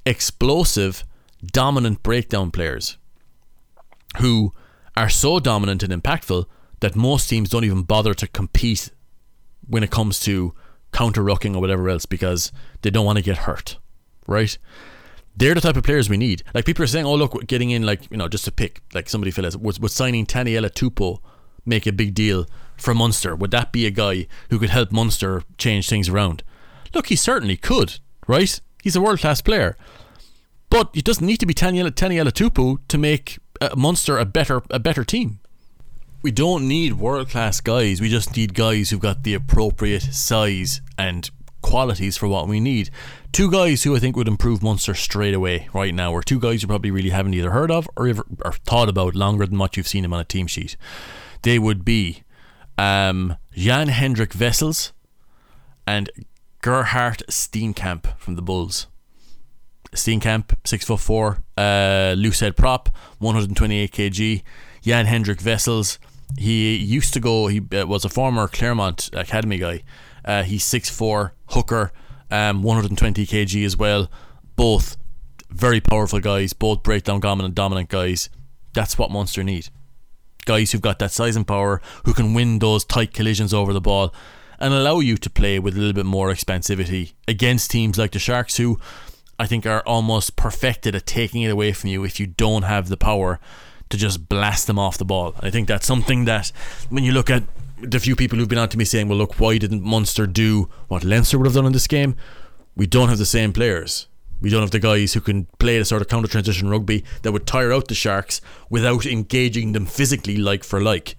explosive, 0.06 1.04
dominant 1.44 2.04
breakdown 2.04 2.52
players 2.52 2.98
who 4.20 4.54
are 4.98 5.10
so 5.10 5.40
dominant 5.40 5.84
and 5.84 5.92
impactful 5.92 6.46
that 6.86 6.96
most 6.96 7.28
teams 7.28 7.50
don't 7.50 7.64
even 7.64 7.82
bother 7.82 8.14
to 8.14 8.28
compete 8.28 8.92
when 9.68 9.82
it 9.82 9.90
comes 9.90 10.20
to 10.20 10.54
counter 10.94 11.24
rucking 11.24 11.56
or 11.56 11.60
whatever 11.60 11.90
else 11.90 12.06
because 12.06 12.52
they 12.84 12.92
don't 12.92 13.08
want 13.08 13.18
to 13.18 13.24
get 13.24 13.38
hurt, 13.38 13.80
right? 14.28 14.56
They're 15.36 15.56
the 15.56 15.62
type 15.62 15.78
of 15.78 15.84
players 15.84 16.12
we 16.12 16.18
need. 16.18 16.44
Like 16.54 16.66
people 16.66 16.84
are 16.84 16.88
saying, 16.88 17.08
oh 17.08 17.16
look, 17.16 17.48
getting 17.48 17.72
in 17.72 17.82
like 17.88 18.10
you 18.12 18.18
know 18.18 18.28
just 18.28 18.46
to 18.46 18.52
pick 18.52 18.84
like 18.94 19.10
somebody 19.10 19.32
fell 19.32 19.48
as 19.48 19.58
was, 19.58 19.80
was 19.80 19.94
signing 19.94 20.28
Taniela 20.28 20.70
Tupou 20.70 21.18
make 21.66 21.88
a 21.88 21.92
big 21.92 22.14
deal 22.14 22.46
for 22.78 22.94
Munster? 22.94 23.36
Would 23.36 23.50
that 23.50 23.72
be 23.72 23.88
a 23.88 23.92
guy 23.92 24.28
who 24.52 24.60
could 24.60 24.70
help 24.70 24.92
Munster 24.92 25.42
change 25.58 25.90
things 25.90 26.08
around? 26.08 26.44
Look, 26.94 27.08
he 27.08 27.16
certainly 27.16 27.58
could, 27.58 27.98
right? 28.28 28.62
He's 28.84 28.96
a 28.96 29.02
world 29.02 29.22
class 29.22 29.42
player, 29.42 29.76
but 30.70 30.92
it 30.94 31.04
doesn't 31.04 31.26
need 31.26 31.40
to 31.40 31.48
be 31.48 31.56
Taniela 31.56 31.90
Taniela 31.90 32.32
Tupou 32.32 32.78
to 32.90 32.98
make 33.00 33.40
uh, 33.60 33.70
Munster 33.76 34.20
a 34.20 34.26
better 34.26 34.62
a 34.70 34.78
better 34.78 35.04
team. 35.04 35.40
We 36.26 36.32
don't 36.32 36.68
need 36.68 36.94
world 36.94 37.30
class 37.30 37.62
guys. 37.62 38.02
We 38.02 38.10
just 38.10 38.36
need 38.36 38.56
guys 38.56 38.90
who've 38.90 39.00
got 39.00 39.22
the 39.22 39.36
appropriate 39.36 40.02
size 40.02 40.82
and 40.98 41.30
qualities 41.62 42.18
for 42.18 42.28
what 42.28 42.48
we 42.48 42.60
need. 42.60 42.90
Two 43.32 43.52
guys 43.52 43.84
who 43.84 43.96
I 43.96 44.00
think 44.00 44.16
would 44.16 44.28
improve 44.28 44.64
Munster 44.64 44.96
straight 44.96 45.36
away 45.36 45.70
right 45.72 45.94
now, 45.94 46.12
or 46.12 46.24
two 46.24 46.40
guys 46.40 46.64
you 46.64 46.68
probably 46.68 46.90
really 46.90 47.12
haven't 47.12 47.36
either 47.36 47.52
heard 47.52 47.70
of 47.70 47.88
or 47.96 48.08
ever 48.08 48.26
or 48.44 48.54
thought 48.54 48.90
about 48.90 49.14
longer 49.14 49.46
than 49.46 49.60
what 49.60 49.78
you've 49.78 49.88
seen 49.88 50.02
them 50.02 50.16
on 50.16 50.20
a 50.20 50.24
team 50.24 50.48
sheet. 50.48 50.76
They 51.44 51.60
would 51.60 51.86
be 51.86 52.24
um, 52.76 53.38
Jan 53.54 53.90
Hendrik 53.90 54.34
Wessels 54.34 54.94
and 55.86 56.10
Gerhard 56.64 57.22
Steenkamp 57.30 58.18
from 58.18 58.34
the 58.34 58.42
Bulls. 58.42 58.88
Steenkamp, 59.92 60.56
six 60.64 60.86
foot 60.86 61.02
four, 61.02 61.44
uh, 61.56 62.16
loose 62.18 62.40
head 62.40 62.58
prop, 62.58 62.90
128 63.20 63.92
kg. 63.92 64.42
Jan 64.82 65.08
Hendrik 65.08 65.44
Wessels, 65.44 65.98
he 66.38 66.76
used 66.76 67.14
to 67.14 67.20
go. 67.20 67.48
He 67.48 67.62
uh, 67.74 67.86
was 67.86 68.06
a 68.06 68.10
former 68.10 68.48
Claremont 68.48 69.10
Academy 69.14 69.58
guy. 69.58 69.84
Uh, 70.24 70.44
he's 70.44 70.64
six 70.64 70.90
four 70.90 71.34
hooker, 71.50 71.92
um, 72.32 72.64
120 72.64 73.26
kg 73.26 73.66
as 73.66 73.78
well. 73.78 74.10
Both 74.56 74.98
very 75.50 75.80
powerful 75.80 76.20
guys. 76.20 76.54
Both 76.54 76.84
breakdown 76.84 77.20
dominant 77.20 77.56
dominant 77.56 77.90
guys. 77.90 78.30
That's 78.74 78.98
what 78.98 79.12
Munster 79.12 79.44
need. 79.44 79.70
Guys 80.46 80.72
who've 80.72 80.82
got 80.82 81.00
that 81.00 81.12
size 81.12 81.36
and 81.36 81.48
power, 81.48 81.82
who 82.06 82.14
can 82.14 82.34
win 82.34 82.60
those 82.60 82.86
tight 82.86 83.14
collisions 83.14 83.54
over 83.54 83.74
the 83.74 83.82
ball, 83.82 84.14
and 84.60 84.74
allow 84.74 85.00
you 85.00 85.18
to 85.18 85.30
play 85.30 85.60
with 85.60 85.76
a 85.76 85.80
little 85.80 85.94
bit 85.94 86.06
more 86.06 86.30
expansivity 86.30 87.14
against 87.28 87.72
teams 87.72 87.98
like 87.98 88.12
the 88.12 88.20
Sharks, 88.20 88.58
who 88.58 88.80
I 89.40 89.48
think 89.48 89.66
are 89.66 89.82
almost 89.82 90.36
perfected 90.36 90.96
at 90.96 91.06
taking 91.06 91.42
it 91.42 91.52
away 91.52 91.74
from 91.74 91.90
you 91.90 92.04
if 92.04 92.20
you 92.20 92.28
don't 92.28 92.64
have 92.64 92.90
the 92.90 92.98
power 92.98 93.40
to 93.90 93.98
just 93.98 94.28
blast 94.30 94.68
them 94.68 94.80
off 94.80 94.98
the 94.98 95.06
ball. 95.06 95.36
I 95.40 95.50
think 95.50 95.68
that's 95.68 95.86
something 95.86 96.26
that 96.26 96.52
when 96.90 97.04
you 97.04 97.12
look 97.12 97.30
at 97.30 97.44
the 97.82 98.00
few 98.00 98.16
people 98.16 98.38
who've 98.38 98.48
been 98.48 98.58
on 98.58 98.70
to 98.70 98.78
me 98.78 98.86
saying, 98.86 99.08
well, 99.08 99.18
look, 99.18 99.40
why 99.40 99.58
didn't 99.58 99.84
Munster 99.84 100.26
do 100.26 100.70
what 100.88 101.04
Leinster 101.04 101.38
would 101.38 101.46
have 101.46 101.56
done 101.56 101.66
in 101.66 101.74
this 101.74 101.88
game? 101.88 102.16
We 102.76 102.88
don't 102.88 103.10
have 103.10 103.18
the 103.18 103.26
same 103.26 103.54
players. 103.54 104.08
We 104.42 104.50
don't 104.50 104.62
have 104.62 104.72
the 104.72 104.80
guys 104.80 105.14
who 105.14 105.22
can 105.22 105.46
play 105.60 105.80
the 105.80 105.86
sort 105.86 106.02
of 106.02 106.08
counter 106.08 106.28
transition 106.28 106.70
rugby 106.70 107.04
that 107.22 107.32
would 107.32 107.48
tire 107.48 107.72
out 107.72 107.88
the 107.88 107.96
Sharks 107.96 108.42
without 108.70 109.06
engaging 109.06 109.72
them 109.72 109.86
physically 109.86 110.38
like 110.38 110.64
for 110.64 110.82
like. 110.82 111.16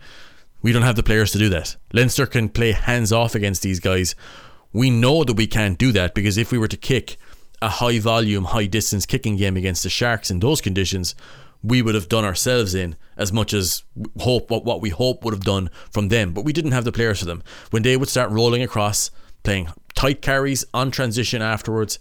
We 0.62 0.72
don't 0.72 0.82
have 0.82 0.96
the 0.96 1.02
players 1.02 1.32
to 1.32 1.38
do 1.38 1.48
that. 1.50 1.76
Leinster 1.92 2.26
can 2.26 2.48
play 2.48 2.72
hands 2.72 3.12
off 3.12 3.34
against 3.34 3.62
these 3.62 3.80
guys. 3.80 4.14
We 4.72 4.90
know 4.90 5.24
that 5.24 5.36
we 5.36 5.46
can't 5.46 5.78
do 5.78 5.92
that 5.92 6.14
because 6.14 6.36
if 6.36 6.52
we 6.52 6.58
were 6.58 6.68
to 6.68 6.76
kick 6.76 7.16
a 7.62 7.68
high 7.68 7.98
volume, 7.98 8.44
high 8.44 8.66
distance 8.66 9.06
kicking 9.06 9.36
game 9.36 9.56
against 9.56 9.82
the 9.82 9.90
Sharks 9.90 10.30
in 10.30 10.40
those 10.40 10.60
conditions, 10.60 11.14
we 11.66 11.82
would 11.82 11.96
have 11.96 12.08
done 12.08 12.24
ourselves 12.24 12.74
in 12.74 12.96
as 13.16 13.32
much 13.32 13.52
as 13.52 13.82
hope 14.20 14.50
what, 14.50 14.64
what 14.64 14.80
we 14.80 14.90
hope 14.90 15.24
would 15.24 15.34
have 15.34 15.44
done 15.44 15.68
from 15.90 16.08
them. 16.08 16.32
But 16.32 16.44
we 16.44 16.52
didn't 16.52 16.72
have 16.72 16.84
the 16.84 16.92
players 16.92 17.18
for 17.18 17.24
them. 17.24 17.42
When 17.70 17.82
they 17.82 17.96
would 17.96 18.08
start 18.08 18.30
rolling 18.30 18.62
across, 18.62 19.10
playing 19.42 19.68
tight 19.94 20.22
carries 20.22 20.64
on 20.72 20.92
transition 20.92 21.42
afterwards, 21.42 21.98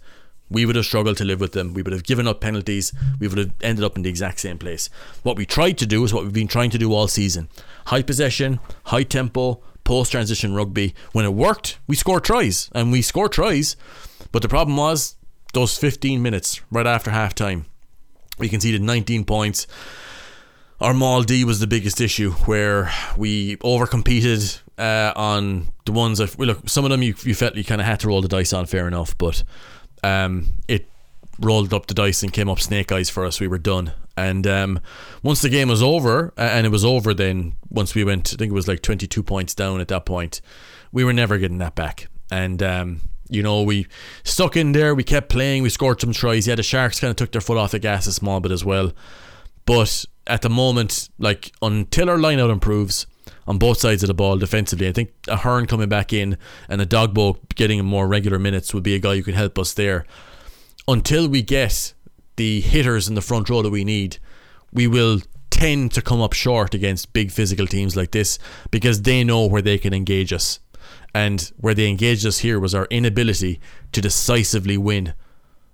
we 0.48 0.64
would 0.64 0.76
have 0.76 0.84
struggled 0.84 1.16
to 1.16 1.24
live 1.24 1.40
with 1.40 1.52
them. 1.52 1.74
We 1.74 1.82
would 1.82 1.92
have 1.92 2.04
given 2.04 2.28
up 2.28 2.40
penalties. 2.40 2.92
We 3.18 3.26
would 3.26 3.38
have 3.38 3.52
ended 3.60 3.84
up 3.84 3.96
in 3.96 4.02
the 4.02 4.08
exact 4.08 4.38
same 4.38 4.58
place. 4.58 4.88
What 5.24 5.36
we 5.36 5.44
tried 5.44 5.78
to 5.78 5.86
do 5.86 6.04
is 6.04 6.14
what 6.14 6.22
we've 6.22 6.32
been 6.32 6.46
trying 6.46 6.70
to 6.70 6.78
do 6.78 6.92
all 6.92 7.08
season 7.08 7.48
high 7.86 8.02
possession, 8.02 8.60
high 8.84 9.02
tempo, 9.02 9.60
post 9.82 10.12
transition 10.12 10.54
rugby. 10.54 10.94
When 11.12 11.24
it 11.24 11.34
worked, 11.34 11.78
we 11.88 11.96
scored 11.96 12.24
tries, 12.24 12.70
and 12.72 12.92
we 12.92 13.02
scored 13.02 13.32
tries. 13.32 13.76
But 14.30 14.42
the 14.42 14.48
problem 14.48 14.76
was 14.76 15.16
those 15.54 15.76
15 15.78 16.22
minutes 16.22 16.60
right 16.70 16.86
after 16.86 17.10
half 17.10 17.34
time. 17.34 17.66
We 18.38 18.48
conceded 18.48 18.82
19 18.82 19.24
points. 19.24 19.66
Our 20.80 20.92
Maul 20.92 21.22
D 21.22 21.44
was 21.44 21.58
the 21.58 21.66
biggest 21.66 22.00
issue 22.00 22.32
where 22.32 22.92
we 23.16 23.56
overcompeted 23.56 24.60
uh, 24.76 25.12
on 25.16 25.68
the 25.86 25.92
ones 25.92 26.18
that, 26.18 26.38
look, 26.38 26.68
some 26.68 26.84
of 26.84 26.90
them 26.90 27.02
you, 27.02 27.14
you 27.22 27.34
felt 27.34 27.54
you 27.54 27.64
kind 27.64 27.80
of 27.80 27.86
had 27.86 28.00
to 28.00 28.08
roll 28.08 28.20
the 28.20 28.28
dice 28.28 28.52
on, 28.52 28.66
fair 28.66 28.86
enough, 28.86 29.16
but 29.16 29.42
um, 30.04 30.48
it 30.68 30.86
rolled 31.38 31.72
up 31.72 31.86
the 31.86 31.94
dice 31.94 32.22
and 32.22 32.32
came 32.32 32.48
up 32.48 32.60
snake 32.60 32.92
eyes 32.92 33.08
for 33.08 33.24
us. 33.24 33.40
We 33.40 33.48
were 33.48 33.58
done. 33.58 33.92
And 34.18 34.46
um, 34.46 34.80
once 35.22 35.42
the 35.42 35.48
game 35.48 35.68
was 35.68 35.82
over, 35.82 36.32
and 36.36 36.66
it 36.66 36.70
was 36.70 36.84
over 36.84 37.14
then, 37.14 37.56
once 37.70 37.94
we 37.94 38.04
went, 38.04 38.32
I 38.32 38.36
think 38.36 38.50
it 38.50 38.54
was 38.54 38.68
like 38.68 38.82
22 38.82 39.22
points 39.22 39.54
down 39.54 39.80
at 39.80 39.88
that 39.88 40.04
point, 40.04 40.40
we 40.92 41.04
were 41.04 41.12
never 41.12 41.38
getting 41.38 41.58
that 41.58 41.74
back. 41.74 42.08
And, 42.30 42.62
um, 42.62 43.00
you 43.28 43.42
know, 43.42 43.62
we 43.62 43.86
stuck 44.24 44.56
in 44.56 44.72
there, 44.72 44.94
we 44.94 45.04
kept 45.04 45.28
playing, 45.28 45.62
we 45.62 45.68
scored 45.68 46.00
some 46.00 46.12
tries. 46.12 46.46
Yeah, 46.46 46.54
the 46.54 46.62
Sharks 46.62 47.00
kind 47.00 47.10
of 47.10 47.16
took 47.16 47.32
their 47.32 47.40
foot 47.40 47.58
off 47.58 47.72
the 47.72 47.78
gas 47.78 48.06
a 48.06 48.12
small 48.12 48.40
bit 48.40 48.52
as 48.52 48.64
well. 48.64 48.92
But 49.64 50.04
at 50.26 50.42
the 50.42 50.50
moment, 50.50 51.08
like, 51.18 51.52
until 51.62 52.10
our 52.10 52.18
line 52.18 52.38
out 52.38 52.50
improves, 52.50 53.06
on 53.46 53.58
both 53.58 53.78
sides 53.78 54.02
of 54.02 54.08
the 54.08 54.14
ball 54.14 54.38
defensively. 54.38 54.88
I 54.88 54.92
think 54.92 55.12
Ahern 55.28 55.66
coming 55.66 55.88
back 55.88 56.12
in 56.12 56.36
and 56.68 56.80
Edogbo 56.80 57.38
getting 57.54 57.84
more 57.84 58.08
regular 58.08 58.38
minutes 58.38 58.74
would 58.74 58.82
be 58.82 58.94
a 58.94 58.98
guy 58.98 59.16
who 59.16 59.22
could 59.22 59.34
help 59.34 59.58
us 59.58 59.72
there. 59.72 60.04
Until 60.88 61.28
we 61.28 61.42
get 61.42 61.94
the 62.36 62.60
hitters 62.60 63.08
in 63.08 63.14
the 63.14 63.22
front 63.22 63.48
row 63.48 63.62
that 63.62 63.70
we 63.70 63.84
need, 63.84 64.18
we 64.72 64.86
will 64.86 65.20
tend 65.50 65.92
to 65.92 66.02
come 66.02 66.20
up 66.20 66.32
short 66.32 66.74
against 66.74 67.12
big 67.12 67.30
physical 67.30 67.66
teams 67.66 67.96
like 67.96 68.10
this 68.10 68.38
because 68.70 69.02
they 69.02 69.24
know 69.24 69.46
where 69.46 69.62
they 69.62 69.78
can 69.78 69.94
engage 69.94 70.32
us. 70.32 70.60
And 71.16 71.50
where 71.56 71.72
they 71.72 71.88
engaged 71.88 72.26
us 72.26 72.40
here 72.40 72.60
was 72.60 72.74
our 72.74 72.84
inability 72.90 73.58
to 73.92 74.02
decisively 74.02 74.76
win 74.76 75.14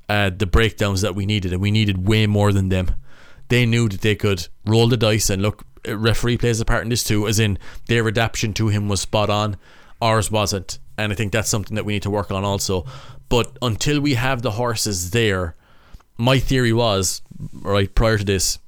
uh, 0.09 0.31
the 0.31 0.47
breakdowns 0.47 1.01
that 1.01 1.17
we 1.17 1.27
needed, 1.27 1.53
and 1.53 1.61
we 1.61 1.73
needed 1.73 2.07
way 2.07 2.29
more 2.29 2.53
than 2.53 2.69
them. 2.69 2.95
They 3.49 3.67
knew 3.67 3.89
that 3.89 4.03
they 4.03 4.15
could 4.15 4.47
roll 4.65 4.87
the 4.87 4.97
dice 4.97 5.31
and 5.31 5.43
look, 5.43 5.65
referee 5.85 6.39
plays 6.39 6.61
a 6.61 6.65
part 6.65 6.85
in 6.85 6.91
this 6.91 7.03
too, 7.03 7.27
as 7.27 7.41
in 7.41 7.59
their 7.89 8.07
adaptation 8.07 8.55
to 8.55 8.69
him 8.69 8.89
was 8.89 9.01
spot 9.01 9.31
on, 9.31 9.57
ours 10.01 10.31
wasn't. 10.31 10.79
And 10.97 11.11
I 11.11 11.17
think 11.17 11.33
that's 11.33 11.51
something 11.51 11.75
that 11.75 11.85
we 11.85 11.95
need 11.95 12.03
to 12.03 12.11
work 12.11 12.31
on 12.31 12.45
also. 12.45 12.87
But 13.29 13.59
until 13.61 14.01
we 14.01 14.15
have 14.15 14.43
the 14.43 14.53
horses 14.53 15.11
there, 15.11 15.57
my 16.17 16.39
theory 16.39 16.73
was, 16.73 17.21
right, 17.53 17.93
prior 17.93 18.19
to 18.19 18.25
this, 18.25 18.61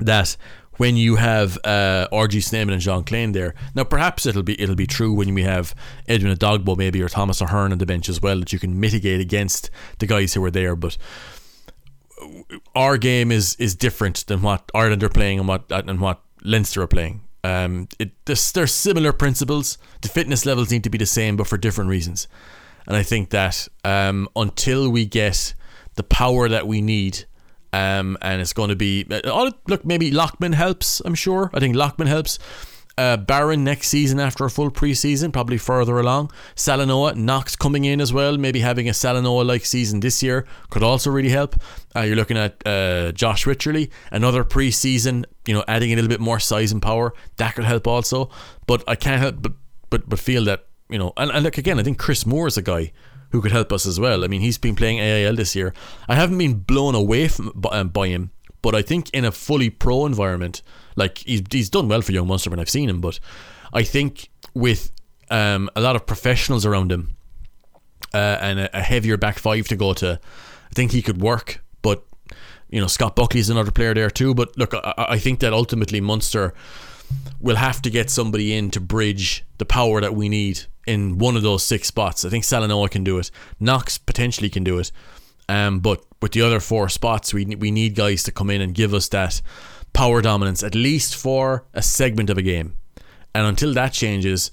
that 0.00 0.38
when 0.82 0.96
you 0.96 1.14
have 1.14 1.56
uh, 1.62 2.08
RG 2.12 2.42
Snyman 2.42 2.72
and 2.72 2.82
Jean 2.82 3.04
Kleyn 3.04 3.30
there, 3.30 3.54
now 3.72 3.84
perhaps 3.84 4.26
it'll 4.26 4.42
be 4.42 4.60
it'll 4.60 4.74
be 4.74 4.88
true 4.88 5.12
when 5.12 5.32
we 5.32 5.44
have 5.44 5.76
Edwin 6.08 6.36
Edogbo 6.36 6.76
maybe 6.76 7.00
or 7.00 7.08
Thomas 7.08 7.40
Ahern 7.40 7.70
on 7.70 7.78
the 7.78 7.86
bench 7.86 8.08
as 8.08 8.20
well 8.20 8.40
that 8.40 8.52
you 8.52 8.58
can 8.58 8.80
mitigate 8.80 9.20
against 9.20 9.70
the 10.00 10.08
guys 10.08 10.34
who 10.34 10.42
are 10.42 10.50
there, 10.50 10.74
but 10.74 10.98
our 12.74 12.98
game 12.98 13.30
is 13.30 13.54
is 13.60 13.76
different 13.76 14.26
than 14.26 14.42
what 14.42 14.72
Ireland 14.74 15.04
are 15.04 15.08
playing 15.08 15.38
and 15.38 15.46
what 15.46 15.70
and 15.70 16.00
what 16.00 16.20
Leinster 16.42 16.82
are 16.82 16.88
playing. 16.88 17.20
Um, 17.44 17.86
it 18.00 18.10
there's, 18.24 18.50
there's 18.50 18.74
similar 18.74 19.12
principles. 19.12 19.78
The 20.00 20.08
fitness 20.08 20.44
levels 20.44 20.72
need 20.72 20.82
to 20.82 20.90
be 20.90 20.98
the 20.98 21.06
same, 21.06 21.36
but 21.36 21.46
for 21.46 21.58
different 21.58 21.90
reasons. 21.90 22.26
And 22.88 22.96
I 22.96 23.04
think 23.04 23.30
that 23.30 23.68
um, 23.84 24.28
until 24.34 24.90
we 24.90 25.06
get 25.06 25.54
the 25.94 26.02
power 26.02 26.48
that 26.48 26.66
we 26.66 26.80
need, 26.80 27.26
um, 27.72 28.18
and 28.20 28.40
it's 28.40 28.52
going 28.52 28.68
to 28.68 28.76
be 28.76 29.06
uh, 29.10 29.50
look 29.66 29.84
maybe 29.84 30.10
Loughman 30.10 30.54
helps. 30.54 31.00
I'm 31.04 31.14
sure. 31.14 31.50
I 31.54 31.60
think 31.60 31.76
Loughman 31.76 32.06
helps 32.06 32.38
uh, 32.98 33.16
Barron 33.16 33.64
next 33.64 33.88
season 33.88 34.20
after 34.20 34.44
a 34.44 34.50
full 34.50 34.70
preseason, 34.70 35.32
probably 35.32 35.58
further 35.58 35.98
along. 35.98 36.30
Salanoa, 36.54 37.16
Knox 37.16 37.56
coming 37.56 37.84
in 37.84 38.00
as 38.00 38.12
well, 38.12 38.36
maybe 38.36 38.60
having 38.60 38.88
a 38.88 38.92
Salanoa 38.92 39.46
like 39.46 39.64
season 39.64 40.00
this 40.00 40.22
year 40.22 40.46
could 40.70 40.82
also 40.82 41.10
really 41.10 41.30
help. 41.30 41.56
Uh, 41.96 42.00
you're 42.00 42.16
looking 42.16 42.36
at 42.36 42.64
uh, 42.66 43.12
Josh 43.12 43.44
Wycherley, 43.44 43.90
another 44.10 44.44
preseason, 44.44 45.24
you 45.46 45.54
know, 45.54 45.64
adding 45.68 45.92
a 45.92 45.94
little 45.94 46.08
bit 46.08 46.20
more 46.20 46.38
size 46.38 46.72
and 46.72 46.82
power. 46.82 47.14
That 47.36 47.54
could 47.54 47.64
help 47.64 47.86
also. 47.86 48.30
But 48.66 48.84
I 48.86 48.94
can't 48.94 49.20
help 49.20 49.36
but, 49.40 49.52
but, 49.90 50.08
but 50.08 50.18
feel 50.18 50.44
that, 50.44 50.66
you 50.88 50.98
know, 50.98 51.12
and, 51.16 51.30
and 51.30 51.42
look 51.42 51.58
again, 51.58 51.78
I 51.78 51.82
think 51.82 51.98
Chris 51.98 52.26
Moore 52.26 52.46
is 52.46 52.58
a 52.58 52.62
guy 52.62 52.92
who 53.32 53.42
could 53.42 53.52
help 53.52 53.72
us 53.72 53.84
as 53.84 53.98
well. 53.98 54.24
I 54.24 54.28
mean, 54.28 54.40
he's 54.40 54.58
been 54.58 54.76
playing 54.76 55.00
AIL 55.00 55.34
this 55.34 55.56
year. 55.56 55.74
I 56.08 56.14
haven't 56.14 56.38
been 56.38 56.60
blown 56.60 56.94
away 56.94 57.28
from, 57.28 57.52
um, 57.72 57.88
by 57.88 58.08
him 58.08 58.30
but 58.62 58.76
I 58.76 58.82
think 58.82 59.10
in 59.10 59.24
a 59.24 59.32
fully 59.32 59.68
pro 59.68 60.06
environment, 60.06 60.62
like 60.94 61.18
he's 61.18 61.42
he's 61.50 61.68
done 61.68 61.88
well 61.88 62.00
for 62.00 62.12
young 62.12 62.28
Munster 62.28 62.48
when 62.48 62.60
I've 62.60 62.70
seen 62.70 62.88
him. 62.88 63.00
But 63.00 63.18
I 63.72 63.82
think 63.82 64.30
with 64.54 64.92
um, 65.30 65.68
a 65.74 65.80
lot 65.80 65.96
of 65.96 66.06
professionals 66.06 66.64
around 66.64 66.92
him 66.92 67.16
uh, 68.14 68.38
and 68.40 68.60
a, 68.60 68.78
a, 68.78 68.80
heavier 68.80 69.16
back 69.16 69.38
five 69.38 69.66
to 69.68 69.76
go 69.76 69.92
to, 69.94 70.20
I 70.22 70.74
think 70.74 70.92
he 70.92 71.02
could 71.02 71.20
work. 71.20 71.62
But 71.82 72.04
you 72.70 72.80
know, 72.80 72.86
Scott 72.86 73.16
Buckley 73.16 73.40
is 73.40 73.50
another 73.50 73.72
player 73.72 73.94
there 73.94 74.10
too. 74.10 74.32
But 74.32 74.56
look, 74.56 74.72
I, 74.74 74.94
I 74.96 75.18
think 75.18 75.40
that 75.40 75.52
ultimately 75.52 76.00
Munster 76.00 76.54
will 77.40 77.56
have 77.56 77.82
to 77.82 77.90
get 77.90 78.10
somebody 78.10 78.54
in 78.54 78.70
to 78.70 78.80
bridge 78.80 79.44
the 79.58 79.66
power 79.66 80.00
that 80.00 80.14
we 80.14 80.28
need 80.28 80.62
in 80.86 81.18
one 81.18 81.36
of 81.36 81.42
those 81.42 81.64
six 81.64 81.88
spots. 81.88 82.24
I 82.24 82.28
think 82.28 82.44
Salanoa 82.44 82.90
can 82.90 83.04
do 83.04 83.18
it. 83.18 83.30
Knox 83.60 83.98
potentially 83.98 84.50
can 84.50 84.64
do 84.64 84.78
it. 84.78 84.90
Um, 85.48 85.80
but 85.80 86.04
with 86.20 86.32
the 86.32 86.42
other 86.42 86.60
four 86.60 86.88
spots, 86.88 87.34
we 87.34 87.44
we 87.44 87.70
need 87.70 87.94
guys 87.94 88.22
to 88.24 88.32
come 88.32 88.50
in 88.50 88.60
and 88.60 88.74
give 88.74 88.94
us 88.94 89.08
that 89.08 89.42
power 89.92 90.22
dominance 90.22 90.62
at 90.62 90.74
least 90.74 91.14
for 91.14 91.66
a 91.74 91.82
segment 91.82 92.30
of 92.30 92.38
a 92.38 92.42
game. 92.42 92.76
And 93.34 93.46
until 93.46 93.74
that 93.74 93.92
changes, 93.92 94.50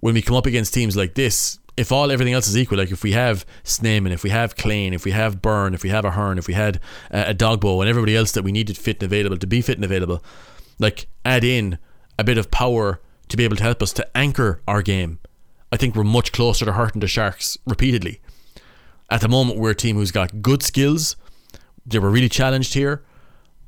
when 0.00 0.14
we 0.14 0.22
come 0.22 0.36
up 0.36 0.46
against 0.46 0.74
teams 0.74 0.96
like 0.96 1.14
this, 1.14 1.58
if 1.76 1.92
all 1.92 2.10
everything 2.10 2.34
else 2.34 2.48
is 2.48 2.58
equal, 2.58 2.78
like 2.78 2.90
if 2.90 3.04
we 3.04 3.12
have 3.12 3.46
Snyman, 3.62 4.12
if 4.12 4.24
we 4.24 4.30
have 4.30 4.56
Kleyn, 4.56 4.92
if 4.92 5.04
we 5.04 5.12
have 5.12 5.40
Beirne, 5.40 5.74
if 5.74 5.82
we 5.82 5.90
have 5.90 6.04
a 6.04 6.08
Ahern, 6.08 6.38
if 6.38 6.48
we 6.48 6.54
had 6.54 6.80
uh, 7.12 7.24
Edogbo, 7.24 7.80
and 7.80 7.88
everybody 7.88 8.16
else 8.16 8.32
that 8.32 8.42
we 8.42 8.50
needed 8.50 8.76
fit 8.76 8.96
and 8.96 9.04
available 9.04 9.36
to 9.36 9.46
be 9.46 9.60
fit 9.60 9.76
and 9.76 9.84
available, 9.84 10.22
like 10.80 11.06
add 11.24 11.44
in 11.44 11.78
a 12.18 12.24
bit 12.24 12.36
of 12.36 12.50
power 12.50 13.00
to 13.28 13.36
be 13.36 13.44
able 13.44 13.56
to 13.56 13.62
help 13.62 13.82
us 13.82 13.92
to 13.92 14.16
anchor 14.16 14.60
our 14.66 14.82
game, 14.82 15.20
I 15.70 15.76
think 15.76 15.94
we're 15.94 16.04
much 16.04 16.32
closer 16.32 16.64
to 16.64 16.72
hurting 16.72 17.00
the 17.00 17.06
Sharks 17.06 17.58
repeatedly. 17.66 18.20
At 19.10 19.20
the 19.20 19.28
moment, 19.28 19.58
we're 19.58 19.70
a 19.70 19.74
team 19.74 19.96
who's 19.96 20.12
got 20.12 20.42
good 20.42 20.62
skills. 20.62 21.16
They 21.86 21.98
were 21.98 22.10
really 22.10 22.28
challenged 22.28 22.74
here, 22.74 23.04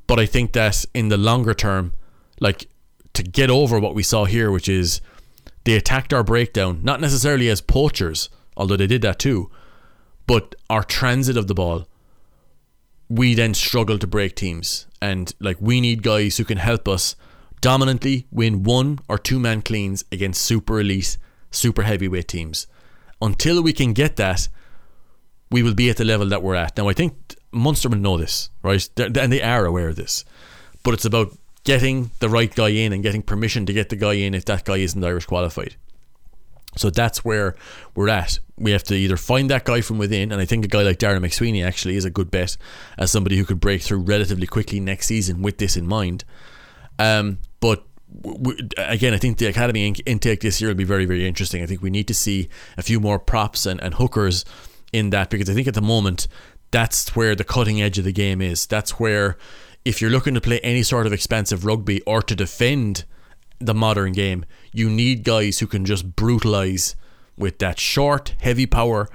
but 0.07 0.19
I 0.19 0.25
think 0.25 0.53
that 0.53 0.85
in 0.93 1.09
the 1.09 1.17
longer 1.17 1.53
term, 1.53 1.93
like 2.39 2.69
to 3.13 3.23
get 3.23 3.49
over 3.49 3.79
what 3.79 3.95
we 3.95 4.03
saw 4.03 4.25
here, 4.25 4.51
which 4.51 4.69
is 4.69 5.01
they 5.63 5.75
attacked 5.75 6.13
our 6.13 6.23
breakdown, 6.23 6.79
not 6.83 7.01
necessarily 7.01 7.49
as 7.49 7.61
poachers, 7.61 8.29
although 8.57 8.77
they 8.77 8.87
did 8.87 9.01
that 9.01 9.19
too, 9.19 9.49
but 10.27 10.55
our 10.69 10.83
transit 10.83 11.37
of 11.37 11.47
the 11.47 11.53
ball. 11.53 11.87
We 13.09 13.33
then 13.33 13.53
struggle 13.53 13.99
to 13.99 14.07
break 14.07 14.35
teams, 14.35 14.87
and 15.01 15.33
like 15.39 15.57
we 15.59 15.81
need 15.81 16.01
guys 16.01 16.37
who 16.37 16.45
can 16.45 16.57
help 16.57 16.87
us 16.87 17.15
dominantly 17.59 18.25
win 18.31 18.63
one 18.63 18.99
or 19.09 19.17
two 19.17 19.39
man 19.39 19.61
cleans 19.61 20.05
against 20.11 20.41
super 20.41 20.79
elite, 20.79 21.17
super 21.51 21.83
heavyweight 21.83 22.27
teams. 22.27 22.67
Until 23.21 23.61
we 23.61 23.73
can 23.73 23.93
get 23.93 24.15
that, 24.15 24.47
we 25.51 25.61
will 25.61 25.75
be 25.75 25.89
at 25.89 25.97
the 25.97 26.05
level 26.05 26.27
that 26.29 26.41
we're 26.41 26.55
at. 26.55 26.77
Now, 26.77 26.87
I 26.89 26.93
think 26.93 27.35
Munster 27.51 27.89
will 27.89 27.97
know 27.97 28.17
this, 28.17 28.49
right? 28.63 28.89
They're, 28.95 29.07
and 29.19 29.31
they 29.31 29.41
are 29.41 29.65
aware 29.65 29.89
of 29.89 29.97
this. 29.97 30.25
But 30.83 30.93
it's 30.93 31.05
about 31.05 31.37
getting 31.63 32.11
the 32.19 32.29
right 32.29 32.53
guy 32.53 32.69
in 32.69 32.93
and 32.93 33.03
getting 33.03 33.21
permission 33.21 33.65
to 33.67 33.73
get 33.73 33.89
the 33.89 33.95
guy 33.95 34.13
in 34.13 34.33
if 34.33 34.45
that 34.45 34.65
guy 34.65 34.77
isn't 34.77 35.03
Irish 35.03 35.25
qualified. 35.25 35.75
So 36.77 36.89
that's 36.89 37.25
where 37.25 37.55
we're 37.95 38.09
at. 38.09 38.39
We 38.57 38.71
have 38.71 38.83
to 38.85 38.95
either 38.95 39.17
find 39.17 39.49
that 39.49 39.65
guy 39.65 39.81
from 39.81 39.97
within, 39.97 40.31
and 40.31 40.39
I 40.39 40.45
think 40.45 40.63
a 40.63 40.69
guy 40.69 40.83
like 40.83 40.99
Darren 40.99 41.19
McSweeney 41.19 41.65
actually 41.65 41.97
is 41.97 42.05
a 42.05 42.09
good 42.09 42.31
bet 42.31 42.55
as 42.97 43.11
somebody 43.11 43.37
who 43.37 43.45
could 43.45 43.59
break 43.59 43.81
through 43.81 43.99
relatively 43.99 44.47
quickly 44.47 44.79
next 44.79 45.07
season 45.07 45.41
with 45.41 45.57
this 45.57 45.75
in 45.75 45.85
mind. 45.85 46.23
Um, 46.97 47.39
but 47.59 47.85
again, 48.77 49.13
I 49.13 49.17
think 49.17 49.37
the 49.37 49.47
academy 49.47 49.87
in- 49.87 49.95
intake 50.05 50.41
this 50.41 50.61
year 50.61 50.69
will 50.69 50.75
be 50.75 50.83
very, 50.83 51.05
very 51.05 51.27
interesting. 51.27 51.63
I 51.63 51.65
think 51.65 51.81
we 51.81 51.89
need 51.89 52.07
to 52.07 52.13
see 52.13 52.49
a 52.77 52.81
few 52.81 52.99
more 52.99 53.19
props 53.19 53.65
and, 53.65 53.81
and 53.81 53.95
hookers 53.95 54.45
in 54.91 55.09
that 55.11 55.29
because 55.29 55.49
I 55.49 55.53
think 55.53 55.67
at 55.67 55.73
the 55.73 55.81
moment 55.81 56.27
that's 56.71 57.15
where 57.15 57.35
the 57.35 57.43
cutting 57.43 57.81
edge 57.81 57.97
of 57.97 58.05
the 58.05 58.11
game 58.11 58.41
is. 58.41 58.65
That's 58.65 58.99
where 58.99 59.37
if 59.83 60.01
you're 60.01 60.11
looking 60.11 60.33
to 60.33 60.41
play 60.41 60.59
any 60.59 60.83
sort 60.83 61.05
of 61.05 61.13
expensive 61.13 61.65
rugby 61.65 62.01
or 62.01 62.21
to 62.21 62.35
defend 62.35 63.05
the 63.59 63.73
modern 63.73 64.13
game, 64.13 64.45
you 64.71 64.89
need 64.89 65.23
guys 65.23 65.59
who 65.59 65.67
can 65.67 65.85
just 65.85 66.15
brutalize 66.15 66.95
with 67.37 67.59
that 67.59 67.79
short, 67.79 68.35
heavy 68.39 68.65
power 68.65 69.07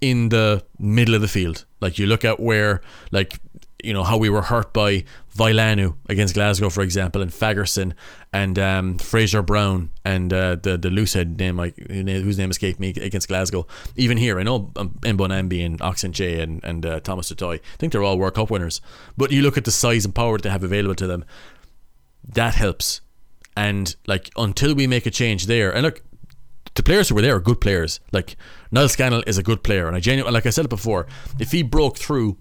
in 0.00 0.28
the 0.28 0.64
middle 0.78 1.14
of 1.14 1.20
the 1.20 1.28
field. 1.28 1.64
Like 1.80 1.98
you 1.98 2.06
look 2.06 2.24
at 2.24 2.40
where, 2.40 2.80
like 3.10 3.38
you 3.86 3.92
know 3.92 4.02
how 4.02 4.16
we 4.16 4.28
were 4.28 4.42
hurt 4.42 4.72
by 4.72 5.04
Vailanu 5.36 5.94
against 6.08 6.34
Glasgow, 6.34 6.70
for 6.70 6.82
example, 6.82 7.22
and 7.22 7.30
Fagerson 7.30 7.92
and 8.32 8.58
um, 8.58 8.98
Fraser 8.98 9.42
Brown 9.42 9.90
and 10.04 10.32
uh, 10.32 10.56
the 10.56 10.76
the 10.76 10.88
loosehead 10.88 11.38
name 11.38 11.56
like 11.56 11.76
whose 11.78 12.36
name 12.36 12.50
escaped 12.50 12.80
me 12.80 12.90
against 12.90 13.28
Glasgow. 13.28 13.66
Even 13.94 14.18
here, 14.18 14.40
I 14.40 14.42
know 14.42 14.72
um, 14.76 14.98
Mbonambi 15.02 15.64
and 15.64 15.80
Ox 15.80 16.02
Nché 16.02 16.40
and 16.40 16.62
and 16.64 16.84
uh, 16.84 17.00
Thomas 17.00 17.28
du 17.28 17.36
Toit. 17.36 17.60
I 17.60 17.76
think 17.78 17.92
they're 17.92 18.02
all 18.02 18.18
World 18.18 18.34
Cup 18.34 18.50
winners. 18.50 18.80
But 19.16 19.30
you 19.30 19.42
look 19.42 19.56
at 19.56 19.64
the 19.64 19.70
size 19.70 20.04
and 20.04 20.14
power 20.14 20.36
that 20.36 20.42
they 20.42 20.50
have 20.50 20.64
available 20.64 20.96
to 20.96 21.06
them. 21.06 21.24
That 22.28 22.56
helps, 22.56 23.02
and 23.56 23.94
like 24.06 24.30
until 24.36 24.74
we 24.74 24.88
make 24.88 25.06
a 25.06 25.10
change 25.10 25.46
there, 25.46 25.72
and 25.72 25.84
look, 25.84 26.02
the 26.74 26.82
players 26.82 27.08
who 27.08 27.14
were 27.14 27.22
there 27.22 27.36
are 27.36 27.40
good 27.40 27.60
players. 27.60 28.00
Like 28.10 28.36
Niall 28.72 28.88
Scannell 28.88 29.22
is 29.28 29.38
a 29.38 29.44
good 29.44 29.62
player, 29.62 29.86
and 29.86 29.94
I 29.94 30.00
genuinely, 30.00 30.34
like 30.34 30.46
I 30.46 30.50
said 30.50 30.64
it 30.64 30.68
before, 30.68 31.06
if 31.38 31.52
he 31.52 31.62
broke 31.62 31.98
through 31.98 32.36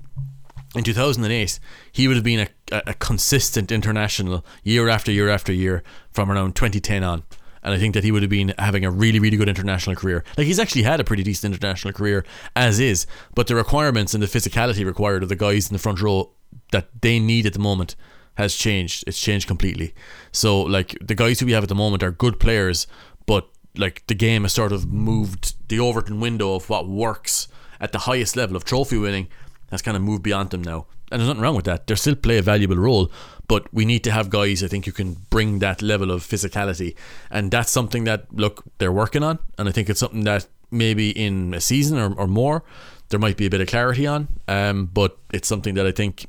in 0.75 0.83
2008, 0.83 1.59
he 1.91 2.07
would 2.07 2.17
have 2.17 2.23
been 2.23 2.47
a, 2.71 2.81
a, 2.87 2.93
consistent 2.93 3.71
international 3.71 4.45
year 4.63 4.89
after 4.89 5.11
year 5.11 5.29
after 5.29 5.53
year 5.53 5.83
from 6.11 6.31
around 6.31 6.55
2010 6.55 7.03
on. 7.03 7.23
And 7.63 7.73
I 7.73 7.79
think 7.79 7.95
that 7.95 8.03
he 8.03 8.11
would 8.11 8.21
have 8.21 8.29
been 8.29 8.53
having 8.59 8.85
a 8.85 8.91
really, 8.91 9.17
really 9.17 9.37
good 9.37 9.49
international 9.49 9.95
career. 9.95 10.23
Like 10.37 10.45
he's 10.45 10.59
actually 10.59 10.83
had 10.83 10.99
a 10.99 11.03
pretty 11.03 11.23
decent 11.23 11.53
international 11.53 11.93
career 11.93 12.23
as 12.55 12.79
is, 12.79 13.07
but 13.33 13.47
the 13.47 13.55
requirements 13.55 14.13
and 14.13 14.21
the 14.21 14.27
physicality 14.27 14.85
required 14.85 15.23
of 15.23 15.29
the 15.29 15.35
guys 15.35 15.67
in 15.67 15.73
the 15.73 15.79
front 15.79 16.01
row 16.01 16.31
that 16.71 16.89
they 17.01 17.19
need 17.19 17.45
at 17.45 17.53
the 17.53 17.59
moment 17.59 17.95
has 18.35 18.53
changed. 18.55 19.03
It's 19.07 19.19
changed 19.19 19.47
completely. 19.47 19.95
So 20.31 20.61
like 20.61 20.95
the 21.01 21.15
guys 21.15 21.39
who 21.39 21.47
we 21.47 21.53
have 21.53 21.63
at 21.63 21.69
the 21.69 21.75
moment 21.75 22.03
are 22.03 22.11
good 22.11 22.39
players, 22.39 22.85
but 23.25 23.49
like 23.77 24.05
the 24.07 24.13
game 24.13 24.43
has 24.43 24.53
sort 24.53 24.71
of 24.71 24.91
moved 24.91 25.55
the 25.69 25.79
Overton 25.79 26.19
window 26.19 26.53
of 26.53 26.69
what 26.69 26.87
works 26.87 27.47
at 27.79 27.91
the 27.91 27.99
highest 27.99 28.35
level 28.35 28.55
of 28.55 28.63
trophy 28.63 28.97
winning 28.97 29.27
has 29.71 29.81
kind 29.81 29.97
of 29.97 30.03
moved 30.03 30.23
beyond 30.23 30.49
them 30.51 30.63
now. 30.63 30.85
And 31.11 31.19
there's 31.19 31.27
nothing 31.27 31.41
wrong 31.41 31.55
with 31.55 31.65
that. 31.65 31.87
They 31.87 31.95
still 31.95 32.15
play 32.15 32.37
a 32.37 32.41
valuable 32.41 32.77
role, 32.77 33.11
but 33.47 33.71
we 33.73 33.85
need 33.85 34.03
to 34.05 34.11
have 34.11 34.29
guys 34.29 34.63
I 34.63 34.67
think 34.67 34.85
who 34.85 34.91
can 34.91 35.17
bring 35.29 35.59
that 35.59 35.81
level 35.81 36.11
of 36.11 36.23
physicality. 36.23 36.95
And 37.29 37.51
that's 37.51 37.71
something 37.71 38.05
that 38.05 38.33
look 38.33 38.63
they're 38.79 38.91
working 38.91 39.23
on 39.23 39.39
and 39.57 39.69
I 39.69 39.71
think 39.71 39.89
it's 39.89 39.99
something 39.99 40.23
that 40.23 40.47
maybe 40.71 41.09
in 41.11 41.53
a 41.53 41.61
season 41.61 41.97
or, 41.99 42.13
or 42.15 42.27
more 42.27 42.63
there 43.09 43.19
might 43.19 43.37
be 43.37 43.45
a 43.45 43.49
bit 43.49 43.61
of 43.61 43.67
clarity 43.67 44.07
on. 44.07 44.27
Um, 44.47 44.87
but 44.87 45.17
it's 45.31 45.47
something 45.47 45.75
that 45.75 45.85
I 45.85 45.91
think 45.91 46.25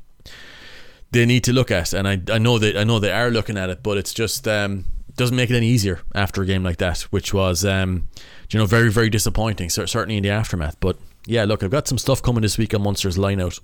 they 1.11 1.25
need 1.25 1.43
to 1.45 1.53
look 1.53 1.71
at 1.71 1.93
and 1.93 2.07
I, 2.07 2.21
I 2.31 2.37
know 2.37 2.59
that 2.59 2.77
I 2.77 2.83
know 2.83 2.99
they 2.99 3.11
are 3.11 3.31
looking 3.31 3.57
at 3.57 3.69
it, 3.69 3.81
but 3.81 3.97
it's 3.97 4.13
just 4.13 4.47
um, 4.47 4.85
doesn't 5.15 5.35
make 5.35 5.49
it 5.49 5.55
any 5.55 5.67
easier 5.67 6.01
after 6.13 6.43
a 6.43 6.45
game 6.45 6.63
like 6.63 6.77
that, 6.77 7.01
which 7.01 7.33
was 7.33 7.65
um, 7.65 8.07
you 8.51 8.59
know 8.59 8.65
very 8.65 8.91
very 8.91 9.09
disappointing. 9.09 9.69
certainly 9.69 10.17
in 10.17 10.23
the 10.23 10.29
aftermath. 10.29 10.79
But 10.79 10.97
yeah, 11.27 11.43
look, 11.43 11.61
I've 11.61 11.71
got 11.71 11.87
some 11.87 11.97
stuff 11.97 12.21
coming 12.21 12.41
this 12.41 12.57
week 12.57 12.73
on 12.73 12.81
Munster's 12.81 13.17
lineout 13.17 13.59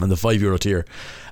and 0.00 0.10
the 0.10 0.16
five 0.16 0.40
euro 0.40 0.58
tier. 0.58 0.84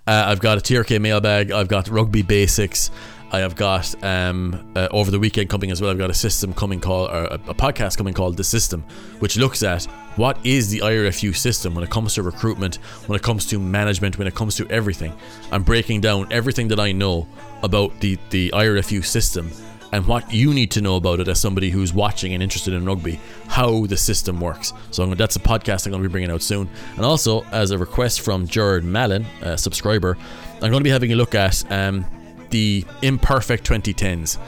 Uh, 0.07 0.24
I've 0.26 0.40
got 0.40 0.59
a 0.59 0.61
TRK 0.61 1.00
mailbag. 1.00 1.50
I've 1.53 1.68
got 1.68 1.88
rugby 1.88 2.22
basics. 2.22 2.90
I 3.30 3.38
have 3.38 3.57
got 3.57 4.03
um, 4.05 4.72
uh, 4.76 4.88
over 4.90 5.11
the 5.11 5.18
weekend 5.18 5.48
coming 5.48 5.70
as 5.70 5.80
well. 5.80 5.90
I've 5.90 5.98
got 5.98 6.11
a 6.11 6.14
system 6.14 6.53
coming 6.53 6.80
called 6.80 7.11
or 7.11 7.24
a, 7.24 7.34
a 7.48 7.55
podcast 7.55 7.96
coming 7.96 8.12
called 8.12 8.36
the 8.36 8.44
System, 8.44 8.82
which 9.20 9.38
looks 9.38 9.62
at 9.62 9.84
what 10.16 10.44
is 10.44 10.70
the 10.70 10.80
IRFU 10.80 11.34
system 11.34 11.74
when 11.74 11.82
it 11.82 11.88
comes 11.88 12.14
to 12.14 12.22
recruitment, 12.22 12.76
when 13.07 13.16
it 13.16 13.22
comes 13.22 13.46
to 13.46 13.59
management, 13.59 14.18
when 14.18 14.26
it 14.26 14.34
comes 14.34 14.55
to 14.57 14.68
everything. 14.68 15.14
I'm 15.50 15.62
breaking 15.62 16.03
down 16.03 16.30
everything 16.30 16.68
that 16.68 16.80
I 16.80 16.92
know 16.92 17.26
about 17.62 17.98
the 18.00 18.18
the 18.28 18.50
IRFU 18.50 19.05
system 19.05 19.50
and 19.93 20.07
what 20.07 20.32
you 20.32 20.55
need 20.55 20.70
to 20.72 20.80
know 20.80 20.97
about 20.97 21.20
it 21.20 21.28
as 21.28 21.38
somebody 21.38 21.70
who's 21.70 21.93
watching 21.93 22.32
and 22.32 22.43
interested 22.43 22.72
in 22.72 22.84
rugby, 22.84 23.20
how 23.47 23.86
the 23.86 23.97
system 23.97 24.40
works. 24.40 24.72
So 24.90 25.07
that's 25.14 25.36
a 25.36 25.40
podcast 25.40 25.86
I'm 25.86 25.93
going 25.93 26.03
to 26.03 26.09
be 26.09 26.12
bringing 26.12 26.30
out 26.30 26.43
soon. 26.43 26.68
And 26.97 27.05
also, 27.05 27.45
as 27.53 27.70
a 27.70 27.78
request 27.78 28.22
from 28.22 28.47
Jared 28.47 28.84
Mallon, 28.84 29.26
a 29.43 29.59
subscriber, 29.59 30.16
I'm 30.55 30.61
going 30.61 30.72
to 30.72 30.80
be 30.80 30.90
having 30.90 31.12
a 31.12 31.16
look 31.16 31.34
at 31.34 31.70
um, 31.70 32.07
the 32.51 32.84
imperfect 33.03 33.68
2010s. 33.68 34.38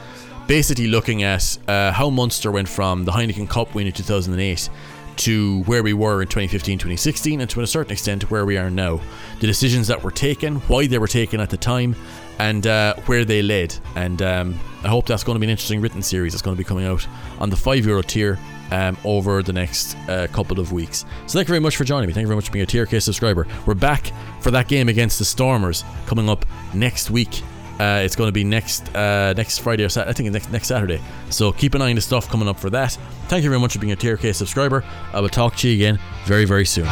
Basically, 0.47 0.87
looking 0.87 1.23
at 1.23 1.59
uh, 1.69 1.93
how 1.93 2.11
Munster 2.11 2.51
went 2.51 2.69
from 2.69 3.05
the 3.05 3.13
Heineken 3.13 3.49
Cup 3.49 3.75
win 3.75 3.87
in 3.87 3.93
2008 3.93 4.69
to 5.17 5.63
where 5.65 5.83
we 5.83 5.93
were 5.93 6.23
in 6.23 6.29
2015 6.29 6.79
2016, 6.79 7.41
and 7.41 7.51
to 7.51 7.61
a 7.61 7.67
certain 7.67 7.93
extent 7.93 8.31
where 8.31 8.45
we 8.45 8.57
are 8.57 8.71
now. 8.71 9.01
The 9.41 9.47
decisions 9.47 9.89
that 9.89 10.03
were 10.03 10.11
taken, 10.11 10.57
why 10.63 10.87
they 10.87 10.99
were 10.99 11.09
taken 11.09 11.41
at 11.41 11.51
the 11.51 11.57
time, 11.57 11.95
and 12.39 12.67
uh, 12.67 12.95
where 13.07 13.25
they 13.25 13.43
led. 13.43 13.77
And 13.97 14.21
um, 14.23 14.61
I 14.83 14.89
hope 14.89 15.07
that's 15.07 15.25
going 15.25 15.37
to 15.37 15.41
be 15.41 15.47
an 15.47 15.51
interesting 15.51 15.81
written 15.81 16.03
series 16.03 16.33
that's 16.33 16.43
going 16.43 16.57
to 16.57 16.59
be 16.59 16.65
coming 16.65 16.87
out 16.87 17.07
on 17.39 17.51
the 17.51 17.57
5 17.57 17.87
euro 17.87 18.03
tier 18.03 18.39
um, 18.71 18.97
over 19.05 19.43
the 19.43 19.53
next 19.53 19.97
uh, 20.09 20.27
couple 20.33 20.61
of 20.61 20.73
weeks. 20.73 21.05
So 21.27 21.39
thank 21.39 21.49
you 21.49 21.53
very 21.53 21.61
much 21.61 21.77
for 21.77 21.85
joining 21.85 22.09
me. 22.09 22.13
Thank 22.13 22.25
you 22.25 22.29
very 22.29 22.37
much 22.37 22.47
for 22.47 22.53
being 22.53 22.65
a 22.65 22.67
TRK 22.67 23.01
subscriber. 23.03 23.47
We're 23.67 23.75
back 23.75 24.13
for 24.41 24.51
that 24.51 24.69
game 24.69 24.89
against 24.89 25.19
the 25.19 25.25
Stormers 25.25 25.85
coming 26.07 26.29
up 26.29 26.45
next 26.73 27.11
week. 27.11 27.43
Uh, 27.79 28.03
it's 28.05 28.15
going 28.15 28.29
to 28.29 28.33
be 28.33 28.45
next 28.45 28.95
uh, 28.95 29.35
next 29.37 29.59
Friday 29.59 29.85
or. 29.85 29.89
I 29.97 30.13
think 30.13 30.31
next 30.31 30.53
next 30.53 30.69
Saturday. 30.69 31.01
So 31.31 31.51
keep 31.51 31.75
an 31.75 31.83
eye 31.83 31.91
on 31.91 31.97
the 31.97 32.01
stuff 32.01 32.29
coming 32.29 32.47
up 32.47 32.59
for 32.61 32.71
that. 32.71 32.93
Thank 33.27 33.43
you 33.43 33.51
very 33.51 33.61
much 33.61 33.73
for 33.73 33.81
being 33.81 33.93
a 33.93 33.97
TRK 33.97 34.33
subscriber. 34.33 34.85
I 35.13 35.21
will 35.21 35.29
talk 35.29 35.57
to 35.57 35.69
you 35.69 35.75
again 35.75 35.99
very 36.25 36.45
very 36.45 36.67
soon. 36.67 36.87